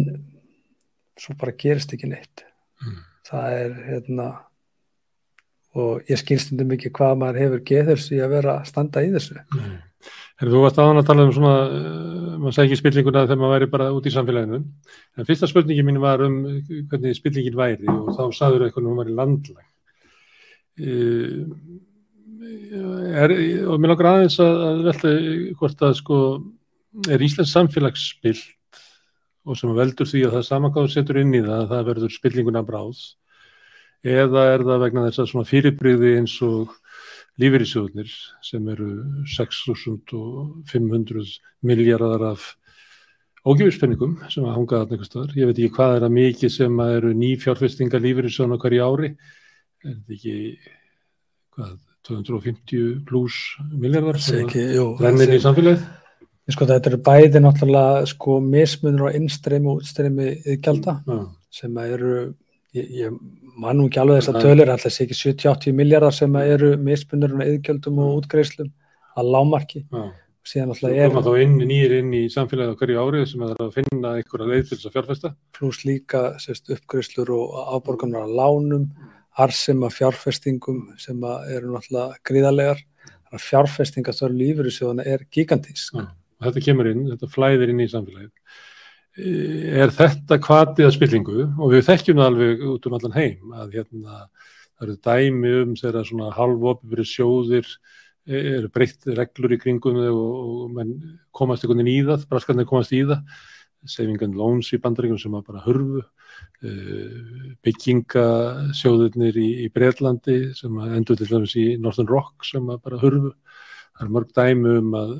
svo 1.20 1.36
bara 1.40 1.56
gerist 1.56 1.92
ekki 1.94 2.10
neitt. 2.10 2.46
Mm. 2.80 3.00
það 3.28 3.54
er 3.54 3.72
hérna 3.84 4.26
og 5.78 6.08
ég 6.10 6.18
skilstundum 6.18 6.72
ekki 6.74 6.90
hvað 6.96 7.18
maður 7.20 7.38
hefur 7.44 7.60
geður 7.68 8.00
því 8.02 8.20
að 8.24 8.32
vera 8.32 8.54
að 8.56 8.70
standa 8.70 9.02
í 9.04 9.10
þessu. 9.12 9.36
Nei. 9.54 9.76
Þú 10.40 10.62
varst 10.64 10.78
aðan 10.80 11.02
að 11.02 11.08
tala 11.10 11.26
um 11.26 11.34
svona 11.36 11.56
uh, 11.68 12.36
maður 12.40 12.54
segi 12.56 12.70
ekki 12.70 12.78
spillinguna 12.80 13.26
þegar 13.26 13.40
maður 13.42 13.54
væri 13.54 13.68
bara 13.74 13.90
út 13.92 14.08
í 14.08 14.12
samfélaginu. 14.14 14.62
En 15.20 15.28
fyrsta 15.28 15.50
spurningi 15.50 15.84
mín 15.84 16.00
var 16.00 16.24
um 16.24 16.38
hvernig 16.88 17.18
spillingin 17.18 17.58
væri 17.58 17.90
og 17.92 18.08
þá 18.16 18.22
saður 18.38 18.64
eitthvað 18.66 18.86
um 18.86 18.88
að 18.88 18.94
hún 18.94 19.02
var 19.02 19.12
í 19.12 19.18
landlag 19.20 19.66
uh, 20.80 21.44
er, 22.40 23.34
og 23.68 23.80
mér 23.80 23.92
langar 23.92 24.08
aðeins 24.14 24.38
að, 24.42 24.82
velta 24.86 25.08
hvort 25.60 25.78
að 25.86 25.94
sko 26.00 26.16
er 27.10 27.22
Íslands 27.22 27.54
samfélagsspill 27.54 28.40
og 29.48 29.54
sem 29.56 29.76
veldur 29.76 30.08
því 30.08 30.20
að 30.26 30.34
það 30.38 30.48
samangáður 30.48 30.94
setur 30.94 31.20
inn 31.20 31.34
í 31.34 31.44
það 31.44 31.58
að 31.58 31.70
það 31.72 31.88
verður 31.90 32.12
spillinguna 32.14 32.66
bráð 32.66 32.98
eða 34.06 34.42
er 34.54 34.60
það 34.64 34.82
vegna 34.84 35.06
þess 35.08 35.22
að 35.22 35.30
svona 35.32 35.48
fyrirbriði 35.48 36.10
eins 36.20 36.36
og 36.44 36.66
lífeyrisjóðnir 37.40 38.10
sem 38.44 38.62
eru 38.72 38.90
6.500 39.36 41.26
miljardar 41.66 42.22
af 42.32 42.42
ógjöfurspenningum 43.48 44.18
sem 44.28 44.44
að 44.44 44.56
hanga 44.56 44.80
að 44.80 44.90
einhver 44.94 45.08
staðar. 45.08 45.36
Ég 45.36 45.48
veit 45.48 45.58
ekki 45.58 45.76
hvað 45.76 45.96
er 45.96 46.06
að 46.06 46.16
mikið 46.16 46.50
sem 46.52 46.82
að 46.82 46.96
eru 46.98 47.10
ný 47.16 47.30
fjárfestinga 47.40 47.98
lífeyrisjóðna 48.04 48.60
hverju 48.60 48.82
ári. 48.84 49.08
Þetta 49.80 50.10
ekki 50.16 50.34
hvað, 51.56 51.76
250 52.08 53.00
pluss 53.08 53.56
miljardar 53.72 54.20
sem 54.22 54.46
rennir 55.00 55.34
í 55.36 55.40
samfélagið? 55.42 55.88
Sko 56.50 56.66
þetta 56.66 56.90
eru 56.90 56.98
bæði 57.06 57.42
náttúrulega 57.44 58.06
sko 58.10 58.40
mismunur 58.42 59.12
á 59.12 59.16
innstreymi 59.18 59.70
og 59.70 59.82
útstreymi 59.84 60.56
gælda 60.64 60.96
sem 61.54 61.76
eru 61.84 62.14
Ég, 62.70 62.86
ég 62.94 63.14
man 63.58 63.80
nú 63.80 63.88
ekki 63.88 63.98
alveg 63.98 64.20
þess 64.20 64.30
að 64.30 64.44
tölur 64.44 64.70
alltaf 64.70 64.92
sé 64.94 65.02
ekki 65.02 65.16
70-80 65.18 65.74
miljardar 65.74 66.14
sem 66.14 66.36
eru 66.38 66.68
misbundurinn 66.78 67.42
á 67.42 67.50
yðgjöldum 67.50 67.96
og 68.04 68.20
útgreislum 68.20 68.68
að 69.18 69.30
lámarki 69.34 69.82
síðan 70.46 70.70
alltaf 70.74 70.94
er 70.94 71.10
þá 71.16 71.32
inn, 71.42 71.56
nýjir 71.66 71.96
inn 71.98 72.12
í 72.14 72.22
samfélagið 72.30 72.70
á 72.70 72.78
hverju 72.78 73.00
árið 73.02 73.24
sem 73.26 73.42
það 73.42 73.54
er 73.56 73.64
að 73.64 73.74
finna 73.80 74.12
einhverja 74.20 74.50
leið 74.52 74.62
til 74.68 74.76
þess 74.76 74.90
að 74.90 74.94
fjárfesta. 74.96 75.32
Pluss 75.58 75.82
líka 75.88 76.22
sérst, 76.42 76.70
uppgreislur 76.76 77.34
og 77.34 77.58
áborgarnar 77.74 78.30
á 78.30 78.34
lánum 78.38 78.86
arsema 79.38 79.90
fjárfestingum 79.92 80.82
sem 80.98 81.20
eru 81.54 81.74
náttúrulega 81.74 82.18
gríðarlegar. 82.26 82.82
Fjárfestingar 83.38 84.16
þar 84.16 84.34
lífur 84.34 84.66
í 84.66 84.74
sjóðana 84.74 85.06
er 85.06 85.24
gigantísk. 85.30 86.00
Þetta 86.40 86.64
kemur 86.64 86.88
inn, 86.90 87.06
þetta 87.12 87.30
flæðir 87.30 87.72
inn 87.72 87.84
í 87.84 87.88
samfélagið. 87.90 88.32
Er 89.80 89.92
þetta 89.94 90.38
kvatið 90.42 90.88
að 90.88 90.94
spillingu? 90.96 91.44
Og 91.60 91.74
við 91.74 91.86
þekkjum 91.88 92.20
það 92.20 92.30
alveg 92.30 92.64
út 92.72 92.86
um 92.88 92.96
allan 92.96 93.16
heim 93.16 93.54
að 93.60 93.76
hérna 93.78 94.20
það 94.80 94.86
eru 94.86 94.98
dæmi 95.04 95.54
um 95.60 95.74
þegar 95.78 96.08
svona 96.08 96.30
halvopið 96.34 97.02
sjóðir 97.10 97.72
eru 98.30 98.70
breytt 98.72 99.06
reglur 99.16 99.54
í 99.54 99.58
kringum 99.60 99.98
og, 100.10 100.20
og 100.64 100.92
komast 101.36 101.64
einhvern 101.64 101.82
veginn 101.82 101.92
í 101.92 102.06
það, 102.06 102.26
braskarnir 102.30 102.68
komast 102.68 102.94
í 102.94 103.02
það 103.08 103.24
sefingan 103.88 104.36
lóns 104.36 104.70
í 104.74 104.80
bandaríkunum 104.82 105.20
sem 105.20 105.36
að 105.36 105.46
bara 105.48 105.64
hörfu. 105.64 106.02
Eh, 106.60 107.52
byggingasjóðurnir 107.64 109.38
í, 109.40 109.48
í 109.64 109.68
Breitlandi 109.72 110.38
sem 110.56 110.76
að 110.80 110.96
endur 110.98 111.18
til 111.20 111.28
dæmis 111.30 111.56
í 111.58 111.66
Northern 111.80 112.10
Rock 112.10 112.46
sem 112.48 112.66
að 112.70 112.82
bara 112.86 113.00
hörfu. 113.00 113.34
Það 113.96 114.06
er 114.06 114.14
mörg 114.16 114.34
dæmi 114.36 114.74
um 114.80 114.96
að, 114.98 115.14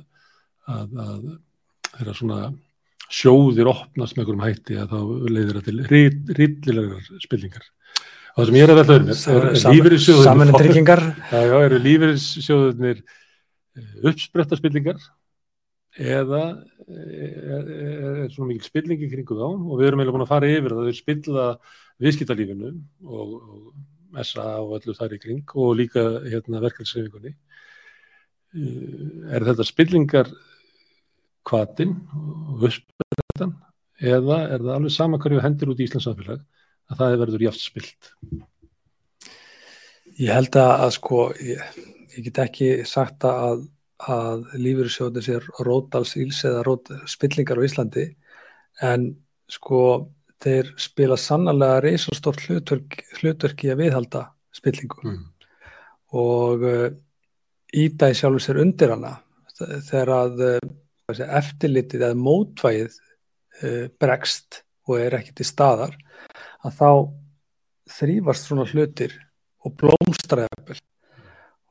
að, 0.71 0.99
að 1.05 1.23
þeirra 1.91 2.17
svona 2.17 2.41
sjóðir 3.11 3.71
opnast 3.73 4.17
með 4.17 4.23
einhverjum 4.23 4.45
hætti 4.47 4.79
að 4.79 4.93
þá 4.93 5.31
leiðir 5.35 5.57
það 5.59 5.69
til 5.69 6.37
rillilegar 6.39 7.09
spillingar. 7.25 7.65
Og 8.31 8.43
það 8.43 8.51
sem 8.51 8.59
ég 8.61 8.67
er 8.67 8.73
að 8.73 8.79
velta 8.81 8.99
um 9.01 9.09
er, 10.95 11.09
er 11.41 11.57
eru 11.65 11.81
lífeyrissjóðunir 11.87 13.01
eh, 13.01 13.97
uppspretta 14.13 14.59
spillingar 14.61 15.01
eða 15.99 16.43
er, 16.87 17.59
er, 17.59 17.71
er 18.25 18.33
svona 18.33 18.53
mikil 18.53 18.67
spillingi 18.67 19.11
kringu 19.11 19.39
þá. 19.39 19.47
Og 19.49 19.81
við 19.81 19.89
erum 19.89 20.03
eiginlega 20.03 20.19
búin 20.19 20.27
að 20.27 20.33
fara 20.33 20.51
yfir 20.51 20.77
það 20.77 20.91
þau 20.91 21.01
spilla 21.01 21.47
viðskiptalífinu 22.01 22.75
og, 23.07 23.33
og 23.39 24.27
SA 24.27 24.47
og 24.61 24.77
öllu 24.81 24.95
þar 24.97 25.17
í 25.17 25.21
kring 25.23 25.55
og 25.55 25.75
líka 25.79 26.05
hérna, 26.27 26.63
verkefnsreifingunni 26.65 27.33
eh, 27.33 29.35
er 29.37 29.47
þetta 29.47 29.67
spillingar 29.67 30.31
kvatin 31.47 31.95
og 32.15 32.67
uppspiltan 32.69 33.55
eða 34.01 34.41
er 34.49 34.65
það 34.65 34.75
alveg 34.77 34.95
sama 34.95 35.21
hverju 35.21 35.43
hendur 35.45 35.73
út 35.73 35.81
í 35.81 35.87
Íslands 35.87 36.09
samfélag 36.09 36.43
að 36.91 37.03
það 37.03 37.15
er 37.15 37.23
verður 37.23 37.47
jáft 37.47 37.63
spilt? 37.63 38.13
Ég 40.21 40.33
held 40.35 40.57
að 40.59 40.89
sko 40.97 41.29
ég, 41.41 41.63
ég 42.17 42.27
get 42.27 42.43
ekki 42.45 42.71
sagt 42.89 43.25
að, 43.29 43.65
að 44.09 44.47
lífyrirsjóðin 44.57 45.25
sér 45.25 45.47
rótals 45.67 46.15
íls 46.21 46.41
eða 46.49 46.63
rót 46.65 46.89
spillingar 47.11 47.61
á 47.61 47.67
Íslandi 47.67 48.07
en 48.81 49.11
sko 49.51 49.83
þeir 50.41 50.71
spila 50.81 51.19
sannlega 51.21 51.83
reysastórt 51.85 52.47
hlutverk, 52.47 53.03
hlutverki 53.19 53.71
að 53.73 53.83
viðhalda 53.83 54.25
spillingu 54.57 55.03
mm. 55.05 55.23
og 56.17 56.65
uh, 56.65 56.87
ídæði 57.77 58.17
sjálfur 58.17 58.45
sér 58.47 58.63
undir 58.65 58.95
hana 58.95 59.19
þegar 59.61 60.15
að 60.17 60.45
uh, 60.47 61.23
eftirlitið 61.41 62.07
eða 62.07 62.19
mótvægið 62.19 62.97
uh, 62.97 63.87
bregst 64.01 64.63
og 64.89 65.01
er 65.03 65.19
ekki 65.21 65.37
til 65.37 65.49
staðar 65.51 65.97
að 66.65 66.79
þá 66.79 66.91
þrýfast 68.01 68.49
svona 68.49 68.69
hlutir 68.71 69.13
og 69.67 69.77
blómstræðabel 69.81 70.79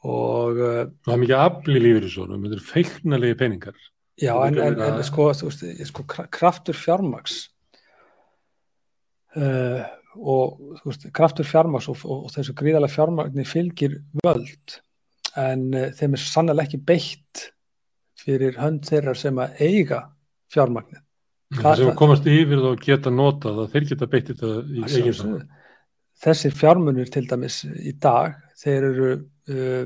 og 0.07 0.59
uh, 0.59 0.81
það 1.05 1.13
er 1.15 1.21
mikið 1.23 1.43
afli 1.43 1.83
lífið 1.83 2.07
í 2.07 2.11
svona, 2.13 2.41
þetta 2.43 2.59
er 2.59 2.67
feiknalegi 2.69 3.39
peningar 3.39 3.79
já 4.19 4.33
en, 4.47 4.59
en, 4.63 4.81
en 4.85 4.99
sko, 5.07 5.29
veist, 5.31 5.63
sko 5.89 6.05
kraftur 6.09 6.77
fjármaks 6.77 7.39
uh, 9.35 9.83
og 10.15 10.81
veist, 10.85 11.07
kraftur 11.15 11.47
fjármaks 11.47 11.89
og, 11.91 12.03
og, 12.07 12.27
og 12.27 12.35
þessu 12.35 12.55
gríðarlega 12.59 12.95
fjármagni 12.95 13.47
fylgir 13.47 13.99
völd 14.23 14.79
en 15.39 15.69
uh, 15.75 15.89
þeim 15.95 16.15
er 16.15 16.23
sannlega 16.23 16.67
ekki 16.67 16.83
beitt 16.83 17.49
fyrir 18.19 18.57
hönd 18.59 18.87
þeirra 18.87 19.15
sem 19.17 19.39
að 19.39 19.61
eiga 19.63 20.01
fjármagnir. 20.53 21.01
Það 21.59 21.79
sem 21.79 21.95
komast 21.97 22.27
yfir 22.29 22.61
og 22.69 22.83
geta 22.83 23.11
notað 23.13 23.63
að 23.63 23.71
þeir 23.73 23.87
geta 23.93 24.09
beitt 24.09 24.31
þetta 24.33 24.51
í 24.69 24.83
eigin. 24.85 25.39
Þessir 26.19 26.55
fjármunir 26.59 27.09
til 27.13 27.23
dæmis 27.29 27.61
í 27.63 27.93
dag, 28.01 28.35
þeir 28.59 28.87
eru, 28.89 29.11
uh, 29.49 29.85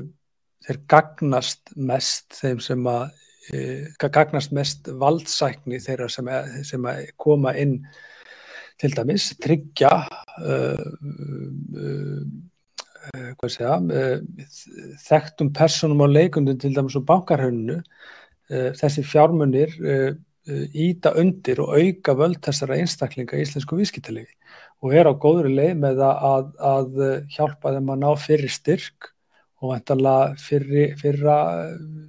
þeir 0.64 0.80
gagnast 0.90 1.74
mest 1.76 2.40
þeim 2.40 2.62
sem 2.64 2.88
að, 2.90 3.04
uh, 3.52 3.86
gagnast 4.00 4.54
mest 4.56 4.90
valdsækni 5.02 5.80
þeirra 5.84 6.08
sem 6.12 6.30
að, 6.30 6.58
sem 6.70 6.90
að 6.90 7.06
koma 7.20 7.54
inn 7.60 7.78
til 8.80 8.90
dæmis, 8.96 9.32
tryggja 9.42 9.94
uh, 10.42 10.90
uh 11.78 12.42
hvað 13.04 13.50
segja, 13.52 13.74
þekktum 15.04 15.50
personum 15.52 16.00
á 16.00 16.08
leikundum 16.08 16.56
til 16.56 16.70
dæmis 16.72 16.94
og 16.96 17.02
bankarhönnu, 17.04 17.74
þessi 18.48 19.04
fjármunir 19.04 19.74
íta 20.72 21.12
undir 21.20 21.60
og 21.60 21.74
auka 21.76 22.14
völd 22.16 22.40
þessara 22.46 22.78
einstaklinga 22.80 23.36
í 23.36 23.44
íslensku 23.44 23.76
vískittalegi 23.76 24.32
og 24.80 24.96
er 24.96 25.12
á 25.12 25.12
góðri 25.20 25.52
leið 25.52 25.74
með 25.82 26.00
að, 26.08 26.48
að 26.64 27.04
hjálpa 27.36 27.74
þeim 27.76 27.92
að 27.92 28.02
ná 28.06 28.08
fyrir 28.24 28.56
styrk 28.56 29.12
og 29.64 29.70
vantanlega 29.72 30.34
fyrra 31.00 31.38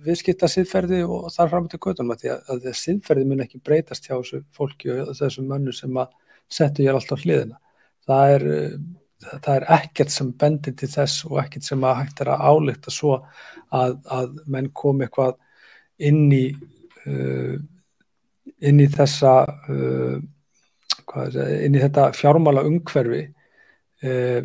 viðskipta 0.03 0.49
siðferði 0.51 1.01
og 1.07 1.29
þar 1.31 1.51
fram 1.53 1.69
til 1.71 1.79
gödunum 1.85 2.13
að 2.15 2.23
því 2.23 2.31
að, 2.33 2.51
að 2.51 2.67
siðferði 2.81 3.27
mun 3.29 3.43
ekki 3.45 3.61
breytast 3.63 4.09
hjá 4.09 4.17
þessu 4.17 4.41
fólki 4.55 4.91
og 4.91 5.13
þessum 5.15 5.47
mönnu 5.49 5.73
sem 5.75 6.01
að 6.01 6.11
setja 6.51 6.85
hér 6.85 6.99
alltaf 6.99 7.23
hliðina. 7.23 7.57
Það 8.05 8.33
er, 8.33 8.45
það 9.31 9.51
er 9.55 9.67
ekkert 9.77 10.13
sem 10.13 10.33
bendir 10.43 10.75
til 10.77 10.91
þess 10.91 11.23
og 11.29 11.39
ekkert 11.45 11.69
sem 11.69 11.87
að 11.87 11.97
hægt 12.01 12.21
er 12.25 12.33
að 12.35 12.43
álíkta 12.51 12.93
svo 12.93 13.15
að, 13.73 13.95
að 14.03 14.35
menn 14.51 14.69
komi 14.75 15.07
eitthvað 15.07 15.39
inn 16.05 16.27
í 16.35 16.43
uh, 17.07 17.55
inn 18.65 18.83
í 18.83 18.91
þessa 18.91 19.33
uh, 19.71 20.19
inn 21.15 21.75
í 21.77 21.81
þetta 21.81 22.09
fjármála 22.17 22.65
umhverfi 22.67 23.23
uh, 24.03 24.43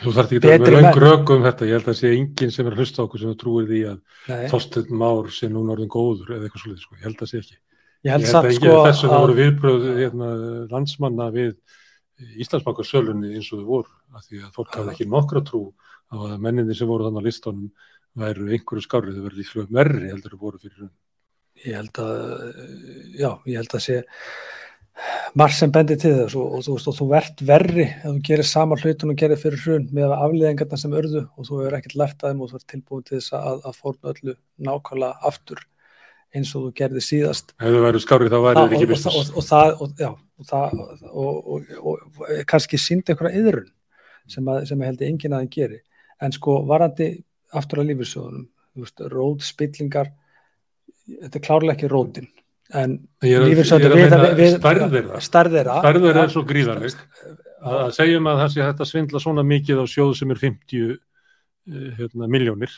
Þú 0.00 0.14
þarf 0.16 0.30
ekki 0.32 0.48
að 0.48 0.64
vera 0.64 0.78
lengur 0.80 1.06
öku 1.10 1.34
um 1.36 1.44
þetta, 1.44 1.66
ég 1.68 1.76
held 1.76 1.84
að 1.84 1.90
það 1.90 1.98
sé 1.98 2.12
enginn 2.16 2.54
sem 2.54 2.68
er 2.68 2.74
að 2.74 2.80
hlusta 2.80 3.02
okkur 3.04 3.22
sem 3.22 3.34
trúir 3.42 3.68
því 3.68 3.82
að 3.90 4.46
Þorstein 4.52 4.96
Már 5.02 5.28
sé 5.36 5.50
núna 5.52 5.74
orðin 5.74 5.92
góður 5.92 6.32
eða 6.32 6.48
eitthvað 6.48 6.64
svolítið, 6.64 6.86
sko. 6.86 6.96
ég 6.96 7.04
held 7.06 7.14
að 7.14 7.22
það 7.22 7.30
sé 7.32 7.42
ekki. 7.42 7.58
Ég 8.02 8.14
held, 8.14 8.24
ég 8.24 8.32
held 8.32 8.48
að 8.48 8.56
sko, 8.56 8.72
þessu 8.86 9.12
það 9.12 9.24
voru 9.26 9.36
viðbröð 9.38 9.86
hérna, 10.00 10.32
landsmanna 10.72 11.28
við 11.36 11.54
Íslandsbankarsölunni 12.42 13.34
eins 13.36 13.52
og 13.52 13.62
þau 13.62 13.68
voru, 13.68 13.94
af 14.16 14.26
því 14.26 14.42
að 14.46 14.56
fólk 14.56 14.74
hafði 14.78 14.94
ekki 14.96 15.08
nokkra 15.12 15.44
trú 15.46 15.62
á 16.08 16.16
að 16.16 16.34
menninni 16.42 16.76
sem 16.78 16.90
voru 16.90 17.08
þannig 17.08 17.24
á 17.24 17.28
listónum 17.28 17.70
væru 18.22 18.48
einhverju 18.48 18.84
skárið, 18.86 19.18
þau 19.18 19.26
verði 19.28 19.42
líklega 19.42 19.76
verri 19.78 20.10
heldur 20.12 20.36
að 20.36 20.44
voru 20.46 20.62
fyrir 20.62 20.84
hún 20.86 20.92
ég 21.62 21.76
held 21.78 21.98
að 22.02 22.16
já, 23.18 23.30
ég 23.46 23.60
held 23.60 23.76
að 23.76 23.84
sé 23.84 23.98
marg 25.38 25.54
sem 25.56 25.72
bendir 25.72 25.98
til 26.00 26.12
þess 26.18 26.36
og, 26.36 26.46
og, 26.58 26.68
og, 26.68 26.86
og 26.90 26.96
þú 26.96 27.08
verðt 27.10 27.42
verri 27.48 27.86
ef 27.88 28.04
þú 28.04 28.14
gerir 28.28 28.48
sama 28.48 28.76
hlutun 28.78 29.12
og 29.14 29.18
gerir 29.18 29.40
fyrir 29.40 29.62
hrun 29.64 29.86
með 29.96 30.14
afliðingarna 30.18 30.78
sem 30.80 30.96
örðu 30.98 31.22
og 31.26 31.48
þú 31.48 31.60
hefur 31.62 31.76
ekkert 31.78 31.98
lært 32.02 32.22
að 32.22 32.32
þeim 32.32 32.42
og 32.44 32.50
þú 32.50 32.58
ert 32.58 32.68
tilbúin 32.72 33.06
til 33.06 33.18
þess 33.18 33.36
að, 33.38 33.60
að 33.68 33.78
fórna 33.80 34.12
öllu 34.12 34.34
nákvæmlega 34.68 35.30
aftur 35.32 35.64
eins 36.32 36.52
og 36.56 36.66
þú 36.66 36.70
gerði 36.80 37.04
síðast. 37.04 37.52
Ef 37.60 37.74
þú 37.74 37.82
væri 37.84 38.02
skárið 38.02 38.32
þá 38.32 38.38
væri 38.46 38.60
þetta 38.60 38.76
ekki 38.78 38.90
byrstast 38.92 39.34
og 39.36 39.48
það, 39.48 39.68
það 40.48 40.66
kannski 42.48 42.80
síndi 42.80 43.12
einhverja 43.12 43.42
yðrun 43.42 43.68
sem, 44.30 44.48
að, 44.48 44.64
sem 44.70 44.80
ég 44.80 44.92
held 44.92 45.04
ég 45.04 45.12
engin 45.12 45.36
að 45.36 45.44
það 45.44 45.52
geri. 45.56 45.80
En 46.22 46.32
sko 46.32 46.56
varandi 46.68 47.10
aftur 47.52 47.82
á 47.84 47.88
lífisjóðunum 47.88 48.48
róð 49.12 49.44
spillingar 49.44 50.08
þetta 51.08 51.36
er 51.38 51.44
klárlega 51.44 51.76
ekki 51.76 51.90
rótin 51.92 52.28
en 52.70 52.96
lífeyrissjóður 53.22 53.96
starðir 54.56 55.08
starðir 55.22 56.20
er 56.22 56.30
svo 56.32 56.44
gríðarlegt. 56.48 57.02
Að 57.62 57.92
segjum 57.94 58.26
að 58.30 58.40
það 58.42 58.54
sé 58.54 58.64
hægt 58.64 58.80
að 58.82 58.90
svindla 58.90 59.20
svona 59.22 59.44
mikið 59.46 59.82
á 59.82 59.86
sjóð 59.86 60.14
sem 60.18 60.32
er 60.34 60.40
50 60.40 60.80
eh, 60.92 60.96
hérna, 61.98 62.26
miljónir 62.30 62.72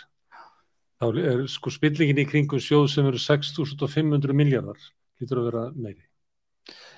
þá 1.01 1.07
er 1.21 1.45
sko 1.51 1.73
spillingin 1.73 2.21
í 2.21 2.27
kringum 2.29 2.61
sjóð 2.63 2.91
sem 2.93 3.09
eru 3.09 3.21
6500 3.21 4.37
miljardar 4.37 4.81
lítur 5.21 5.41
að 5.41 5.49
vera 5.49 5.65
meiri. 5.73 6.05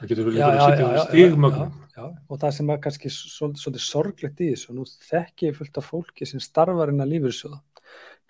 Það 0.00 0.10
getur 0.10 0.28
verið 0.28 0.42
að 0.46 0.58
sitja 0.64 1.06
stígmögnum 1.06 1.72
og 2.06 2.42
það 2.42 2.52
sem 2.58 2.74
er 2.74 2.82
kannski 2.82 3.12
svolítið 3.14 3.82
sorglegt 3.86 4.42
í 4.42 4.50
þessu 4.52 4.76
nú 4.76 4.84
þekk 4.86 5.46
ég 5.46 5.56
fullt 5.60 5.80
af 5.80 5.90
fólki 5.90 6.28
sem 6.28 6.42
starfar 6.42 6.92
inn 6.92 7.02
að 7.02 7.14
lífeyrissjóða. 7.14 7.62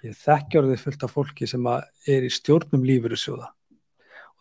Ég 0.05 0.17
þekki 0.21 0.61
orðið 0.61 0.83
fullt 0.85 1.05
af 1.07 1.17
fólki 1.17 1.49
sem 1.49 1.69
er 1.73 2.27
í 2.29 2.33
stjórnum 2.33 2.85
lífurusjóða 2.87 3.56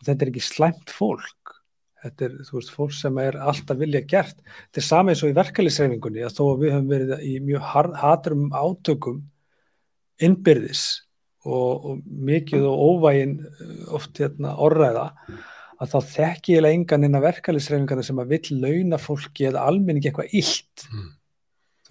og 0.00 0.08
þetta 0.08 0.24
er 0.26 0.32
ekki 0.32 0.44
slæmt 0.44 0.92
fólk. 0.94 1.54
Þetta 2.04 2.28
er 2.28 2.36
veist, 2.52 2.70
fólk 2.74 2.92
sem 2.94 3.16
er 3.18 3.38
alltaf 3.40 3.80
vilja 3.80 4.02
gert. 4.06 4.38
Þetta 4.68 4.82
er 4.82 4.86
sama 4.86 5.12
eins 5.12 5.24
og 5.24 5.32
í 5.32 5.38
verkefliðsreifingunni 5.38 6.26
að 6.26 6.36
þó 6.36 6.44
að 6.50 6.62
við 6.62 6.76
höfum 6.76 6.92
verið 6.92 7.26
í 7.26 7.32
mjög 7.46 7.66
hatrum 8.02 8.46
átökum 8.52 9.24
innbyrðis 10.22 10.84
og, 11.46 11.90
og 11.90 12.00
mikið 12.06 12.64
og 12.68 12.84
óvægin 12.90 13.36
uh, 13.46 13.74
oft 13.98 14.18
hérna, 14.20 14.54
orðræða 14.62 15.10
að 15.76 15.92
þá 15.92 15.98
þekki 16.12 16.54
ég 16.54 16.56
eiginlega 16.56 16.78
engan 16.78 17.06
inn 17.06 17.18
að 17.18 17.26
verkefliðsreifingarna 17.26 18.06
sem 18.06 18.22
að 18.22 18.32
vill 18.32 18.60
launa 18.62 19.00
fólki 19.00 19.48
eða 19.50 19.66
almenningi 19.68 20.10
eitthvað 20.10 20.32
illt. 20.40 20.86
Mm. 20.92 21.10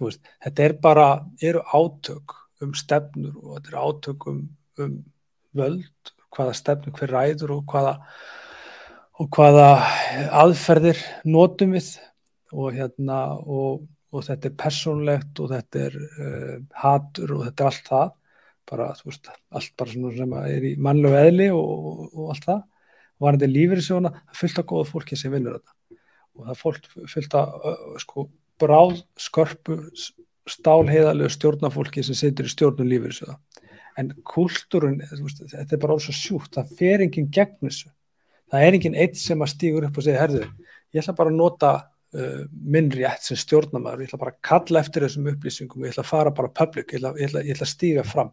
veist, 0.00 0.32
þetta 0.44 0.64
er 0.64 0.74
bara, 0.82 1.06
eru 1.42 1.62
átök 1.70 2.34
um 2.64 2.74
stefnur 2.76 3.36
og 3.42 3.58
þetta 3.58 3.72
er 3.72 3.78
átökum 3.84 4.42
um 4.82 4.96
völd, 5.56 6.12
hvaða 6.36 6.56
stefnur 6.56 6.94
hver 6.98 7.14
ræður 7.16 7.56
og 7.56 7.72
hvaða, 7.72 7.96
og 9.20 9.30
hvaða 9.34 9.68
aðferðir 10.44 11.02
notum 11.28 11.76
við. 11.76 11.94
Og, 12.54 12.70
hérna, 12.76 13.20
og, 13.42 13.82
og 14.14 14.22
þetta 14.24 14.48
er 14.48 14.58
persónlegt 14.60 15.40
og 15.42 15.50
þetta 15.50 15.80
er 15.88 15.96
uh, 15.98 16.52
hatur 16.78 17.34
og 17.36 17.46
þetta 17.48 17.64
er 17.64 17.70
allt 17.72 17.90
það. 17.90 18.12
Bara, 18.66 18.90
veist, 19.06 19.28
allt 19.54 19.74
bara 19.78 19.92
sem 19.94 20.36
er 20.42 20.68
í 20.70 20.74
mannlegu 20.82 21.18
eðli 21.18 21.48
og, 21.54 22.30
allt 22.30 22.46
það. 22.46 22.62
Og 23.16 23.26
var 23.26 23.38
þetta 23.38 23.50
lífið 23.52 23.82
í 23.82 23.86
sjóna, 23.86 24.12
það 24.28 24.40
fylgta 24.42 24.64
góða 24.70 24.88
fólki 24.92 25.18
sem 25.18 25.32
vinnur 25.32 25.58
þetta 25.58 25.76
og 26.36 26.48
það 26.50 26.60
fólk 26.60 26.88
fylgta 27.10 27.42
sko 28.02 28.26
bráð 28.60 29.00
skörpu 29.20 29.78
stálheiðalegu 30.46 31.32
stjórnafólki 31.32 32.04
sem 32.06 32.18
situr 32.18 32.48
í 32.48 32.52
stjórnum 32.52 32.88
lífið 32.90 33.22
en 33.96 34.12
kultúrun, 34.28 35.00
þetta 35.00 35.76
er 35.76 35.80
bara 35.82 35.96
alls 35.96 36.08
svo 36.08 36.16
sjúkt, 36.16 36.56
það 36.56 36.72
fer 36.78 37.04
enginn 37.04 37.30
gegn 37.32 37.68
þessu 37.68 37.92
það 38.52 38.64
er 38.64 38.78
enginn 38.78 38.98
eitt 39.02 39.18
sem 39.20 39.42
að 39.42 39.52
stígur 39.54 39.86
upp 39.88 39.98
og 39.98 40.06
segja, 40.06 40.22
herðu, 40.22 40.42
ég 40.94 41.02
ætla 41.02 41.16
bara 41.18 41.32
að 41.32 41.38
nota 41.40 41.72
uh, 42.16 42.42
minn 42.74 42.90
rétt 42.94 43.26
sem 43.26 43.40
stjórnamaður 43.40 44.04
ég 44.04 44.10
ætla 44.10 44.22
bara 44.22 44.34
að 44.34 44.44
kalla 44.50 44.82
eftir 44.82 45.06
þessum 45.06 45.30
upplýsingum 45.32 45.82
og 45.82 45.88
ég 45.88 45.96
ætla 45.96 46.04
að 46.06 46.12
fara 46.12 46.34
bara 46.36 46.52
public, 46.60 46.92
ég 46.92 47.00
ætla, 47.00 47.14
ég 47.18 47.30
ætla, 47.30 47.42
ég 47.46 47.56
ætla 47.56 47.66
að 47.66 47.72
stíga 47.72 48.06
fram 48.06 48.30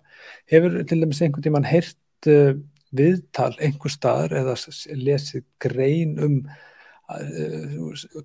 hefur 0.53 0.77
til 0.89 0.99
dæmis 1.01 1.23
einhvern 1.23 1.47
tíman 1.47 1.67
heyrt 1.69 2.29
uh, 2.29 2.53
viðtal 2.93 3.53
einhver 3.57 3.93
staðar 3.93 4.37
eða 4.43 4.59
lesið 5.01 5.47
grein 5.63 6.19
um 6.21 6.37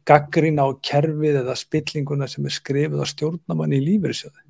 gaggrín 0.06 0.60
á 0.62 0.70
kerfið 0.84 1.40
eða 1.40 1.56
spillinguna 1.58 2.28
sem 2.30 2.46
er 2.46 2.54
skrifið 2.54 3.02
á 3.02 3.06
stjórnamann 3.10 3.74
í 3.74 3.80
lífeyrissjóði. 3.82 4.44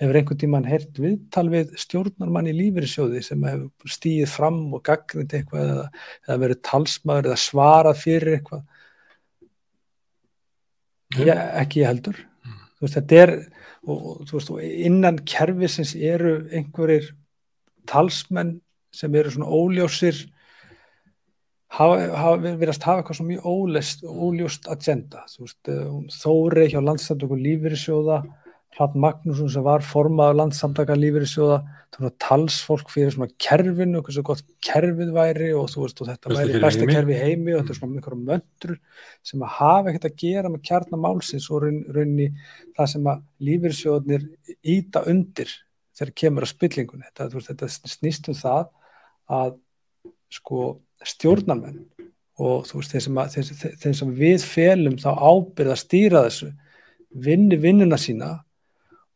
Hefur 0.00 0.16
einhvern 0.16 0.40
tíman 0.40 0.68
hert 0.68 0.96
viðtal 0.96 1.46
við 1.52 1.74
stjórnarmann 1.80 2.48
í 2.48 2.56
lífeyrissjóði 2.56 3.20
sem 3.24 3.42
hefur 3.44 3.92
stíð 3.92 4.30
fram 4.32 4.62
og 4.72 4.82
gaggrínt 4.86 5.34
eitthvað 5.36 5.72
eða, 5.74 5.86
eða 6.26 6.38
verið 6.44 6.62
talsmaður 6.70 7.30
eða 7.30 7.40
svarað 7.42 8.00
fyrir 8.00 8.38
eitthvað? 8.38 8.64
Ja, 11.18 11.36
ekki 11.60 11.82
ég 11.82 11.90
heldur. 11.90 12.18
Mm. 12.46 12.58
Veist, 12.80 12.96
þetta 12.96 13.20
er, 13.26 13.34
og, 13.84 14.08
veist, 14.30 14.52
innan 14.88 15.20
kerfisins 15.28 15.92
eru 15.96 16.36
einhverjir 16.48 17.12
talsmenn 17.90 18.58
sem 18.94 19.14
eru 19.14 19.32
svona 19.34 19.50
óljósir 19.50 20.24
verðast 21.70 22.82
hafa 22.82 22.98
eitthvað 22.98 23.16
svona 23.16 23.30
mjög 23.30 23.44
óljóst 24.26 24.66
agenda 24.68 25.22
veist, 25.38 25.68
eh, 25.68 25.90
Þóri 26.10 26.66
hjá 26.72 26.80
landsamtöku 26.82 27.38
lífyrirsjóða 27.38 28.24
Hlatt 28.78 28.94
Magnússon 28.94 29.50
sem 29.50 29.64
var 29.66 29.82
formaður 29.84 30.38
landsamtaka 30.38 30.94
lífyrirsjóða 30.96 31.60
talsfólk 32.22 32.90
fyrir 32.92 33.10
svona 33.12 33.28
kerfinu 33.40 33.98
og 33.98 34.06
hversu 34.06 34.22
gott 34.24 34.44
kerfið 34.64 35.10
væri 35.14 35.50
og, 35.58 35.66
veist, 35.74 36.00
og 36.00 36.08
þetta 36.08 36.30
Bestu 36.30 36.38
væri 36.38 36.60
besta 36.62 36.84
heimi. 36.84 36.94
kerfi 36.94 37.16
heimi 37.18 37.54
og 37.54 37.60
þetta 37.60 37.74
er 37.74 37.78
svona 37.80 37.96
mjög 37.96 38.20
möndur 38.28 38.76
sem 39.26 39.42
að 39.42 39.56
hafa 39.56 39.90
ekkert 39.90 40.06
að 40.06 40.20
gera 40.22 40.52
með 40.52 40.62
kjarnamálsins 40.70 41.48
og 41.50 41.64
raun, 41.64 41.80
rauninni 41.90 42.28
það 42.78 42.92
sem 42.94 43.10
að 43.10 43.24
lífyrirsjóðnir 43.48 44.28
íta 44.76 45.02
undir 45.10 45.56
þegar 45.98 46.14
kemur 46.22 46.46
að 46.46 46.52
spillingunni 46.54 47.08
þetta, 47.10 47.28
veist, 47.34 47.50
þetta 47.50 47.94
snýst 47.96 48.30
um 48.30 48.38
það 48.38 48.70
að 49.40 49.56
sko 50.30 50.68
stjórnarmenn 51.10 51.82
og 52.40 52.68
þú 52.68 52.80
veist 52.80 52.94
þeir 52.94 53.04
sem, 53.04 53.18
að, 53.20 53.34
þeir, 53.34 53.74
þeir 53.82 53.96
sem 53.98 54.14
við 54.16 54.46
felum 54.46 55.00
þá 55.00 55.10
ábyrða 55.18 55.74
að 55.74 55.82
stýra 55.82 56.22
þessu 56.28 56.52
vinni 57.10 57.58
vinnuna 57.60 57.98
sína 58.00 58.30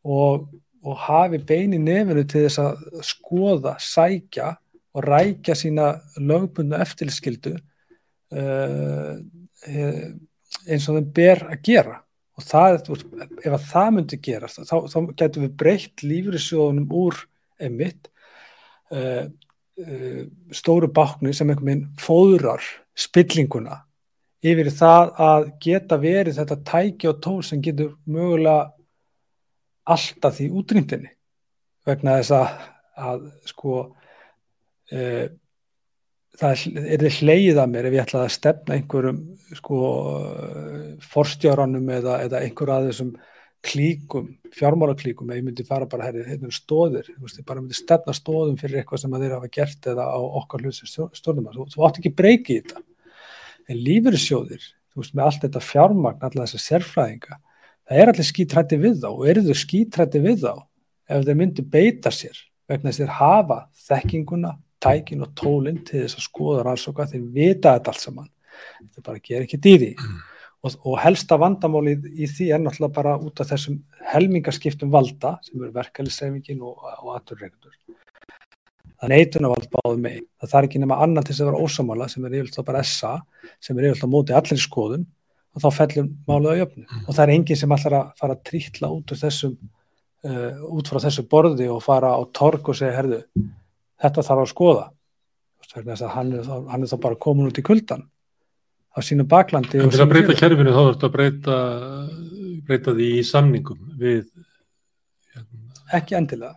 og, 0.05 0.47
og 0.85 1.01
hafi 1.07 1.41
beini 1.41 1.79
nefnu 1.81 2.23
til 2.29 2.45
þess 2.45 2.61
að 2.61 3.03
skoða, 3.05 3.75
sækja 3.81 4.53
og 4.95 5.05
rækja 5.05 5.57
sína 5.57 5.91
lögbundu 6.21 6.77
eftirlskildu 6.79 7.55
uh, 7.55 9.13
eh, 9.67 10.03
eins 10.69 10.89
og 10.89 10.99
þeim 10.99 11.07
ber 11.15 11.45
að 11.49 11.63
gera. 11.65 12.01
Og 12.35 12.43
það, 12.43 12.77
ef 13.43 13.53
að 13.55 13.65
það 13.69 13.89
myndi 13.95 14.19
gerast 14.23 14.59
þá, 14.67 14.77
þá 14.91 14.97
getur 15.15 15.45
við 15.45 15.57
breytt 15.61 16.03
lífriðsjóðunum 16.03 16.89
úr 16.91 17.19
emitt 17.63 18.09
uh, 18.91 19.25
uh, 19.79 20.23
stóru 20.51 20.91
báknu 20.91 21.31
sem 21.33 21.49
einhvern 21.49 21.69
veginn 21.69 21.85
fóðrar 21.99 22.63
spillinguna 22.95 23.81
yfir 24.45 24.69
það 24.75 25.13
að 25.25 25.47
geta 25.63 25.97
verið 25.99 26.39
þetta 26.41 26.57
tæki 26.67 27.09
og 27.09 27.21
tól 27.23 27.39
sem 27.43 27.61
getur 27.63 27.95
mögulega 28.03 28.74
alltaf 29.85 30.39
því 30.39 30.49
útrýndinni 30.59 31.11
vegna 31.85 32.19
þess 32.19 32.33
að, 32.35 32.65
að 33.05 33.25
sko 33.49 33.75
e, 34.89 35.01
það 36.39 36.65
er 36.81 37.05
þið 37.05 37.19
hleyið 37.19 37.61
að 37.61 37.71
mér 37.71 37.89
ef 37.89 37.95
ég 37.95 38.03
ætlaði 38.05 38.29
að 38.29 38.35
stefna 38.35 38.77
einhverjum 38.79 39.21
sko 39.55 39.79
forstjáranum 41.13 41.89
eða, 41.99 42.19
eða 42.25 42.43
einhver 42.43 42.73
að 42.75 42.89
þessum 42.89 43.15
klíkum, 43.65 44.27
fjármálaklíkum 44.53 45.31
ef 45.31 45.39
ég 45.39 45.45
myndi 45.45 45.65
fara 45.65 45.87
bara 45.89 46.09
herrið, 46.09 46.27
hérna 46.29 46.51
stóðir 46.53 47.07
veist, 47.21 47.39
bara 47.47 47.63
myndi 47.63 47.77
stefna 47.77 48.13
stóðum 48.13 48.59
fyrir 48.61 48.81
eitthvað 48.81 49.01
sem 49.01 49.15
þeir 49.15 49.37
hafa 49.37 49.49
gert 49.53 49.89
eða 49.89 50.05
á 50.05 50.19
okkar 50.41 50.65
hluti 50.65 50.89
stjórnum 50.89 51.49
þú, 51.53 51.65
þú 51.73 51.87
átt 51.87 51.99
ekki 52.01 52.13
breyki 52.13 52.57
í 52.57 52.61
þetta. 52.61 52.83
En 53.65 53.81
lífyrirsjóðir, 53.81 54.67
þú 54.93 55.01
veist, 55.01 55.15
með 55.17 55.25
allt 55.25 55.45
þetta 55.47 55.63
fjármagn, 55.65 56.27
alla 56.27 56.45
þessar 56.45 56.65
sérfræðinga 56.65 57.39
það 57.85 58.01
er 58.01 58.11
allir 58.11 58.29
skítrætti 58.29 58.79
við 58.81 58.99
þá 59.03 59.09
og 59.11 59.25
eru 59.31 59.45
þau 59.45 59.57
skítrætti 59.61 60.21
við 60.23 60.45
þá 60.45 60.53
ef 61.05 61.25
þeir 61.25 61.39
myndi 61.41 61.65
beita 61.75 62.13
sér 62.13 62.37
vegna 62.69 62.89
þess 62.89 63.01
að 63.01 63.03
þeir 63.03 63.17
hafa 63.19 63.57
þekkinguna, 63.87 64.53
tækin 64.81 65.25
og 65.25 65.33
tólinn 65.37 65.83
til 65.85 66.03
þess 66.03 66.19
að 66.19 66.25
skoða 66.25 66.63
rannsóka 66.65 67.09
þeir 67.09 67.27
vita 67.35 67.75
þetta 67.75 67.91
allt 67.91 68.01
saman. 68.01 68.31
Þetta 68.79 69.03
bara 69.05 69.21
ger 69.21 69.43
ekki 69.43 69.59
dýri 69.61 69.91
mm. 69.93 70.23
Og, 70.65 70.73
og 70.89 70.95
helsta 70.97 71.37
vandamálið 71.37 72.07
í 72.09 72.25
því 72.25 72.47
er 72.55 72.61
náttúrulega 72.63 72.95
bara 72.95 73.11
út 73.21 73.41
af 73.43 73.51
þessum 73.51 73.75
helmingaskiptum 74.09 74.89
valda 74.93 75.35
sem 75.45 75.59
eru 75.59 75.69
verkefliðsreifingin 75.75 76.63
og, 76.65 76.79
og 77.03 77.11
aturreikundur. 77.19 77.75
Það 78.95 79.11
neytun 79.11 79.45
að 79.45 79.53
valda 79.53 79.69
báðu 79.75 79.99
með. 80.07 80.15
Það 80.41 80.53
þarf 80.55 80.69
ekki 80.69 80.81
nema 80.81 80.97
annan 81.05 81.27
til 81.27 81.35
þess 81.35 81.43
að 81.43 81.51
vera 81.51 81.67
ósamála 81.67 82.07
sem 82.09 82.25
er 82.25 82.37
yfirlega 82.39 82.65
bara 82.71 82.81
SA 82.87 83.13
sem 83.61 83.77
er 83.77 83.89
yfirlega 83.91 84.11
mótið 84.15 84.39
allir 84.39 84.63
skoðun 84.63 85.05
og 85.55 85.63
þá 85.63 85.69
fellur 85.77 86.09
málið 86.27 86.51
á 86.51 86.59
jöfnu. 86.61 86.83
Mm. 86.85 87.05
Og 87.05 87.15
það 87.15 87.23
er 87.25 87.33
enginn 87.35 87.59
sem 87.59 87.75
ætlar 87.75 87.97
að 87.97 88.09
fara 88.19 88.35
að 88.35 88.41
trítla 88.49 88.89
út, 88.91 89.13
þessum, 89.21 89.53
uh, 90.27 90.65
út 90.75 90.91
frá 90.91 90.99
þessu 91.05 91.25
borði 91.31 91.69
og 91.71 91.83
fara 91.85 92.11
á 92.11 92.21
torg 92.35 92.71
og 92.71 92.77
segja, 92.77 92.97
herðu, 92.97 93.21
þetta 94.03 94.25
þarf 94.27 94.43
að 94.43 94.51
skoða. 94.51 94.89
Hann 95.75 96.35
er, 96.35 96.43
hann 96.45 96.83
er 96.83 96.91
þá 96.91 96.99
bara 97.03 97.19
komin 97.19 97.49
út 97.49 97.59
í 97.59 97.63
kuldan 97.65 98.05
á 98.95 98.99
sínu 99.03 99.25
baklandi. 99.27 99.79
En 99.83 99.91
til 99.91 100.03
að 100.03 100.11
breyta 100.11 100.35
kerfinu 100.39 100.75
þá 100.75 100.81
er 100.81 100.91
þetta 100.93 101.07
að 101.09 101.15
breyta, 101.15 101.55
breyta 102.67 102.93
því 102.95 103.07
í 103.17 103.23
samningum 103.27 103.95
við 103.99 104.29
ekki 105.95 106.15
endilega 106.17 106.55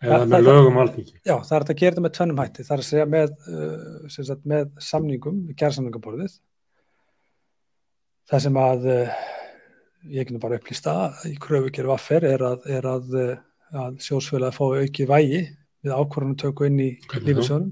eða 0.00 0.26
með 0.30 0.46
lögum 0.46 0.78
alþingi. 0.80 1.18
Já, 1.26 1.34
það 1.44 1.56
er 1.56 1.64
að 1.64 1.80
gera 1.80 1.90
þetta 1.90 2.04
með 2.04 2.14
tvennum 2.16 2.38
hætti, 2.40 2.64
það 2.66 2.76
er 2.76 2.82
að 2.84 2.88
segja 2.88 3.08
með, 3.14 3.34
uh, 3.50 4.14
sagt, 4.14 4.46
með 4.48 4.70
samningum, 4.86 5.42
kjærsamningaborðið 5.60 6.38
það 8.30 8.44
sem 8.46 8.58
að 8.62 8.88
uh, 8.90 9.22
ég 10.10 10.22
ekki 10.22 10.36
nú 10.36 10.42
bara 10.42 10.58
upplýsta 10.60 10.96
í 11.28 11.34
kröfugjörðu 11.42 11.94
affer 11.94 12.26
er 12.28 12.44
að, 12.46 12.66
er 12.78 12.88
að, 12.88 13.10
uh, 13.18 13.34
að 13.84 13.98
sjósfélagi 14.06 14.56
fái 14.56 14.84
auki 14.84 15.08
vægi 15.10 15.42
við 15.80 15.96
ákvarðanum 15.96 16.40
tökku 16.40 16.68
inn 16.68 16.80
í 16.84 16.90
lífisjónum 17.24 17.70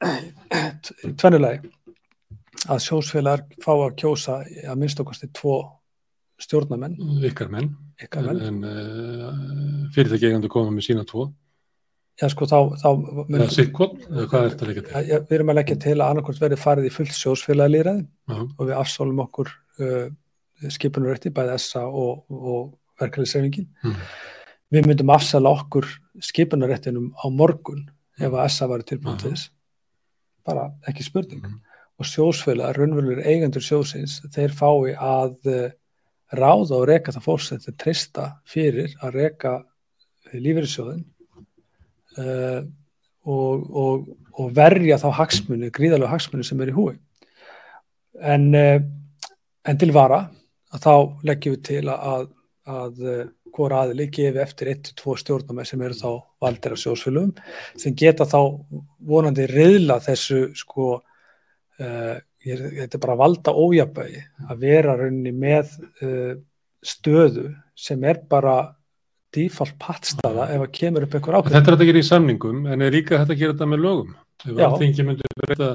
tvennulegi 1.20 1.70
að 2.70 2.80
sjósfélagar 2.84 3.44
fá 3.62 3.72
að 3.74 3.98
kjósa 4.00 4.40
að 4.42 4.80
minnst 4.80 5.00
okkarstu 5.02 5.28
tvo 5.36 5.58
stjórnamenn 6.40 6.96
ykkar 7.28 7.50
menn, 7.52 7.70
ykkar 8.00 8.26
menn. 8.26 8.40
en, 8.48 8.58
en 8.64 8.64
uh, 8.66 9.92
fyrirtæki 9.94 10.30
eigandu 10.30 10.50
koma 10.52 10.72
með 10.74 10.88
sína 10.90 11.06
tvo 11.08 11.30
Já 12.20 12.26
sko 12.28 12.46
þá, 12.48 12.56
þá 12.80 12.88
eða 13.38 13.46
sikkot, 13.54 13.94
eða 14.10 14.24
hvað 14.28 14.42
er 14.42 14.50
þetta 14.52 14.64
að 14.64 14.70
leggja 14.70 14.82
til? 14.86 15.04
Ja, 15.08 15.20
við 15.24 15.36
erum 15.36 15.52
að 15.52 15.58
leggja 15.60 15.76
til 15.84 15.94
að 15.94 16.02
annarkort 16.06 16.42
verið 16.42 16.60
farið 16.60 16.88
í 16.88 16.90
fullt 16.92 17.14
sjósfélagilýraði 17.16 18.02
uh 18.02 18.34
-huh. 18.34 18.48
og 18.58 18.68
við 18.68 18.74
afsólum 18.76 19.22
okkur 19.24 19.52
uh, 19.80 20.10
skipunurökti 20.68 21.32
bæði 21.32 21.56
SA 21.62 21.86
og, 21.86 22.26
og 22.28 22.74
verkefliðsreifingin 23.00 23.70
uh 23.70 23.88
-huh. 23.94 24.12
við 24.76 24.90
myndum 24.90 25.14
afsala 25.14 25.54
okkur 25.56 25.88
skipunuröktinum 26.20 27.14
á 27.16 27.26
morgun 27.32 27.88
ef 28.20 28.32
að 28.32 28.48
SA 28.48 28.66
var 28.66 28.84
tilbúin 28.84 29.18
til 29.18 29.32
þess 29.32 29.50
bara 30.44 30.70
ekki 30.88 31.04
spurning 31.04 31.44
mm. 31.44 31.60
og 32.00 32.06
sjósfélag, 32.06 32.76
raunverulegur 32.76 33.24
eigendur 33.24 33.62
sjósins 33.62 34.20
þeir 34.34 34.52
fái 34.52 34.94
að 34.96 35.36
uh, 35.46 35.70
ráða 36.32 36.76
og 36.76 36.88
reka 36.88 37.12
það 37.12 37.26
fólk 37.26 37.40
sem 37.40 37.58
þeir 37.58 37.76
trista 37.76 38.26
fyrir 38.46 38.92
að 39.02 39.14
reka 39.14 39.64
lífeyrissjóðin 40.32 41.04
uh, 42.18 42.60
og, 43.30 43.70
og, 43.82 44.08
og 44.40 44.52
verja 44.56 44.98
þá 45.00 45.08
hagsmunni, 45.20 45.70
gríðalega 45.74 46.12
hagsmunni 46.14 46.46
sem 46.46 46.60
er 46.64 46.72
í 46.72 46.76
húi 46.76 46.94
en, 48.20 48.48
uh, 48.56 48.78
en 49.68 49.80
til 49.80 49.92
vara 49.94 50.24
að 50.70 50.86
þá 50.86 50.94
leggjum 51.26 51.56
við 51.56 51.62
til 51.66 51.84
að, 51.92 52.30
að 52.70 53.04
hvora 53.54 53.84
aðli 53.84 54.06
gefi 54.12 54.40
eftir 54.42 54.70
1-2 54.72 55.16
stjórnum 55.20 55.60
sem 55.66 55.80
eru 55.82 55.96
þá 55.98 56.10
valdir 56.42 56.74
af 56.74 56.82
sjósfélugum 56.82 57.32
sem 57.78 57.96
geta 57.98 58.26
þá 58.28 58.40
vonandi 59.10 59.46
riðla 59.50 59.98
þessu 60.04 60.42
sko 60.58 60.92
uh, 61.00 62.16
ég, 62.46 62.62
þetta 62.78 62.98
er 62.98 63.02
bara 63.02 63.18
valda 63.20 63.54
ójabægi 63.54 64.22
að 64.48 64.62
vera 64.64 64.96
rauninni 64.98 65.34
með 65.34 65.74
uh, 66.04 66.34
stöðu 66.80 67.50
sem 67.76 68.04
er 68.08 68.22
bara 68.30 68.56
default 69.34 69.76
pattstaða 69.80 70.48
ef 70.54 70.64
að 70.64 70.72
kemur 70.76 71.06
upp 71.06 71.16
einhver 71.16 71.38
ákveð. 71.38 71.54
Þetta 71.54 71.60
er 71.60 71.76
þetta 71.76 71.86
að 71.86 71.90
gera 71.90 72.02
í 72.02 72.08
samningum 72.10 72.66
en 72.66 72.84
er 72.86 72.94
líka 72.94 73.18
þetta 73.20 73.36
að 73.36 73.42
gera 73.42 73.56
þetta 73.56 73.70
með 73.70 73.82
lögum? 73.86 74.12
Ef 74.44 74.62
alltingi 74.66 75.06
myndir 75.06 75.34
breyta 75.40 75.70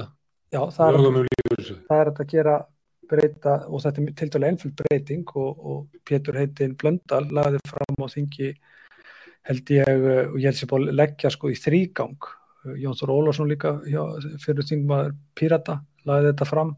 lögum 0.96 1.20
um 1.22 1.28
lífur? 1.28 1.70
Það 1.88 2.00
er 2.00 2.10
þetta 2.10 2.26
að 2.26 2.32
gera 2.34 2.56
breyta 3.10 3.58
og 3.70 3.84
þetta 3.84 4.02
er 4.02 4.16
til 4.20 4.30
dælu 4.34 4.48
einföld 4.50 4.80
breyting 4.80 5.34
og, 5.38 5.66
og 5.70 6.00
Pétur 6.06 6.38
heitin 6.40 6.74
Blöndal 6.78 7.24
lagði 7.30 7.62
fram 7.70 8.02
á 8.02 8.06
þingi 8.10 8.50
held 9.46 9.70
ég 9.76 10.08
og 10.32 10.40
ég 10.40 10.48
held 10.48 10.58
sér 10.58 10.70
búin 10.72 10.88
að 10.90 10.98
leggja 11.00 11.30
sko 11.32 11.52
í 11.52 11.58
þrýgang 11.58 12.32
Jónsson 12.82 13.12
Ólásson 13.14 13.50
líka 13.50 13.76
já, 13.86 14.02
fyrir 14.42 14.66
þingmaður 14.66 15.14
Pírata 15.38 15.78
lagði 16.08 16.32
þetta 16.32 16.48
fram 16.50 16.74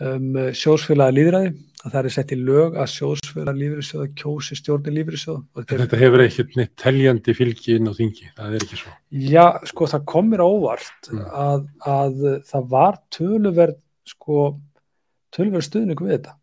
um, 0.00 0.28
sjósfélagi 0.56 1.16
líðræði 1.18 1.54
að 1.84 1.92
það 1.92 1.98
er 2.00 2.14
sett 2.14 2.32
í 2.32 2.38
lög 2.40 2.76
að 2.80 2.90
sjósfélagi 2.94 3.62
líðræðisjóða 3.62 4.10
kjósi 4.20 4.58
stjórni 4.58 4.94
líðræðisjóða 4.96 5.64
Þetta 5.72 6.00
hefur 6.00 6.24
ekkert 6.24 6.58
neitt 6.58 6.74
teljandi 6.80 7.34
fylgi 7.36 7.78
inn 7.78 7.90
á 7.90 7.92
þingi, 7.96 8.30
það 8.36 8.58
er 8.58 8.66
ekki 8.66 8.80
svo 8.80 8.94
Já, 9.10 9.44
sko 9.70 9.88
það 9.92 10.06
komir 10.14 10.44
ávart 10.44 11.10
mm. 11.12 11.24
að, 11.44 11.66
að 11.94 12.28
það 12.50 12.70
var 12.74 13.00
töluverð 13.14 13.80
sko 14.08 14.44
tölverð 15.34 15.68
stuðningu 15.68 16.06
við 16.06 16.18
þetta 16.18 16.38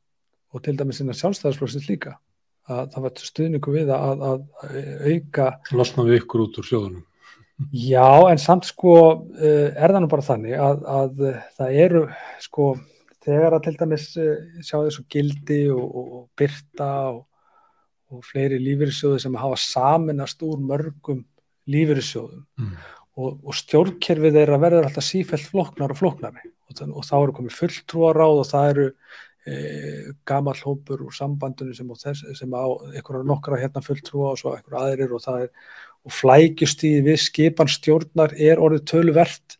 og 0.51 0.65
til 0.65 0.75
dæmis 0.79 0.99
innan 1.01 1.17
sjálfstæðarsflóksins 1.17 1.87
líka 1.89 2.17
að 2.71 2.91
það 2.93 3.05
var 3.05 3.23
stuðningu 3.25 3.73
við 3.73 3.93
að, 3.95 4.25
að 4.27 4.43
auka 5.07 5.47
Losna 5.75 6.05
við 6.07 6.21
ykkur 6.21 6.45
út 6.45 6.61
úr 6.61 6.67
sjóðunum 6.67 7.07
Já, 7.77 8.25
en 8.31 8.39
samt 8.41 8.65
sko 8.65 8.93
eh, 9.37 9.69
er 9.69 9.91
það 9.93 10.01
nú 10.01 10.09
bara 10.09 10.25
þannig 10.25 10.55
að, 10.57 10.79
að 10.89 11.19
það 11.59 11.75
eru 11.83 12.01
sko 12.41 12.71
þegar 13.25 13.57
að 13.57 13.65
til 13.67 13.75
dæmis 13.79 14.07
eh, 14.19 14.61
sjá 14.65 14.77
þessu 14.79 15.05
gildi 15.11 15.61
og, 15.73 15.83
og, 15.83 16.13
og 16.19 16.23
byrta 16.39 16.91
og, 17.11 17.25
og 18.11 18.23
fleiri 18.27 18.59
lífyrirsjóðu 18.61 19.21
sem 19.23 19.37
hafa 19.39 19.59
saminast 19.61 20.41
úr 20.45 20.61
mörgum 20.61 21.23
lífyrirsjóðum 21.71 22.45
mm. 22.59 22.71
og 23.21 23.53
stjórnkerfið 23.55 24.39
er 24.41 24.53
að 24.55 24.63
verða 24.65 24.85
alltaf 24.87 25.05
sífælt 25.05 25.45
floknar 25.51 25.93
og 25.93 25.99
floknari 25.99 26.47
og, 26.49 26.81
og 26.89 27.05
þá 27.05 27.15
eru 27.19 27.35
komið 27.37 27.59
fulltrúaráð 27.59 28.41
og 28.41 28.49
það 28.49 28.71
eru 28.71 28.87
e, 29.45 29.53
gamal 30.27 30.57
hópur 30.57 31.05
úr 31.05 31.15
sambandinu 31.15 31.77
sem 31.77 31.93
þess, 32.01 32.25
sem 32.39 32.57
á 32.57 32.65
einhverja 32.91 33.29
nokkra 33.29 33.61
hérna 33.61 33.85
fulltrúa 33.85 34.33
og 34.33 34.41
svo 34.41 34.55
einhverja 34.55 34.83
aðrir 34.87 35.15
og 35.15 35.23
það 35.23 35.45
er 35.45 35.53
og 36.01 36.13
flækjustíði 36.17 37.01
við 37.05 37.19
skipan 37.21 37.69
stjórnar 37.69 38.33
er 38.39 38.61
orðið 38.61 38.87
töluvert 38.89 39.57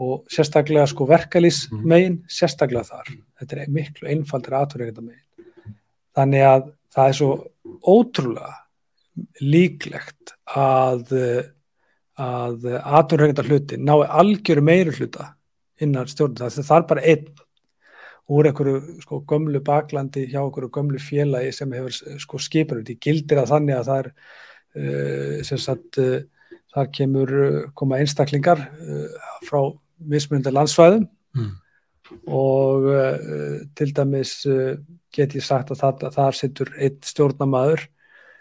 og 0.00 0.24
sérstaklega 0.32 0.86
sko 0.88 1.06
verkalýs 1.08 1.66
mhm. 1.70 2.22
sérstaklega 2.28 2.88
þar. 2.88 3.10
Þetta 3.40 3.56
er 3.56 3.74
miklu 3.74 4.08
einfaldir 4.08 4.56
aðtöruleikenda 4.56 5.04
megin 5.04 5.26
þannig 6.16 6.46
að 6.46 6.68
það 6.94 7.08
er 7.08 7.18
svo 7.18 7.30
ótrúlega 7.86 8.52
líklegt 9.44 10.34
að 10.56 11.14
að 12.20 12.66
aðtöruleikenda 12.76 13.46
hluti 13.46 13.78
nái 13.80 14.02
algjöru 14.04 14.64
meiru 14.64 14.92
hluta 14.96 15.30
innan 15.80 16.08
stjórn 16.10 16.36
það 16.36 16.74
er 16.76 16.88
bara 16.90 17.04
einn 17.08 17.30
úr 18.30 18.46
einhverju 18.50 19.00
sko, 19.02 19.22
gömlu 19.26 19.62
baklandi 19.64 20.26
hjá 20.30 20.42
einhverju 20.42 20.70
gömlu 20.74 21.00
félagi 21.02 21.54
sem 21.54 21.72
hefur 21.74 22.18
sko, 22.22 22.38
skipur 22.38 22.82
í 22.84 22.98
gildir 23.00 23.40
að 23.42 23.54
þannig 23.54 23.78
að 23.78 23.88
það 23.88 24.02
er 24.02 24.10
uh, 24.82 25.56
sagt, 25.64 25.98
uh, 25.98 26.58
þar 26.74 26.90
kemur 26.94 27.32
uh, 27.40 27.62
koma 27.74 27.98
einstaklingar 28.02 28.66
frá 29.48 29.62
mismunandi 30.00 30.52
landsvæðum 30.54 31.06
mm. 31.36 31.52
og 32.40 32.88
til 33.78 33.94
dæmis 33.96 34.34
get 35.14 35.36
ég 35.36 35.44
sagt 35.44 35.72
að 35.74 35.82
það, 35.82 36.04
þar 36.16 36.38
sittur 36.38 36.74
einn 36.78 36.98
stjórnamaður 37.04 37.86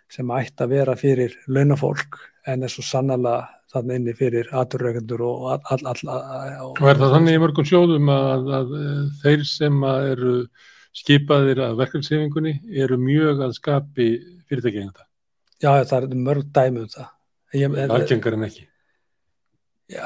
sem 0.10 0.34
ætti 0.34 0.65
að 0.65 0.73
vera 0.73 0.98
fyrir 0.98 1.36
launafólk 1.49 2.18
en 2.49 2.65
er 2.65 2.72
svo 2.73 2.86
sannala 2.86 3.38
þannig 3.69 3.99
inni 3.99 4.15
fyrir 4.18 4.49
aturreikendur 4.57 5.22
og 5.27 5.45
all, 5.53 5.61
all, 5.69 5.86
all, 5.91 6.72
og 6.72 6.81
er 6.90 6.98
það 6.98 7.14
þannig 7.15 7.38
í 7.38 7.41
mörgum 7.44 7.68
sjóðum 7.69 8.10
að, 8.14 8.49
að 8.60 8.76
þeir 9.22 9.45
sem 9.45 9.84
að 9.86 10.10
eru 10.15 10.34
skipaðir 10.99 11.61
af 11.68 11.77
verkefnshefingunni 11.80 12.56
eru 12.84 12.98
mjög 13.02 13.45
að 13.45 13.56
skapi 13.60 14.10
fyrirtækið 14.49 14.88
þetta. 14.88 15.06
Já, 15.60 15.72
það 15.86 15.98
er 15.99 16.19
mörg 16.26 16.52
dæmi 16.56 16.84
um 16.86 16.91
það. 16.91 17.10
Ég, 17.60 17.77
Algengar 17.90 18.38
en 18.38 18.45
ekki. 18.48 18.65
já, 19.90 20.06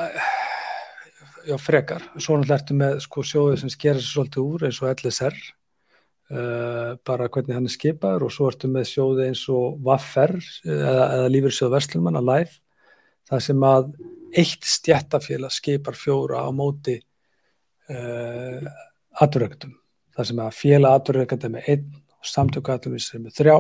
já, 1.48 1.58
frekar. 1.60 2.06
Svo 2.18 2.38
náttúrulega 2.38 2.60
ertu 2.60 2.78
með 2.78 2.96
sko 3.04 3.24
sjóðið 3.28 3.60
sem 3.62 3.74
skera 3.74 4.00
sér 4.00 4.10
svolítið 4.10 4.48
úr 4.48 4.66
eins 4.68 4.80
og 4.84 4.90
LSR, 4.94 5.38
uh, 6.34 6.90
bara 7.06 7.30
hvernig 7.30 7.58
hann 7.58 7.70
er 7.70 7.76
skipaður 7.76 8.28
og 8.28 8.34
svo 8.36 8.50
ertu 8.52 8.72
með 8.72 8.90
sjóðið 8.92 9.30
eins 9.30 9.44
og 9.54 9.78
Vaffer 9.86 10.36
eða, 10.40 11.06
eða 11.18 11.30
Lífyrsjóð 11.34 11.76
Vestlunmann 11.76 12.20
að 12.20 12.30
live, 12.32 12.58
það 13.30 13.46
sem 13.48 13.68
að 13.70 13.94
eitt 14.44 14.68
stjættafélag 14.68 15.54
skipar 15.54 15.98
fjóra 15.98 16.44
á 16.46 16.50
móti 16.56 16.98
uh, 17.92 18.74
aturöktum. 19.22 19.78
Það 20.14 20.30
sem 20.30 20.44
að 20.44 20.58
félag 20.58 21.00
aturöktum 21.00 21.48
er 21.50 21.56
með 21.58 21.72
einn 21.74 21.88
og 22.20 22.30
samtöku 22.34 22.74
aturöktum 22.74 23.20
er 23.20 23.26
með 23.28 23.40
þrjá 23.42 23.58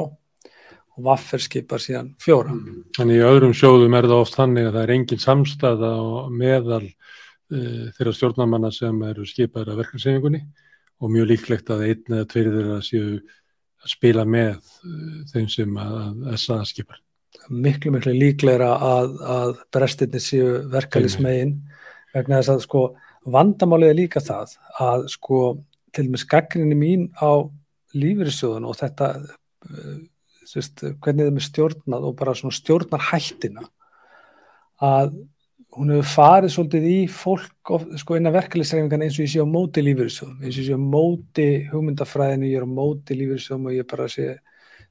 og 0.93 1.05
Vaffer 1.07 1.41
skipar 1.41 1.81
síðan 1.81 2.11
fjóra. 2.21 2.53
Þannig 2.93 3.17
í 3.17 3.25
öðrum 3.25 3.53
sjóðum 3.57 3.95
er 3.97 4.05
það 4.05 4.19
oft 4.27 4.35
þannig 4.37 4.67
að 4.67 4.75
það 4.75 4.83
er 4.83 4.91
engin 4.93 5.21
samstæða 5.23 5.93
meðal 6.29 6.83
uh, 6.85 6.91
þeirra 7.97 8.13
stjórnamanna 8.17 8.71
sem 8.73 9.01
eru 9.09 9.25
skipaðir 9.27 9.73
af 9.73 9.81
verkefnshefingunni 9.83 10.43
og 11.03 11.11
mjög 11.11 11.31
líklegt 11.33 11.71
að 11.73 11.87
einn 11.89 12.17
eða 12.17 12.27
tveir 12.31 12.51
þeirra 12.53 12.77
séu 12.85 13.07
að 13.83 13.91
spila 13.91 14.25
með 14.27 14.55
uh, 14.55 15.17
þeim 15.33 15.49
sem 15.51 15.79
að, 15.79 16.29
SA 16.39 16.61
skipar. 16.67 17.01
Miklu, 17.49 17.91
miklu 17.95 18.13
líklegra 18.15 18.69
að, 18.77 19.17
að 19.35 19.55
brestinni 19.73 20.21
séu 20.23 20.61
verkefnismegin 20.71 21.57
vegna 22.13 22.39
þess 22.39 22.53
að 22.53 22.63
sko 22.67 22.83
vandamálið 23.33 23.91
er 23.91 23.97
líka 23.97 24.21
það 24.23 24.55
að 24.83 25.07
sko 25.11 25.39
til 25.93 26.07
og 26.07 26.13
með 26.13 26.23
skaggrinni 26.23 26.77
mín 26.77 27.07
á 27.17 27.43
lífyrirsjóðun 27.97 28.69
og 28.69 28.77
þetta 28.79 29.09
uh, 29.19 29.99
sérst, 30.47 30.85
hvernig 31.01 31.27
það 31.27 31.41
er 31.41 31.47
stjórnað 31.47 32.07
og 32.09 32.17
bara 32.19 32.35
svona 32.37 32.55
stjórnar 32.55 33.07
hættina 33.11 33.65
að 34.83 35.13
hún 35.73 35.89
hefur 35.93 36.09
farið 36.13 36.51
svolítið 36.53 36.83
í 36.89 36.97
fólk 37.09 37.71
sko 37.97 38.17
innan 38.17 38.33
verkefliðsreifingan 38.35 39.05
eins 39.05 39.17
og 39.17 39.25
ég 39.25 39.31
sé 39.33 39.41
á 39.41 39.47
móti 39.49 39.81
lífyrirsjóðum, 39.83 40.39
eins 40.43 40.57
og 40.57 40.61
ég 40.61 40.67
sé 40.69 40.77
á 40.77 40.81
móti 40.81 41.47
hugmyndafræðinu, 41.71 42.49
ég 42.51 42.59
er 42.61 42.67
á 42.67 42.75
móti 42.77 43.17
lífyrirsjóðum 43.17 43.69
og 43.71 43.77
ég 43.77 43.87
bara 43.89 44.07
sé, 44.11 44.27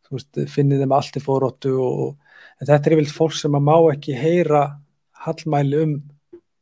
þú 0.08 0.16
veist, 0.18 0.40
finnið 0.54 0.82
þeim 0.82 0.94
allt 0.98 1.18
í 1.18 1.22
fóróttu 1.22 1.74
og 1.78 2.16
en 2.60 2.66
þetta 2.68 2.90
er 2.90 2.96
yfirlega 2.96 3.16
fólk 3.18 3.36
sem 3.38 3.58
að 3.58 3.66
má 3.68 3.76
ekki 3.92 4.16
heyra 4.18 4.62
hallmæli 5.26 5.82
um 5.86 5.94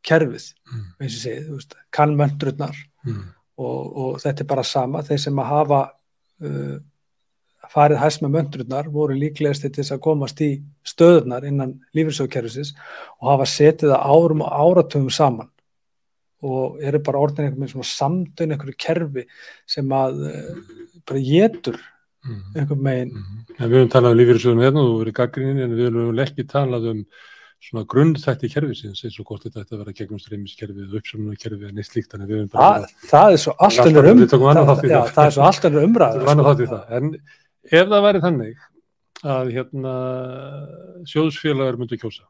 kerfið, 0.06 0.52
Mm. 0.70 0.84
eins 1.01 1.12
og 1.12 1.18
ég 1.18 1.22
segi, 1.24 1.47
þú 1.48 1.56
veist, 1.59 1.74
kann 1.92 2.16
möndrurnar 2.16 2.76
Mm. 3.06 3.24
og, 3.59 3.97
og 3.97 4.20
þetta 4.20 4.40
er 4.40 4.47
bara 4.47 4.62
sama 4.64 5.02
þeir 5.02 5.18
sem 5.18 5.36
að 5.36 5.51
hafa 5.55 5.80
uh, 6.44 6.78
farið 7.70 8.01
hæst 8.02 8.22
með 8.24 8.32
möndrurnar 8.36 8.88
voru 8.90 9.14
líklegast 9.18 9.62
til 9.66 9.72
þess 9.76 9.94
að 9.94 10.02
komast 10.09 10.40
í 10.42 10.51
stöðunar 10.86 11.47
innan 11.47 11.76
lífyrsjóðkerfisins 11.97 12.74
og 13.20 13.30
hafa 13.34 13.47
setið 13.52 13.92
það 13.94 14.10
árum 14.16 14.44
og 14.47 14.52
áratöfum 14.64 15.10
saman 15.14 15.51
og 16.42 16.78
eru 16.82 16.98
bara 17.05 17.20
orðin 17.20 17.44
einhvern 17.47 17.60
veginn 17.66 17.74
svona 17.74 17.90
samdun 17.92 18.55
einhverju 18.56 18.76
kerfi 18.80 19.26
sem 19.68 19.90
að 19.92 20.22
uh, 20.30 20.60
bara 21.09 21.24
getur 21.30 21.80
Mm. 22.20 22.40
einhvern 22.52 22.82
veginn 22.84 23.12
Mhm. 23.16 23.36
En 23.64 23.70
við 23.70 23.76
höfum 23.78 23.90
talað 23.94 24.12
um 24.12 24.18
lífyrirsjóðum 24.18 24.59
hérna 24.60 24.80
og 24.84 24.88
þú 24.90 24.97
verið 25.01 25.14
gaggrinni 25.16 25.62
en 25.64 25.70
við 25.72 25.86
höfum 25.88 26.18
ekki 26.20 26.44
talað 26.51 26.88
um 26.90 26.98
svona 27.64 27.84
grunnþætti 27.88 28.51
kerfisins 28.52 29.01
eins 29.05 29.16
og 29.20 29.24
hvort 29.30 29.47
þetta 29.47 29.62
ætti 29.64 29.72
að 29.72 29.80
vera 29.80 29.94
gegnum 29.97 30.20
streymiskerfið 30.20 30.90
og 30.90 30.98
uppsöfnunarkerfið 31.01 31.70
en 31.70 31.80
eitt 31.80 31.88
slíkt 31.88 32.12
höfum 32.12 32.51
það, 32.52 32.84
það 33.09 33.32
er 33.32 33.40
svo 33.40 33.55
allt 33.56 33.80
Við 33.80 33.88
önnur 33.88 34.10
um, 34.12 34.20
tökum 34.34 34.51
annan 34.52 34.68
þátt 34.68 34.84
í 34.84 34.92
já, 34.92 35.01
það. 35.09 35.24
er 35.24 35.34
svo 35.38 35.47
allt 35.48 35.64
önnur 35.70 35.88
umræð 35.88 36.68
það. 36.74 36.84
En 36.98 37.10
ef 37.68 37.88
það 37.90 38.04
væri 38.06 38.22
þannig 38.24 38.66
að 39.20 39.50
hérna 39.52 39.94
sjóðsfélagar 41.08 41.76
myndu 41.80 41.98
kjósa 42.00 42.24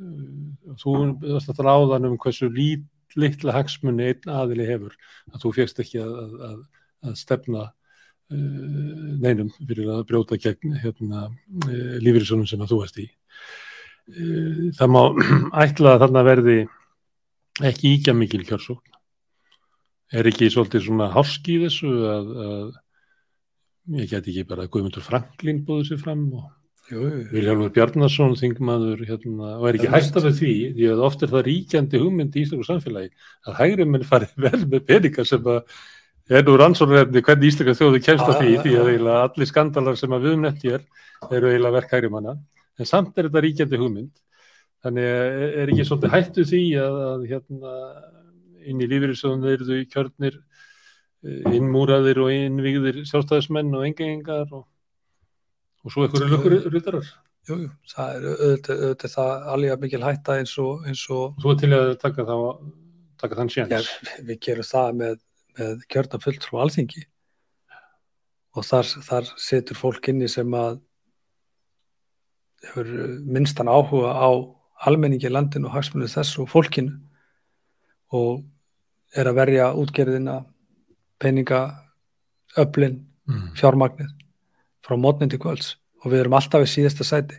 uh, 0.00 0.76
þú 0.80 0.94
varst 1.26 1.52
að 1.52 1.64
ráðan 1.66 2.08
um 2.08 2.16
hversu 2.20 2.48
lít, 2.52 2.86
litla 3.18 3.54
hagsmunni 3.56 4.12
einn 4.12 4.32
aðili 4.32 4.68
hefur 4.68 4.96
að 5.32 5.44
þú 5.44 5.54
fegst 5.58 5.82
ekki 5.82 6.00
að, 6.02 6.16
að, 6.48 6.58
að, 7.04 7.16
stefna 7.20 7.64
uh, 7.68 9.08
neinum 9.20 9.50
fyrir 9.58 9.90
að 9.92 10.04
brjóta 10.08 10.40
gegn 10.40 10.78
hérna, 10.80 11.28
uh, 11.66 11.96
lífyrirsonum 12.00 12.48
sem 12.48 12.62
að 12.62 12.72
þú 12.72 12.82
varst 12.84 13.00
í. 13.02 13.08
Uh, 14.10 14.68
það 14.78 14.94
má 14.96 15.02
ætla 15.66 15.96
að 15.96 16.06
þarna 16.06 16.28
verði 16.30 16.60
ekki 17.66 17.96
íkja 17.98 18.16
mikil 18.16 18.44
kjörsókn. 18.46 18.86
Er 20.10 20.26
ekki 20.26 20.48
svolítið 20.50 20.88
svona 20.88 21.10
háski 21.14 21.58
í 21.58 21.64
þessu 21.66 21.90
að, 22.10 22.30
að 22.44 22.70
ég 23.88 24.10
get 24.10 24.26
ekki 24.26 24.46
bara 24.48 24.68
Guðmundur 24.70 25.04
Franklín 25.04 25.62
búið 25.66 25.90
sér 25.90 26.02
fram 26.02 26.26
og 26.38 26.48
Viljálfur 26.90 27.70
Bjarnason 27.70 28.34
þingmaður 28.38 29.04
hérna, 29.06 29.52
og 29.60 29.68
er 29.68 29.76
ekki 29.78 29.90
hægt 29.92 30.16
af 30.18 30.24
því 30.26 30.54
því 30.74 30.88
að 30.90 31.02
oft 31.06 31.22
er 31.22 31.30
það 31.30 31.44
ríkjandi 31.46 32.00
hugmynd 32.02 32.34
í 32.34 32.42
Íslands 32.42 32.70
samfélagi 32.70 33.12
að 33.46 33.58
hægri 33.60 33.86
menn 33.86 34.06
farið 34.08 34.32
vel 34.46 34.62
með 34.64 34.86
peninga 34.88 35.24
sem 35.28 35.46
að 35.52 35.60
er 36.30 36.46
nú 36.46 36.56
rannsóknarefni 36.58 37.22
hvernig 37.26 37.52
Íslands 37.52 37.78
þjóðu 37.78 38.00
kemst 38.06 38.26
að 38.26 38.40
því 38.40 38.56
því 38.64 38.74
að 38.78 38.90
eiginlega 38.90 39.22
allir 39.28 39.50
skandalar 39.50 39.98
sem 39.98 40.16
að 40.16 40.26
við 40.26 40.36
nefnt 40.42 40.66
hér 40.66 40.82
eru 41.30 41.50
eiginlega 41.50 41.76
verk 41.76 41.94
hægri 41.94 42.10
manna. 42.10 42.36
En 42.78 42.88
samt 42.88 43.18
er 43.18 43.28
þetta 43.28 43.42
ríkjandi 43.44 43.80
hugmynd. 43.80 44.12
Þannig 44.80 45.08
er 45.60 45.72
ekki 45.72 45.86
svolítið 45.88 46.14
hættu 46.14 46.44
því 46.48 46.62
að, 46.80 47.00
að 47.06 47.24
hérna, 47.32 47.72
inn 48.70 48.80
í 48.80 48.88
lífyrirsöðun 48.90 49.50
eru 49.50 49.66
þau 49.68 49.90
kjörnir 49.94 50.38
innmúraðir 51.22 52.20
og 52.22 52.30
innvíðir 52.32 53.02
sjálfstæðismenn 53.08 53.74
og 53.76 53.88
engengar 53.88 54.46
og, 54.56 54.64
og 55.84 55.92
svo 55.92 56.06
einhverju 56.06 56.30
lökur 56.32 56.72
ryttarar 56.72 57.10
jú, 57.48 57.56
jú, 57.64 57.70
það 57.92 58.12
er 58.14 58.28
auðvitað, 58.30 58.84
auðvitað 58.84 59.14
það 59.14 59.48
alveg 59.54 59.84
mikil 59.84 60.02
hætta 60.04 60.36
eins 60.40 60.54
og, 60.62 60.84
eins 60.88 61.02
og 61.12 61.40
svo 61.42 61.56
til 61.60 61.72
að 61.76 61.94
taka, 62.02 62.26
þá, 62.28 62.36
taka 63.20 63.40
þann 63.40 63.52
Já, 63.52 63.56
sjans 63.56 63.90
við 64.26 64.40
gerum 64.46 64.68
það 64.70 64.92
með, 65.00 65.18
með 65.58 65.82
kjörna 65.92 66.22
fulltrú 66.24 66.60
alþingi. 66.64 67.04
Og 68.58 68.66
þar, 68.66 68.88
þar 69.06 69.28
setur 69.38 69.78
fólk 69.78 70.08
inni 70.10 70.28
sem 70.30 70.56
að 70.58 70.80
hefur 72.66 72.88
minnstan 73.24 73.70
áhuga 73.70 74.10
á 74.10 74.30
almenningi 74.88 75.28
í 75.28 75.32
landinu 75.32 75.68
og 75.70 75.76
hagsmunni 75.76 76.10
þess 76.10 76.40
og 76.42 76.50
fólkinu. 76.50 76.96
Og 78.16 78.42
er 79.16 79.30
að 79.30 79.38
verja 79.38 79.70
útgerðina, 79.78 80.40
peninga, 81.20 81.60
öflin, 82.58 82.98
mm. 83.28 83.52
fjármagnið 83.60 84.10
frá 84.86 84.96
mótnin 84.98 85.30
til 85.30 85.40
kvölds 85.42 85.76
og 86.00 86.12
við 86.14 86.22
erum 86.22 86.36
alltaf 86.38 86.64
í 86.64 86.68
síðasta 86.70 87.04
sæti. 87.04 87.36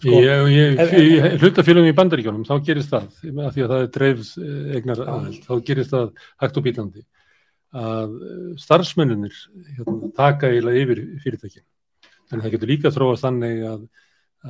Sko, 0.00 0.18
Ég, 0.18 0.48
ég, 0.50 0.80
ef- 0.82 0.94
í 0.98 1.38
hlutafélagum 1.38 1.88
í 1.88 1.96
bandaríkjónum 1.96 2.46
þá 2.48 2.54
gerist 2.66 2.90
það, 2.90 3.08
af 3.46 3.54
því 3.54 3.64
að 3.64 3.72
það 3.72 3.82
er 3.84 3.90
dreifð 3.96 4.30
eh, 4.42 4.72
eignar 4.76 5.02
Já. 5.02 5.10
aðeins, 5.14 5.42
þá 5.46 5.52
gerist 5.68 5.94
það 5.94 6.08
hægt 6.42 6.58
og 6.58 6.66
bítandi 6.66 7.04
að 7.82 8.16
eh, 8.18 8.48
starfsmennunir 8.60 9.38
hérna, 9.76 10.10
taka 10.18 10.50
eiginlega 10.50 10.82
yfir 10.82 11.02
fyrirtækin. 11.22 11.66
Þannig 12.26 12.42
að 12.42 12.48
það 12.48 12.56
getur 12.56 12.72
líka 12.72 12.92
þróast 12.96 13.26
þannig 13.28 13.62
að, 13.70 13.86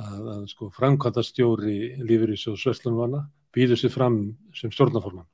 að, 0.01 0.25
að 0.35 0.43
sko, 0.55 0.71
framkvæmdastjóri 0.79 1.79
lífyrir 2.09 2.41
svo 2.41 2.57
Sveslunvana 2.57 3.27
býður 3.53 3.83
sér 3.83 3.93
fram 3.93 4.19
sem 4.57 4.73
stjórnaforman 4.73 5.29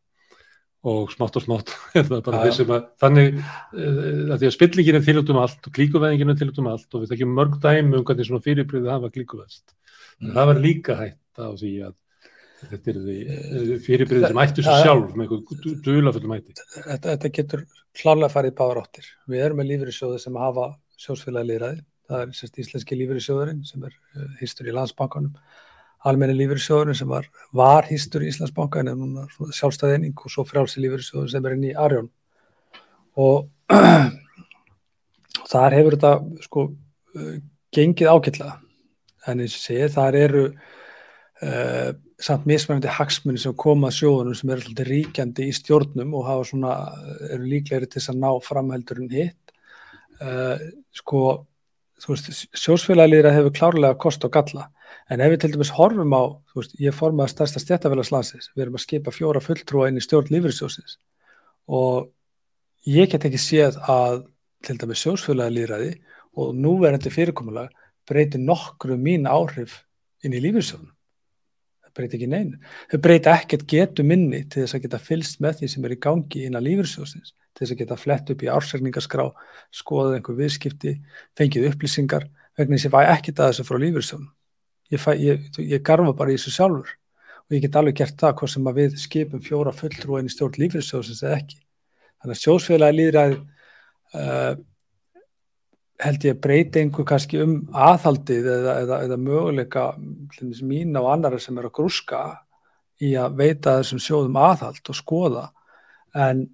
og 0.87 1.11
smátt 1.11 1.37
og 1.41 1.43
smátt 1.43 1.73
að 1.99 2.85
þannig 3.03 3.41
uh, 3.41 4.31
að 4.31 4.37
því 4.39 4.51
að 4.51 4.55
spillingin 4.55 5.01
er 5.01 5.07
til 5.09 5.19
út 5.23 5.33
um 5.35 5.41
allt 5.43 5.67
og 5.67 5.75
klíkuveðingin 5.75 6.31
er 6.35 6.39
til 6.39 6.53
út 6.53 6.61
um 6.63 6.71
allt 6.71 6.95
og 6.95 7.03
við 7.03 7.15
þekkjum 7.15 7.35
mörg 7.41 7.59
dæmi 7.65 7.99
um 7.99 8.05
hvernig 8.07 8.29
svona 8.29 8.45
fyrirbreyði 8.47 8.95
hafa 8.95 9.11
klíkuveðst 9.15 9.75
Mm. 10.19 10.33
það 10.35 10.47
var 10.51 10.59
líka 10.59 10.95
hægt 10.99 11.39
á 11.39 11.47
því 11.55 11.69
að 11.87 11.93
þetta 12.69 12.91
er 12.91 12.97
því 13.05 13.77
fyrirbreyði 13.85 14.31
sem 14.33 14.41
ættu 14.43 14.65
sér 14.65 14.73
Já, 14.73 14.79
já. 14.79 14.87
sjálf 14.89 15.13
með 15.15 15.29
einhver 15.29 15.77
dulafullum 15.85 16.33
ætti 16.35 16.55
þetta, 16.57 17.05
þetta 17.13 17.31
getur 17.37 17.63
klárlega 17.99 18.33
farið 18.33 18.51
í 18.51 18.57
báðar 18.59 18.81
áttir. 18.83 19.07
Við 19.31 19.45
erum 19.45 19.61
með 19.63 19.71
lífyrirsjóði 19.73 20.19
sem 20.25 20.39
hafa 20.43 20.67
sjósfélagi 20.99 21.51
líðræði. 21.53 21.85
Það 22.09 22.25
er 22.25 22.35
sérst 22.41 22.61
íslenski 22.65 22.99
lífyrirsjóðurinn 22.99 23.63
sem 23.69 23.87
er 23.87 23.95
uh, 23.95 24.27
hýstur 24.41 24.71
í 24.71 24.75
landsbankanum. 24.75 25.35
Almenni 26.07 26.37
lífyrirsjóðurinn 26.39 26.97
sem 26.99 27.11
var, 27.11 27.27
var 27.57 27.89
hýstur 27.89 28.23
í 28.23 28.31
Íslandsbanka 28.31 28.83
en 28.83 28.93
er 28.93 28.99
núna 28.99 29.27
svona 29.33 29.55
sjálfstæð 29.57 29.97
eining 29.97 30.21
og 30.23 30.31
svo 30.31 30.45
frjálsi 30.47 30.83
lífyrirsjóður 30.85 31.33
sem 31.33 31.49
er 31.49 31.57
inn 31.57 31.69
í 31.71 31.75
Arjón. 31.75 32.11
Og 33.19 33.49
þar 35.53 35.79
hefur 35.79 35.97
þetta 35.97 36.45
sko 36.45 36.67
uh, 36.69 37.33
gengið 37.75 38.13
ágætlega. 38.13 38.59
En 39.29 39.43
eins 39.43 39.57
og 39.59 39.65
segið, 39.65 39.91
þar 39.97 40.21
eru 40.21 40.45
uh, 40.49 41.91
samt 42.23 42.47
mismæfandi 42.51 42.95
hagsmunni 42.95 43.43
sem 43.43 43.59
koma 43.59 43.91
að 43.91 43.99
sjóðunum 43.99 44.39
sem 44.39 44.55
eru 44.55 44.65
alltaf 44.65 44.89
ríkjandi 44.89 45.51
í 45.51 45.59
stjórnum 45.59 46.15
og 46.19 46.27
hafa 46.31 46.49
svona, 46.53 46.73
eru 47.29 47.47
líklegri 47.47 47.91
til 47.91 48.01
þess 48.01 48.15
að 48.15 48.23
ná 48.23 48.31
framheldur 48.47 49.03
en 49.03 49.13
hitt 49.13 49.55
uh, 50.23 50.57
sko 50.95 51.23
sjósfélagilíðra 52.03 53.33
hefur 53.35 53.55
klárlega 53.55 53.99
kost 54.01 54.25
og 54.27 54.33
galla, 54.35 54.69
en 55.11 55.23
ef 55.25 55.33
við 55.33 55.43
til 55.43 55.53
dæmis 55.55 55.73
horfum 55.77 56.15
á, 56.15 56.23
veist, 56.55 56.77
ég 56.81 56.95
formaði 56.97 57.35
stærsta 57.35 57.63
stjættafélagslandsins, 57.63 58.53
við 58.55 58.67
erum 58.67 58.79
að 58.79 58.85
skipa 58.85 59.15
fjóra 59.15 59.43
fulltrúa 59.43 59.89
inn 59.91 59.99
í 60.01 60.05
stjórn 60.05 60.31
lífyrirsjósins 60.35 60.99
og 61.69 62.11
ég 62.89 63.11
get 63.13 63.27
ekki 63.29 63.41
séð 63.43 63.81
að 63.91 64.23
til 64.65 64.79
dæmis 64.81 65.03
sjósfjölaða 65.05 65.55
líðræði 65.55 65.91
og 66.39 66.55
núverandi 66.57 67.13
fyrirkomulag 67.13 67.75
breytir 68.09 68.43
nokkru 68.43 68.97
mín 68.99 69.29
áhrif 69.29 69.83
inn 70.25 70.35
í 70.35 70.43
lífeyrissjóðunum. 70.43 70.95
Það 71.99 72.05
breytir 72.05 72.19
ekki 72.19 72.31
neinu. 72.31 72.59
Þau 72.93 72.99
breytir 73.03 73.33
ekkert 73.33 73.65
getu 73.67 74.05
minni 74.07 74.45
til 74.47 74.63
þess 74.63 74.77
að 74.77 74.85
geta 74.85 75.01
fylst 75.03 75.41
með 75.43 75.57
því 75.59 75.71
sem 75.73 75.87
er 75.89 75.95
í 75.95 75.99
gangi 76.07 76.43
inn 76.47 76.55
á 76.55 76.63
lífeyrissjóðsins, 76.63 77.33
til 77.35 77.65
þess 77.65 77.75
að 77.75 77.81
geta 77.81 77.97
flett 77.99 78.31
upp 78.31 78.45
í 78.45 78.51
ársækningaskrá, 78.55 79.25
skoðað 79.75 80.15
einhver 80.19 80.39
viðskipti, 80.39 80.93
fengið 81.39 81.67
upplýsingar, 81.73 82.29
vegna 82.55 82.79
þess 82.79 82.87
að 82.87 82.95
ég 82.95 82.95
fæ 82.95 83.17
ekkert 83.17 83.43
að 83.43 83.51
þessu 83.51 83.67
frá 83.67 83.81
lífeyrissjóðunum. 83.83 84.31
Ég, 84.95 85.09
ég, 85.25 85.51
ég 85.75 85.85
garfa 85.91 86.15
bara 86.17 86.31
í 86.31 86.39
þessu 86.39 86.55
sjálfur 86.55 86.95
og 87.49 87.57
ég 87.57 87.65
get 87.65 87.77
alveg 87.81 87.99
gert 87.99 88.21
það 88.21 88.39
hvort 88.39 88.55
sem 88.55 88.71
að 88.71 88.79
við 88.79 88.97
skipum 89.03 89.43
fjóra 89.43 89.75
fulltrúin 89.75 90.29
í 90.29 90.33
stjórn 90.33 90.63
lífeyrissjóðsins 90.63 91.25
eða 91.27 91.41
ekki. 91.43 91.59
Þannig 92.23 92.39
að 92.39 92.43
sjósfélagi 92.45 92.99
líðræði 92.99 93.39
uh, 94.15 94.55
held 95.99 96.27
ég 96.27 96.37
að 96.37 96.43
breyta 96.45 96.81
einhver 96.81 97.07
kannski 97.09 97.41
um 97.43 97.55
aðhaldið 97.75 98.51
eða, 98.53 98.75
eða, 98.85 98.99
eða 99.07 99.19
möguleika 99.23 99.87
mín 100.63 100.95
á 100.95 101.03
annara 101.11 101.41
sem 101.43 101.59
er 101.59 101.67
að 101.67 101.75
grúska 101.81 102.21
í 103.03 103.15
að 103.19 103.41
veita 103.41 103.79
þessum 103.81 104.03
sjóðum 104.03 104.39
aðhald 104.43 104.91
og 104.91 104.99
skoða. 104.99 105.49
En, 106.15 106.45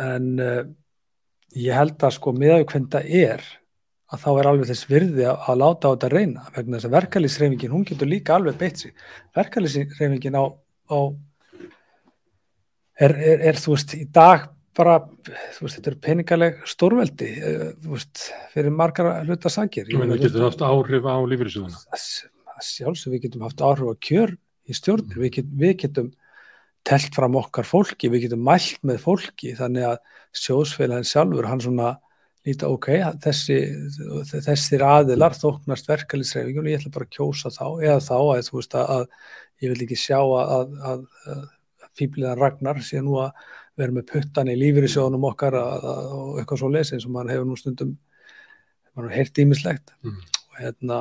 en 0.00 0.30
uh, 0.40 0.62
ég 1.56 1.76
held 1.76 2.00
að 2.00 2.16
sko 2.16 2.32
miðað 2.36 2.66
hvernig 2.72 2.90
það 2.94 3.12
er 3.20 3.44
að 4.14 4.24
þá 4.24 4.30
er 4.32 4.48
alveg 4.48 4.70
þess 4.70 4.88
virði 4.88 5.28
að, 5.28 5.36
að 5.48 5.60
láta 5.60 5.90
á 5.90 5.92
þetta 5.92 6.12
reyna 6.12 6.48
vegna 6.54 6.78
þess 6.78 6.88
að 6.88 6.96
verkalýsreifingin 6.98 7.74
hún 7.74 7.86
getur 7.88 8.10
líka 8.10 8.38
alveg 8.38 8.58
beitt 8.60 8.82
sig. 8.84 8.96
Verkalýsreifingin 9.36 10.40
á, 10.40 10.44
á 10.48 10.98
er, 13.04 13.12
er, 13.12 13.46
er 13.52 13.60
þú 13.60 13.76
veist 13.76 13.96
í 13.98 14.04
dag 14.08 14.48
bara, 14.76 14.96
þú 15.56 15.66
veist, 15.66 15.78
þetta 15.78 15.90
er 15.90 15.98
peningaleg 16.02 16.62
stórveldi, 16.68 17.30
eh, 17.38 17.66
þú 17.82 17.94
veist, 17.94 18.24
fyrir 18.54 18.74
margar 18.74 19.10
hluta 19.26 19.52
sagir. 19.52 19.88
Meina, 19.94 20.18
getur 20.18 20.42
það 20.42 20.50
haft 20.50 20.64
áhrif 20.66 21.06
á 21.06 21.16
lífyrirsjóðuna? 21.30 22.00
Sjálfsög, 22.64 23.14
við 23.14 23.24
getum 23.26 23.46
haft 23.46 23.62
áhrif 23.64 23.90
á 23.90 23.94
kjör 23.98 24.36
í 24.64 24.76
stjórnir, 24.76 25.18
við, 25.20 25.30
get, 25.38 25.50
við 25.64 25.76
getum 25.84 26.12
telt 26.84 27.16
fram 27.16 27.38
okkar 27.40 27.66
fólki, 27.66 28.10
við 28.12 28.28
getum 28.28 28.44
mælt 28.44 28.80
með 28.84 29.00
fólki, 29.04 29.54
þannig 29.56 29.88
að 29.94 29.98
sjóðsfélagin 30.36 31.08
sjálfur, 31.08 31.48
hann 31.48 31.62
svona 31.64 31.94
líta, 32.44 32.68
ok, 32.68 32.90
þessi, 33.24 33.58
þessir 34.44 34.84
aðilar 34.84 35.36
þóknast 35.38 35.88
verkefliðsreifingun 35.88 36.66
og 36.66 36.72
ég 36.74 36.82
ætla 36.82 36.92
bara 36.92 37.08
að 37.08 37.14
kjósa 37.16 37.52
þá, 37.54 37.66
eða 37.80 38.00
þá 38.04 38.16
að, 38.18 38.42
þú 38.50 38.58
veist, 38.58 38.76
að, 38.76 38.90
að 38.94 39.64
ég 39.64 39.72
vil 39.72 39.84
ekki 39.86 40.00
sjá 40.02 40.18
að, 40.20 40.74
að 40.84 41.06
fýbliðan 41.94 42.40
Ragnar 42.40 42.82
sé 42.84 43.00
nú 43.04 43.16
að 43.22 43.32
vera 43.78 43.94
með 43.94 44.06
puttan 44.12 44.50
í 44.52 44.56
lífyrirsjónum 44.58 45.26
okkar 45.30 45.56
og 45.58 46.38
eitthvað 46.40 46.60
svo 46.60 46.70
lesið 46.72 47.02
sem 47.02 47.14
mann 47.14 47.30
hefur 47.32 47.48
nú 47.48 47.58
stundum 47.58 47.94
mann 48.94 49.08
hefur 49.08 49.16
heilt 49.16 49.40
ímislegt 49.42 49.94
mm. 50.04 50.20
og 50.52 50.60
hérna 50.62 51.00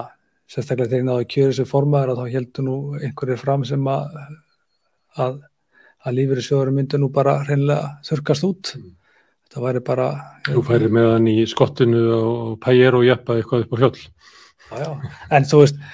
sérstaklega 0.49 0.91
þegar 0.91 1.07
náðu 1.07 1.23
að 1.23 1.31
kjöra 1.35 1.53
þessu 1.53 1.69
formaður 1.69 2.13
og 2.13 2.19
þá 2.21 2.35
heldur 2.37 2.67
nú 2.67 2.77
einhverjir 2.99 3.41
fram 3.41 3.65
sem 3.67 3.87
að 3.89 4.17
að, 5.21 5.39
að 6.03 6.17
lífyrirsjóður 6.19 6.73
myndir 6.73 7.01
nú 7.01 7.09
bara 7.13 7.39
hreinlega 7.45 7.95
þurkast 8.07 8.47
út 8.49 8.73
mm. 8.79 8.93
þetta 9.47 9.65
væri 9.67 9.83
bara 9.91 10.09
Þú 10.49 10.65
færi 10.69 10.93
með 10.93 11.11
hann 11.13 11.29
í 11.31 11.37
skottinu 11.49 12.05
og 12.17 12.55
pæjar 12.63 12.97
og 12.97 13.05
jæppa 13.07 13.37
eitthvað 13.37 13.67
upp 13.67 13.77
á 13.77 13.81
hjöll 13.83 13.99
já, 14.01 14.81
já. 14.81 15.13
En 15.29 15.45
þú 15.49 15.61
veist 15.61 15.85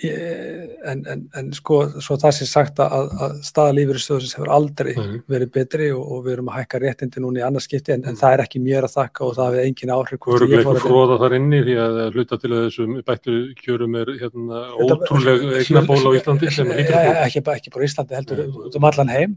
En, 0.00 1.02
en, 1.12 1.22
en 1.36 1.48
sko 1.52 1.82
svo 2.00 2.16
það 2.20 2.32
sé 2.38 2.46
sagt 2.48 2.78
að, 2.80 3.10
að 3.20 3.34
staðalífyrirstöðsins 3.44 4.36
hefur 4.38 4.52
aldrei 4.54 4.94
mm. 4.94 5.18
verið 5.28 5.50
betri 5.52 5.88
og, 5.92 6.00
og 6.00 6.22
við 6.24 6.34
erum 6.36 6.48
að 6.48 6.56
hækka 6.56 6.80
réttindi 6.80 7.20
núna 7.20 7.42
í 7.42 7.44
annarskipti 7.44 7.92
en, 7.92 8.06
en 8.08 8.16
það 8.16 8.36
er 8.36 8.42
ekki 8.46 8.62
mér 8.64 8.86
að 8.88 8.94
þakka 8.94 9.26
og 9.26 9.34
það 9.36 9.50
hefur 9.50 9.68
engin 9.68 9.92
áhrif 9.96 10.24
Þú 10.24 10.38
eru 10.38 10.48
ekki 10.60 10.84
fróða 10.86 11.18
þar 11.20 11.36
inni 11.36 11.60
því 11.66 11.76
að 11.84 12.00
hluta 12.14 12.40
til 12.40 12.52
að 12.52 12.64
þessum 12.64 12.96
bættu 13.10 13.36
kjörum 13.60 13.98
er 14.00 14.14
hérna, 14.22 14.62
ótrúlega 14.80 15.60
eigna 15.60 15.84
ból 15.90 16.00
á 16.00 16.10
Íslandi 16.16 16.48
ekki, 16.48 17.44
ekki 17.44 17.74
bara 17.76 17.90
Íslandi 17.90 18.18
heldur 18.20 18.42
út 18.48 18.80
um 18.80 18.88
allan 18.88 19.12
heim. 19.12 19.36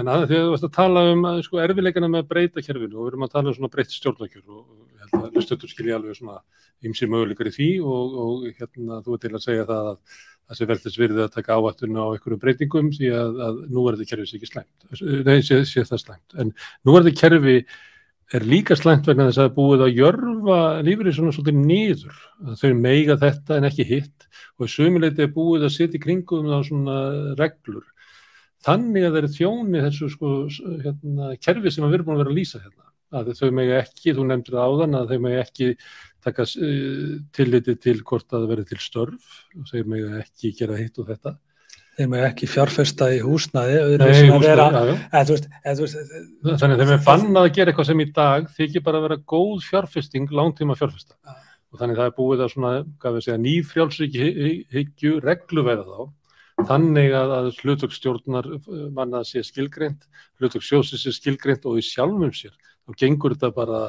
En 0.00 0.08
að, 0.08 0.24
þegar 0.30 0.46
þú 0.46 0.52
veist 0.54 0.66
að 0.70 0.74
tala 0.78 1.04
um 1.12 1.26
sko, 1.44 1.60
erfileikana 1.60 2.08
með 2.08 2.24
að 2.24 2.30
breyta 2.32 2.64
kjörfinu 2.64 2.96
og 2.96 3.04
við 3.04 3.10
erum 3.12 3.26
að 3.26 3.34
tala 3.34 3.50
um 3.50 3.56
svona 3.58 3.72
breytt 3.74 3.92
stjórnakjör 3.92 4.46
og 4.46 4.62
að 5.18 5.30
hlustötur 5.36 5.70
skilja 5.70 5.98
alveg 5.98 6.18
svona 6.18 6.40
ymsi 6.86 7.08
möguleikar 7.10 7.50
í 7.50 7.54
því 7.54 7.70
og, 7.84 8.18
og 8.24 8.44
hérna 8.58 9.00
þú 9.04 9.16
er 9.16 9.22
til 9.22 9.32
að 9.32 9.44
segja 9.44 9.68
það 9.68 9.90
að 9.92 10.20
það 10.52 10.58
sé 10.58 10.68
vel 10.68 10.78
þess 10.82 11.00
virðið 11.00 11.22
að 11.24 11.36
taka 11.36 11.56
ávættun 11.56 12.00
á 12.00 12.04
einhverjum 12.08 12.42
breytingum 12.42 12.90
því 12.96 13.12
að, 13.16 13.40
að 13.46 13.62
nú 13.72 13.86
er 13.86 13.96
þetta 13.96 14.10
kerfi 14.10 14.28
sér 14.28 14.40
ekki 14.40 14.50
slæmt, 14.50 14.86
nei 15.28 15.38
sé, 15.46 15.62
sé 15.68 15.84
það 15.88 16.02
slæmt. 16.02 16.36
En 16.36 16.52
nú 16.84 16.96
er 16.96 17.06
þetta 17.06 17.22
kerfi 17.22 17.56
er 18.32 18.46
líka 18.48 18.76
slæmt 18.78 19.08
vegna 19.08 19.28
þess 19.28 19.40
að 19.40 19.48
það 19.48 19.56
búið 19.58 19.84
að 19.86 19.98
jörfa 20.00 20.58
lífrið 20.88 21.16
svona 21.16 21.34
svolítið 21.36 21.58
nýður 21.62 22.20
þau 22.60 22.70
meiga 22.80 23.18
þetta 23.20 23.58
en 23.58 23.68
ekki 23.68 23.88
hitt 23.88 24.28
og 24.58 24.70
sömuleiti 24.72 25.26
er 25.26 25.34
búið 25.34 25.66
að 25.68 25.74
setja 25.76 25.98
í 25.98 26.04
kringum 26.04 26.48
á 26.48 26.60
svona 26.64 26.96
reglur. 27.40 27.84
Þannig 28.62 29.04
að 29.08 29.16
það 29.16 29.20
er 29.22 29.34
þjóni 29.36 29.84
þessu 29.88 30.08
sko 30.12 30.32
hérna, 30.84 31.34
kerfi 31.42 31.72
sem 31.74 31.84
við 31.86 31.98
erum 31.98 32.08
búin 32.08 32.18
að 32.18 32.24
vera 32.24 32.32
að 32.32 32.38
lýsa 32.38 32.62
hérna 32.62 32.91
að 33.12 33.30
þau 33.38 33.48
megi 33.54 33.76
ekki, 33.78 34.14
þú 34.16 34.26
nefndir 34.28 34.58
áðan 34.58 34.98
að 34.98 35.12
þau 35.12 35.22
megi 35.26 35.38
ekki 35.42 35.68
taka 36.22 36.46
uh, 36.46 37.14
tilliti 37.34 37.76
til 37.82 37.98
hvort 38.00 38.28
að 38.30 38.44
það 38.44 38.52
verði 38.52 38.68
til 38.70 38.82
störf 38.82 39.32
og 39.58 39.70
þeir 39.70 39.88
megi 39.92 40.12
ekki 40.22 40.52
gera 40.60 40.78
hitt 40.80 41.02
og 41.02 41.10
þetta 41.12 41.36
Þeir 41.92 42.08
megi 42.08 42.24
ekki 42.24 42.48
fjárfesta 42.48 43.10
í 43.12 43.18
húsnaði 43.20 43.74
Nei, 44.00 44.06
húsnaði, 44.08 44.46
vera, 44.46 44.68
já, 44.72 44.80
já. 44.88 45.24
Veist, 45.28 45.48
veist, 45.82 46.14
Þannig 46.46 46.76
að 46.78 46.80
þeir 46.82 46.90
megi 46.94 47.04
bannað 47.08 47.48
að 47.48 47.54
gera 47.58 47.72
eitthvað 47.72 47.88
sem 47.90 48.00
í 48.02 48.08
dag 48.16 48.48
þykir 48.56 48.86
bara 48.86 49.00
að 49.00 49.06
vera 49.08 49.20
góð 49.34 49.66
fjárfesting 49.66 50.32
langtíma 50.32 50.78
fjárfesta 50.78 51.18
já. 51.18 51.36
og 51.72 51.82
þannig 51.82 52.00
það 52.00 52.08
er 52.08 52.16
búið 52.16 52.46
að 52.46 52.52
svona, 52.54 52.72
hvað 53.02 53.18
við 53.18 53.26
segja, 53.26 53.44
nýfrjálshyggju 53.46 55.14
regluverða 55.26 56.00
þá 56.00 56.02
þannig 56.68 57.14
að, 57.16 57.32
að 57.36 57.50
hlutökstjórnar 57.62 58.48
manna 58.94 59.22
sé 59.26 59.42
skilgreint, 59.46 60.04
hlutökssjóðsins 60.40 61.06
sé 61.06 61.14
skilgreint 61.16 61.64
og 61.68 61.80
í 61.80 61.84
sjálfum 61.86 62.32
sér 62.36 62.54
þá 62.86 62.98
gengur 63.04 63.36
þetta 63.36 63.52
bara 63.56 63.80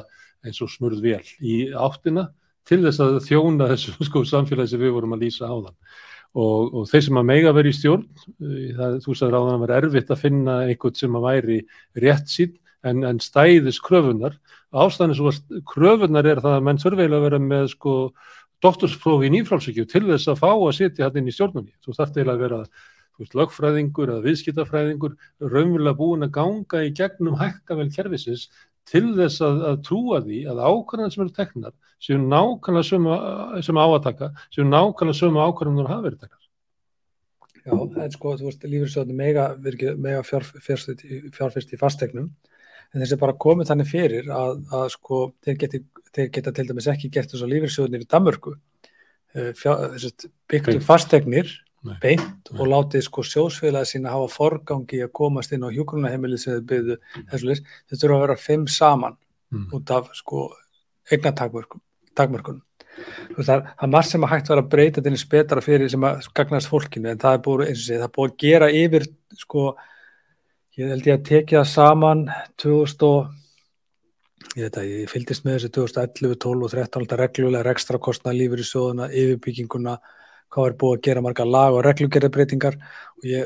eins 0.44 0.60
og 0.64 0.72
smurð 0.72 1.04
vel 1.04 1.22
í 1.40 1.60
áttina 1.72 2.28
til 2.68 2.80
þess 2.84 3.02
að 3.04 3.20
þjóna 3.28 3.70
þessu 3.74 3.94
sko 4.08 4.24
samfélagi 4.28 4.74
sem 4.74 4.82
við 4.82 4.96
vorum 4.96 5.16
að 5.16 5.26
lýsa 5.26 5.48
á 5.48 5.54
þann 5.54 5.78
og, 6.34 6.74
og 6.74 6.90
þeir 6.90 7.06
sem 7.06 7.20
að 7.20 7.30
mega 7.30 7.54
verið 7.54 7.74
í 7.74 7.78
stjórn 7.78 8.04
eh, 8.04 8.70
það, 8.76 9.00
þú 9.04 9.16
sagður 9.16 9.38
á 9.38 9.42
þann 9.44 9.56
að 9.56 9.64
vera 9.66 9.80
erfitt 9.82 10.14
að 10.14 10.22
finna 10.24 10.60
einhvern 10.68 11.00
sem 11.00 11.18
að 11.18 11.26
væri 11.28 11.58
rétt 12.04 12.32
sín 12.32 12.56
en, 12.84 13.04
en 13.08 13.20
stæðis 13.22 13.80
kröfunar 13.84 14.38
ástæðan 14.74 15.14
svo 15.16 15.30
að 15.30 15.60
kröfunar 15.70 16.26
er 16.28 16.42
það 16.42 16.58
að 16.58 16.66
menn 16.66 16.80
þurfið 16.82 17.14
að 17.14 17.28
vera 17.28 17.40
með 17.42 17.68
sko 17.76 17.94
doktorsprófi 18.64 19.28
í 19.28 19.32
nýfrálsökju 19.34 19.86
til 19.90 20.04
þess 20.08 20.30
að 20.32 20.40
fá 20.40 20.50
að 20.50 20.74
setja 20.78 21.08
hann 21.08 21.20
inn 21.20 21.30
í 21.30 21.34
stjórnunni. 21.34 21.74
Þú 21.84 21.96
þarf 21.98 22.14
til 22.14 22.26
að 22.26 22.44
vera 22.44 22.60
veist, 22.64 23.34
lögfræðingur 23.36 24.12
eða 24.14 24.24
viðskiptafræðingur 24.24 25.16
raunverulega 25.42 25.98
búin 25.98 26.26
að 26.26 26.34
ganga 26.38 26.84
í 26.86 26.92
gegnum 26.96 27.36
hækkavel 27.40 27.90
kervisins 27.94 28.48
til 28.88 29.06
þess 29.16 29.42
að, 29.44 29.60
að 29.70 29.82
trúa 29.88 30.20
því 30.24 30.40
að 30.52 30.62
ákvarðan 30.68 31.12
sem 31.14 31.24
eru 31.24 31.34
teknar 31.34 31.74
séu 32.04 32.20
nákvæmlega 32.20 32.88
sömu, 32.88 33.18
sem 33.64 33.80
áataka 33.80 34.30
séu 34.52 34.66
nákvæmlega 34.68 35.18
sömu 35.18 35.44
sem 35.44 35.86
hafa 35.88 36.04
verið 36.04 36.24
teknar. 36.24 36.40
Já, 37.64 37.72
en 37.72 38.12
sko, 38.12 38.34
þú 38.36 38.50
veist, 38.50 38.64
lífyrstöðunum 38.68 39.16
mega, 39.16 39.44
mega 39.96 40.20
fjárfyrst 40.26 41.72
í 41.72 41.80
fastegnum 41.80 42.28
en 42.92 43.02
þessi 43.02 43.16
bara 43.20 43.36
komið 43.40 43.70
þannig 43.70 43.88
fyrir 43.88 44.28
að, 44.28 44.58
að 44.76 44.86
sko, 44.92 45.20
þeir, 45.46 45.56
geti, 45.62 45.80
þeir 46.12 46.28
geta 46.36 46.52
til 46.54 46.66
dæmis 46.68 46.90
ekki 46.92 47.10
gert 47.14 47.32
þess 47.32 47.46
að 47.46 47.54
lífyrstöðunir 47.54 48.04
í 48.04 48.10
Danmörku 48.12 48.52
eh, 49.34 49.64
byggtu 50.52 50.76
fastegnir 50.84 51.54
Nei. 51.84 51.96
beint 52.00 52.50
og 52.54 52.68
látið 52.70 53.02
sko 53.04 53.22
sjósfélagi 53.28 53.90
sína 53.90 54.14
hafa 54.14 54.30
forgangi 54.32 55.02
að 55.04 55.10
komast 55.20 55.52
inn 55.52 55.66
á 55.66 55.74
hjókunaheimili 55.74 56.38
sem 56.40 56.56
þau 56.56 56.68
byggðu 56.70 56.94
mm. 56.96 57.26
þessu 57.32 57.50
list, 57.50 57.72
þau 57.90 57.96
þurfa 57.98 58.16
að 58.16 58.22
vera 58.24 58.36
fimm 58.40 58.68
saman 58.72 59.18
mm. 59.52 59.66
út 59.76 59.92
af 59.92 60.08
sko 60.16 60.46
eignatakmörkun 61.12 61.82
það 62.14 63.68
er 63.68 63.90
margt 63.90 64.12
sem 64.12 64.24
að 64.24 64.32
hægt 64.32 64.50
vera 64.52 64.64
að 64.64 64.72
breyta 64.72 65.04
til 65.04 65.12
eins 65.12 65.26
betra 65.28 65.62
fyrir 65.64 65.90
sem 65.92 66.08
að 66.08 66.28
gagnast 66.36 66.70
fólkinu 66.70 67.10
en 67.10 67.20
það 67.20 67.36
er 67.36 67.44
búið, 67.44 67.66
eins 67.68 67.80
og 67.80 67.86
sé, 67.86 67.98
það 67.98 68.08
er 68.08 68.14
búið 68.16 68.32
að 68.32 68.42
gera 68.44 68.72
yfir 68.80 69.06
sko, 69.44 69.64
ég 70.78 70.92
held 70.94 71.08
ég 71.10 71.18
að 71.18 71.24
tekja 71.30 71.62
það 71.62 71.72
saman 71.74 72.26
2000 72.62 73.08
og 73.10 74.60
ég 74.60 74.78
að 74.78 74.90
ég 74.92 75.10
fylgist 75.10 75.44
með 75.44 75.58
þessu 75.58 75.72
2011, 75.80 76.36
12 76.46 76.68
og 76.68 76.76
13 76.76 77.18
reglulega 77.20 77.74
ekstra 77.74 78.00
kostna 78.02 78.34
lífur 78.34 78.62
í 78.62 78.68
sjóðuna, 78.68 79.10
yfirbygginguna 79.10 79.98
hvað 80.54 80.68
er 80.68 80.76
búið 80.80 80.94
að 80.96 81.04
gera 81.08 81.24
marga 81.24 81.44
lag 81.48 81.72
og 81.74 81.84
reglugerðabreitingar 81.86 82.74
og 82.78 83.22
ég 83.26 83.40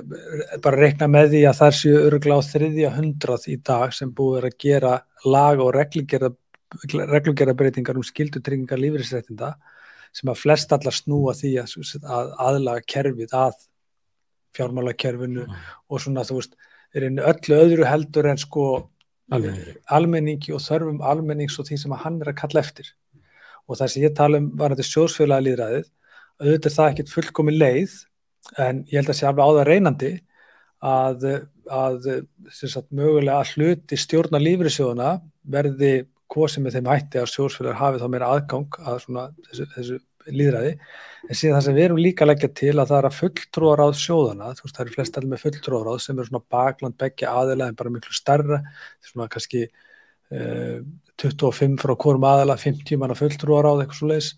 bara 0.65 0.81
reikna 0.83 1.07
með 1.11 1.27
því 1.35 1.41
að 1.49 1.59
það 1.63 1.73
séu 1.79 1.97
öruglega 2.03 2.39
á 2.39 2.49
þriðja 2.49 2.91
hundrað 2.99 3.43
í 3.49 3.51
dag 3.71 3.89
sem 3.97 4.09
búið 4.13 4.45
að 4.51 4.59
gera 4.65 4.93
lag 5.25 5.57
og 5.65 5.71
reglugerðabreitingar 5.79 7.97
um 7.99 8.07
skildutryggingar 8.07 8.79
lífeyrisrættinda 8.83 9.49
sem 10.13 10.31
að 10.33 10.41
flest 10.43 10.73
allar 10.75 10.95
snúa 10.95 11.33
því 11.37 11.51
að, 11.63 11.69
að 12.05 12.27
aðlaga 12.49 12.83
kerfið 12.95 13.33
að 13.37 13.55
fjármálakerfinu 14.57 15.43
mm. 15.47 15.55
og 15.89 15.97
svona 16.03 16.27
þú 16.27 16.35
veist, 16.41 16.53
er 16.97 17.03
einu 17.09 17.21
öllu 17.29 17.55
öðru 17.59 17.85
heldur 17.89 18.27
en 18.31 18.41
sko 18.41 18.65
Almenningi. 19.29 19.73
almenningi 19.93 20.51
og 20.57 20.63
þörfum 20.65 21.01
almennings 21.05 21.59
og 21.61 21.67
því 21.69 21.77
sem 21.83 21.93
að 21.93 22.03
hann 22.07 22.17
er 22.23 22.29
að 22.33 22.41
kalla 22.41 22.61
eftir 22.65 22.87
og 23.69 23.77
það 23.77 23.89
sem 23.93 24.05
ég 24.07 24.13
tala 24.17 24.41
um 24.41 24.47
var 24.57 24.73
þetta 24.73 24.89
sjóðsfjöla 24.89 25.45
líðræðið 25.45 25.87
auðvitað 26.43 26.71
er 26.71 26.77
það 26.77 26.91
ekkit 26.93 27.15
fullkomi 27.15 27.55
leið 27.57 27.95
en 28.65 28.83
ég 28.89 29.01
held 29.01 29.13
að 29.13 29.19
sé 29.19 29.29
alveg 29.29 29.45
á 29.45 29.51
það 29.59 29.69
reynandi 29.69 30.13
að, 30.89 31.25
að 31.69 31.99
sagt, 32.53 32.87
mögulega 32.95 33.41
að 33.41 33.55
hluti 33.57 33.99
stjórna 33.99 34.41
lífriðsjóðuna 34.43 35.17
verði 35.49 35.93
sem 36.53 36.67
er 36.69 36.75
þeim 36.77 36.89
hætti 36.93 37.19
að 37.19 37.31
sjóðsfjölar 37.33 37.79
hafi 37.79 37.99
þá 38.03 38.09
meira 38.13 38.29
aðgang 38.31 38.77
að 38.85 38.99
svona, 39.03 39.23
þessu, 39.49 39.65
þessu 39.75 39.97
líðræði 40.29 40.73
en 40.77 41.39
síðan 41.39 41.57
það 41.57 41.65
sem 41.67 41.77
við 41.79 41.87
erum 41.87 42.01
líka 42.03 42.25
að 42.25 42.31
leggja 42.31 42.51
til 42.61 42.75
að 42.75 42.91
það 42.91 42.99
er 42.99 43.09
að 43.09 43.17
fulltrúaráð 43.19 43.95
sjóðana, 43.99 44.51
þú 44.55 44.65
veist 44.67 44.77
það 44.77 44.85
eru 44.85 44.95
flest 44.95 45.19
allir 45.19 45.33
með 45.33 45.43
fulltrúaráð 45.45 46.01
sem 46.05 46.19
eru 46.19 46.29
svona 46.29 46.45
bakland 46.55 46.99
begge 47.01 47.31
aðila 47.33 47.69
en 47.69 47.79
bara 47.79 47.93
miklu 47.95 48.17
starra, 48.17 48.61
svona 49.09 49.29
kannski 49.33 49.65
eh, 49.65 50.79
25 51.19 51.81
frá 51.83 51.95
hvorm 51.99 52.29
aðila, 52.29 52.59
50 52.61 53.01
manna 53.01 53.17
fulltrúaráð 53.19 53.83
eitthvað 53.83 54.01
svo 54.03 54.11
leiðis 54.13 54.31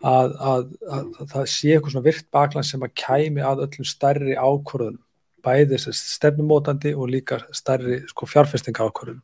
að, 0.00 0.34
að, 0.40 0.66
að, 0.88 1.06
að 1.20 1.30
það 1.34 1.46
sé 1.52 1.74
eitthvað 1.74 1.94
svona 1.94 2.08
virt 2.08 2.28
bakland 2.32 2.68
sem 2.68 2.84
að 2.86 2.96
kæmi 3.02 3.44
að 3.44 3.64
öllum 3.66 3.88
starri 3.88 4.36
ákvörðunum. 4.36 5.02
Bæði 5.40 5.78
stefnumótandi 5.96 6.92
og 6.92 7.08
líka 7.08 7.38
starri 7.56 8.02
sko, 8.10 8.28
fjárfestinga 8.28 8.84
ákvörðunum 8.90 9.22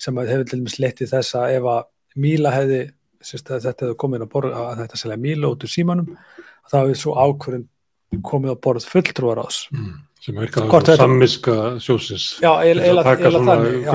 sem 0.00 0.18
hefur 0.20 0.48
til 0.50 0.58
dæmis 0.60 0.80
letið 0.82 1.14
þess 1.14 1.38
að 1.40 1.58
ef 1.58 1.68
að 1.72 1.84
Míla 2.14 2.52
hefði 2.54 2.82
þetta 3.24 3.70
hefði 3.72 3.94
komið 3.98 4.26
á 4.28 4.28
borð 4.30 4.58
að 4.60 4.82
þetta 4.82 5.00
selja 5.00 5.20
Míla 5.24 5.50
út 5.50 5.64
úr 5.64 5.72
símanum 5.72 6.10
þá 6.70 6.76
hefði 6.82 6.98
svo 7.00 7.14
ákvörðun 7.16 7.68
komið 8.24 8.54
á 8.54 8.56
borð 8.66 8.86
fulltrúar 8.90 9.40
ás 9.42 9.64
mm, 9.72 9.94
sem 10.22 10.38
virkaði 10.38 10.96
sammiska 11.00 11.56
sjósins 11.82 12.26
já, 12.42 12.50
eil, 12.62 12.78
eil, 12.78 12.98
að 13.00 13.08
taka 13.08 13.30
eil, 13.30 13.36
svona 13.38 13.56
þannig, 13.56 13.88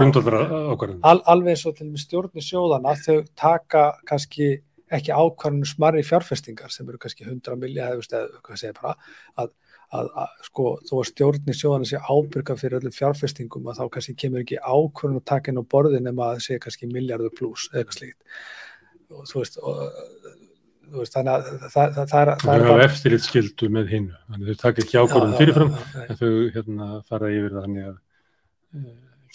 alveg 1.34 1.54
eins 1.54 1.66
og 1.70 1.78
til 1.78 1.88
dæmis 1.88 2.06
stjórnir 2.08 2.46
sjóðana 2.46 2.96
þau 3.00 3.18
taka 3.40 3.86
kannski 4.10 4.50
ekki 4.98 5.16
ákvarðinu 5.16 5.70
smarri 5.70 6.04
fjárfestingar 6.08 6.74
sem 6.74 6.88
eru 6.90 7.02
kannski 7.02 7.28
100 7.28 7.60
milja 7.62 7.90
eða 7.94 8.24
hvað 8.46 8.62
segir 8.62 8.78
bara 8.80 8.96
að, 9.42 9.52
að, 9.94 10.10
að 10.24 10.48
sko 10.50 10.66
þó 10.90 10.96
að 11.00 11.10
stjórnir 11.12 11.60
sjóðana 11.60 11.90
sé 11.90 12.02
ábyrga 12.02 12.58
fyrir 12.60 12.80
öllum 12.80 12.96
fjárfestingum 12.96 13.70
að 13.70 13.82
þá 13.82 13.86
kannski 13.96 14.18
kemur 14.26 14.46
ekki 14.46 14.62
ákvarðinu 14.64 15.24
að 15.24 15.30
taka 15.34 15.54
inn 15.54 15.62
á 15.62 15.72
borðin 15.76 16.10
nema 16.10 16.34
að 16.34 16.44
segja 16.48 16.66
kannski 16.66 16.92
miljardur 16.92 17.36
pluss 17.38 17.70
eða 17.74 17.84
eitthvað 17.84 18.00
slíkt. 18.02 18.44
Og 19.10 19.26
þú 19.26 19.42
veist, 19.42 19.56
og, 19.66 19.80
veist 20.98 21.16
þannig 21.16 21.34
að 21.34 21.48
það, 21.50 21.94
það, 21.96 22.00
það 22.12 22.22
er 22.22 22.32
það 22.44 22.54
er 22.54 22.66
bara 22.68 22.88
eftirlit 22.88 23.26
skildu 23.26 23.70
með 23.74 23.94
hinnu 23.94 24.18
þannig 24.26 24.50
þau 24.50 24.62
taka 24.64 24.84
ekki 24.84 25.00
ákvarðin 25.02 25.38
fyrirfram 25.38 25.76
en 26.04 26.20
þau 26.20 26.32
hérna 26.56 26.90
fara 27.10 27.32
yfir 27.36 27.56
þannig 27.58 27.90
að 27.90 27.96
e, 28.80 28.84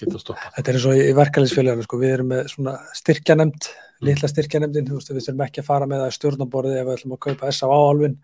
geta 0.01 0.23
stoppa 0.23 0.53
Þetta 0.57 0.73
er 0.73 0.79
eins 0.79 0.87
og 0.91 1.01
í 1.01 1.17
verkefælinsfélaginu 1.21 1.87
sko, 1.87 2.01
við 2.03 2.15
erum 2.17 2.33
með 2.35 2.51
svona 2.55 2.77
styrkjanemnd 3.01 3.71
litla 4.09 4.31
styrkjanemndin, 4.31 4.89
þú 4.89 4.99
veist, 4.99 5.13
við 5.13 5.27
þurfum 5.27 5.45
ekki 5.47 5.63
að 5.63 5.69
fara 5.69 5.89
með 5.91 6.05
það 6.05 6.15
stjórnaborði 6.19 6.79
ef 6.79 6.87
við 6.89 6.97
ætlum 6.99 7.17
að 7.17 7.23
kaupa 7.27 7.53
S.A. 7.53 7.69
álvin 7.69 8.17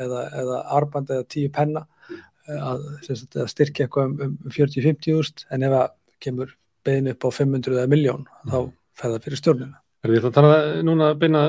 eða, 0.00 0.24
eða 0.42 0.60
arband 0.78 1.12
eða 1.14 1.28
tíu 1.34 1.52
penna 1.54 1.84
að, 2.48 2.84
að 3.10 3.48
styrkja 3.52 3.86
eitthvað 3.86 4.10
um, 4.10 4.36
um 4.44 4.52
40-50 4.52 5.18
úrst 5.18 5.46
en 5.50 5.64
ef 5.66 5.76
það 5.76 5.94
kemur 6.26 6.56
bein 6.84 7.08
upp 7.12 7.24
á 7.24 7.28
500 7.32 7.78
eða 7.78 7.90
miljón 7.90 8.26
mm. 8.26 8.52
þá 8.52 8.58
fer 9.00 9.14
það 9.14 9.26
fyrir 9.28 9.42
stjórnina 9.42 9.80
Við 10.04 10.18
ætlum 10.18 10.28
að 10.28 10.36
tala 10.36 10.56
núna 10.84 11.06
beina 11.16 11.42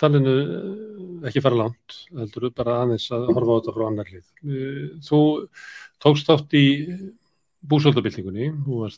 talinu 0.00 0.34
ekki 1.28 1.42
fara 1.44 1.58
langt, 1.58 1.96
heldur 2.16 2.46
við 2.46 2.54
bara 2.56 2.78
aðeins 2.84 3.10
að 3.12 3.26
horfa 3.34 3.52
á 3.52 3.58
þetta 3.58 3.74
frá 3.76 3.84
annar 3.86 4.08
hlið. 4.08 4.30
Þú 5.04 5.20
tókst 6.00 6.30
átt 6.32 6.56
í 6.56 6.64
búsöldabildingunni, 7.68 8.48
þú 8.64 8.88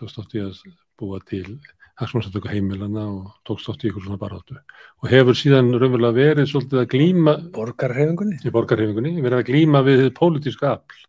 tókst 0.00 0.20
átt 0.22 0.36
í 0.38 0.44
að 0.46 0.62
búa 0.96 1.20
til 1.28 1.58
hagsmannsamtöku 1.96 2.50
heimilana 2.52 3.06
og 3.08 3.30
tókst 3.48 3.70
átt 3.72 3.84
í 3.86 3.90
ykkur 3.90 4.04
svona 4.04 4.20
baráttu 4.20 4.56
og 4.56 5.08
hefur 5.10 5.38
síðan 5.38 5.72
raunverulega 5.74 6.16
verið 6.16 6.50
svolítið 6.50 6.82
að 6.82 6.90
glýma 6.92 7.36
borgarhefingunni, 7.54 8.52
borgarhefingunni, 8.52 9.14
verið 9.24 9.40
að 9.40 9.48
glýma 9.50 9.82
við 9.86 10.04
pólitíska 10.16 10.74
afl. 10.76 11.06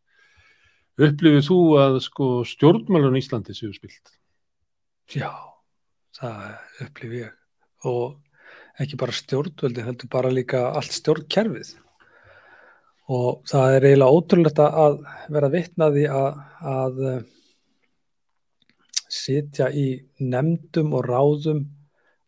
Upplifið 0.97 1.43
þú 1.45 1.59
að 1.81 1.99
sko 2.07 2.29
stjórnmálun 2.47 3.19
í 3.19 3.21
Íslandi 3.21 3.53
séu 3.57 3.73
spilt? 3.75 4.15
Já 5.13 5.29
það 6.17 6.85
upplifi 6.85 7.19
ég 7.21 7.87
og 7.87 8.15
ekki 8.81 8.97
bara 8.99 9.15
stjórnvöldi 9.15 9.85
heldur 9.85 10.09
bara 10.11 10.33
líka 10.33 10.63
allt 10.71 10.95
stjórnkerfið 10.95 11.75
og 13.13 13.43
það 13.47 13.75
er 13.75 13.87
eiginlega 13.87 14.17
ótrúlegt 14.17 14.61
að 14.63 14.97
vera 15.31 15.51
vittnaði 15.53 16.05
að, 16.11 16.39
að 16.61 17.01
sitja 19.11 19.69
í 19.71 19.87
nefndum 20.19 20.93
og 20.97 21.07
ráðum 21.07 21.63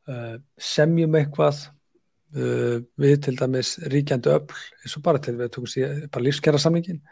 uh, 0.10 0.38
semjum 0.56 1.18
eitthvað 1.20 1.66
uh, 2.36 2.80
við 3.00 3.18
til 3.28 3.36
dæmis 3.40 3.76
ríkjandi 3.92 4.32
öll 4.34 4.46
eins 4.46 4.98
og 4.98 5.06
bara 5.06 5.22
til 5.24 5.36
við 5.40 5.54
tókum 5.56 5.72
síðan 5.72 6.08
bara 6.14 6.28
lífskjara 6.28 6.62
samlingin 6.62 7.04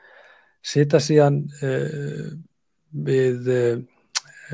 sitja 0.65 1.02
síðan 1.03 1.44
uh, 1.61 2.31
við 3.07 3.52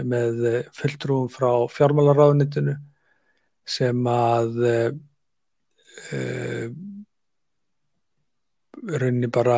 með 0.02 0.46
eh, 0.50 0.62
fulltrúum 0.74 1.30
frá 1.30 1.68
fjármálaráðnitinu 1.70 2.76
sem 3.64 4.08
að 4.10 4.58
uh, 4.68 4.90
rauninni 8.84 9.30
bara 9.32 9.58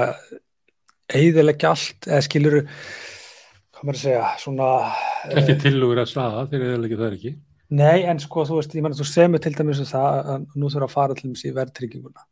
eigðilegja 1.10 1.72
allt 1.72 2.10
eða 2.10 2.22
skiluru 2.28 2.62
hvað 2.66 3.88
maður 3.88 3.96
að 3.96 4.04
segja 4.04 4.28
svona 4.44 4.70
ekki 5.34 5.58
tilugur 5.64 6.02
að 6.02 6.12
staða 6.12 6.46
þegar 6.52 6.72
eigðilegja 6.72 7.02
það 7.02 7.08
er 7.08 7.18
ekki 7.20 7.36
nei 7.76 8.06
en 8.06 8.22
sko 8.22 8.46
þú 8.46 8.60
veist 8.60 8.76
ég 8.78 8.86
menn 8.86 8.94
að 8.94 9.02
þú 9.02 9.08
semur 9.10 9.42
til 9.42 9.54
dæmis 9.58 9.82
um 9.82 9.90
það 9.90 10.32
að 10.36 10.48
nú 10.54 10.70
þurfa 10.70 10.90
að 10.90 10.96
fara 10.96 11.18
til 11.18 11.32
í 11.34 11.54
verðtrygginguna 11.56 12.26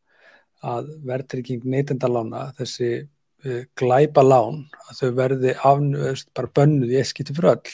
að 0.73 0.91
verðtrygging 1.07 1.65
neytendalána 1.67 2.43
þessi 2.59 2.91
uh, 3.01 3.63
glæpa 3.79 4.23
lán 4.23 4.63
að 4.89 4.99
þau 4.99 5.09
verði 5.19 5.55
afnöðust 5.71 6.29
bara 6.37 6.53
bönnuð 6.59 6.93
í 6.93 6.99
eskiti 7.01 7.35
fyrir 7.35 7.55
öll 7.55 7.73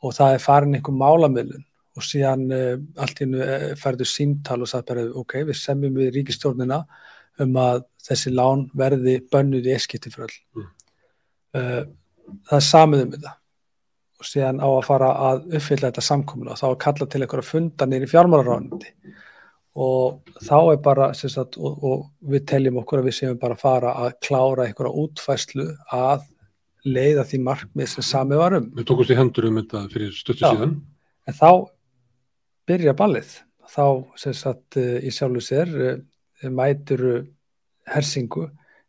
og 0.00 0.16
það 0.16 0.34
er 0.36 0.44
farin 0.44 0.78
einhver 0.78 0.96
málamilun 0.96 1.66
og 1.98 2.06
síðan 2.06 2.48
uh, 2.54 2.74
allt 3.02 3.20
í 3.20 3.26
hennu 3.26 3.44
uh, 3.44 3.54
eh, 3.70 3.76
færðu 3.78 4.08
símtal 4.08 4.60
og 4.64 4.70
sagði 4.70 4.90
bara 4.92 5.06
ok, 5.22 5.36
við 5.50 5.60
semjum 5.60 6.00
við 6.00 6.12
ríkistjórnina 6.16 6.84
um 7.40 7.56
að 7.60 7.84
þessi 8.06 8.32
lán 8.34 8.66
verði 8.76 9.18
bönnuð 9.32 9.68
í 9.68 9.74
eskipti 9.76 10.12
fyrir 10.12 10.28
öll. 10.28 10.40
Mm. 10.60 10.68
Það 12.46 12.56
er 12.56 12.64
samið 12.64 13.00
um 13.04 13.12
þetta 13.14 13.32
og 14.20 14.28
síðan 14.28 14.60
á 14.60 14.68
að 14.68 14.86
fara 14.86 15.10
að 15.30 15.42
uppfylla 15.56 15.88
þetta 15.88 16.04
samkominu 16.04 16.52
og 16.52 16.60
þá 16.60 16.66
að 16.68 16.80
kalla 16.84 17.08
til 17.08 17.22
einhverja 17.24 17.48
fundanir 17.48 18.04
í 18.04 18.10
fjármálaráðandi 18.10 18.92
og 19.80 20.34
þá 20.44 20.56
er 20.58 20.80
bara, 20.84 21.08
sagt, 21.16 21.56
og, 21.56 21.84
og 21.86 22.32
við 22.32 22.44
teljum 22.52 22.80
okkur 22.82 23.00
að 23.00 23.08
við 23.08 23.16
séum 23.16 23.40
bara 23.40 23.56
að 23.56 23.64
fara 23.64 23.94
að 24.04 24.16
klára 24.26 24.66
einhverja 24.66 25.04
útfæslu 25.04 25.66
að 25.94 26.26
leiða 26.84 27.24
því 27.28 27.42
markmið 27.44 27.92
sem 27.92 28.06
sami 28.06 28.38
varum. 28.40 28.70
Við 28.76 28.88
tókumst 28.88 29.12
í 29.12 29.18
hendur 29.18 29.48
um 29.50 29.60
þetta 29.60 29.84
fyrir 29.92 30.12
stöttu 30.16 30.42
síðan. 30.42 30.78
En 31.28 31.36
þá 31.36 31.50
byrja 32.68 32.96
ballið. 32.96 33.34
Þá 33.70 33.84
sem 34.18 34.34
sagt 34.34 34.78
eh, 34.80 34.96
í 35.06 35.12
sjálfu 35.14 35.42
sér 35.44 35.74
eh, 35.86 36.48
mætur 36.50 37.04
hersingu 37.90 38.48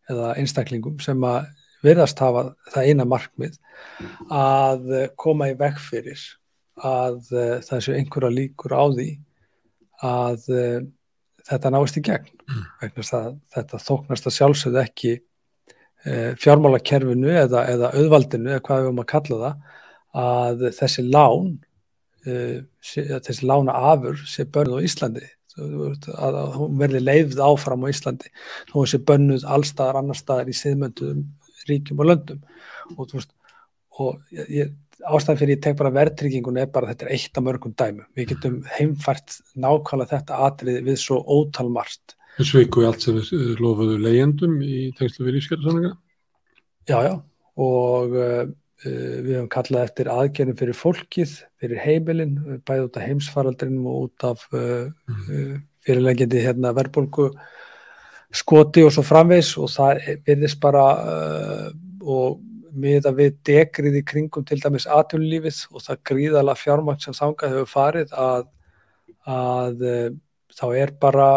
eða 0.09 0.33
einstaklingum 0.39 0.97
sem 1.03 1.19
að 1.27 1.51
verðast 1.85 2.21
hafa 2.23 2.45
það 2.73 2.89
eina 2.91 3.07
markmið 3.09 3.57
að 4.33 4.91
koma 5.19 5.49
í 5.51 5.57
vekk 5.59 5.81
fyrir 5.81 6.21
að 6.81 7.33
eh, 7.35 7.57
það 7.65 7.85
séu 7.85 7.97
einhverja 7.97 8.35
líkur 8.35 8.77
á 8.77 8.85
því 8.91 9.09
að 10.01 10.47
þetta 11.45 11.69
náist 11.73 11.97
í 11.99 12.01
gegn. 12.05 12.31
Mm. 12.49 12.63
Þetta 13.53 13.81
þóknast 13.81 14.25
að 14.25 14.35
sjálfsögðu 14.37 14.79
ekki 14.81 15.11
Eh, 16.01 16.31
fjármálakerfinu 16.41 17.29
eða, 17.29 17.59
eða 17.69 17.91
auðvaldinu 17.93 18.49
eða 18.49 18.61
hvað 18.65 18.79
við 18.79 18.87
höfum 18.87 19.01
að 19.03 19.09
kalla 19.11 19.35
það 19.41 19.75
að 20.21 20.63
þessi 20.73 21.03
lán 21.05 21.51
þessi 22.25 23.45
lána 23.45 23.75
afur 23.91 24.17
sé 24.29 24.47
börnuð 24.49 24.81
á 24.81 24.85
Íslandi 24.87 25.29
að 25.61 26.39
hún 26.55 26.79
verði 26.81 27.03
leifð 27.03 27.43
áfram 27.45 27.85
á 27.85 27.91
Íslandi 27.93 28.33
hún 28.73 28.89
sé 28.89 28.97
börnuð 28.97 29.45
allstaðar 29.45 30.01
annar 30.01 30.17
staðar 30.17 30.49
í 30.49 30.57
siðmöndum 30.57 31.21
ríkjum 31.69 32.01
og 32.01 32.09
löndum. 32.09 32.41
Og, 32.97 33.11
veist, 33.13 33.35
og 34.01 34.21
ég, 34.31 34.71
ástæðan 35.01 35.39
fyrir 35.39 35.55
ég 35.55 35.61
tek 35.63 35.77
bara 35.79 35.93
verðtryggingun 35.95 36.59
er 36.61 36.71
bara 36.73 36.91
þetta 36.91 37.07
er 37.07 37.13
eitt 37.15 37.37
af 37.37 37.45
mörgum 37.45 37.73
dæmu 37.77 38.05
við 38.17 38.31
getum 38.33 38.57
heimfært 38.77 39.39
nákvæmlega 39.55 40.17
þetta 40.17 40.39
atriði 40.47 40.83
við 40.89 40.99
svo 41.01 41.19
ótalmarst 41.25 42.15
Þau 42.37 42.47
sveiku 42.47 42.85
allt 42.87 43.03
sem 43.03 43.17
við 43.17 43.59
lofuðu 43.61 43.97
leyendum 44.01 44.55
í 44.63 44.89
tengslu 44.97 45.27
við 45.27 45.37
lífsgerðarsamlinga? 45.37 45.91
Já, 46.89 46.97
já, 47.05 47.11
og 47.61 48.15
uh, 48.15 48.45
við 48.85 49.33
hefum 49.35 49.49
kallað 49.51 49.83
eftir 49.89 50.09
aðgerðum 50.09 50.57
fyrir 50.61 50.77
fólkið, 50.79 51.33
fyrir 51.61 51.81
heimilin, 51.83 52.37
bæði 52.65 52.85
út 52.87 52.97
af 52.97 53.05
heimsfaraldrinum 53.09 53.89
og 53.91 54.07
út 54.07 54.25
af 54.31 54.45
uh, 54.55 54.87
mm. 55.11 55.27
uh, 55.27 55.59
fyrirlegjandi 55.85 56.45
hérna, 56.47 56.71
verðbólku 56.77 57.27
skoti 58.31 58.85
og 58.85 58.93
svo 58.95 59.03
framvegs 59.03 59.55
og 59.59 59.69
það 59.73 60.05
virðist 60.27 60.59
bara 60.63 60.85
og 62.01 62.39
miða 62.71 63.11
við 63.15 63.37
degrið 63.47 63.99
í 63.99 64.03
kringum 64.07 64.45
til 64.47 64.59
dæmis 64.61 64.87
atvinnulífið 64.89 65.63
og 65.71 65.85
það 65.85 66.03
gríðala 66.07 66.57
fjármagn 66.57 67.01
sem 67.03 67.15
þangað 67.15 67.55
hefur 67.55 67.71
farið 67.71 68.13
að, 68.15 68.45
að 69.27 69.83
uh, 69.87 70.05
þá 70.55 70.65
er 70.83 70.93
bara 71.01 71.27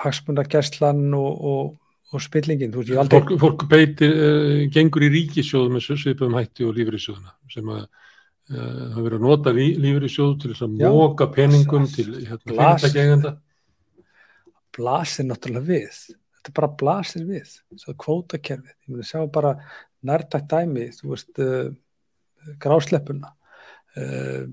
hagsmunargerslan 0.00 1.06
og, 1.18 1.44
og, 1.52 1.70
og 2.14 2.24
spillingin. 2.24 2.74
Veist, 2.74 2.94
aldrei... 2.94 3.20
fólk, 3.20 3.34
fólk 3.42 3.66
beitir, 3.70 4.14
uh, 4.14 4.56
gengur 4.74 5.06
í 5.06 5.12
ríkisjóð 5.16 5.70
með 5.74 5.90
svipum 5.90 6.38
hætti 6.38 6.66
og 6.66 6.76
lífriðsjóðuna 6.78 7.36
sem 7.54 7.74
að 7.74 7.84
það 8.50 8.96
uh, 8.96 9.04
verið 9.04 9.20
að 9.20 9.28
nota 9.28 9.54
lí, 9.54 9.68
lífriðsjóð 9.78 10.34
til 10.42 10.56
að 10.56 10.76
móka 10.80 11.30
peningum 11.34 11.86
til 11.90 12.10
hérna, 12.16 12.40
fyrirtækjegenda 12.50 13.36
blasir 14.76 15.28
náttúrulega 15.28 15.68
við. 15.68 15.98
Þetta 16.40 16.54
bara 16.56 16.72
blasir 16.82 17.26
við 17.28 17.52
svo 17.80 17.94
kvótakerfið, 18.00 18.72
ég 18.72 18.92
myndi 18.92 19.08
sjá 19.08 19.24
bara 19.32 19.56
nærtækt 20.06 20.48
dæmi, 20.50 20.86
þú 20.96 21.12
veist 21.12 21.42
uh, 21.44 21.68
grásleppuna 22.62 23.34
uh, 24.00 24.46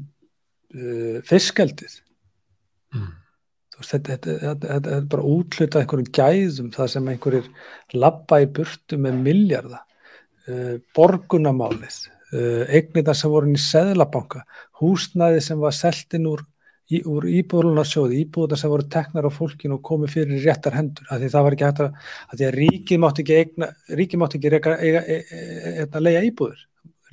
uh, 0.75 1.17
fiskeldið. 1.27 2.01
Mm. 2.95 3.13
veist, 3.77 3.93
þetta, 3.93 4.17
þetta, 4.17 4.35
þetta, 4.41 4.73
þetta 4.73 4.97
er 4.97 5.07
bara 5.13 5.31
útlutað 5.37 5.83
einhverjum 5.83 6.11
gæðum 6.17 6.69
það 6.75 6.91
sem 6.93 7.09
einhverjir 7.13 7.49
lappa 7.95 8.41
í 8.43 8.51
burtu 8.59 8.99
með 9.01 9.23
miljarda 9.25 9.83
borgunamálið 10.95 11.97
eignir 12.71 13.03
það 13.03 13.17
sem 13.19 13.31
voru 13.33 13.49
í 13.51 13.59
seðlabanka 13.59 14.45
húsnæði 14.79 15.41
sem 15.43 15.59
var 15.59 15.75
seltin 15.75 16.29
úr 16.29 16.45
í, 16.87 17.01
úr 17.03 17.27
íbúðlunarsjóði, 17.31 18.21
íbúðunar 18.23 18.61
sem 18.61 18.71
voru 18.71 18.87
teknar 18.91 19.27
á 19.27 19.31
fólkinu 19.33 19.77
og 19.77 19.83
komið 19.87 20.13
fyrir 20.15 20.45
réttar 20.45 20.77
hendur 20.77 21.09
af 21.11 21.21
því 21.21 21.33
það 21.33 21.47
var 21.47 21.57
ekki 21.57 21.67
hægt 21.67 21.83
að, 21.83 21.97
að 22.27 22.39
því 22.39 22.47
að 22.47 22.57
ríkið 22.61 23.03
mátti 23.03 23.25
ekki 23.25 23.41
eigna, 23.41 23.71
ríkið 23.99 24.23
mátti 24.23 24.39
ekki 24.39 24.53
eiga, 24.53 24.77
eiga, 24.77 25.03
eiga, 25.03 25.43
eiga 25.73 25.89
að 25.91 26.07
leia 26.07 26.23
íbúður 26.29 26.63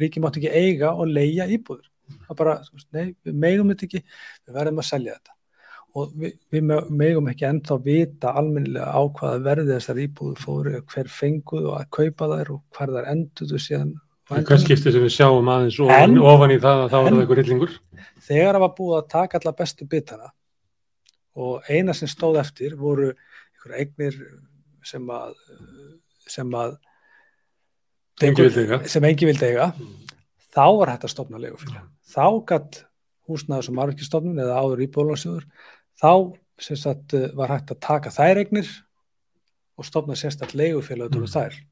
ríkið 0.02 0.24
mátti 0.24 0.42
ekki 0.42 0.54
eiga 0.64 0.94
og 0.94 1.10
leia 1.10 1.48
íbúður 1.50 1.90
það 2.26 2.38
bara, 2.40 2.58
nei, 2.94 3.06
við 3.24 3.40
megum 3.44 3.72
þetta 3.72 3.88
ekki 3.88 4.02
við 4.02 4.58
verðum 4.58 4.82
að 4.82 4.88
selja 4.90 5.16
þetta. 5.16 5.36
Og 5.94 6.14
við, 6.18 6.32
við 6.50 6.70
megum 6.90 7.28
ekki 7.30 7.46
ennþá 7.48 7.76
vita 7.84 8.32
almennilega 8.40 8.88
á 8.90 9.02
hvaða 9.18 9.42
verði 9.44 9.76
þessar 9.76 10.00
íbúður 10.04 10.40
fóru, 10.42 10.80
hver 10.90 11.10
fenguð 11.18 11.68
og 11.70 11.76
að 11.78 11.90
kaupa 11.98 12.30
þær 12.32 12.50
og 12.56 12.62
hver 12.74 12.94
þær 12.96 13.10
enduðu 13.12 13.60
síðan. 13.62 13.92
Hvað 14.32 14.62
skiptir 14.64 14.94
sem 14.94 15.04
við 15.04 15.14
sjáum 15.14 15.50
aðeins 15.52 15.78
ofan, 15.84 16.18
ofan 16.32 16.54
í 16.54 16.58
það 16.62 16.82
að 16.82 16.90
þá 16.90 16.98
er 16.98 17.06
það 17.06 17.20
eitthvað 17.20 17.40
rillingur? 17.42 17.76
Þegar 18.24 18.56
það 18.56 18.64
var 18.64 18.74
búið 18.78 18.96
að 18.98 19.12
taka 19.14 19.40
alla 19.40 19.54
bestu 19.58 19.86
bitana 19.90 20.32
og 21.34 21.68
eina 21.68 21.94
sem 21.96 22.10
stóð 22.10 22.40
eftir 22.42 22.76
voru 22.78 23.10
einhverja 23.10 23.82
eignir 23.82 24.18
sem 24.84 25.06
að 25.10 25.34
sem 26.30 26.54
að 26.54 26.76
sem 28.20 29.06
engi 29.08 29.26
vildi 29.26 29.50
eiga 29.50 29.70
mm. 29.72 29.92
þá 30.54 30.66
var 30.78 30.92
hægt 30.92 31.06
að 31.08 31.14
stopna 31.14 31.40
legufélag 31.42 31.82
mm. 31.82 31.92
þá 32.14 32.26
gætt 32.50 32.80
húsnaður 33.28 33.68
sem 33.68 33.78
margirstofnun 33.80 34.42
eða 34.44 34.60
áður 34.60 34.84
í 34.84 34.90
bólansjóður 34.94 35.46
þá 35.98 36.12
sagt, 36.60 37.16
var 37.34 37.50
hægt 37.50 37.72
að 37.74 37.80
taka 37.82 38.12
þær 38.14 38.44
eignir 38.44 38.68
og 39.74 39.88
stopna 39.88 40.18
sérstaklega 40.18 40.76
legufélag 40.76 41.14
mm. 41.14 41.30
þær 41.34 41.62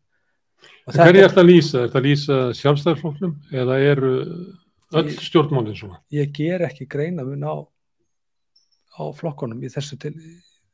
Hver 0.87 1.17
er 1.17 1.27
þetta 1.27 1.43
að 1.43 1.49
lýsa? 1.49 1.79
Er 1.79 1.89
þetta 1.89 1.99
að 1.99 2.07
lýsa 2.07 2.37
sjálfstæðarfloknum 2.59 3.33
eða 3.63 3.79
eru 3.83 4.13
öll 5.01 5.13
stjórnmálinn 5.17 5.79
svona? 5.79 6.01
Ég 6.15 6.33
ger 6.37 6.67
ekki 6.69 6.89
greina 6.91 7.25
mun 7.27 7.47
á, 7.47 7.55
á 8.99 9.03
flokkonum 9.17 9.63
í 9.63 9.73
þessu 9.73 9.99
til, 10.03 10.15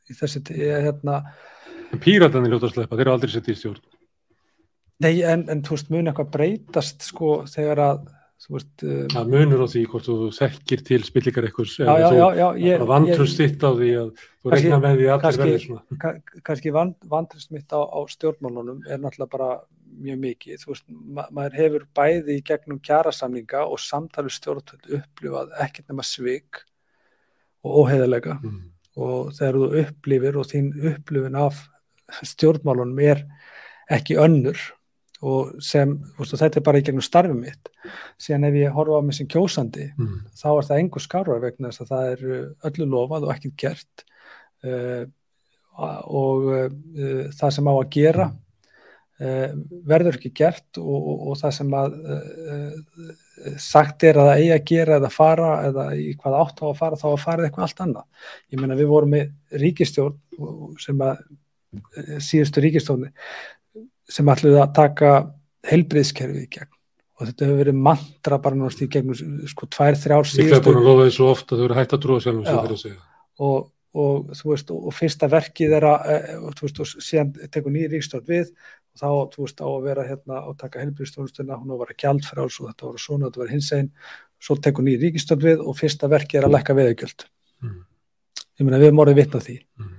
í 0.08 0.16
þessu 0.18 0.42
til, 0.46 0.58
ég 0.62 0.88
hérna... 0.88 1.22
Píratanir 2.02 2.52
ljóta 2.52 2.68
að 2.68 2.76
sleppa, 2.76 2.98
þeir 2.98 3.06
eru 3.06 3.14
aldrei 3.16 3.32
sett 3.32 3.48
í 3.48 3.56
stjórn. 3.56 3.82
Nei, 5.04 5.12
en, 5.22 5.46
en 5.52 5.62
þú 5.64 5.76
veist, 5.76 5.90
mun 5.94 6.10
eitthvað 6.10 6.32
breytast 6.34 7.06
sko 7.06 7.34
þegar 7.48 7.84
að 7.84 8.06
Veist, 8.46 8.84
um, 8.86 9.08
það 9.10 9.30
munur 9.32 9.64
á 9.66 9.68
því 9.68 9.80
hvort 9.90 10.06
þú 10.06 10.16
þekkir 10.36 10.82
til 10.86 10.98
spillikar 11.02 11.46
eitthvað 11.48 11.72
þú 11.74 12.86
vantrust 12.86 13.40
þitt 13.40 13.64
á 13.66 13.70
því 13.74 13.88
að 13.98 14.12
þú 14.22 14.52
regna 14.54 14.78
með 14.84 15.00
því 15.00 15.08
allir 15.14 15.40
verður 15.40 15.64
svona 15.64 16.12
kannski 16.46 16.72
vantrust 16.76 17.50
mitt 17.50 17.74
á, 17.74 17.82
á 17.82 17.98
stjórnmálunum 18.14 18.86
er 18.86 19.02
náttúrulega 19.02 19.32
bara 19.32 19.48
mjög 19.98 20.22
mikið. 20.22 20.64
Veist, 20.70 20.86
ma 20.88 21.26
maður 21.34 21.58
hefur 21.58 21.84
bæði 21.96 22.38
í 22.38 22.44
gegnum 22.46 22.80
kjærasamlinga 22.84 23.64
og 23.66 23.80
samtali 23.82 24.32
stjórnvöld 24.32 24.88
upplifað 25.00 25.54
ekkert 25.64 25.90
nema 25.90 26.06
svig 26.06 26.62
og 27.66 27.82
óheðalega 27.82 28.38
mm. 28.38 28.58
og 29.02 29.30
þegar 29.36 29.60
þú 29.60 29.68
upplifir 29.82 30.40
og 30.40 30.48
þín 30.48 30.72
upplifin 30.92 31.38
af 31.38 31.62
stjórnmálunum 32.24 33.04
er 33.04 33.24
ekki 33.92 34.18
önnur 34.20 34.60
og 35.18 35.56
sem, 35.64 35.96
veist, 36.18 36.36
þetta 36.38 36.60
er 36.60 36.66
bara 36.68 36.78
í 36.78 36.84
gegnum 36.86 37.02
starfið 37.02 37.38
mitt. 37.40 37.70
Síðan 38.22 38.46
ef 38.48 38.58
ég 38.60 38.74
horfa 38.74 39.00
á 39.02 39.06
mig 39.06 39.16
sem 39.18 39.30
kjósandi 39.30 39.88
mm. 39.96 40.18
þá 40.38 40.48
er 40.52 40.68
það 40.68 40.82
engur 40.82 41.04
skarra 41.04 41.38
vegna 41.42 41.72
þess 41.72 41.84
að 41.84 41.94
það 41.94 42.10
er 42.12 42.26
öllu 42.70 42.90
lofað 42.92 43.26
og 43.26 43.32
ekkert 43.34 43.56
gert. 43.58 44.04
Uh, 44.66 45.04
og 45.78 46.46
uh, 46.50 46.68
það 47.38 47.52
sem 47.54 47.70
á 47.70 47.74
að 47.74 47.90
gera 47.94 48.24
uh, 48.30 48.47
verður 49.18 50.14
ekki 50.14 50.30
gert 50.30 50.78
og, 50.78 50.94
og, 50.96 51.22
og 51.32 51.38
það 51.40 51.54
sem 51.56 51.72
að 51.74 51.96
sagt 53.58 54.04
er 54.06 54.18
að 54.18 54.28
það 54.28 54.42
eigi 54.42 54.52
að 54.54 54.64
gera 54.70 54.98
eða 55.00 55.10
fara 55.10 55.50
eða 55.66 55.86
í 55.98 56.06
hvað 56.20 56.38
átt 56.38 56.62
á 56.62 56.66
að 56.68 56.78
fara 56.78 57.00
þá 57.00 57.06
að 57.10 57.20
fara 57.24 57.46
eitthvað 57.48 57.66
allt 57.66 57.82
annað 57.82 58.30
ég 58.54 58.62
menna 58.62 58.78
við 58.78 58.92
vorum 58.92 59.14
með 59.16 59.58
ríkistjórn 59.64 60.78
sem 60.82 61.02
að 61.02 61.22
síðustu 62.22 62.62
ríkistjórni 62.64 63.10
sem 64.08 64.30
ætluði 64.32 64.60
að 64.62 64.74
taka 64.78 65.14
heilbriðskerfið 65.68 66.44
í 66.44 66.50
gegn 66.54 66.74
og 67.18 67.26
þetta 67.26 67.48
hefur 67.48 67.60
verið 67.62 67.80
mantra 67.88 68.38
bara 68.42 68.58
náttúrulega 68.58 68.86
í 68.86 68.92
gegnum 68.94 69.48
sko 69.50 69.66
tvær, 69.74 69.98
þrjár 69.98 70.28
síðustu. 70.28 70.46
Ég 70.46 70.54
hef 70.54 70.66
búin 70.68 70.78
að 70.78 70.86
lofa 70.86 71.06
því 71.06 71.14
svo 71.16 71.30
ofta 71.32 71.54
að 71.54 71.58
þau 71.58 71.64
eru 71.66 71.78
hægt 71.78 71.94
að 71.96 72.02
trúa 72.04 72.22
sjálfum 72.22 72.44
sem 72.46 72.58
þeir 72.58 72.74
að 72.74 72.82
segja. 72.84 72.98
Og, 73.48 73.56
og 73.98 74.30
þú 74.38 74.52
veist, 74.52 74.70
og, 74.76 74.92
fyrsta 74.94 75.30
verkið 75.32 75.74
er 75.80 75.86
að, 75.88 76.12
þú 76.60 76.68
veist, 76.68 76.80
og 76.84 77.06
síðan 77.08 77.32
tekur 77.56 77.74
nýri 77.74 77.90
ríkstjórn 77.96 78.28
við 78.28 78.52
þá, 78.98 79.08
þú 79.34 79.44
veist, 79.44 79.60
á 79.62 79.68
að 79.68 79.84
vera 79.86 80.06
hérna 80.06 80.40
og 80.48 80.56
taka 80.60 80.82
heilbriðstjórnstuna, 80.82 81.58
hún 81.60 81.72
á 81.72 81.74
að 81.76 81.84
vera 81.84 81.98
gjaldfráls 82.02 82.58
og 82.62 82.70
þetta 82.70 82.88
var 82.88 83.04
svona, 83.04 83.28
þetta 83.28 83.42
var 83.44 83.52
hins 83.54 83.70
einn, 83.76 83.92
svo 84.42 84.58
tekur 84.62 84.86
nýri 84.86 85.08
ríkstjórn 85.12 85.44
við 85.44 85.62
og 85.64 85.78
fyrsta 85.78 86.10
verkið 86.10 86.40
er 86.40 86.48
að 86.48 86.54
lekka 86.56 86.76
veðugjöld. 86.78 87.24
Mm. 87.64 87.78
Ég 88.58 88.66
meina, 88.66 88.82
við 88.82 88.90
erum 88.90 89.02
orðið 89.04 89.20
vitna 89.22 89.40
því. 89.44 89.56
Mm. 89.78 89.94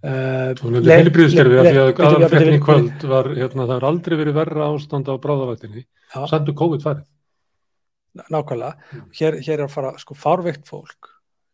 Þú 0.00 0.70
nefndir 0.72 0.96
heilbríðskerfi 0.96 1.56
að 1.60 1.66
því 1.66 1.80
að 1.80 2.02
aðalfrektin 2.08 2.56
í 2.56 2.60
kvöld 2.64 3.02
var, 3.10 3.26
hérna, 3.36 3.66
það 3.66 3.74
er 3.74 3.86
aldrei 3.90 4.14
verið 4.16 4.38
verra 4.38 4.68
ástand 4.72 5.10
á 5.12 5.14
bráðavættinni, 5.20 5.82
sandu 6.30 6.54
COVID 6.56 6.84
farið. 6.86 7.08
Nákvæmlega, 8.32 8.78
mm. 8.90 9.02
hér, 9.18 9.36
hér 9.44 9.58
er 9.58 9.66
að 9.66 9.74
fara 9.74 9.90
sko 10.00 10.16
fárveikt 10.18 10.64
fólk 10.70 11.10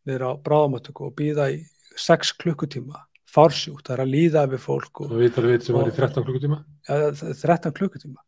niður 0.06 0.28
á 0.30 0.32
bráðamöttöku 0.46 1.08
og 1.08 1.16
býða 1.18 1.48
í 1.52 1.58
6 1.98 2.36
klukkutíma, 2.40 3.02
fársjút, 3.36 3.82
það 3.86 3.96
er 3.96 4.04
að 4.04 4.14
líða 4.14 4.44
yfir 4.48 4.62
fólk. 4.62 5.02
Og 5.06 5.16
við 5.16 5.40
við 5.44 5.70
var 5.76 5.90
í 5.90 5.96
13 5.96 6.26
klukkutíma? 6.26 6.60
Ja, 6.88 7.10
13 7.12 7.76
klukkutíma 7.76 8.22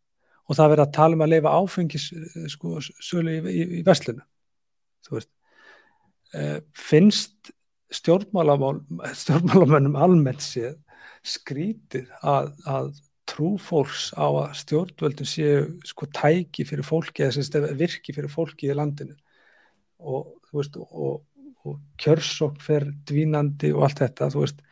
og 0.48 0.56
það 0.56 0.70
verið 0.72 0.86
að 0.86 0.94
tala 0.96 1.16
um 1.16 1.22
að 1.24 1.32
leifa 1.34 1.54
áfengis 1.58 2.06
sko 2.48 2.78
sölu 2.80 3.34
í, 3.34 3.40
í, 3.52 3.64
í 3.78 3.80
verslinu, 3.84 4.22
þú 5.04 5.18
veist. 5.18 5.30
Uh, 6.32 6.58
finnst 6.76 7.52
stjórnmálamönnum 7.92 9.96
almennt 9.96 10.44
séð 10.44 10.76
skrítið 11.24 12.08
að, 12.20 12.50
að 12.68 12.90
trúfólks 13.28 14.10
á 14.16 14.28
að 14.28 14.52
stjórnvöldum 14.62 15.28
séu 15.28 15.64
sko 15.88 16.08
tæki 16.12 16.64
fyrir 16.68 16.86
fólki 16.86 17.26
eða 17.26 17.72
virki 17.76 18.14
fyrir 18.16 18.32
fólki 18.32 18.70
í 18.70 18.76
landinu 18.76 19.16
og 19.98 20.30
þú 20.48 20.60
veist 20.60 20.78
og, 20.80 21.24
og 21.64 21.80
kjörsokk 22.00 22.60
fer 22.64 22.88
dvínandi 23.08 23.72
og 23.74 23.88
allt 23.88 24.04
þetta 24.04 24.30
þú 24.32 24.44
veist 24.44 24.62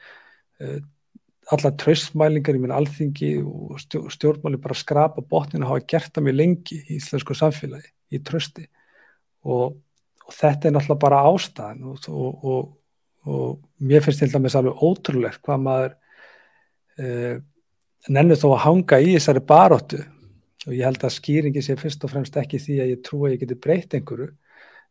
alla 0.60 1.70
tröstmælingar 1.78 2.56
í 2.56 2.62
minn 2.62 2.74
alþingi 2.74 3.32
og 3.44 3.82
stjórnmáli 4.12 4.58
bara 4.62 4.78
skrapa 4.78 5.22
botninu 5.22 5.68
hafa 5.68 5.84
gert 5.86 6.14
það 6.14 6.26
mjög 6.26 6.38
lengi 6.40 6.80
í 6.80 6.96
íslensku 6.96 7.36
samfélagi 7.38 7.92
í 8.16 8.22
trösti 8.24 8.64
og, 9.46 9.76
og 10.26 10.34
þetta 10.34 10.68
er 10.68 10.74
náttúrulega 10.74 11.04
bara 11.04 11.22
ástæðan 11.30 11.86
og, 11.92 12.10
og 12.42 12.74
og 13.26 13.58
mér 13.82 14.04
finnst 14.04 14.22
til 14.22 14.30
dæmis 14.30 14.54
alveg 14.54 14.82
ótrúlegt 14.86 15.42
hvað 15.44 15.62
maður 15.62 15.94
uh, 17.02 17.38
nennur 18.06 18.38
þó 18.38 18.52
að 18.52 18.62
hanga 18.64 19.00
í 19.02 19.14
þessari 19.16 19.42
baróttu 19.46 20.02
og 20.66 20.74
ég 20.74 20.86
held 20.86 21.02
að 21.02 21.16
skýringi 21.16 21.62
sé 21.62 21.76
fyrst 21.78 22.04
og 22.06 22.12
fremst 22.12 22.38
ekki 22.38 22.60
því 22.62 22.78
að 22.82 22.92
ég 22.94 23.02
trú 23.06 23.24
að 23.24 23.34
ég 23.34 23.42
geti 23.42 23.58
breytt 23.66 23.96
einhverju 23.98 24.30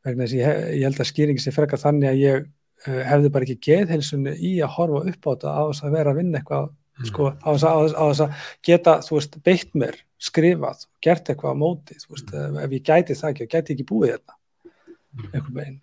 vegna 0.06 0.28
þess 0.28 0.36
að 0.36 0.42
ég, 0.42 0.60
ég 0.82 0.88
held 0.90 1.00
að 1.00 1.12
skýringi 1.12 1.46
sé 1.46 1.56
frekar 1.56 1.82
þannig 1.82 2.12
að 2.12 2.22
ég 2.24 2.50
hefði 2.86 3.32
bara 3.34 3.48
ekki 3.48 3.70
geðhelsunni 3.70 4.36
í 4.36 4.56
að 4.64 4.74
horfa 4.78 5.04
upp 5.12 5.28
á 5.28 5.32
þetta 5.32 5.54
á 5.56 5.64
þess 5.70 5.86
að 5.86 5.96
vera 5.98 6.12
að 6.12 6.20
vinna 6.22 6.42
eitthvað 6.42 6.66
mm. 6.70 7.10
sko, 7.10 7.30
á 7.34 7.50
þess 7.56 8.24
að 8.26 8.48
geta 8.68 8.96
þú 9.06 9.20
veist, 9.20 9.38
beitt 9.46 9.78
mér, 9.78 10.00
skrifað 10.22 10.86
gert 11.06 11.30
eitthvað 11.32 11.56
á 11.56 11.62
móti, 11.62 12.00
veist, 12.10 12.32
mm. 12.32 12.60
ef 12.66 12.76
ég 12.78 12.88
gæti 12.92 13.18
það 13.18 13.34
ekki, 13.34 13.50
gæti 13.56 13.76
ekki 13.76 13.88
búið 13.90 14.16
þetta 14.16 14.36
mm. 14.36 15.30
einhvern 15.32 15.62
veginn, 15.62 15.80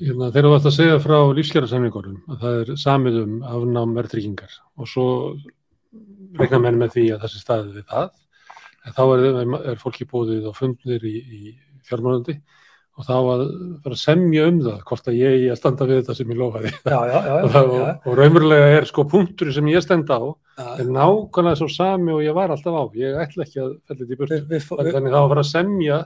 Hérna, 0.00 0.30
þegar 0.32 0.46
þú 0.46 0.56
ætti 0.56 0.68
að 0.70 0.74
segja 0.78 1.00
frá 1.04 1.16
lífskjara-samningunum 1.36 2.32
að 2.32 2.36
það 2.40 2.54
er 2.60 2.68
samið 2.80 3.16
um 3.20 3.32
afnám 3.44 3.90
verðtryggingar 3.98 4.54
og 4.80 4.88
svo 4.88 5.08
regna 6.40 6.60
menn 6.64 6.78
með 6.80 6.94
því 6.94 7.04
að 7.12 7.26
þessi 7.26 7.42
staðið 7.42 7.74
við 7.76 7.84
það 7.90 8.06
en 8.88 8.96
þá 8.96 9.02
er, 9.04 9.26
er 9.74 9.82
fólki 9.82 10.06
bóðið 10.08 10.48
á 10.48 10.52
fundir 10.56 11.04
í, 11.04 11.12
í 11.20 11.40
fjármálandi 11.84 12.38
og 13.00 13.06
þá 13.08 13.14
að 13.16 13.42
bara 13.84 13.96
semja 13.96 14.46
um 14.50 14.60
það 14.66 14.78
hvort 14.90 15.10
að 15.10 15.18
ég 15.18 15.36
er 15.38 15.54
að 15.54 15.60
standa 15.62 15.88
við 15.88 16.00
þetta 16.02 16.16
sem 16.18 16.32
ég 16.34 16.40
lofaði. 16.40 16.72
Já, 16.84 16.98
já, 17.08 17.18
já, 17.24 17.34
og, 17.46 17.58
og, 17.60 18.06
og 18.06 18.20
raunverulega 18.20 18.70
er 18.76 18.88
sko 18.90 19.06
punktur 19.08 19.52
sem 19.56 19.72
ég 19.72 19.84
stend 19.84 20.12
á 20.12 20.20
er 20.76 20.88
nákvæmlega 20.92 21.58
svo 21.62 21.70
sami 21.72 22.12
og 22.12 22.24
ég 22.24 22.36
var 22.36 22.52
alltaf 22.52 22.76
á. 22.76 22.84
Ég 23.00 23.20
ætla 23.24 23.46
ekki 23.46 23.62
að 23.64 23.76
fellja 23.88 24.06
þetta 24.06 24.16
í 24.16 24.20
börn 24.20 24.90
þannig 24.94 25.14
þá 25.14 25.20
að 25.24 25.30
fara 25.34 25.46
að 25.46 25.52
semja 25.54 26.00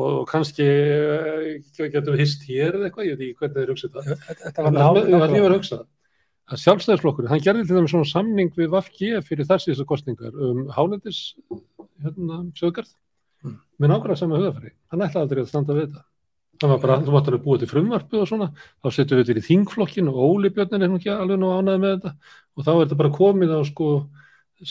og 0.00 0.22
kannski 0.28 0.64
eh, 0.64 1.88
getum 1.92 2.14
við 2.14 2.22
hist 2.22 2.46
hér 2.48 2.78
eða 2.78 2.88
eitthvað, 2.88 3.08
ég 3.10 3.18
veit 3.18 3.26
ekki 3.26 3.40
hvernig 3.42 3.56
þið 3.56 3.64
er 3.64 3.72
hugsað 3.72 3.96
það 3.96 4.06
þetta 4.46 4.64
var 4.64 4.76
nákvæmlega 4.76 5.36
ég 5.36 5.44
var 5.44 5.56
hugsað 5.56 5.82
að 6.52 6.62
sjálfstæðisflokkur, 6.62 7.28
hann 7.30 7.42
gerði 7.44 7.66
til 7.68 7.76
þeim 7.76 7.88
svona 7.92 8.08
samning 8.08 8.54
við 8.56 8.72
Vafki 8.72 9.10
fyrir 9.26 9.48
þar 9.48 9.62
síðustu 9.62 9.86
kostningar 9.88 10.32
um 10.32 10.64
hálendis 10.72 11.20
hérna, 12.02 12.40
söggarð 12.56 12.88
mm. 13.44 13.58
með 13.76 13.92
nákvæmlega 13.92 14.20
sama 14.22 14.40
hugafæri 14.40 14.72
hann 14.92 15.04
ætlaði 15.04 15.26
aldrei 15.26 15.42
að 15.44 15.52
standa 15.52 15.76
við 15.76 15.86
þetta 15.90 16.04
það 16.62 16.72
var 16.72 16.80
bara, 16.84 16.96
þú 17.02 17.14
mátti 17.16 17.34
að 17.34 17.42
búa 17.44 17.60
til 17.60 17.68
frumvarpu 17.70 18.22
og 18.22 18.30
svona, 18.30 18.48
þá 18.82 18.88
setjum 18.94 19.20
við 19.20 19.28
þetta 19.28 19.42
í 19.42 19.48
þingflokkin 19.48 20.10
og 20.12 20.20
Óli 20.22 20.52
Björnin 20.54 20.86
er 20.86 20.90
nú 20.92 21.00
ekki 21.00 21.12
alveg 21.12 21.40
nú 21.42 21.52
ánaði 21.52 21.82
með 21.82 21.94
þetta. 21.96 22.12
Og 22.56 22.66
þá 22.66 22.72
er 22.72 22.80
þetta 22.84 22.98
bara 23.02 23.14
komið 23.18 23.54
á 23.56 23.60
sko 23.68 23.90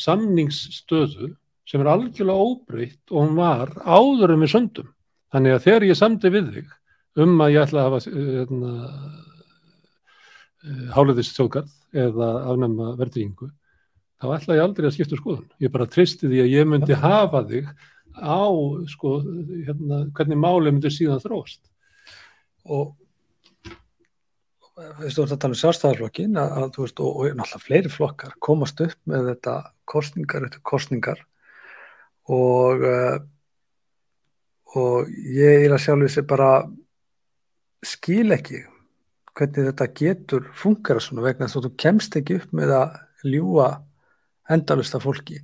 samningsstöðu 0.02 1.32
sem 1.68 1.84
er 1.84 1.92
algjörlega 1.92 2.46
óbreytt 2.48 3.14
og 3.14 3.26
hún 3.26 3.38
var 3.38 3.74
áður 3.84 4.36
um 4.36 4.46
í 4.46 4.50
söndum 4.52 4.92
þannig 5.32 5.56
að 5.56 5.66
þegar 5.68 5.88
ég 5.88 6.00
samti 6.00 6.32
við 6.34 6.52
þig 6.56 6.72
um 7.24 7.44
að 7.44 7.54
ég 7.54 7.66
ætla 7.66 7.84
að 7.84 7.88
hafa 7.90 8.14
hérna, 8.16 8.72
eh, 10.64 10.86
háliðist 10.96 11.40
þjókað 11.40 11.72
eða 12.06 12.30
afnæma 12.52 12.92
verðrýingu 13.00 13.50
þá 14.22 14.28
ætla 14.36 14.58
ég 14.58 14.66
aldrei 14.66 14.88
að 14.88 14.96
skipta 14.96 15.18
um 15.18 15.22
skoðun. 15.22 15.50
Ég 15.60 15.74
bara 15.74 15.90
tristi 15.90 16.30
því 16.30 16.44
að 16.44 16.54
ég 16.54 16.68
myndi 16.70 16.98
hafa 17.02 17.42
þig 17.50 17.72
á 18.22 18.44
sko, 18.92 19.16
hérna, 19.66 20.04
hvernig 20.16 20.40
máli 20.40 20.74
myndi 20.74 20.92
síðan 20.94 21.24
þróast 21.24 21.71
og 22.66 22.96
þú 24.82 25.04
veist, 25.04 25.20
að 25.20 25.36
tala 25.36 25.54
um 25.54 25.60
sjálfstæðarflokkin 25.62 26.40
og, 26.40 26.56
náttúrulega 26.78 27.62
fleiri 27.62 27.92
flokkar 27.92 28.38
komast 28.40 28.82
upp 28.84 28.98
með 29.10 29.34
þetta 29.34 29.56
kostningar 29.90 30.48
eftir 30.48 30.64
kostningar 30.66 31.22
og 32.32 32.86
uh, 32.88 33.20
og 34.78 35.10
ég 35.12 35.66
er 35.66 35.74
að 35.76 35.84
sjálf 35.84 36.06
þessi 36.06 36.24
bara 36.28 36.52
skil 37.84 38.32
ekki 38.32 38.62
hvernig 39.36 39.68
þetta 39.72 39.88
getur 39.98 40.50
fungera 40.56 41.04
svona 41.04 41.26
vegna 41.26 41.48
þess 41.48 41.60
að 41.60 41.68
þú 41.68 41.72
kemst 41.84 42.18
ekki 42.20 42.38
upp 42.40 42.54
með 42.56 42.76
að 42.78 43.00
ljúa 43.28 43.70
endalust 44.52 44.96
af 44.96 45.06
fólki 45.06 45.40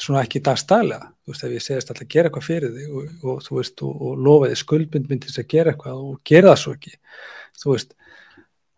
svona 0.00 0.24
ekki 0.24 0.42
dagstælega, 0.44 1.10
þú 1.30 1.34
veist, 1.34 1.44
ef 1.46 1.54
ég 1.54 1.64
segist 1.64 1.90
alltaf 1.92 2.06
að 2.06 2.12
gera 2.14 2.30
eitthvað 2.30 2.46
fyrir 2.46 2.72
þig 2.74 2.94
og, 2.98 3.10
og 3.22 3.44
þú 3.46 3.56
veist, 3.58 3.82
og, 3.86 4.00
og 4.06 4.24
lofa 4.26 4.50
þig 4.50 4.60
skuldbindmynd 4.60 5.22
til 5.22 5.30
þess 5.30 5.42
að 5.42 5.50
gera 5.54 5.74
eitthvað 5.74 6.00
og 6.06 6.16
gera 6.30 6.50
það 6.50 6.62
svo 6.62 6.74
ekki, 6.76 6.94
þú 7.60 7.74
veist, 7.74 7.94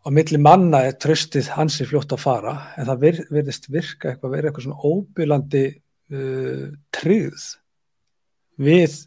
á 0.02 0.08
milli 0.18 0.42
manna 0.42 0.82
er 0.88 0.98
tröstið 1.00 1.48
hansi 1.56 1.86
fljótt 1.88 2.12
að 2.12 2.24
fara, 2.26 2.56
en 2.76 2.90
það 2.90 3.06
vir, 3.06 3.22
virðist 3.38 3.70
virka 3.72 4.12
eitthvað, 4.12 4.34
verið 4.36 4.50
eitthvað 4.50 4.66
svona 4.66 4.92
óbyrlandi 4.92 5.64
uh, 5.72 6.68
tryggð 6.98 7.48
við, 8.68 8.98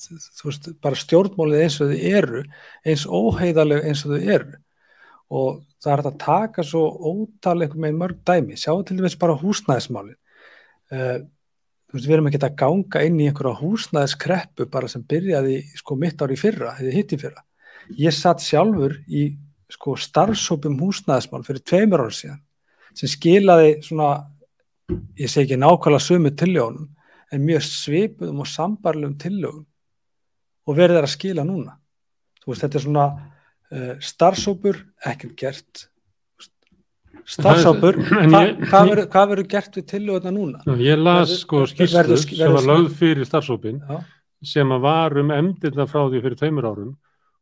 þú 0.00 0.48
veist, 0.48 0.72
bara 0.80 1.04
stjórnmálið 1.04 1.66
eins 1.66 1.80
og 1.82 1.92
þau 1.92 2.10
eru, 2.14 2.44
eins 2.86 3.06
óheiðaleg 3.06 3.90
eins 3.90 4.06
og 4.06 4.16
þau 4.16 4.34
eru 4.38 4.60
og 5.30 5.60
það 5.80 5.92
er 5.92 6.08
að 6.08 6.16
taka 6.20 6.64
svo 6.66 6.82
ótalega 7.06 7.78
með 7.78 7.98
mörg 8.00 8.22
dæmi, 8.26 8.56
sjá 8.58 8.72
til 8.82 8.96
dæmis 8.98 9.14
bara 9.18 9.36
húsnæðismálið. 9.38 10.16
Uh, 10.90 11.20
veist, 11.92 12.06
við 12.06 12.16
erum 12.16 12.30
ekki 12.30 12.40
að 12.44 12.58
ganga 12.62 13.04
inn 13.06 13.20
í 13.20 13.28
einhverja 13.28 13.60
húsnæðiskreppu 13.60 14.66
bara 14.72 14.90
sem 14.90 15.04
byrjaði 15.06 15.60
sko, 15.78 15.96
mitt 15.98 16.22
ár 16.22 16.32
í 16.32 16.38
fyrra 16.40 16.74
eða 16.78 16.94
hitt 16.94 17.14
í 17.14 17.20
fyrra. 17.20 17.44
Ég 17.98 18.14
satt 18.14 18.44
sjálfur 18.44 18.96
í 19.08 19.24
sko, 19.70 19.96
starfsópum 19.98 20.78
húsnæðismál 20.80 21.42
fyrir 21.46 21.64
tveimur 21.66 22.06
ára 22.06 22.14
síðan 22.14 22.40
sem 22.96 23.10
skilaði 23.10 23.76
svona, 23.86 24.08
ég 25.18 25.30
segi 25.30 25.46
ekki 25.46 25.60
nákvæmlega 25.60 26.02
sömu 26.02 26.32
tillögunum 26.34 26.88
en 27.30 27.44
mjög 27.46 27.66
svipuðum 27.68 28.42
og 28.42 28.48
sambarlegum 28.50 29.18
tillögum 29.22 29.66
og 30.66 30.78
verður 30.78 31.06
að 31.06 31.14
skila 31.14 31.44
núna. 31.46 31.76
Veist, 32.46 32.64
þetta 32.64 32.78
er 32.78 32.84
svona 32.84 33.06
uh, 33.14 33.94
starfsópur 34.02 34.82
ekkert 35.06 35.36
gert 35.38 35.84
starfsápur, 37.30 37.98
hvað 38.70 39.28
verður 39.32 39.46
gert 39.50 39.76
við 39.78 39.86
tillöguna 39.92 40.32
núna? 40.34 40.78
Ég 40.80 40.98
las 40.98 41.34
sko 41.42 41.64
skýrslu 41.70 42.18
sem 42.22 42.56
var 42.56 42.66
lögð 42.66 42.90
fyrir 42.98 43.28
starfsópin 43.28 43.80
sem 44.42 44.74
var 44.82 45.16
um 45.20 45.30
emdirna 45.34 45.86
frá 45.86 46.02
því 46.08 46.24
fyrir 46.24 46.40
tveimur 46.40 46.68
árum 46.70 46.92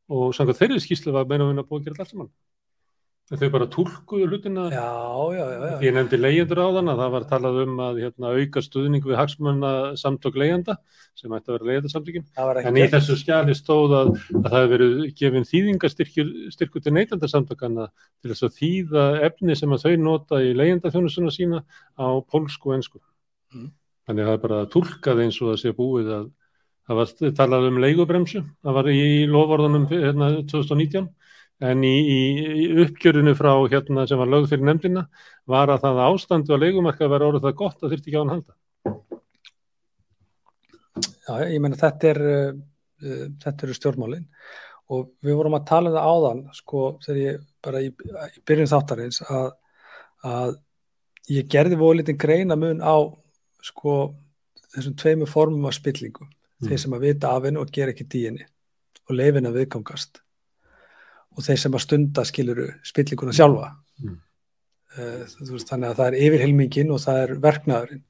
og 0.09 0.35
samkvæmt 0.37 0.61
þeirri 0.61 0.83
skýrslu 0.83 1.15
var 1.15 1.29
meina 1.31 1.51
að 1.53 1.67
búið 1.69 1.81
að 1.81 1.89
gera 1.89 2.05
allt 2.05 2.13
saman 2.15 2.31
þau 3.29 3.51
bara 3.53 3.67
tólkuðu 3.69 4.27
hlutina. 4.31 4.69
Já, 4.73 4.89
já, 5.37 5.43
já, 5.53 5.59
já. 5.69 5.75
ég 5.85 5.97
nefndi 5.97 6.21
leyendur 6.21 6.63
á 6.65 6.69
þann 6.79 6.93
að 6.93 7.03
það 7.03 7.11
var 7.15 7.27
talað 7.29 7.59
um 7.65 7.83
að 7.85 8.01
hérna, 8.05 8.31
auka 8.33 8.63
stuðning 8.65 9.05
við 9.05 9.19
hagsmunna 9.21 9.73
samtök 10.01 10.39
leyenda 10.41 10.79
sem 11.19 11.35
ætti 11.35 11.51
að 11.51 11.57
vera 11.57 11.69
leyendasamtökin 11.73 12.25
en 12.39 12.79
í 12.79 12.87
þessu 12.93 13.17
skjali 13.19 13.57
stóð 13.59 13.95
að, 13.99 14.11
að 14.39 14.47
það 14.47 14.57
hefur 14.59 14.73
verið 14.75 14.95
gefin 15.19 15.49
þýðingastyrkur 15.51 16.85
til 16.85 16.95
neytandarsamtökana 16.95 17.89
til 18.23 18.33
þess 18.33 18.47
að 18.47 18.57
þýða 18.61 19.07
efni 19.29 19.59
sem 19.59 19.75
að 19.75 19.85
þau 19.85 19.95
nota 20.05 20.41
í 20.45 20.55
leyendaþjónusuna 20.57 21.35
sína 21.35 21.63
á 21.99 22.09
pólsku 22.23 22.71
og 22.71 22.79
ennsku 22.79 23.03
mm. 23.55 23.71
þannig 24.09 24.25
að 24.25 24.31
það 24.31 24.37
er 24.37 24.45
bara 24.47 24.61
tólkað 24.75 25.25
eins 25.27 25.41
og 25.43 25.53
það 25.53 25.63
sé 25.65 25.75
búið 25.77 26.13
að 26.21 26.29
það 26.89 27.01
var 27.01 27.35
talað 27.43 27.69
um 27.69 27.83
leigubremsu 27.83 28.45
það 28.65 28.79
var 28.79 28.91
í 28.95 29.03
lofvarðanum 29.29 29.89
hérna, 29.91 30.31
2019 30.49 31.09
en 31.65 31.83
í, 31.87 31.95
í 31.99 32.63
uppgjörinu 32.85 33.35
frá 33.39 33.51
hérna 33.71 34.07
sem 34.07 34.21
var 34.21 34.31
lögð 34.31 34.53
fyrir 34.53 34.69
nefndina 34.69 35.05
var 35.49 35.73
að 35.73 35.85
það 35.87 36.03
ástandu 36.05 36.55
að 36.55 36.65
leikumarka 36.67 37.11
verið 37.11 37.33
orðið 37.33 37.47
það 37.49 37.59
gott 37.63 37.83
að 37.83 37.95
þurfti 37.95 38.11
ekki 38.11 38.19
á 38.19 38.23
hann 38.23 38.35
halda. 38.35 38.57
Já, 41.29 41.35
ég 41.51 41.61
menna 41.63 41.81
þetta 41.81 42.11
er 42.13 42.23
uh, 42.29 42.61
þetta 43.43 43.67
eru 43.67 43.77
stjórnmálin. 43.77 44.29
Og 44.95 45.11
við 45.25 45.37
vorum 45.37 45.59
að 45.59 45.67
tala 45.69 45.91
um 45.91 45.99
það 45.99 46.13
áðan 46.13 46.45
sko 46.57 46.85
þegar 47.05 47.19
ég 47.21 47.43
bara 47.65 47.83
í, 47.85 47.91
í 47.91 48.45
byrjun 48.49 48.71
þáttarins 48.71 49.21
að, 49.27 49.51
að 50.25 50.55
ég 51.35 51.51
gerði 51.53 51.81
volitinn 51.81 52.21
greina 52.21 52.57
mun 52.57 52.81
á 52.81 52.97
sko 53.65 53.99
þessum 54.73 54.95
tveimu 54.97 55.29
formum 55.29 55.67
af 55.69 55.77
spillingu 55.77 56.25
mm. 56.25 56.71
þeir 56.71 56.81
sem 56.81 56.97
að 56.97 57.05
vita 57.05 57.35
af 57.35 57.45
hennu 57.45 57.61
og 57.65 57.75
gera 57.75 57.93
ekki 57.93 58.09
díinni 58.09 58.47
og 59.09 59.17
leifin 59.19 59.49
að 59.49 59.61
viðgangast 59.61 60.23
og 61.37 61.45
þeir 61.47 61.61
sem 61.63 61.77
að 61.77 61.85
stunda 61.85 62.25
skiluru 62.27 62.69
spillinguna 62.87 63.35
sjálfa 63.37 63.71
mm. 64.03 64.19
uh, 64.99 65.25
veist, 65.53 65.71
þannig 65.71 65.91
að 65.93 66.01
það 66.01 66.11
er 66.11 66.19
yfirhelmingin 66.27 66.93
og 66.95 67.03
það 67.05 67.23
er 67.25 67.35
verknaðurinn 67.45 68.05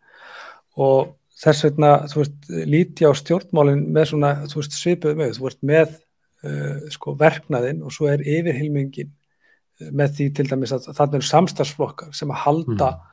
og 0.79 1.15
þess 1.39 1.67
vegna 1.67 1.93
þú 2.11 2.23
veist 2.23 2.51
líti 2.73 3.07
á 3.07 3.13
stjórnmálinn 3.17 3.85
með 3.95 4.11
svona 4.13 4.33
veist 4.55 4.77
svipuð 4.79 5.19
með 5.19 5.37
þú 5.37 5.47
veist 5.49 5.63
með 5.73 5.95
uh, 5.95 6.89
sko 6.95 7.15
verknaðinn 7.21 7.85
og 7.85 7.95
svo 7.95 8.11
er 8.13 8.25
yfirhelmingin 8.25 9.13
uh, 9.13 9.93
með 9.93 10.19
því 10.19 10.31
til 10.39 10.49
dæmis 10.51 10.75
að 10.77 10.91
þannig 10.93 11.21
eru 11.21 11.31
samstagsflokkar 11.31 12.17
sem 12.17 12.35
að 12.35 12.45
halda 12.47 12.93
mm. 12.95 13.07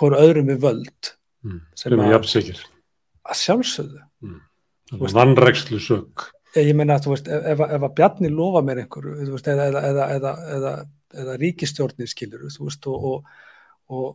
hverju 0.00 0.22
öðrum 0.28 0.52
við 0.52 0.62
völd 0.68 1.12
mm. 1.46 1.60
sem 1.78 1.98
að, 1.98 2.64
að 3.24 3.42
sjálfsögðu 3.42 4.04
mm. 4.26 4.40
vannrækslu 5.14 5.82
sög 5.82 6.30
ég 6.62 6.76
menna 6.78 6.98
að 6.98 7.06
þú 7.06 7.14
veist, 7.14 7.30
ef, 7.34 7.62
ef 7.66 7.86
að 7.86 7.94
Bjarni 7.98 8.30
lofa 8.32 8.62
mér 8.66 8.82
einhverju, 8.84 9.14
þú 9.22 9.36
veist, 9.36 9.48
eða, 9.50 9.82
eða, 9.88 10.04
eða, 10.16 10.74
eða 11.22 11.38
ríkistjórnir 11.40 12.10
skilur, 12.10 12.44
þú 12.52 12.68
veist, 12.68 12.86
og, 12.90 13.24
og, 13.90 14.12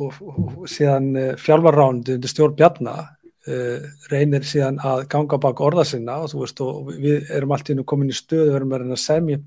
og, 0.00 0.20
og 0.26 0.66
síðan 0.70 1.08
eh, 1.16 1.32
fjálfarrándi 1.40 2.18
undir 2.18 2.32
stjórn 2.32 2.58
Bjarna 2.58 2.96
uh, 3.00 3.88
reynir 4.12 4.44
síðan 4.46 4.80
að 4.84 5.06
ganga 5.12 5.40
bak 5.40 5.62
orða 5.64 5.86
sinna 5.88 6.18
og 6.24 6.32
þú 6.32 6.44
veist, 6.44 6.60
og 6.64 6.92
við 6.92 7.32
erum 7.36 7.56
alltaf 7.56 7.74
inn 7.74 7.82
og 7.84 7.88
komin 7.92 8.12
í 8.12 8.16
stöðu, 8.16 8.50
við 8.50 8.60
erum 8.60 8.76
að 8.78 9.00
semja 9.00 9.40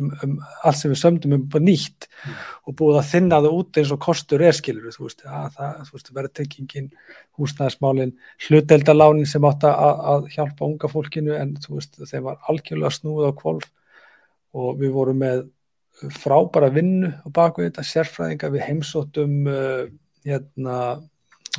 um, 0.00 0.10
um 0.24 0.34
allt 0.62 0.78
sem 0.80 0.92
við 0.92 1.00
sömdum 1.00 1.36
um 1.36 1.46
bara 1.52 1.64
nýtt 1.64 2.08
mm. 2.08 2.36
og 2.68 2.76
búið 2.80 3.00
að 3.00 3.10
þinna 3.12 3.40
það 3.44 3.56
út 3.58 3.80
eins 3.80 3.94
og 3.94 4.02
kostur 4.04 4.44
er 4.44 4.56
skilur 4.56 4.94
þú 4.94 5.06
veist, 5.06 5.24
að, 5.24 5.48
það, 5.56 5.80
þú 5.88 5.96
veist, 5.96 6.12
verðtengingin 6.18 6.90
húsnæðismálin, 7.38 8.14
hluteldalánin 8.46 9.30
sem 9.30 9.48
átt 9.48 9.66
að, 9.68 10.04
að 10.14 10.28
hjálpa 10.36 10.68
unga 10.68 10.90
fólkinu 10.92 11.38
en 11.38 11.56
þú 11.62 11.78
veist, 11.78 11.98
þeim 12.02 12.28
var 12.28 12.38
algjörlega 12.50 12.94
snúið 12.98 13.30
á 13.30 13.32
kvolf 13.40 13.70
og 14.54 14.78
við 14.80 14.94
vorum 14.94 15.20
með 15.22 15.44
frábæra 16.14 16.70
vinnu 16.74 17.10
á 17.22 17.28
bakvið 17.34 17.70
þetta 17.70 17.88
sérfræðinga 17.88 18.50
við 18.54 18.64
heimsóttum 18.68 19.34
uh, 19.50 19.84
hérna 20.26 20.78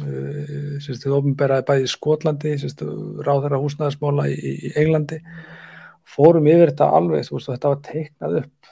uh, 0.04 0.80
þið 0.84 1.14
ofinberaði 1.20 1.68
bæði 1.70 1.88
í 1.88 1.92
Skotlandi 1.92 2.56
ráðara 3.26 3.62
húsnæðismála 3.64 4.28
í, 4.32 4.36
í 4.36 4.74
Englandi 4.76 5.22
fórum 6.06 6.48
yfir 6.50 6.72
þetta 6.72 6.92
alveg, 6.98 7.26
þú 7.28 7.38
veist, 7.38 7.52
þetta 7.52 7.74
var 7.74 7.82
teiknað 7.86 8.38
upp, 8.44 8.72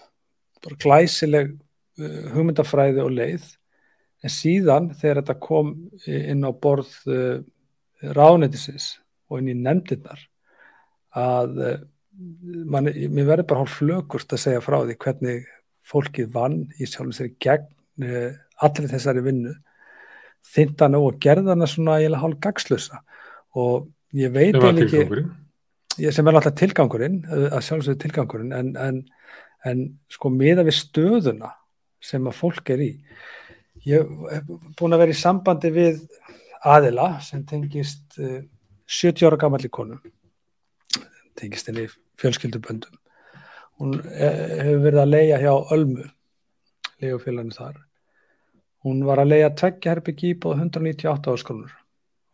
bara 0.64 0.80
glæsileg 0.85 1.53
uh, 1.53 2.19
hugmyndafræði 2.35 3.03
og 3.03 3.15
leið, 3.18 3.47
en 4.23 4.31
síðan 4.31 4.91
þegar 4.99 5.22
þetta 5.22 5.39
kom 5.43 5.73
inn 6.07 6.45
á 6.47 6.51
borð 6.53 6.93
uh, 7.11 7.41
ráðnættisins 8.03 8.93
og 9.30 9.41
inn 9.41 9.51
í 9.53 9.57
nefndirnar 9.57 10.22
að 11.18 11.60
eh, 11.61 11.81
man, 12.65 12.89
mér 12.89 13.27
verður 13.30 13.49
bara 13.49 13.64
hálf 13.64 13.77
flögurst 13.80 14.34
að 14.34 14.43
segja 14.45 14.64
frá 14.65 14.80
því 14.81 14.97
hvernig 15.05 15.45
fólkið 15.89 16.31
vann 16.34 16.57
í 16.80 16.88
sjálf 16.88 17.11
þessari 17.11 17.34
gegn 17.43 18.07
uh, 18.07 18.30
allir 18.64 18.91
þessari 18.91 19.23
vinnu. 19.26 19.53
Þindan 20.53 20.95
og 20.99 21.18
gerðana 21.23 21.68
svona 21.68 21.97
hálf 21.99 22.39
gagslösa 22.43 23.01
og 23.60 23.89
ég 24.15 24.31
veit 24.34 24.55
ekki 24.55 25.03
sem 25.93 26.27
er 26.27 26.37
alltaf 26.37 26.55
tilgangurinn 26.57 27.21
að 27.29 27.59
sjálfsögðu 27.67 28.01
tilgangurinn 28.01 28.55
en, 28.57 28.71
en, 28.79 29.03
en 29.67 29.83
sko 30.11 30.31
miða 30.33 30.65
við 30.65 30.79
stöðuna 30.79 31.51
sem 32.03 32.25
að 32.27 32.39
fólk 32.39 32.73
er 32.73 32.83
í. 32.83 32.91
Ég 33.87 34.09
hef 34.31 34.49
búin 34.79 34.95
að 34.95 35.03
vera 35.03 35.13
í 35.13 35.19
sambandi 35.19 35.71
við 35.73 36.01
aðila 36.63 37.17
sem 37.23 37.43
tengist 37.47 38.17
uh, 38.19 38.41
70 38.87 39.27
ára 39.27 39.39
gammal 39.39 39.63
í 39.63 39.71
konu 39.71 39.99
tengist 41.39 41.69
henni 41.69 41.87
fjölskylduböndum. 42.21 42.99
Hún 43.81 43.95
eh, 44.05 44.59
hefur 44.61 44.83
verið 44.83 45.01
að 45.01 45.09
leia 45.09 45.39
hjá 45.41 45.53
Ölmu 45.73 46.05
leigufélaginu 47.01 47.55
þar. 47.55 47.79
Hún 48.85 49.01
var 49.07 49.23
að 49.23 49.31
leia 49.31 49.49
tveggjaherbyggi 49.57 50.33
íbúð 50.35 50.61
198 50.61 51.33
áskonur 51.33 51.73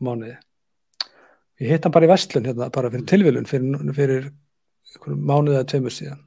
mánuði 0.03 0.35
ég 1.59 1.73
hitt 1.73 1.85
hann 1.85 1.95
bara 1.95 2.07
í 2.07 2.11
vestlun 2.11 2.47
hérna, 2.47 2.69
bara 2.73 2.91
fyrir 2.93 3.05
tilvilun 3.09 3.47
fyrir, 3.49 3.77
fyrir 4.05 4.29
mánuðið 5.15 5.61
að 5.61 5.69
tveimur 5.73 5.95
síðan 5.95 6.25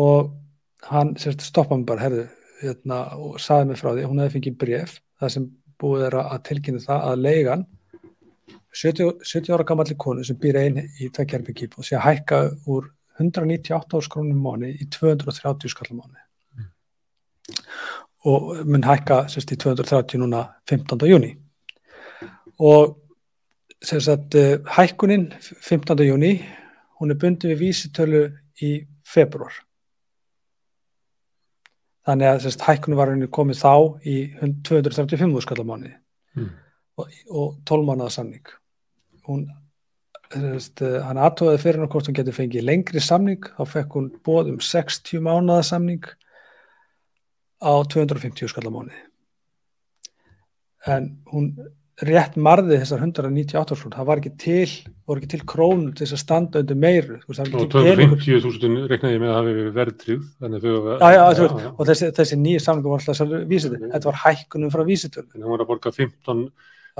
og 0.00 0.32
hann 0.90 1.16
sérst, 1.20 1.44
stoppaði 1.46 1.82
mig 1.82 1.88
bara 1.90 2.04
herðu, 2.06 2.28
hérna, 2.60 3.00
og 3.18 3.40
saði 3.42 3.70
mig 3.70 3.80
frá 3.80 3.92
því 3.92 4.06
hún 4.06 4.22
hefði 4.22 4.36
fengið 4.36 4.56
bref 4.62 4.96
það 5.20 5.34
sem 5.36 5.50
búið 5.80 6.06
er 6.08 6.16
að 6.22 6.40
tilkynna 6.48 6.82
það 6.84 7.06
að 7.10 7.22
leigan 7.26 7.66
70, 8.70 9.12
70 9.26 9.54
ára 9.54 9.66
gammalli 9.66 9.96
konu 9.98 10.24
sem 10.26 10.38
býr 10.38 10.60
einn 10.60 10.80
í 10.80 11.10
tveggjaherbyggi 11.10 11.68
íbúð 11.68 11.88
sé 11.88 11.98
að 11.98 12.06
hækka 12.06 12.40
úr 12.70 12.90
198 13.20 13.98
áskrónum 13.98 14.42
mánu 14.44 14.70
í 14.70 14.86
230 14.94 15.72
skallum 15.72 16.02
mánu 16.02 16.20
mm. 16.56 16.68
og 18.30 18.50
mun 18.66 18.86
hækka 18.86 19.24
sérst, 19.32 19.52
í 19.52 19.58
230 19.58 20.22
núna 20.22 20.46
15. 20.70 21.06
júni 21.10 21.34
og 22.58 22.96
sérst, 23.82 24.34
eh, 24.34 24.58
hækkunin 24.76 25.30
15. 25.40 26.04
júni 26.06 26.32
hún 27.00 27.10
er 27.10 27.20
bundið 27.20 27.54
við 27.54 27.62
vísitölu 27.64 28.22
í 28.60 28.72
februar 29.04 29.52
þannig 32.06 32.32
að 32.32 32.42
sérst, 32.46 32.66
hækkunin 32.66 32.98
var 33.00 33.14
komið 33.30 33.62
þá 33.62 33.74
í 34.04 34.16
235 34.64 35.40
skallum 35.46 35.72
mánu 35.72 35.94
mm. 36.36 36.50
og, 36.96 37.16
og 37.30 37.56
12 37.64 37.88
mánuða 37.88 38.12
samning 38.18 38.46
hún 39.26 39.48
Eh, 40.30 40.62
hann 41.02 41.18
aðtóði 41.18 41.58
fyrir 41.58 41.82
hann 41.82 41.90
hvort 41.90 42.06
hún 42.06 42.14
getur 42.14 42.34
fengið 42.36 42.62
lengri 42.62 43.00
samning 43.02 43.48
þá 43.56 43.64
fekk 43.66 43.94
hún 43.96 44.04
bóð 44.22 44.52
um 44.52 44.60
60 44.62 45.24
mánuða 45.26 45.64
samning 45.66 46.04
á 47.58 47.72
250 47.82 48.52
skallamáni 48.52 48.94
en 50.86 51.08
hún 51.32 51.48
rétt 52.06 52.38
marði 52.40 52.78
þessar 52.80 53.04
198 53.04 53.76
slún 53.76 53.94
það 53.94 54.08
var 54.08 54.22
ekki 54.22 54.32
til, 54.40 54.72
voru 55.08 55.20
ekki 55.20 55.30
til 55.34 55.42
krónu 55.52 55.92
til 55.92 56.06
þess 56.06 56.16
að 56.16 56.22
standa 56.22 56.62
undir 56.62 56.80
meiru 56.80 57.18
og 57.20 57.38
250.000 57.38 58.88
reknaði 58.90 59.20
með 59.20 59.32
að 59.32 59.38
hafi 59.38 59.68
verðtrið 59.76 60.22
og 61.76 61.84
þessi, 61.90 62.10
þessi 62.16 62.40
nýja 62.40 62.64
samlingu 62.64 62.92
var 62.94 63.04
alltaf 63.04 63.48
vísitur, 63.50 63.84
þetta 63.84 64.10
var 64.12 64.20
hækkunum 64.24 64.72
frá 64.72 64.84
vísitur 64.88 65.26
en 65.28 65.42
það 65.42 65.52
voru 65.52 65.66
að 65.66 65.72
borga 65.74 65.94
15 65.96 66.46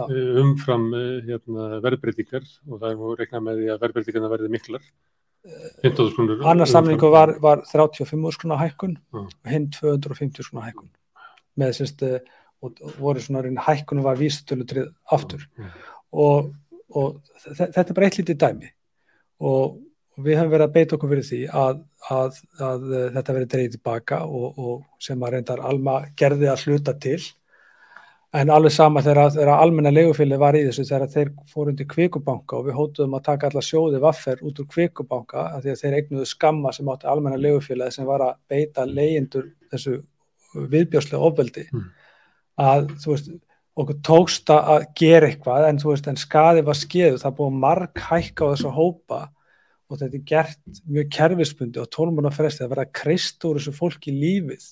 Eh, 0.08 0.40
umfram 0.40 0.90
eh, 0.94 1.20
hérna, 1.26 1.80
verðbreytingar 1.84 2.44
og 2.70 2.78
það 2.78 2.92
er 2.92 2.98
nú 3.00 3.14
reiknað 3.18 3.42
með 3.46 3.60
því 3.60 3.70
að 3.72 3.80
verðbreytingarna 3.84 4.30
verði 4.32 4.50
miklar. 4.52 4.84
15.000 5.82 6.14
krónur. 6.14 6.42
Annars 6.52 6.72
samlingu 6.74 7.10
var, 7.12 7.32
var 7.42 7.64
35 7.68 8.34
skrona 8.36 8.58
hækkun 8.60 8.98
og 9.16 9.32
hinn 9.48 9.70
250 9.72 10.46
skrona 10.46 10.68
hækkun 10.68 10.90
með 11.60 11.80
eh, 12.06 12.20
og 12.60 12.80
voru 13.00 13.22
svona 13.22 13.44
reyna 13.44 13.64
hækkunum 13.64 14.04
var 14.04 14.18
vísutölutrið 14.20 14.90
aftur. 15.12 15.46
Og, 16.12 16.50
og 16.90 17.20
þetta 17.46 17.86
er 17.86 17.96
bara 17.96 18.10
eitt 18.10 18.20
lítið 18.20 18.40
dæmi. 18.42 18.70
Og 19.40 19.78
við 20.20 20.38
hefum 20.38 20.52
verið 20.52 20.66
að 20.66 20.76
beita 20.76 20.96
okkur 20.96 21.12
fyrir 21.14 21.26
því 21.26 21.40
að, 21.64 21.82
að, 22.12 22.40
að 22.60 22.88
þetta 23.16 23.36
verið 23.36 23.52
dreyið 23.54 23.76
tilbaka 23.76 24.22
og, 24.26 24.58
og 24.58 25.02
sem 25.02 25.22
að 25.22 25.36
reyndar 25.36 25.62
alma 25.64 26.00
gerði 26.18 26.50
að 26.52 26.66
hluta 26.66 26.96
til. 27.00 27.20
En 28.36 28.52
alveg 28.54 28.70
sama 28.70 29.02
þegar, 29.02 29.32
þegar 29.34 29.56
almenna 29.56 29.90
legufélagi 29.90 30.38
var 30.38 30.54
í 30.54 30.60
þessu 30.68 30.84
þegar 30.86 31.10
þeir 31.10 31.30
fór 31.50 31.70
undir 31.72 31.88
kvikubanka 31.90 32.60
og 32.60 32.68
við 32.68 32.76
hótuðum 32.78 33.16
að 33.18 33.24
taka 33.26 33.48
alla 33.48 33.62
sjóði 33.66 34.02
vaffer 34.04 34.44
út 34.46 34.60
úr 34.62 34.68
kvikubanka 34.70 35.48
að 35.56 35.64
því 35.64 35.72
að 35.72 35.80
þeir 35.80 35.96
eignuðu 35.96 36.26
skamma 36.30 36.70
sem 36.76 36.92
átti 36.92 37.08
almenna 37.10 37.40
legufélagi 37.40 37.96
sem 37.96 38.06
var 38.06 38.22
að 38.28 38.36
beita 38.52 38.84
leyendur 38.86 39.48
þessu 39.72 39.96
viðbjóslega 40.54 41.26
ofbeldi. 41.26 41.66
Mm. 41.74 41.88
Að 42.60 42.90
veist 43.04 43.30
okkur 43.80 44.00
tóksta 44.04 44.56
að 44.74 44.86
gera 44.98 45.28
eitthvað 45.30 45.68
en 45.68 45.82
veist 45.84 46.08
en 46.10 46.18
skadi 46.20 46.64
var 46.66 46.78
skeðu 46.78 47.20
það 47.22 47.36
búið 47.38 47.60
marg 47.64 48.02
hækka 48.08 48.48
á 48.48 48.50
þessu 48.52 48.72
hópa 48.76 49.20
og 49.90 50.00
þetta 50.00 50.18
er 50.18 50.26
gert 50.26 50.82
mjög 50.86 51.12
kerfispundi 51.16 51.80
og 51.82 51.90
tólmuna 51.94 52.32
fresti 52.34 52.64
að 52.64 52.74
vera 52.74 52.90
krist 53.00 53.46
úr 53.46 53.58
þessu 53.58 53.74
fólki 53.74 54.14
lífið 54.14 54.66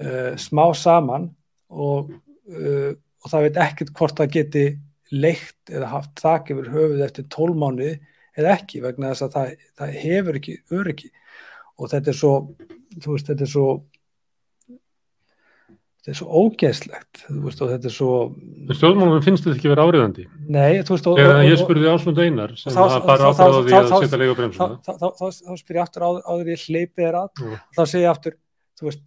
uh, 0.00 0.32
smá 0.40 0.66
saman 0.78 1.30
og 1.68 2.12
uh, 2.14 2.92
og 3.24 3.32
það 3.32 3.46
veit 3.46 3.60
ekkert 3.64 3.94
hvort 3.96 4.20
það 4.20 4.34
geti 4.36 4.64
leikt 5.14 5.72
eða 5.72 5.90
haft 5.94 6.20
þakk 6.20 6.52
yfir 6.52 6.70
höfuð 6.74 7.04
eftir 7.06 7.28
tólmáni 7.32 7.90
eða 8.34 8.56
ekki 8.58 8.82
vegna 8.84 9.12
þess 9.12 9.26
að 9.26 9.36
það, 9.36 9.52
það 9.80 9.98
hefur 10.02 10.38
ekki 10.40 10.56
öryggi. 10.74 11.10
Og 11.80 11.90
þetta 11.90 12.12
er 12.12 12.18
svo 12.18 12.32
veist, 13.06 13.30
þetta 13.30 13.46
er 13.46 13.50
svo 13.50 13.68
þetta 16.04 16.12
er 16.12 16.18
svo 16.18 16.42
ógeðslegt. 16.44 17.22
Veist, 17.46 17.62
og 17.64 17.70
þetta 17.72 17.88
er 17.88 17.94
svo 17.94 18.10
Stjórnmálum 18.76 19.22
finnst 19.24 19.46
þetta 19.46 19.56
ekki 19.56 19.70
verið 19.72 19.88
áriðandi 19.88 20.24
Nei, 20.52 20.82
þú 20.84 20.96
veist 20.98 21.08
Þegar 21.08 21.40
ég 21.48 21.60
spurði 21.62 21.88
Ásmund 21.88 22.20
Einar 22.20 22.54
sem 22.60 22.76
bara 23.08 23.30
áfraði 23.30 23.62
því 23.64 23.78
að 23.78 23.92
setja 24.04 24.20
leika 24.20 24.36
bremsuna. 24.38 24.78
Þá 24.84 25.54
spyr 25.62 25.78
ég 25.78 25.84
aftur 25.86 26.04
áður 26.04 26.50
ég 26.52 26.66
hleypið 26.68 27.06
þér 27.06 27.20
að. 27.22 27.44
Þá 27.72 27.82
segir 27.84 28.04
ég 28.04 28.10
aftur, 28.12 28.36
þú 28.76 28.90
veist 28.90 29.06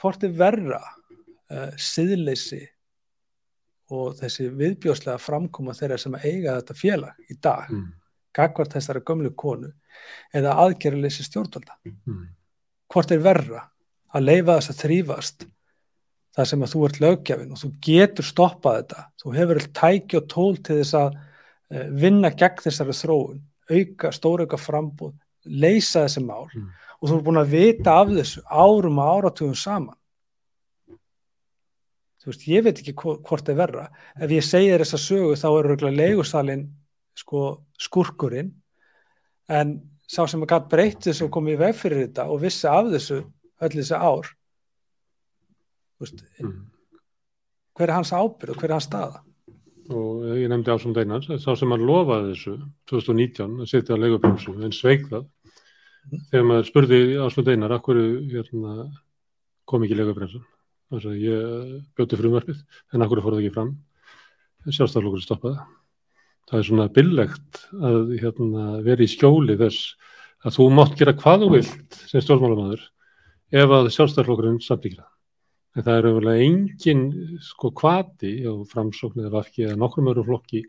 hvort 0.00 0.24
er 0.24 0.32
verra 0.38 0.80
uh, 0.80 1.74
siðleysi 1.80 2.62
og 3.94 4.16
þessi 4.18 4.48
viðbjóslega 4.56 5.20
framkoma 5.20 5.74
þeirra 5.76 6.00
sem 6.00 6.16
eiga 6.22 6.56
þetta 6.58 6.76
félag 6.78 7.28
í 7.30 7.36
dag 7.36 7.68
mm. 7.68 7.88
gagvart 8.36 8.76
þessari 8.78 9.04
gömlu 9.04 9.34
konu 9.36 9.70
eða 10.34 10.56
aðgerðileysi 10.64 11.26
stjórnvalda? 11.28 11.76
Mm. 11.84 12.24
hvort 12.90 13.12
er 13.12 13.22
verra 13.24 13.66
að 14.14 14.28
leifa 14.30 14.56
þess 14.58 14.72
að 14.72 14.80
þrýfast 14.84 15.46
það 16.34 16.48
sem 16.50 16.64
að 16.64 16.72
þú 16.74 16.84
ert 16.88 17.00
lögjafinn 17.02 17.54
og 17.54 17.60
þú 17.60 17.70
getur 17.84 18.26
stoppað 18.26 18.78
þetta. 18.80 19.04
Þú 19.22 19.34
hefur 19.38 19.66
tæki 19.80 20.18
og 20.18 20.30
tól 20.30 20.56
til 20.58 20.78
þess 20.80 20.96
að 20.98 21.18
uh, 21.18 21.84
vinna 22.04 22.30
gegn 22.34 22.64
þessari 22.64 22.96
þróun 23.00 23.42
auka, 23.70 24.10
stórauka 24.12 24.60
frambúð 24.60 25.14
leysa 25.44 26.04
þessi 26.04 26.22
mál 26.24 26.48
mm. 26.48 26.68
og 26.98 27.08
þú 27.08 27.16
er 27.16 27.24
búin 27.26 27.40
að 27.40 27.52
vita 27.52 27.98
af 28.00 28.10
þessu 28.12 28.42
árum 28.48 29.00
og 29.00 29.10
áratugum 29.18 29.56
saman. 29.58 29.96
Þú 32.24 32.30
veist, 32.30 32.44
ég 32.48 32.64
veit 32.64 32.78
ekki 32.80 32.94
hvort 32.96 33.44
það 33.44 33.52
er 33.52 33.58
verra. 33.58 33.88
Ef 34.16 34.30
ég 34.32 34.46
segir 34.46 34.80
þessa 34.80 35.00
sögu 35.00 35.34
þá 35.36 35.48
er 35.50 35.66
röglega 35.68 35.98
leigusalinn 35.98 36.62
sko, 37.20 37.42
skurkurinn 37.76 38.54
en 39.52 39.74
sá 40.08 40.24
sem 40.24 40.40
að 40.44 40.54
gæt 40.54 40.70
breytt 40.72 41.04
þessu 41.04 41.28
og 41.28 41.34
komið 41.36 41.58
í 41.58 41.60
veg 41.60 41.76
fyrir 41.76 42.06
þetta 42.06 42.26
og 42.32 42.40
vissi 42.40 42.68
af 42.70 42.88
þessu 42.92 43.20
öll 43.60 43.74
þessi 43.76 44.00
ár 44.00 44.30
veist, 46.02 46.24
mm. 46.40 46.56
hver 47.78 47.90
er 47.90 47.96
hans 47.98 48.12
ábyrð 48.14 48.54
og 48.54 48.60
hver 48.60 48.70
er 48.70 48.76
hans 48.78 48.88
staða? 48.88 49.22
Og 49.92 50.24
ég 50.40 50.48
nefndi 50.48 50.72
Ásmund 50.72 50.98
Einars 51.00 51.28
sá 51.42 51.50
sem 51.60 51.72
að 51.76 51.84
lofaði 51.84 52.32
þessu 52.32 52.54
2019 52.88 53.60
að 53.60 53.68
setja 53.68 53.96
að 53.96 54.06
leigubremsu 54.06 54.54
en 54.64 54.72
sveik 54.72 55.06
það 55.10 55.26
mm. 55.26 56.24
þegar 56.30 56.48
maður 56.50 56.70
spurði 56.70 57.00
Ásmund 57.26 57.52
Einar 57.52 57.76
akkur 57.76 58.00
hérna, 58.32 58.88
kom 59.68 59.84
ekki 59.84 59.98
leigubremsun 59.98 60.46
þess 60.94 61.10
að 61.10 61.20
ég 61.24 61.76
bjóti 61.96 62.18
frumvarpið. 62.20 62.60
En 62.94 63.04
akkur 63.04 63.22
fór 63.24 63.36
það 63.36 63.44
ekki 63.44 63.54
fram? 63.54 63.72
Sjálfstaflokkur 64.64 65.24
stoppaði. 65.24 65.64
Það 66.48 66.58
er 66.58 66.66
svona 66.68 66.90
billegt 66.92 67.62
að 67.74 68.12
hérna, 68.20 68.66
vera 68.84 69.04
í 69.04 69.10
skjóli 69.10 69.56
þess 69.60 69.94
að 70.44 70.58
þú 70.58 70.68
mátt 70.76 70.96
gera 70.98 71.16
hvað 71.16 71.44
þú 71.44 71.50
vilt 71.54 71.98
sem 72.10 72.24
stjórnmálamæður 72.24 72.84
ef 73.54 73.74
að 73.78 73.90
sjálfstaflokkurinn 73.94 74.60
samtíkra 74.64 75.06
en 75.74 75.82
það 75.82 75.96
er 75.96 76.08
auðvitað 76.08 76.42
engin 76.44 77.04
sko 77.42 77.70
kvati 77.74 78.34
á 78.46 78.52
framsókn 78.70 79.24
eða 79.24 79.34
vafki 79.38 79.66
eða 79.66 79.78
nokkrum 79.80 80.10
öru 80.12 80.26
flokki 80.26 80.62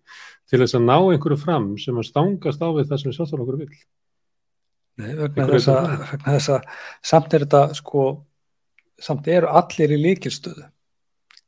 til 0.49 0.61
þess 0.61 0.77
að 0.77 0.87
ná 0.87 0.95
einhverju 0.97 1.37
fram 1.41 1.67
sem 1.81 1.99
að 2.01 2.09
stangast 2.09 2.63
á 2.65 2.69
við 2.73 2.89
það 2.89 3.01
sem 3.03 3.17
sjálfstaflokkur 3.17 3.59
vil 3.61 3.69
Nei, 4.95 5.11
vegna 5.19 5.49
þess 5.51 6.49
að 6.55 6.69
samt 7.03 7.33
er 7.35 7.43
þetta 7.43 7.65
sko 7.75 8.05
samt 9.01 9.27
eru 9.27 9.51
allir 9.51 9.91
í 9.91 9.99
líkilstöðu 9.99 10.69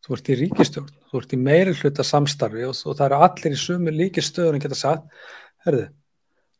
þú 0.08 0.16
ert 0.16 0.30
í 0.32 0.38
ríkistjórn, 0.40 0.92
þú 1.12 1.20
ert 1.20 1.34
í 1.36 1.40
meiri 1.42 1.76
hluta 1.76 2.06
samstarfi 2.08 2.64
og, 2.68 2.78
og 2.88 2.96
það 2.96 3.06
eru 3.10 3.20
allir 3.28 3.56
í 3.56 3.60
sumi 3.60 3.94
líkistöðun 3.96 4.62
geta 4.64 4.78
sagt, 4.80 5.08
herðu, 5.66 5.90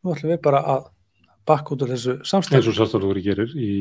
nú 0.04 0.16
ætlum 0.16 0.34
við 0.34 0.42
bara 0.44 0.64
að 0.74 0.90
bakk 1.48 1.74
út 1.74 1.86
úr 1.86 1.94
þessu 1.96 2.18
samstarfi. 2.28 2.60
eins 2.60 2.70
og 2.72 2.78
sjálfstæðarflokkur 2.78 3.22
gerir 3.26 3.56
í 3.56 3.72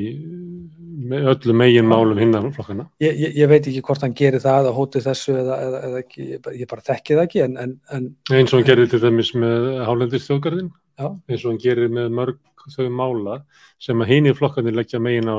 öllu 1.07 1.55
megin 1.57 1.87
málum 1.91 2.19
hinnan 2.19 2.51
flokkana 2.55 2.89
Ég, 3.03 3.13
ég, 3.13 3.37
ég 3.43 3.51
veit 3.51 3.67
ekki 3.67 3.85
hvort 3.87 4.03
hann 4.07 4.17
gerir 4.17 4.43
það 4.43 4.65
eða 4.65 4.75
hóti 4.77 5.03
þessu 5.05 5.37
eða, 5.37 5.61
eða, 5.67 5.83
eða 5.89 6.03
ekki, 6.05 6.27
ég 6.63 6.71
bara, 6.71 6.87
þekki 6.89 7.19
það 7.19 7.29
ekki 7.29 7.45
en, 7.45 7.57
en, 7.63 7.77
en 7.99 8.11
eins 8.41 8.53
og 8.53 8.61
hann 8.61 8.69
gerir 8.71 8.91
til 8.91 9.03
dæmis 9.03 9.33
með 9.37 9.71
hálendistjóðgarðin 9.87 10.73
eins 10.97 11.43
og 11.45 11.51
hann 11.53 11.63
gerir 11.63 11.93
með 11.93 12.15
mörg 12.17 12.43
þau 12.73 12.89
mála 12.91 13.41
sem 13.83 14.01
að 14.03 14.11
hinni 14.11 14.33
flokkanir 14.35 14.75
leggja 14.75 15.01
megin 15.03 15.31
á. 15.31 15.39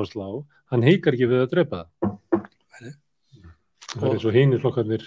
Hann 0.71 0.85
heikar 0.85 1.17
ekki 1.17 1.29
við 1.31 1.43
að 1.43 1.51
drepa 1.53 1.81
það. 1.81 2.45
Nei. 2.81 2.93
það 3.93 4.07
er 4.07 4.13
eins 4.13 4.27
og 4.27 4.37
hinni 4.37 4.61
flokkanir 4.61 5.03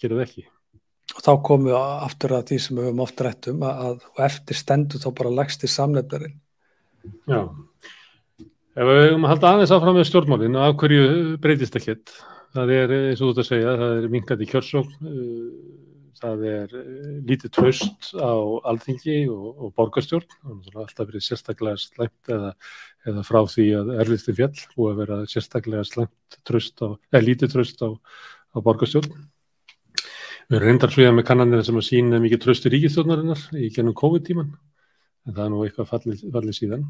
gera 0.00 0.16
það 0.16 0.24
ekki 0.26 0.46
og 1.20 1.26
þá 1.26 1.32
komum 1.46 1.70
við 1.70 1.80
aftur 1.80 2.36
að 2.38 2.46
því 2.50 2.62
sem 2.64 2.78
við 2.80 2.88
höfum 2.88 3.02
oft 3.04 3.24
rætt 3.24 3.50
um 3.52 3.66
að, 3.68 4.06
og 4.16 4.22
eftir 4.24 4.56
stendur 4.56 5.02
þá 5.02 5.10
bara 5.20 5.36
lagst 5.40 5.66
í 5.66 5.70
samnefnarinn 5.70 6.38
Já. 7.28 7.40
Ef 8.78 8.86
við 8.86 9.00
höfum 9.08 9.26
að 9.26 9.32
halda 9.34 9.52
aðeins 9.54 9.74
áfram 9.74 9.96
með 9.98 10.08
stjórnmálinn 10.08 10.56
og 10.58 10.66
af 10.66 10.76
hverju 10.80 11.04
breytist 11.42 11.76
ekkert, 11.80 12.12
það 12.56 12.72
er 12.76 12.94
eins 12.96 13.20
og 13.20 13.30
þú 13.30 13.32
ert 13.32 13.42
að 13.42 13.48
segja, 13.48 13.76
það 13.80 13.94
er 13.96 14.12
minkandi 14.14 14.48
kjörsókn, 14.50 15.10
uh, 15.10 15.88
það 16.20 16.44
er 16.52 16.76
uh, 16.78 17.16
lítið 17.28 17.54
tröst 17.56 18.12
á 18.14 18.32
alþingi 18.70 19.18
og, 19.32 19.48
og 19.50 19.74
borgarstjórn, 19.80 20.38
er 20.52 20.78
alltaf 20.84 21.10
verið 21.10 21.26
sérstaklega 21.26 21.82
slæmt 21.82 22.32
eða, 22.36 22.52
eða 23.10 23.26
frá 23.26 23.40
því 23.56 23.66
að 23.80 23.92
erlistin 24.04 24.38
fjall 24.38 24.64
og 24.76 24.86
að 24.92 25.02
vera 25.02 25.20
sérstaklega 25.34 25.86
slæmt 25.88 26.40
tröst 26.48 26.84
á, 26.84 26.94
eða 27.10 27.26
lítið 27.26 27.56
tröst 27.56 27.84
á, 27.84 27.90
á 27.90 28.56
borgarstjórn. 28.62 29.12
Við 30.50 30.56
erum 30.58 30.66
reyndar 30.66 30.90
svo 30.90 31.10
með 31.14 31.24
kannanir 31.28 31.60
sem 31.62 31.76
að 31.78 31.84
sína 31.86 32.18
mikið 32.18 32.40
tröst 32.42 32.64
í 32.66 32.70
ríkistjórnarinnar 32.72 33.42
í 33.54 33.68
gennum 33.70 33.94
COVID-tíman 33.94 34.48
en 34.50 35.34
það 35.36 35.44
er 35.44 35.52
nú 35.52 35.60
eitthvað 35.62 35.90
fallið, 35.92 36.24
fallið 36.34 36.56
síðan. 36.56 36.82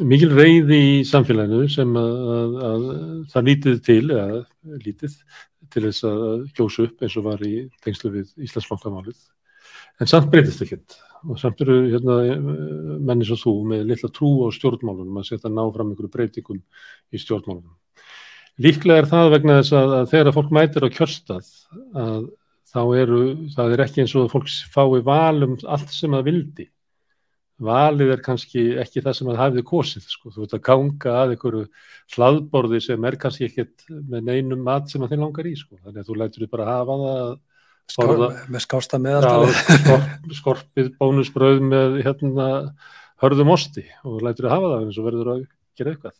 mikil 0.04 0.28
reyði 0.36 0.78
í 0.84 0.92
samfélaginu 1.08 1.64
sem 1.72 1.96
að, 1.96 2.12
að, 2.36 2.58
að 2.68 2.84
það 3.32 3.48
lítið 3.48 3.80
til, 3.88 4.04
eða 4.12 4.42
lítið, 4.84 5.16
til 5.72 5.84
þess 5.88 6.06
að 6.12 6.44
kjósa 6.60 6.84
upp 6.84 7.02
eins 7.02 7.16
og 7.16 7.26
var 7.30 7.48
í 7.48 7.54
tengslu 7.88 8.12
við 8.18 8.30
Íslandsbankamálið. 8.44 9.18
En 9.98 10.12
samt 10.12 10.28
breytist 10.30 10.60
ekkert 10.66 11.00
og 11.24 11.40
samt 11.40 11.64
eru 11.64 11.80
hérna, 11.88 12.20
menni 13.00 13.26
svo 13.26 13.40
þú 13.40 13.56
með 13.72 13.88
litla 13.88 14.12
trú 14.12 14.30
á 14.44 14.48
stjórnmálunum 14.54 15.18
að 15.18 15.32
setja 15.32 15.50
ná 15.50 15.64
fram 15.72 15.88
einhverju 15.90 16.12
breytingum 16.12 16.60
í 16.60 17.16
stjórnmálunum. 17.24 17.74
Líklega 18.58 19.04
er 19.04 19.08
það 19.10 19.32
vegna 19.36 19.60
þess 19.60 19.76
að, 19.78 19.92
að 20.00 20.10
þegar 20.12 20.34
fólk 20.34 20.50
mætir 20.56 20.86
á 20.86 20.94
kjörstað 20.96 21.50
að 21.94 22.24
þá 22.68 22.80
eru, 23.00 23.20
það 23.54 23.74
er 23.74 23.82
ekki 23.84 24.02
eins 24.02 24.16
og 24.16 24.26
að 24.26 24.34
fólk 24.34 24.50
fái 24.74 25.04
val 25.06 25.46
um 25.46 25.54
allt 25.70 25.94
sem 25.94 26.16
það 26.16 26.26
vildi. 26.28 26.66
Valið 27.68 28.12
er 28.14 28.20
kannski 28.22 28.64
ekki 28.78 29.02
það 29.02 29.16
sem 29.18 29.28
það 29.30 29.40
hafið 29.42 29.64
kosið, 29.66 30.04
sko. 30.06 30.30
Þú 30.30 30.44
veit 30.44 30.52
að 30.54 30.64
ganga 30.68 31.14
að 31.22 31.32
einhverju 31.34 31.62
hlaðborði 32.14 32.80
sem 32.84 33.06
er 33.08 33.16
kannski 33.18 33.48
ekkert 33.48 33.88
með 33.88 34.28
neinum 34.28 34.62
mat 34.66 34.90
sem 34.90 35.02
það 35.02 35.14
þinn 35.14 35.24
langar 35.26 35.48
í, 35.50 35.54
sko. 35.58 35.78
Þannig 35.80 36.04
að 36.04 36.10
þú 36.10 36.18
lætur 36.20 36.44
þið 36.44 36.52
bara 36.52 36.68
hafa 36.68 36.98
það 37.00 37.18
að 37.24 37.34
borða, 37.96 38.30
með 38.52 38.64
skásta 38.66 39.00
með 39.02 39.18
já, 39.18 39.32
alltaf 39.32 39.82
skorp, 39.82 40.30
skorpið 40.42 40.94
bónusbröð 41.00 41.60
með 41.66 42.00
hérna 42.04 42.48
hörðum 43.22 43.54
osti 43.56 43.86
og 44.06 44.22
lætur 44.22 44.46
þið 44.46 44.54
hafa 44.54 44.72
það 44.74 44.84
eins 44.84 45.00
og 45.00 45.08
verður 45.08 45.32
að 45.34 45.44
gera 45.78 45.94
eitthvað. 45.94 46.16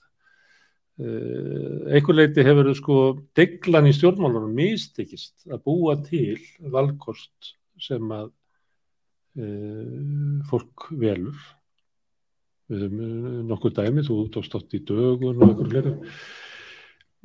Uh, 0.99 1.87
einhver 1.95 2.17
leiti 2.17 2.43
hefur 2.43 2.73
sko 2.75 2.97
deglan 3.39 3.87
í 3.87 3.93
stjórnmálunum 3.95 4.51
mistekist 4.57 5.47
að 5.47 5.63
búa 5.69 5.95
til 6.03 6.41
valkost 6.75 7.53
sem 7.79 8.11
að 8.11 8.33
uh, 9.39 10.43
fólk 10.51 10.89
velur. 10.99 11.39
Við 12.69 12.85
höfum 12.85 13.07
uh, 13.07 13.39
nokkuð 13.53 13.79
dæmi, 13.79 14.05
þú 14.09 14.19
tókst 14.35 14.59
átt 14.59 14.75
í 14.75 14.83
dögun 14.91 15.39
og 15.39 15.49
einhver 15.53 15.71
fleiri 15.71 15.97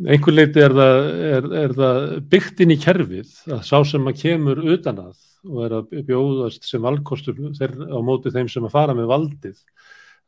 einhver 0.01 0.33
leiti 0.33 0.61
er 0.63 0.73
það, 0.73 0.99
er, 1.27 1.47
er 1.63 1.75
það 1.77 1.99
byggt 2.31 2.63
inn 2.63 2.73
í 2.73 2.79
kerfið 2.81 3.33
að 3.53 3.61
sá 3.67 3.75
sem 3.85 4.09
að 4.09 4.19
kemur 4.23 4.61
utan 4.73 5.01
að 5.03 5.13
og 5.43 5.59
er 5.65 5.75
að 5.77 5.93
bjóðast 6.07 6.65
sem 6.67 6.81
valkostur 6.83 7.37
þeir, 7.57 7.75
á 7.91 7.99
móti 8.05 8.31
þeim 8.33 8.49
sem 8.51 8.65
að 8.65 8.73
fara 8.73 8.95
með 8.95 9.09
valdið 9.11 9.57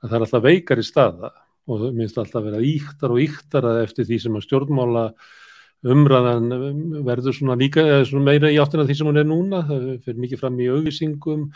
að 0.04 0.10
það 0.10 0.16
er 0.18 0.26
alltaf 0.26 0.44
veikar 0.44 0.82
í 0.82 0.86
staða 0.86 1.32
og 1.66 1.82
það 1.82 1.98
minnst 1.98 2.20
alltaf 2.22 2.46
vera 2.46 2.62
íktar 2.62 3.14
og 3.14 3.24
íktar 3.24 3.68
eftir 3.82 4.08
því 4.08 4.20
sem 4.22 4.38
að 4.38 4.46
stjórnmála 4.46 5.06
umræðan 5.86 6.52
verður 7.06 7.36
svona 7.38 7.58
líka 7.60 7.84
svona 8.08 8.32
meira 8.32 8.52
í 8.54 8.60
áttina 8.62 8.86
því 8.88 8.98
sem 8.98 9.10
hún 9.10 9.22
er 9.22 9.28
núna. 9.30 9.64
Það 9.68 9.88
fyrir 10.06 10.22
mikið 10.24 10.42
fram 10.42 10.62
í 10.62 10.70
auðvisingum 10.74 11.50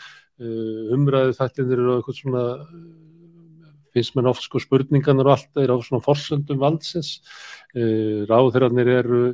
umræðu 0.96 1.36
þættinir 1.38 1.78
eru 1.78 1.94
eitthvað 1.96 2.20
svona 2.20 2.44
finnst 3.94 4.14
mér 4.14 4.30
oft 4.30 4.44
sko 4.46 4.60
spurninganar 4.62 5.26
og 5.26 5.34
allt 5.34 5.62
er 5.62 5.72
á 5.74 5.76
svona 5.82 6.04
forsöndum 6.04 6.60
valdsins. 6.62 7.16
Ráðherrarnir 7.74 8.92
eru 9.00 9.24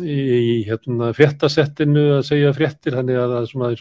í 0.00 0.62
hérna 0.64 1.10
fréttasettinu 1.16 2.04
að 2.16 2.26
segja 2.30 2.52
fréttir 2.56 2.96
þannig 2.96 3.18
að 3.20 3.34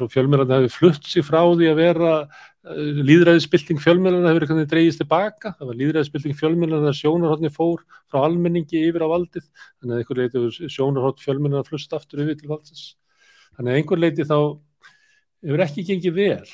og 0.03 0.11
fjölmjörðan 0.11 0.65
hefur 0.65 0.75
flutt 0.75 1.07
sér 1.07 1.25
frá 1.25 1.41
því 1.45 1.69
að 1.71 1.79
vera 1.79 2.13
líðræðisbylting 2.60 3.80
fjölmjölana 3.80 4.34
hefur 4.34 4.44
eitthvað 4.44 4.65
dreigist 4.73 4.99
tilbaka, 4.99 5.53
það 5.60 5.69
var 5.69 5.77
líðræðisbylting 5.80 6.40
fjölmjölana 6.40 6.90
þegar 6.90 6.98
sjónarhóttni 6.99 7.52
fór 7.56 7.86
frá 8.11 8.26
almenningi 8.26 8.81
yfir 8.90 9.06
á 9.07 9.14
valdið, 9.14 9.45
þannig 9.80 9.94
að 9.95 10.02
einhver 10.02 10.19
leiti 10.19 10.72
sjónarhótt 10.76 11.23
fjölmjölana 11.23 11.68
flust 11.68 11.95
aftur 11.95 12.26
yfir 12.26 12.36
til 12.41 12.52
valdins 12.52 12.90
þannig 13.60 13.73
að 13.73 13.80
einhver 13.81 13.99
leiti 13.99 14.23
þá 14.27 14.38
hefur 15.44 15.64
ekki 15.65 15.84
gengið 15.90 16.15
vel 16.15 16.52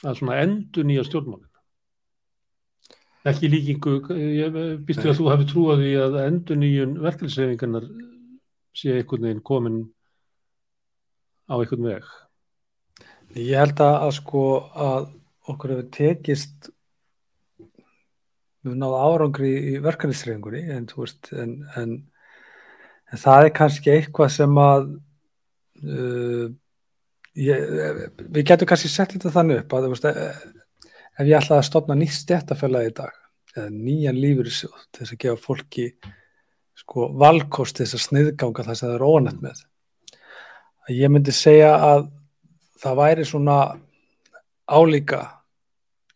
að 0.00 0.16
svona 0.18 0.38
endur 0.42 0.86
nýja 0.88 1.04
stjórnmálin. 1.06 1.46
Ekki 3.30 3.50
líkingu 3.52 3.94
ég 4.16 4.58
býstu 4.88 5.10
að 5.12 5.18
þú 5.20 5.28
hafi 5.30 5.46
trúið 5.50 5.82
því 5.84 5.92
að 6.02 6.18
endur 6.24 6.58
nýjun 6.58 6.96
verkeflisefingarnar 7.04 7.86
sé 8.80 8.96
einhvern 8.96 9.28
veginn 9.28 9.44
komin 9.46 9.78
á 11.46 11.54
einhvern 11.60 11.86
veg 11.90 12.10
Ég 13.38 13.54
held 13.54 13.78
að, 13.78 13.96
að 14.08 14.12
sko 14.16 14.44
að 14.74 15.04
okkur 15.50 15.74
hefur 15.74 15.90
tekist 15.94 16.70
við 18.66 18.76
náðum 18.76 19.04
árangri 19.06 19.52
í 19.70 19.76
verkefnisreifingunni 19.82 20.64
en, 20.74 20.88
en, 21.42 21.52
en, 21.78 21.94
en 23.10 23.22
það 23.22 23.46
er 23.46 23.54
kannski 23.56 23.94
eitthvað 23.94 24.34
sem 24.34 24.58
að 24.60 24.90
uh, 25.86 26.50
ég, 27.38 27.72
við 28.26 28.50
getum 28.50 28.68
kannski 28.68 28.90
sett 28.92 29.14
þetta 29.14 29.32
þannig 29.38 29.62
upp 29.62 29.78
að 29.78 29.88
veist, 29.94 30.10
ef 30.10 31.24
ég 31.24 31.38
ætlaði 31.38 31.58
að 31.60 31.68
stopna 31.70 31.98
nýtt 31.98 32.18
stjættafélagi 32.18 32.92
í 32.92 32.96
dag 33.00 33.16
eða 33.56 33.70
nýjan 33.78 34.20
lífyrirsjóð 34.20 34.86
til 34.90 35.04
þess 35.04 35.16
að 35.16 35.22
gefa 35.24 35.44
fólki 35.46 35.90
sko 36.82 37.10
valkost 37.20 37.78
til 37.78 37.86
þess 37.86 37.98
að 37.98 38.06
sniðganga 38.08 38.66
það 38.66 38.80
sem 38.80 38.90
það 38.90 38.98
er 38.98 39.10
ónætt 39.10 39.44
með 39.44 39.66
ég 40.90 41.12
myndi 41.12 41.34
segja 41.34 41.76
að 41.78 42.08
það 42.80 42.98
væri 43.00 43.26
svona 43.28 43.58
álíka 44.70 45.20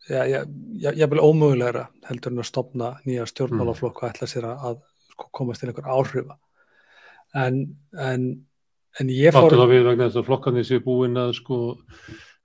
vil 0.08 1.22
ómögulegra 1.24 1.86
heldur 2.08 2.34
en 2.34 2.42
að 2.42 2.50
stopna 2.50 2.90
nýja 3.06 3.24
stjórnmálaflokk 3.28 4.02
og 4.02 4.10
ætla 4.10 4.28
sér 4.28 4.48
að, 4.50 4.82
sko, 5.14 5.28
komast 5.32 5.62
til 5.62 5.70
einhver 5.70 5.88
áhrifa 5.88 6.36
en, 7.34 7.62
en, 7.96 8.26
en 9.00 9.12
ég 9.12 9.32
fór 9.34 9.48
Áttu 9.48 9.60
þá 9.62 9.70
við 9.72 9.88
vegna 9.88 10.08
þess 10.08 10.20
að 10.20 10.28
flokkarnir 10.28 10.68
séu 10.68 10.84
búin 10.84 11.16
að 11.20 11.32
sko 11.40 11.60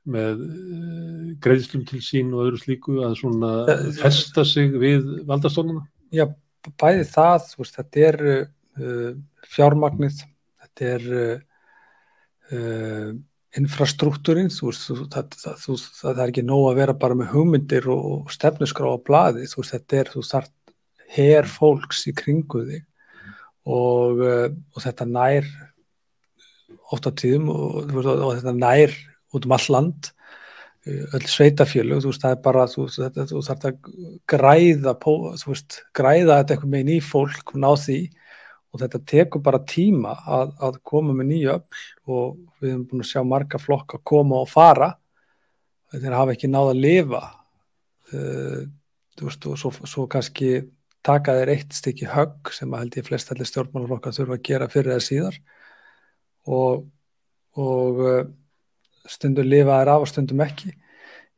með 0.09 0.43
uh, 0.45 1.25
greiðslum 1.43 1.83
til 1.89 1.99
sín 2.03 2.31
og 2.33 2.47
öðru 2.47 2.61
slíku 2.61 3.01
að 3.05 3.17
svona 3.19 3.51
festa 3.99 4.45
sig 4.47 4.71
við 4.79 5.03
valdastóluna? 5.27 5.83
Já, 6.15 6.25
bæði 6.79 7.05
það, 7.11 7.51
veist, 7.59 7.75
þetta 7.75 8.05
er 8.07 8.19
uh, 8.31 9.11
fjármagnið, 9.51 10.23
þetta 10.63 10.93
er 10.95 11.09
uh, 11.19 13.11
infrastruktúrin, 13.57 14.51
þú 14.53 14.69
veist, 14.69 14.85
það, 15.09 15.31
það, 15.41 15.55
það, 15.63 15.85
það 15.97 16.21
er 16.21 16.31
ekki 16.31 16.45
nóg 16.45 16.67
að 16.69 16.81
vera 16.83 16.95
bara 17.01 17.17
með 17.17 17.31
hugmyndir 17.33 17.87
og 17.89 18.29
stefnusgrá 18.33 18.91
á 18.93 18.97
bladi, 19.01 19.47
þú 19.49 19.63
veist, 19.63 19.73
þetta 19.73 19.99
er, 19.99 20.11
þú 20.13 20.25
þarf 20.27 20.53
her 21.15 21.49
fólks 21.49 22.03
í 22.05 22.13
kringu 22.13 22.61
þig 22.67 22.85
og, 23.69 24.21
og 24.21 24.83
þetta 24.83 25.09
nær 25.09 25.49
ofta 26.93 27.13
tíðum 27.13 27.49
og, 27.53 27.97
og 27.97 28.31
þetta 28.37 28.53
nær 28.57 28.93
út 29.33 29.45
um 29.45 29.57
all 29.57 29.67
land 29.73 30.13
öll 30.89 31.25
sveitafélög, 31.27 32.03
þú 32.03 32.11
veist, 32.11 32.23
það 32.23 32.35
er 32.35 32.43
bara 32.45 32.67
þú, 32.69 32.85
þetta, 32.93 33.25
þú 33.29 33.41
þarf 33.45 33.67
að 33.67 33.89
græða 34.29 34.93
þú 35.03 35.51
veist, 35.51 35.81
græða 35.97 36.39
þetta 36.39 36.55
eitthvað 36.55 36.73
meginn 36.73 36.95
í 36.95 37.01
fólk 37.03 37.53
og 37.53 37.61
ná 37.61 37.69
því 37.77 37.99
og 38.69 38.81
þetta 38.83 39.01
tekur 39.09 39.41
bara 39.43 39.61
tíma 39.65 40.13
að, 40.29 40.51
að 40.61 40.79
koma 40.85 41.13
með 41.17 41.29
nýju 41.31 41.53
öll 41.55 41.61
og 42.13 42.35
við 42.61 42.73
hefum 42.73 42.83
búin 42.89 43.03
að 43.03 43.09
sjá 43.11 43.21
marga 43.25 43.61
flokk 43.61 43.95
að 43.97 44.03
koma 44.11 44.41
og 44.43 44.51
fara. 44.51 44.89
Þeir 45.89 46.17
hafa 46.17 46.35
ekki 46.35 46.49
náða 46.51 46.75
að 46.75 46.83
lifa. 46.83 47.21
Uh, 48.13 48.59
veist, 49.21 49.47
og 49.49 49.57
svo, 49.59 49.71
svo 49.89 50.05
kannski 50.09 50.51
taka 51.05 51.37
þeir 51.39 51.53
eitt 51.55 51.73
stykki 51.73 52.09
högg 52.11 52.53
sem 52.53 52.73
að 52.73 52.83
held 52.83 52.99
ég 52.99 53.07
flest 53.09 53.33
allir 53.33 53.49
stjórnmálaflokkar 53.49 54.15
þurfa 54.15 54.37
að 54.37 54.45
gera 54.51 54.69
fyrir 54.69 54.93
eða 54.93 55.07
síðar. 55.07 55.41
Og, 56.49 56.85
og 57.57 58.05
uh, 58.05 58.21
stundum 59.09 59.49
lifa 59.49 59.81
þær 59.81 59.95
af 59.95 60.05
og 60.05 60.13
stundum 60.13 60.45
ekki. 60.45 60.75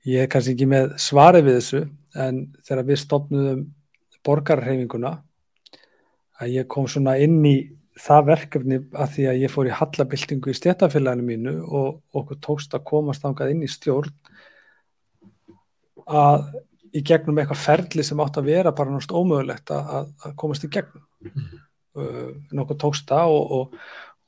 Ég 0.09 0.25
er 0.25 0.31
kannski 0.31 0.57
ekki 0.57 0.67
með 0.67 0.95
svari 0.99 1.45
við 1.45 1.61
þessu 1.61 1.85
en 2.19 2.47
þegar 2.67 2.87
við 2.89 3.03
stopnum 3.05 3.67
borgarreifinguna 4.25 5.19
að 6.41 6.57
ég 6.57 6.67
kom 6.71 6.89
svona 6.89 7.17
inn 7.21 7.39
í 7.45 7.55
það 8.01 8.27
verkefni 8.31 8.79
að 8.95 9.15
því 9.15 9.27
að 9.29 9.39
ég 9.43 9.53
fór 9.53 9.69
í 9.69 9.77
hallabildingu 9.77 10.51
í 10.51 10.57
stjætafélaginu 10.57 11.25
mínu 11.27 11.55
og 11.67 12.21
okkur 12.21 12.39
tókst 12.43 12.75
að 12.77 12.85
komast 12.87 13.25
ángað 13.27 13.53
inn 13.53 13.65
í 13.65 13.69
stjórn 13.71 14.13
að 16.07 16.47
í 16.91 17.03
gegnum 17.07 17.39
eitthvað 17.39 17.61
ferli 17.61 18.03
sem 18.03 18.19
átt 18.23 18.39
að 18.39 18.49
vera 18.51 18.73
bara 18.75 18.91
náttúrulega 18.91 19.21
ómögulegt 19.21 19.73
að, 19.75 20.09
að 20.25 20.33
komast 20.39 20.65
í 20.67 20.71
gegnum. 20.71 21.03
Mm. 21.21 21.59
uh, 21.99 22.31
nokkuð 22.57 22.79
tókst 22.81 23.11
það 23.11 23.35
og, 23.35 23.53
og, 23.57 23.75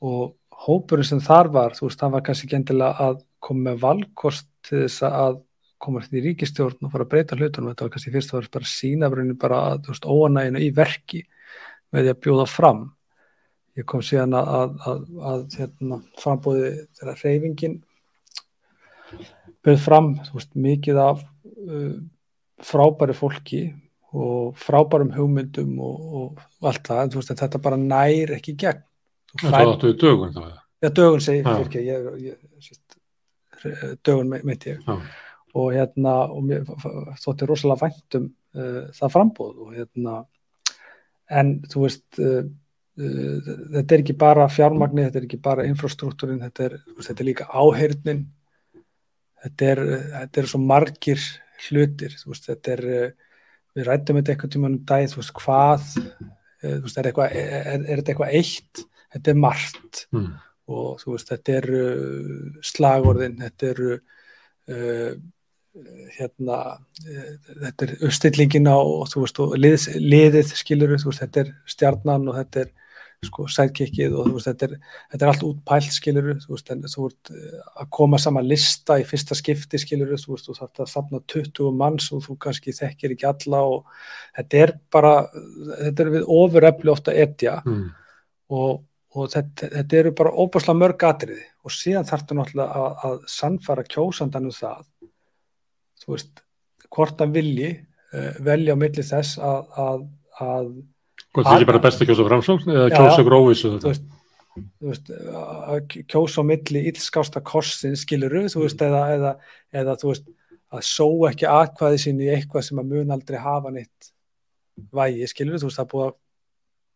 og 0.04 0.64
hópurinn 0.64 1.08
sem 1.08 1.22
þar 1.24 1.50
var, 1.52 1.74
þú 1.76 1.88
veist, 1.88 2.00
það 2.00 2.14
var 2.14 2.24
kannski 2.28 2.48
ekki 2.48 2.58
endilega 2.60 3.08
að 3.08 3.18
koma 3.44 3.70
með 3.70 3.82
valkost 3.82 4.48
til 4.64 4.84
þess 4.84 5.04
að 5.08 5.40
komast 5.84 6.14
í 6.16 6.22
ríkistjórn 6.24 6.86
og 6.86 6.92
fara 6.92 7.04
að 7.04 7.12
breyta 7.12 7.36
hlutunum, 7.36 7.72
þetta 7.72 7.84
var 7.84 7.92
kannski 7.92 8.12
fyrst 8.14 8.32
að 8.32 8.38
vera 8.38 8.52
bara 8.54 8.70
sína 8.70 9.10
bara 9.42 9.62
að, 9.72 9.82
þú 9.84 9.92
veist, 9.92 10.06
óanægina 10.08 10.62
í 10.64 10.70
verki 10.76 11.24
með 11.94 12.06
því 12.06 12.12
að 12.14 12.22
bjóða 12.26 12.46
fram 12.50 12.84
ég 13.78 13.86
kom 13.90 14.02
síðan 14.04 14.36
að, 14.38 14.50
að, 14.58 14.74
að, 14.90 15.04
að 15.30 15.44
hérna, 15.58 16.00
frambóði 16.20 16.72
þegar 16.98 17.22
reyfingin 17.24 17.78
byrð 19.64 19.80
fram 19.82 20.10
veist, 20.32 20.52
mikið 20.54 21.00
af 21.02 21.24
uh, 21.24 21.94
frábæri 22.64 23.16
fólki 23.18 23.62
og 24.14 24.54
frábærum 24.60 25.10
hugmyndum 25.14 25.78
og, 25.82 26.02
og 26.20 26.68
allt 26.70 26.84
það, 26.86 27.02
en 27.02 27.14
veist, 27.16 27.34
þetta 27.34 27.62
bara 27.62 27.80
nær 27.80 28.34
ekki 28.38 28.56
gegn 28.64 28.84
Það 29.34 29.72
áttu 29.72 29.90
í 29.90 29.94
dögun 29.98 30.30
þá? 30.30 30.42
Já, 30.84 30.88
dögun 30.94 31.22
segir 31.24 31.48
ja. 31.48 31.54
fyrir 31.58 31.88
ég, 31.88 32.04
ég, 32.22 32.36
ég 32.68 33.96
dögun 34.06 34.30
myndi 34.30 34.70
ég 34.70 34.86
ja. 34.86 34.98
og 35.58 35.72
hérna 35.74 36.12
og 36.30 36.44
mér 36.46 36.68
þótti 37.24 37.48
rosalega 37.50 37.88
væntum 37.88 38.28
uh, 38.54 38.84
það 38.94 39.14
frambóð 39.16 39.64
og 39.64 39.74
hérna 39.74 40.20
en 41.30 41.56
þú 41.70 41.84
veist 41.86 42.20
uh, 42.22 42.42
uh, 42.44 43.50
þetta 43.76 43.96
er 43.96 44.02
ekki 44.02 44.16
bara 44.20 44.48
fjármagnir, 44.52 45.08
þetta 45.08 45.20
er 45.20 45.28
ekki 45.28 45.42
bara 45.44 45.66
infrastruktúrin, 45.68 46.42
þetta 46.44 46.68
er, 46.68 46.78
þetta 46.98 47.20
er 47.20 47.30
líka 47.30 47.48
áheyrnin. 47.50 48.24
Þetta 49.44 49.68
er, 49.74 49.82
þetta 50.14 50.40
er 50.40 50.48
svo 50.48 50.60
margir 50.64 51.20
hlutir, 51.66 52.14
þú 52.16 52.32
veist, 52.32 52.48
þetta 52.48 52.74
er 52.78 52.84
við 53.74 53.88
rættum 53.88 54.16
þetta 54.16 54.32
eitthvað 54.32 54.52
tíma 54.54 54.70
um 54.70 54.78
dag 54.88 55.04
þú 55.10 55.18
veist, 55.20 55.34
hvað 55.36 55.84
þú 56.62 56.80
veist, 56.86 56.96
er, 56.96 57.08
eitthvað, 57.10 57.34
er, 57.36 57.82
er 57.82 58.00
þetta 58.00 58.14
eitthvað 58.14 58.36
eitt? 58.38 58.84
Þetta 59.14 59.30
er 59.30 59.38
margt. 59.38 60.00
Mm. 60.16 60.30
og 60.72 61.02
þú 61.02 61.12
veist, 61.12 61.28
þetta 61.28 61.56
er 61.58 61.66
slagorðin, 62.64 63.36
þetta 63.44 63.68
er 63.74 63.82
uh, 63.92 65.10
hérna 66.14 66.60
þetta 67.48 67.86
er 67.86 67.92
uppstillingin 68.06 68.70
á 68.70 68.78
veist, 68.78 69.40
liðs, 69.58 69.88
liðið 69.98 70.54
skilur 70.54 70.94
veist, 70.94 71.18
þetta 71.18 71.42
er 71.42 71.52
stjarnan 71.70 72.28
og 72.30 72.38
þetta 72.38 72.62
er 72.62 72.70
sko, 73.24 73.46
sætkikkið 73.50 74.14
og 74.20 74.30
veist, 74.36 74.46
þetta, 74.52 74.68
er, 74.68 74.94
þetta 75.10 75.26
er 75.26 75.32
allt 75.32 75.44
útpælt 75.48 75.96
skilur 75.96 76.30
þú 76.44 76.54
veist 76.54 76.72
að 76.76 77.90
koma 77.98 78.20
saman 78.22 78.46
lista 78.46 79.00
í 79.02 79.06
fyrsta 79.08 79.34
skipti 79.38 79.80
skilur 79.82 80.14
þú 80.14 80.36
veist 80.36 80.48
þú 80.48 80.56
þarf 80.60 80.84
að 80.86 80.92
sapna 80.94 81.22
20 81.34 81.74
manns 81.82 82.08
og 82.14 82.22
þú 82.28 82.38
kannski 82.46 82.76
þekkir 82.76 83.16
ekki 83.16 83.30
alla 83.32 83.66
og 83.74 84.08
þetta 84.38 84.62
er 84.62 84.74
bara 84.94 85.14
þetta 85.34 86.06
er 86.06 86.14
við 86.18 86.32
ofuröfli 86.38 86.94
ofta 86.94 87.18
etja 87.26 87.58
mm. 87.66 87.84
og, 88.54 88.84
og 89.18 89.30
þetta, 89.34 89.74
þetta 89.80 90.02
eru 90.04 90.16
bara 90.22 90.36
óbúslega 90.38 90.84
mörg 90.84 91.08
atriði 91.10 91.48
og 91.64 91.72
síðan 91.72 92.06
þarf 92.06 92.28
þetta 92.28 92.38
náttúrulega 92.38 92.82
að, 92.84 92.98
að 93.08 93.22
sannfara 93.32 93.86
kjósandanum 93.88 94.54
það 94.54 94.82
þú 96.04 96.16
veist, 96.16 96.42
hvort 96.94 97.22
hann 97.22 97.34
vilji 97.34 97.70
uh, 97.74 98.32
velja 98.44 98.76
á 98.76 98.78
milli 98.80 99.04
þess 99.04 99.38
að 99.38 99.78
að, 99.84 100.04
að 100.44 100.74
Hvort 101.34 101.48
það 101.48 101.64
er 101.64 101.66
bara 101.66 101.82
best 101.82 102.02
að 102.02 102.10
kjósa 102.10 102.24
framsókn 102.28 102.70
eða 102.70 102.90
kjósa 102.94 103.24
veist, 104.86 105.10
að 105.10 105.94
kjósa 106.10 106.44
á 106.44 106.44
milli 106.46 106.84
ílskásta 106.90 107.42
korsin 107.42 107.96
skiluru, 107.98 108.44
þú 108.52 108.62
veist, 108.62 108.82
eða, 108.86 109.00
eða, 109.16 109.32
eða 109.74 109.96
þú 109.98 110.12
veist, 110.12 110.28
að 110.74 110.84
só 110.86 111.06
ekki 111.30 111.48
aðkvæði 111.50 112.02
sín 112.02 112.20
í 112.22 112.30
eitthvað 112.34 112.68
sem 112.68 112.82
að 112.82 112.92
mun 112.92 113.14
aldrei 113.14 113.40
hafa 113.42 113.72
neitt 113.74 114.12
vægi, 114.94 115.26
skiluru, 115.30 115.62
þú 115.62 115.70
veist, 115.70 115.80
það 115.80 115.90
búið 115.90 116.06
að 116.06 116.14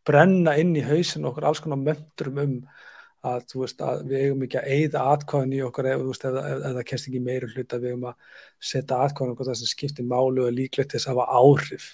brenna 0.09 0.55
inn 0.63 0.77
í 0.79 0.85
hausin 0.87 1.27
okkur 1.29 1.49
alls 1.51 1.63
konar 1.65 1.83
möndrum 1.83 2.41
um 2.45 2.55
að, 3.29 3.55
veist, 3.61 3.85
að 3.85 4.03
við 4.11 4.25
eigum 4.25 4.45
ekki 4.47 4.61
að 4.61 4.75
eigða 4.75 5.05
atkvæðin 5.15 5.57
í 5.57 5.63
okkar 5.69 5.91
ef, 5.93 6.03
veist, 6.09 6.27
ef, 6.29 6.37
ef, 6.43 6.59
ef 6.59 6.77
það 6.79 6.85
kemst 6.91 7.09
ekki 7.11 7.23
meira 7.25 7.53
hlut 7.53 7.75
að 7.77 7.87
við 7.87 7.95
eigum 7.95 8.11
að 8.11 8.37
setja 8.73 9.01
atkvæðin 9.05 9.35
okkur 9.35 9.51
það 9.51 9.59
sem 9.61 9.73
skiptir 9.73 10.09
málu 10.09 10.45
og 10.47 10.55
líklegt 10.57 10.95
þess 10.95 11.09
að 11.09 11.17
hafa 11.17 11.43
áhrif 11.43 11.89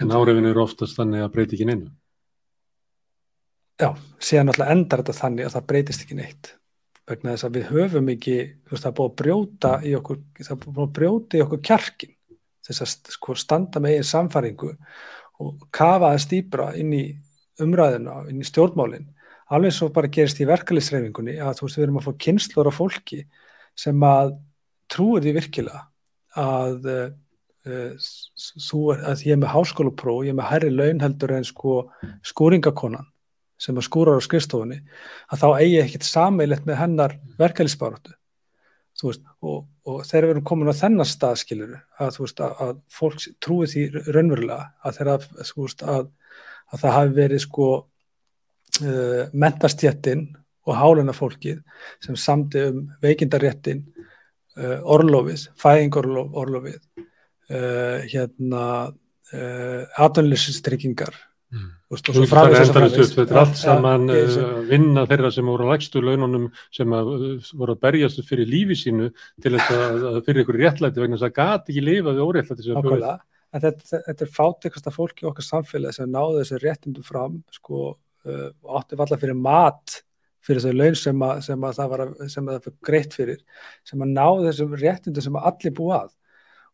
En 0.00 0.12
áhrifin 0.14 0.48
eru 0.48 0.62
oftast 0.64 0.96
þannig 0.96 1.24
að 1.24 1.32
breyti 1.34 1.58
ekki 1.58 1.68
neinu. 1.68 1.90
Já, 3.80 3.90
síðan 4.22 4.52
alltaf 4.52 4.72
endar 4.72 5.02
þetta 5.02 5.18
þannig 5.18 5.48
að 5.48 5.54
það 5.56 5.68
breytist 5.72 6.04
ekki 6.04 6.18
neitt. 6.18 6.50
Vegna 7.10 7.34
þess 7.34 7.46
að 7.48 7.56
við 7.56 7.70
höfum 7.72 8.10
ekki 8.12 8.36
veist, 8.70 8.84
það 8.84 8.94
búið 8.98 9.08
að 9.10 9.16
brjóta 9.22 9.72
í 9.82 9.94
okkur 9.98 10.20
það 10.38 10.60
búið 10.64 10.84
að 10.84 10.92
brjóta 10.98 11.38
í 11.38 11.42
okkur 11.44 11.62
kjarkin 11.68 12.14
þess 12.62 12.84
að 12.84 13.16
sko, 13.16 13.34
standa 13.42 13.82
með 13.82 13.96
eigin 13.96 14.08
samfaringu 14.12 14.70
og 15.42 15.64
kafa 15.74 16.12
það 16.12 16.22
stýpra 16.22 16.68
inn 16.78 16.92
í 16.94 17.02
umræðina, 17.62 18.20
inn 18.30 18.38
í 18.38 18.46
stjórnmálinn 18.46 19.08
alveg 19.52 19.74
svo 19.76 19.88
bara 19.94 20.10
gerist 20.12 20.40
í 20.42 20.48
verkefliðsreifingunni 20.48 21.38
að 21.42 21.58
þú 21.58 21.66
veist 21.66 21.78
við 21.78 21.86
erum 21.86 21.98
að 22.00 22.06
fá 22.06 22.12
kynnslur 22.26 22.70
af 22.70 22.78
fólki 22.78 23.22
sem 23.78 24.06
að 24.06 24.36
trúir 24.92 25.24
því 25.24 25.34
virkilega 25.38 25.82
að 26.42 26.88
uh, 26.92 28.08
þú 28.68 28.80
er 28.94 29.04
að 29.12 29.26
ég 29.28 29.36
er 29.36 29.42
með 29.42 29.52
háskólapróf, 29.52 30.24
ég 30.26 30.34
er 30.34 30.38
með 30.38 30.50
herri 30.50 30.72
laun 30.72 31.02
heldur 31.04 31.36
en 31.36 31.46
sko 31.46 31.76
skúringakonan 32.26 33.06
sem 33.62 33.76
að 33.78 33.86
skúrar 33.86 34.18
á 34.18 34.22
skrifstofunni 34.24 34.80
að 35.30 35.44
þá 35.44 35.48
eigi 35.60 35.78
ekkert 35.84 36.08
sameilett 36.08 36.66
með 36.66 36.80
hennar 36.80 37.16
verkefliðsbaróttu 37.38 38.16
Veist, 39.02 39.22
og, 39.42 39.64
og 39.88 40.02
þegar 40.06 40.26
við 40.26 40.32
erum 40.34 40.44
komin 40.46 40.70
á 40.70 40.78
þennan 40.78 41.08
stað 41.08 41.38
skilur 41.40 41.70
að, 41.98 42.18
veist, 42.20 42.42
að, 42.44 42.52
að 42.62 42.74
fólk 42.92 43.24
trúi 43.42 43.66
því 43.70 43.86
raunverulega 44.14 44.66
að, 44.84 44.98
þeirra, 44.98 45.14
að 45.96 46.82
það 46.82 46.94
hafi 46.94 47.14
verið 47.16 47.42
sko 47.42 47.68
uh, 48.80 49.26
mentastjettin 49.32 50.28
og 50.68 50.78
háluna 50.78 51.14
fólkið 51.16 51.60
sem 52.02 52.18
samti 52.18 52.62
um 52.70 52.84
veikindaréttin 53.02 53.82
uh, 54.58 54.78
orlofið, 54.94 55.48
fæðingorlofið 55.60 56.78
uh, 56.78 57.98
hérna 58.06 58.64
uh, 58.88 60.02
aðanlýsinstryggingar 60.06 61.16
mm. 61.52 61.68
og 61.90 62.02
svo 62.02 62.26
framins 62.30 62.70
þetta 62.70 63.26
er 63.26 63.40
allt 63.42 63.58
saman 63.60 64.06
ja, 64.12 64.46
vinna 64.68 65.06
þeirra 65.10 65.32
sem 65.34 65.50
voru 65.50 65.68
á 65.68 65.72
lægstu 65.74 66.04
laununum 66.04 66.48
sem 66.74 66.94
að, 66.96 67.12
voru 67.58 67.76
að 67.76 67.82
berjast 67.88 68.22
fyrir 68.28 68.48
lífi 68.50 68.78
sínu 68.84 69.10
til 69.42 69.56
þess 69.56 69.74
að, 69.76 70.06
að 70.12 70.22
fyrir 70.28 70.46
ykkur 70.46 70.62
réttlæti 70.62 71.02
vegna 71.02 71.18
þess 71.18 71.28
að 71.30 71.36
gati 71.40 71.74
ekki 71.74 71.86
lifaði 71.88 72.26
óréttlæti 72.30 72.70
Ákvæmlega 72.70 73.18
en 73.52 73.60
þetta, 73.60 74.00
þetta 74.06 74.24
er 74.24 74.32
fátekasta 74.32 74.94
fólki 74.94 75.26
okkar 75.28 75.44
samfélagi 75.44 75.98
sem 75.98 76.08
náðu 76.12 76.40
þessu 76.40 76.60
réttindum 76.62 77.04
fram 77.04 77.42
sko 77.52 77.92
átti 78.22 78.98
valla 78.98 79.18
fyrir 79.18 79.38
mat 79.38 79.98
fyrir 80.42 80.64
þau 80.64 80.72
laun 80.74 80.98
sem 80.98 81.24
að, 81.26 81.40
sem 81.46 81.64
að 81.66 81.78
það 81.78 81.90
var 81.92 82.04
að, 82.04 82.12
sem 82.32 82.48
að 82.48 82.56
það 82.56 82.64
fyrir 82.66 82.78
greitt 82.88 83.16
fyrir 83.16 83.42
sem 83.88 84.04
að 84.04 84.14
náðu 84.16 84.46
þessum 84.48 84.76
réttindum 84.80 85.26
sem 85.26 85.38
allir 85.38 85.74
búa 85.76 85.98
að. 86.00 86.14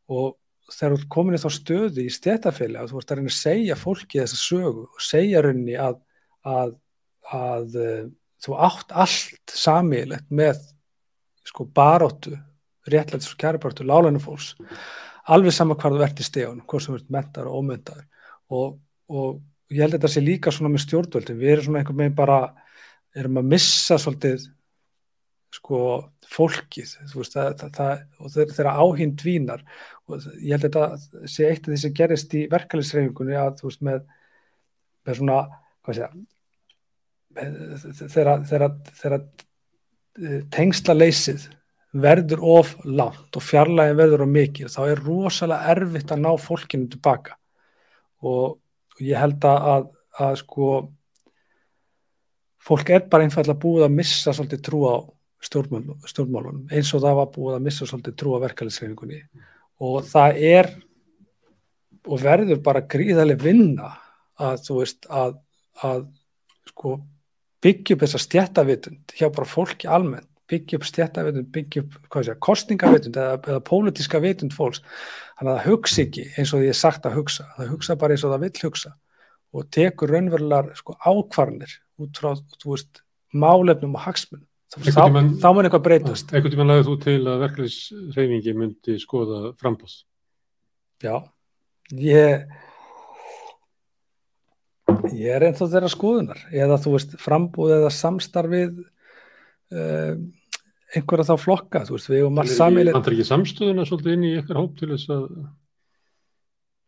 Og 0.09 0.29
þegar 0.73 0.97
þú 0.97 1.09
komin 1.13 1.37
í 1.37 1.43
þá 1.43 1.49
stöði 1.57 2.05
í 2.05 2.13
stéttafélag 2.13 2.85
að 2.85 2.93
þú 2.93 3.01
ert 3.01 3.13
að 3.13 3.21
reyna 3.21 3.33
að 3.33 3.39
segja 3.39 3.79
fólki 3.79 4.21
þessa 4.23 4.41
sögu 4.41 4.87
og 4.87 5.05
segja 5.05 5.43
raunni 5.45 5.77
að, 5.81 6.01
að, 6.49 7.77
uh, 7.77 8.03
þú 8.45 8.59
átt 8.69 8.97
allt 9.05 9.55
samílegt 9.57 10.29
með 10.29 10.61
sko 11.49 11.65
baróttu 11.75 12.37
réttlæts 12.89 13.33
og 13.33 13.41
kæribartu 13.41 13.87
lálænu 13.89 14.21
fólks 14.23 14.55
alveg 15.29 15.55
sama 15.57 15.77
hvað 15.79 15.97
þú 15.97 16.05
ert 16.07 16.21
í 16.21 16.27
stegun 16.27 16.63
hvort 16.69 16.85
sem 16.85 16.95
þú 16.95 17.01
ert 17.01 17.15
mentar 17.17 17.49
og 17.49 17.61
ómyndaður 17.61 18.05
og, 18.57 18.77
og 19.09 19.41
ég 19.73 19.83
held 19.83 19.93
að 19.93 19.99
þetta 19.99 20.13
sé 20.15 20.23
líka 20.25 20.53
svona 20.55 20.73
með 20.73 20.85
stjórnvöldin, 20.87 21.41
við 21.41 21.53
erum 21.55 21.69
svona 21.69 21.83
einhvern 21.83 22.01
veginn 22.03 22.19
bara 22.19 22.39
erum 23.19 23.41
að 23.41 23.51
missa 23.55 23.99
svolítið 24.01 24.47
sko 25.59 25.83
fólkið 26.29 26.91
veist, 27.15 27.35
það, 27.35 27.63
það, 27.77 28.03
og 28.21 28.35
þeirra 28.35 28.75
áhinn 28.83 29.15
dvínar. 29.17 29.63
Og 30.09 30.27
ég 30.45 30.55
held 30.55 30.67
að 30.69 30.97
þetta 30.99 31.31
sé 31.33 31.49
eitt 31.49 31.65
af 31.65 31.73
því 31.73 31.79
sem 31.83 31.95
gerist 31.97 32.35
í 32.37 32.43
verkefliðsreifingunni 32.53 33.39
að 33.41 33.55
þú 33.61 33.71
veist 33.71 33.87
með, 33.89 34.03
með 35.09 35.21
svona 35.21 35.39
sé 35.89 36.03
það 36.05 36.27
þeirra, 37.39 38.35
þeirra, 38.49 38.69
þeirra 39.01 39.21
tengsla 40.53 40.97
leysið 40.97 41.49
verður 41.99 42.43
of 42.45 42.73
langt 42.85 43.37
og 43.37 43.45
fjarlægin 43.45 43.99
verður 43.99 44.25
of 44.27 44.33
mikil. 44.33 44.71
Þá 44.71 44.81
er 44.85 45.05
rosalega 45.05 45.75
erfitt 45.75 46.13
að 46.13 46.25
ná 46.25 46.31
fólkinu 46.41 46.89
tilbaka 46.93 47.39
og 48.27 48.59
ég 49.05 49.19
held 49.19 49.45
að, 49.47 49.69
að, 49.75 49.87
að 50.27 50.35
sko 50.43 50.71
fólk 52.69 52.91
er 52.93 53.07
bara 53.11 53.27
einfallega 53.27 53.61
búið 53.63 53.87
að 53.87 53.97
missa 53.99 54.35
svolítið 54.35 54.65
trú 54.67 54.83
á 54.89 54.97
stjórnmálunum 55.49 56.67
eins 56.75 56.91
og 56.97 57.05
það 57.05 57.19
var 57.21 57.31
búið 57.35 57.57
að 57.57 57.67
missa 57.69 57.87
svolítið 57.87 58.17
trú 58.19 58.35
á 58.35 58.43
verkefælisreifingunni 58.43 59.21
og 59.87 60.01
það 60.09 60.41
er 60.51 60.71
og 62.09 62.23
verður 62.23 62.63
bara 62.65 62.87
gríðarlega 62.91 63.45
vinna 63.45 63.93
að 64.39 64.65
þú 64.67 64.81
veist 64.81 65.07
að, 65.11 65.39
að 65.85 66.03
sko 66.71 66.97
byggja 67.63 67.97
upp 67.97 68.05
þessa 68.05 68.23
stjættavitund 68.23 69.15
hjá 69.19 69.29
bara 69.29 69.49
fólki 69.49 69.91
almennt 69.91 70.31
byggja 70.49 70.79
upp 70.79 70.87
stjættavitund, 70.89 71.51
byggja 71.55 71.83
upp 71.85 71.99
segja, 72.19 72.37
kostningavitund 72.45 73.19
eða, 73.19 73.37
eða 73.53 73.65
pólitíska 73.67 74.21
vitund 74.25 74.57
fólks. 74.57 74.83
Þannig 75.39 75.53
að 75.53 75.59
það 75.59 75.69
hugsa 75.73 76.03
ekki 76.05 76.25
eins 76.35 76.53
og 76.53 76.63
því 76.63 76.71
ég 76.71 76.79
sagt 76.79 77.09
að 77.09 77.19
hugsa. 77.21 77.47
Það 77.57 77.73
hugsa 77.75 77.99
bara 78.01 78.17
eins 78.17 78.25
og 78.25 78.35
það 78.35 78.45
vill 78.47 78.65
hugsa 78.69 78.95
og 79.57 79.69
tekur 79.73 80.13
raunverulegar 80.13 80.75
sko, 80.77 80.97
ákvarnir 81.01 81.73
út 82.03 82.21
frá 82.21 82.35
veist, 82.67 83.03
málefnum 83.33 83.97
og 83.97 84.05
hagsmunum. 84.05 84.45
Þá, 84.69 84.81
tíman, 84.85 85.31
þá 85.41 85.49
mun 85.57 85.65
eitthvað 85.65 85.85
breytast. 85.87 86.33
Ekkert 86.37 86.53
tíma 86.53 86.67
lagði 86.69 86.85
þú 86.91 86.97
til 87.01 87.19
að 87.23 87.45
verkefnisreifingi 87.47 88.53
myndi 88.57 88.97
skoða 89.01 89.55
frambóð 89.57 89.95
Já, 91.01 91.15
ég 91.95 92.45
ég 95.15 95.31
er 95.33 95.47
ennþá 95.49 95.71
þeirra 95.73 95.91
skoðunar. 95.93 96.43
Eða 96.53 96.79
þú 96.83 96.95
veist 96.97 97.17
frambúð 97.23 97.75
eða 97.79 97.93
samstarfið 97.95 98.83
uh, 98.83 100.19
einhverja 100.97 101.29
þá 101.29 101.43
flokka 101.43 101.85
þú 101.89 101.97
veist 101.97 102.11
við 102.11 102.27
um 102.27 102.39
allt 102.41 102.55
samíli 102.55 102.93
Það 102.95 103.09
er 103.11 103.17
ekki 103.17 103.29
samstöðuna 103.29 103.87
svolítið 103.89 104.15
inn 104.17 104.29
í 104.29 104.35
ykkar 104.41 104.61
hóp 104.61 104.77
til 104.79 104.91
þess 104.95 105.13
að 105.15 105.25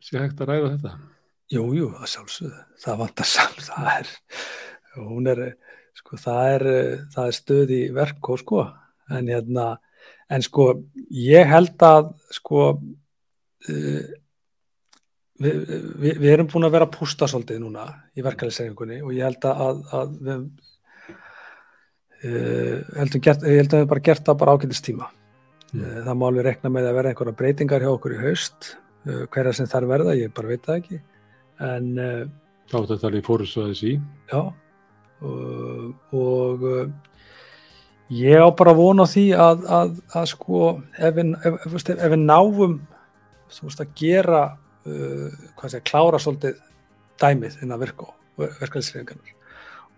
sé 0.04 0.20
hægt 0.20 0.40
að 0.40 0.52
ræða 0.52 0.70
þetta? 0.74 0.94
Jújú, 1.50 1.74
jú, 1.74 1.88
það 1.98 2.10
sjálfsögðu. 2.12 2.62
Það 2.84 3.00
vantar 3.02 3.28
samt, 3.28 3.62
það 3.68 3.90
er 3.96 4.12
hún 5.00 5.30
er, 5.30 5.42
sko 5.98 6.20
það 6.20 6.54
er 6.54 6.64
það 7.14 7.26
er 7.26 7.36
stöð 7.36 7.74
í 7.74 7.82
verk 7.94 8.32
og 8.32 8.40
sko 8.42 8.64
en 9.10 9.30
hérna, 9.30 9.66
en 10.30 10.46
sko 10.46 10.70
ég 11.14 11.50
held 11.50 11.84
að 11.86 12.12
sko 12.34 12.64
uh, 12.70 14.08
við, 15.40 15.60
við, 16.00 16.14
við 16.14 16.30
erum 16.32 16.50
búin 16.50 16.68
að 16.68 16.76
vera 16.76 16.88
að 16.88 16.96
pústa 16.96 17.28
svolítið 17.30 17.62
núna 17.64 17.86
í 18.14 18.24
verkefælisreifingunni 18.24 19.00
og 19.04 19.14
ég 19.16 19.26
held 19.26 19.46
að, 19.50 19.82
að 19.96 20.18
við 20.28 20.44
uh, 22.26 22.76
heldum 22.98 23.24
gert, 23.24 23.46
ég 23.46 23.62
held 23.62 23.74
að 23.74 23.82
við 23.84 23.90
bara 23.94 24.04
gert 24.10 24.24
það 24.26 24.38
bara 24.42 24.54
ákveldist 24.56 24.86
tíma 24.86 25.10
mm. 25.10 25.82
uh, 25.82 25.98
það 26.06 26.20
má 26.20 26.24
alveg 26.28 26.48
rekna 26.48 26.72
með 26.74 26.90
að 26.90 26.98
vera 27.00 27.12
einhverja 27.12 27.38
breytingar 27.42 27.86
hjá 27.86 27.92
okkur 27.92 28.16
í 28.16 28.22
haust. 28.24 28.72
Uh, 29.08 29.24
hverja 29.32 29.56
sem 29.56 29.68
þar 29.70 29.88
verða, 29.88 30.16
ég 30.18 30.34
bara 30.36 30.52
veit 30.52 30.66
það 30.66 30.82
ekki. 30.82 31.02
En 31.64 31.92
þá 32.70 32.78
þetta 32.88 33.12
í 33.16 33.22
fórhusvæðis 33.24 33.84
í. 33.88 33.94
Já. 34.30 34.42
Og, 35.20 36.14
og 36.16 36.62
ég 38.10 38.42
á 38.42 38.48
bara 38.56 38.72
að 38.74 38.80
vona 38.80 39.06
því 39.08 39.26
að, 39.38 39.66
að, 39.70 39.92
að 40.18 40.30
sko 40.32 40.62
ef 40.98 41.18
við, 41.18 41.34
ef, 41.38 41.58
ef, 41.66 41.76
ef 41.94 42.08
við 42.14 42.22
náum 42.24 42.78
þú 43.50 43.68
veist 43.68 43.82
að 43.84 43.92
gera 43.98 44.42
uh, 44.50 45.28
hvað 45.58 45.74
sé, 45.74 45.82
klára 45.86 46.20
svolítið 46.22 46.58
dæmið 47.20 47.60
inn 47.64 47.74
að 47.74 47.84
virka 47.84 48.10
verkefælisreifingarnar 48.40 49.36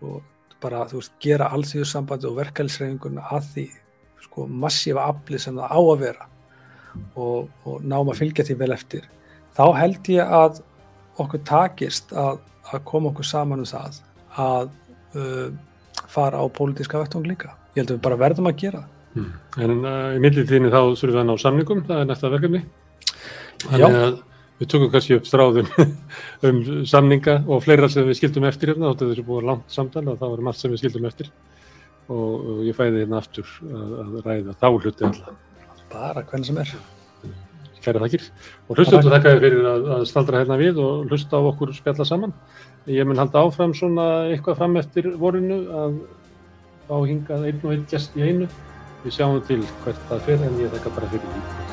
og 0.02 0.20
bara 0.62 0.84
þú 0.90 1.00
veist, 1.00 1.14
gera 1.22 1.50
allþjóðsambandi 1.56 2.28
og 2.28 2.38
verkefælisreifingarna 2.38 3.24
að 3.36 3.48
því 3.54 3.66
sko 4.22 4.46
massífa 4.46 5.08
afli 5.10 5.40
sem 5.42 5.58
það 5.58 5.74
á 5.74 5.80
að 5.80 5.98
vera 6.04 6.28
og, 7.16 7.50
og 7.66 7.82
náma 7.82 8.12
að 8.12 8.20
fylgja 8.22 8.46
því 8.46 8.58
vel 8.62 8.72
eftir 8.76 9.08
þá 9.56 9.64
held 9.76 10.10
ég 10.12 10.34
að 10.40 10.62
okkur 11.22 11.44
takist 11.48 12.14
að, 12.16 12.40
að 12.72 12.84
koma 12.88 13.12
okkur 13.12 13.28
saman 13.28 13.62
um 13.62 13.68
það 13.68 14.00
að 14.40 14.70
uh, 15.18 15.48
fara 16.08 16.40
á 16.40 16.44
pólitíska 16.52 17.00
vettung 17.02 17.26
líka. 17.28 17.52
Ég 17.76 17.82
held 17.82 17.92
að 17.92 17.96
við 17.98 18.04
bara 18.06 18.20
verðum 18.20 18.48
að 18.48 18.58
gera 18.64 18.82
hmm. 19.14 19.32
En 19.60 19.74
uh, 19.84 20.12
í 20.16 20.20
millitíðinni 20.24 20.72
þá 20.72 20.80
þurfum 20.96 21.12
við 21.12 21.22
að 21.22 21.28
ná 21.28 21.34
samningum 21.40 21.82
það 21.88 22.00
er 22.02 22.08
næsta 22.10 22.32
verkefni. 22.32 22.62
Þannig 23.62 23.98
að 23.98 24.20
við 24.62 24.70
tökum 24.70 24.90
kannski 24.92 25.18
upp 25.18 25.28
stráðum 25.28 25.70
um 26.48 26.60
samninga 26.88 27.40
og 27.46 27.64
fleira 27.64 27.90
sem 27.90 28.06
við 28.06 28.20
skildum 28.20 28.46
eftir 28.48 28.72
hérna, 28.72 28.92
þáttu 28.92 29.10
þessu 29.10 29.26
búið 29.26 29.48
langt 29.50 29.74
samtal 29.74 30.04
og 30.06 30.20
það 30.20 30.34
var 30.34 30.44
margt 30.48 30.62
sem 30.62 30.72
við 30.72 30.84
skildum 30.84 31.08
eftir. 31.10 31.30
Og, 32.12 32.64
ég 32.66 32.76
fæði 32.76 33.04
hérna 33.04 33.20
aftur 33.22 33.48
að, 33.62 33.94
að 34.02 34.16
ræða 34.26 34.56
þá 34.60 34.68
hluti 34.72 35.08
alltaf 35.08 35.48
bara 35.92 36.24
hvernig 36.28 36.48
sem 36.48 36.60
er. 36.62 36.74
Kæra 37.82 38.02
þakkir. 38.04 38.26
Og 38.70 38.78
hlustum 38.78 39.02
þú 39.02 39.12
þakkaði 39.12 39.42
fyrir 39.42 39.68
að, 39.72 39.88
að 39.96 40.04
staldra 40.10 40.42
hérna 40.42 40.58
við 40.60 40.78
og 40.82 41.10
hlusta 41.10 41.40
á 41.42 41.42
okkur 41.50 41.74
spjalla 41.74 42.06
saman. 42.06 42.34
Ég 42.90 43.08
mun 43.08 43.18
halda 43.18 43.42
áfram 43.42 43.74
svona 43.74 44.06
eitthvað 44.30 44.60
fram 44.62 44.78
eftir 44.80 45.10
vorinu 45.18 45.60
að 45.82 46.00
fá 46.86 46.96
hingað 47.00 47.50
einn 47.50 47.60
og 47.64 47.74
einn 47.74 47.84
gest 47.90 48.18
í 48.18 48.26
einu. 48.30 48.48
Við 49.02 49.18
sjáum 49.18 49.42
til 49.50 49.62
hvert 49.82 50.08
það 50.08 50.26
fyrir 50.30 50.48
en 50.48 50.58
ég 50.62 50.74
þakka 50.76 50.96
bara 50.98 51.14
fyrir 51.14 51.30
því 51.34 51.71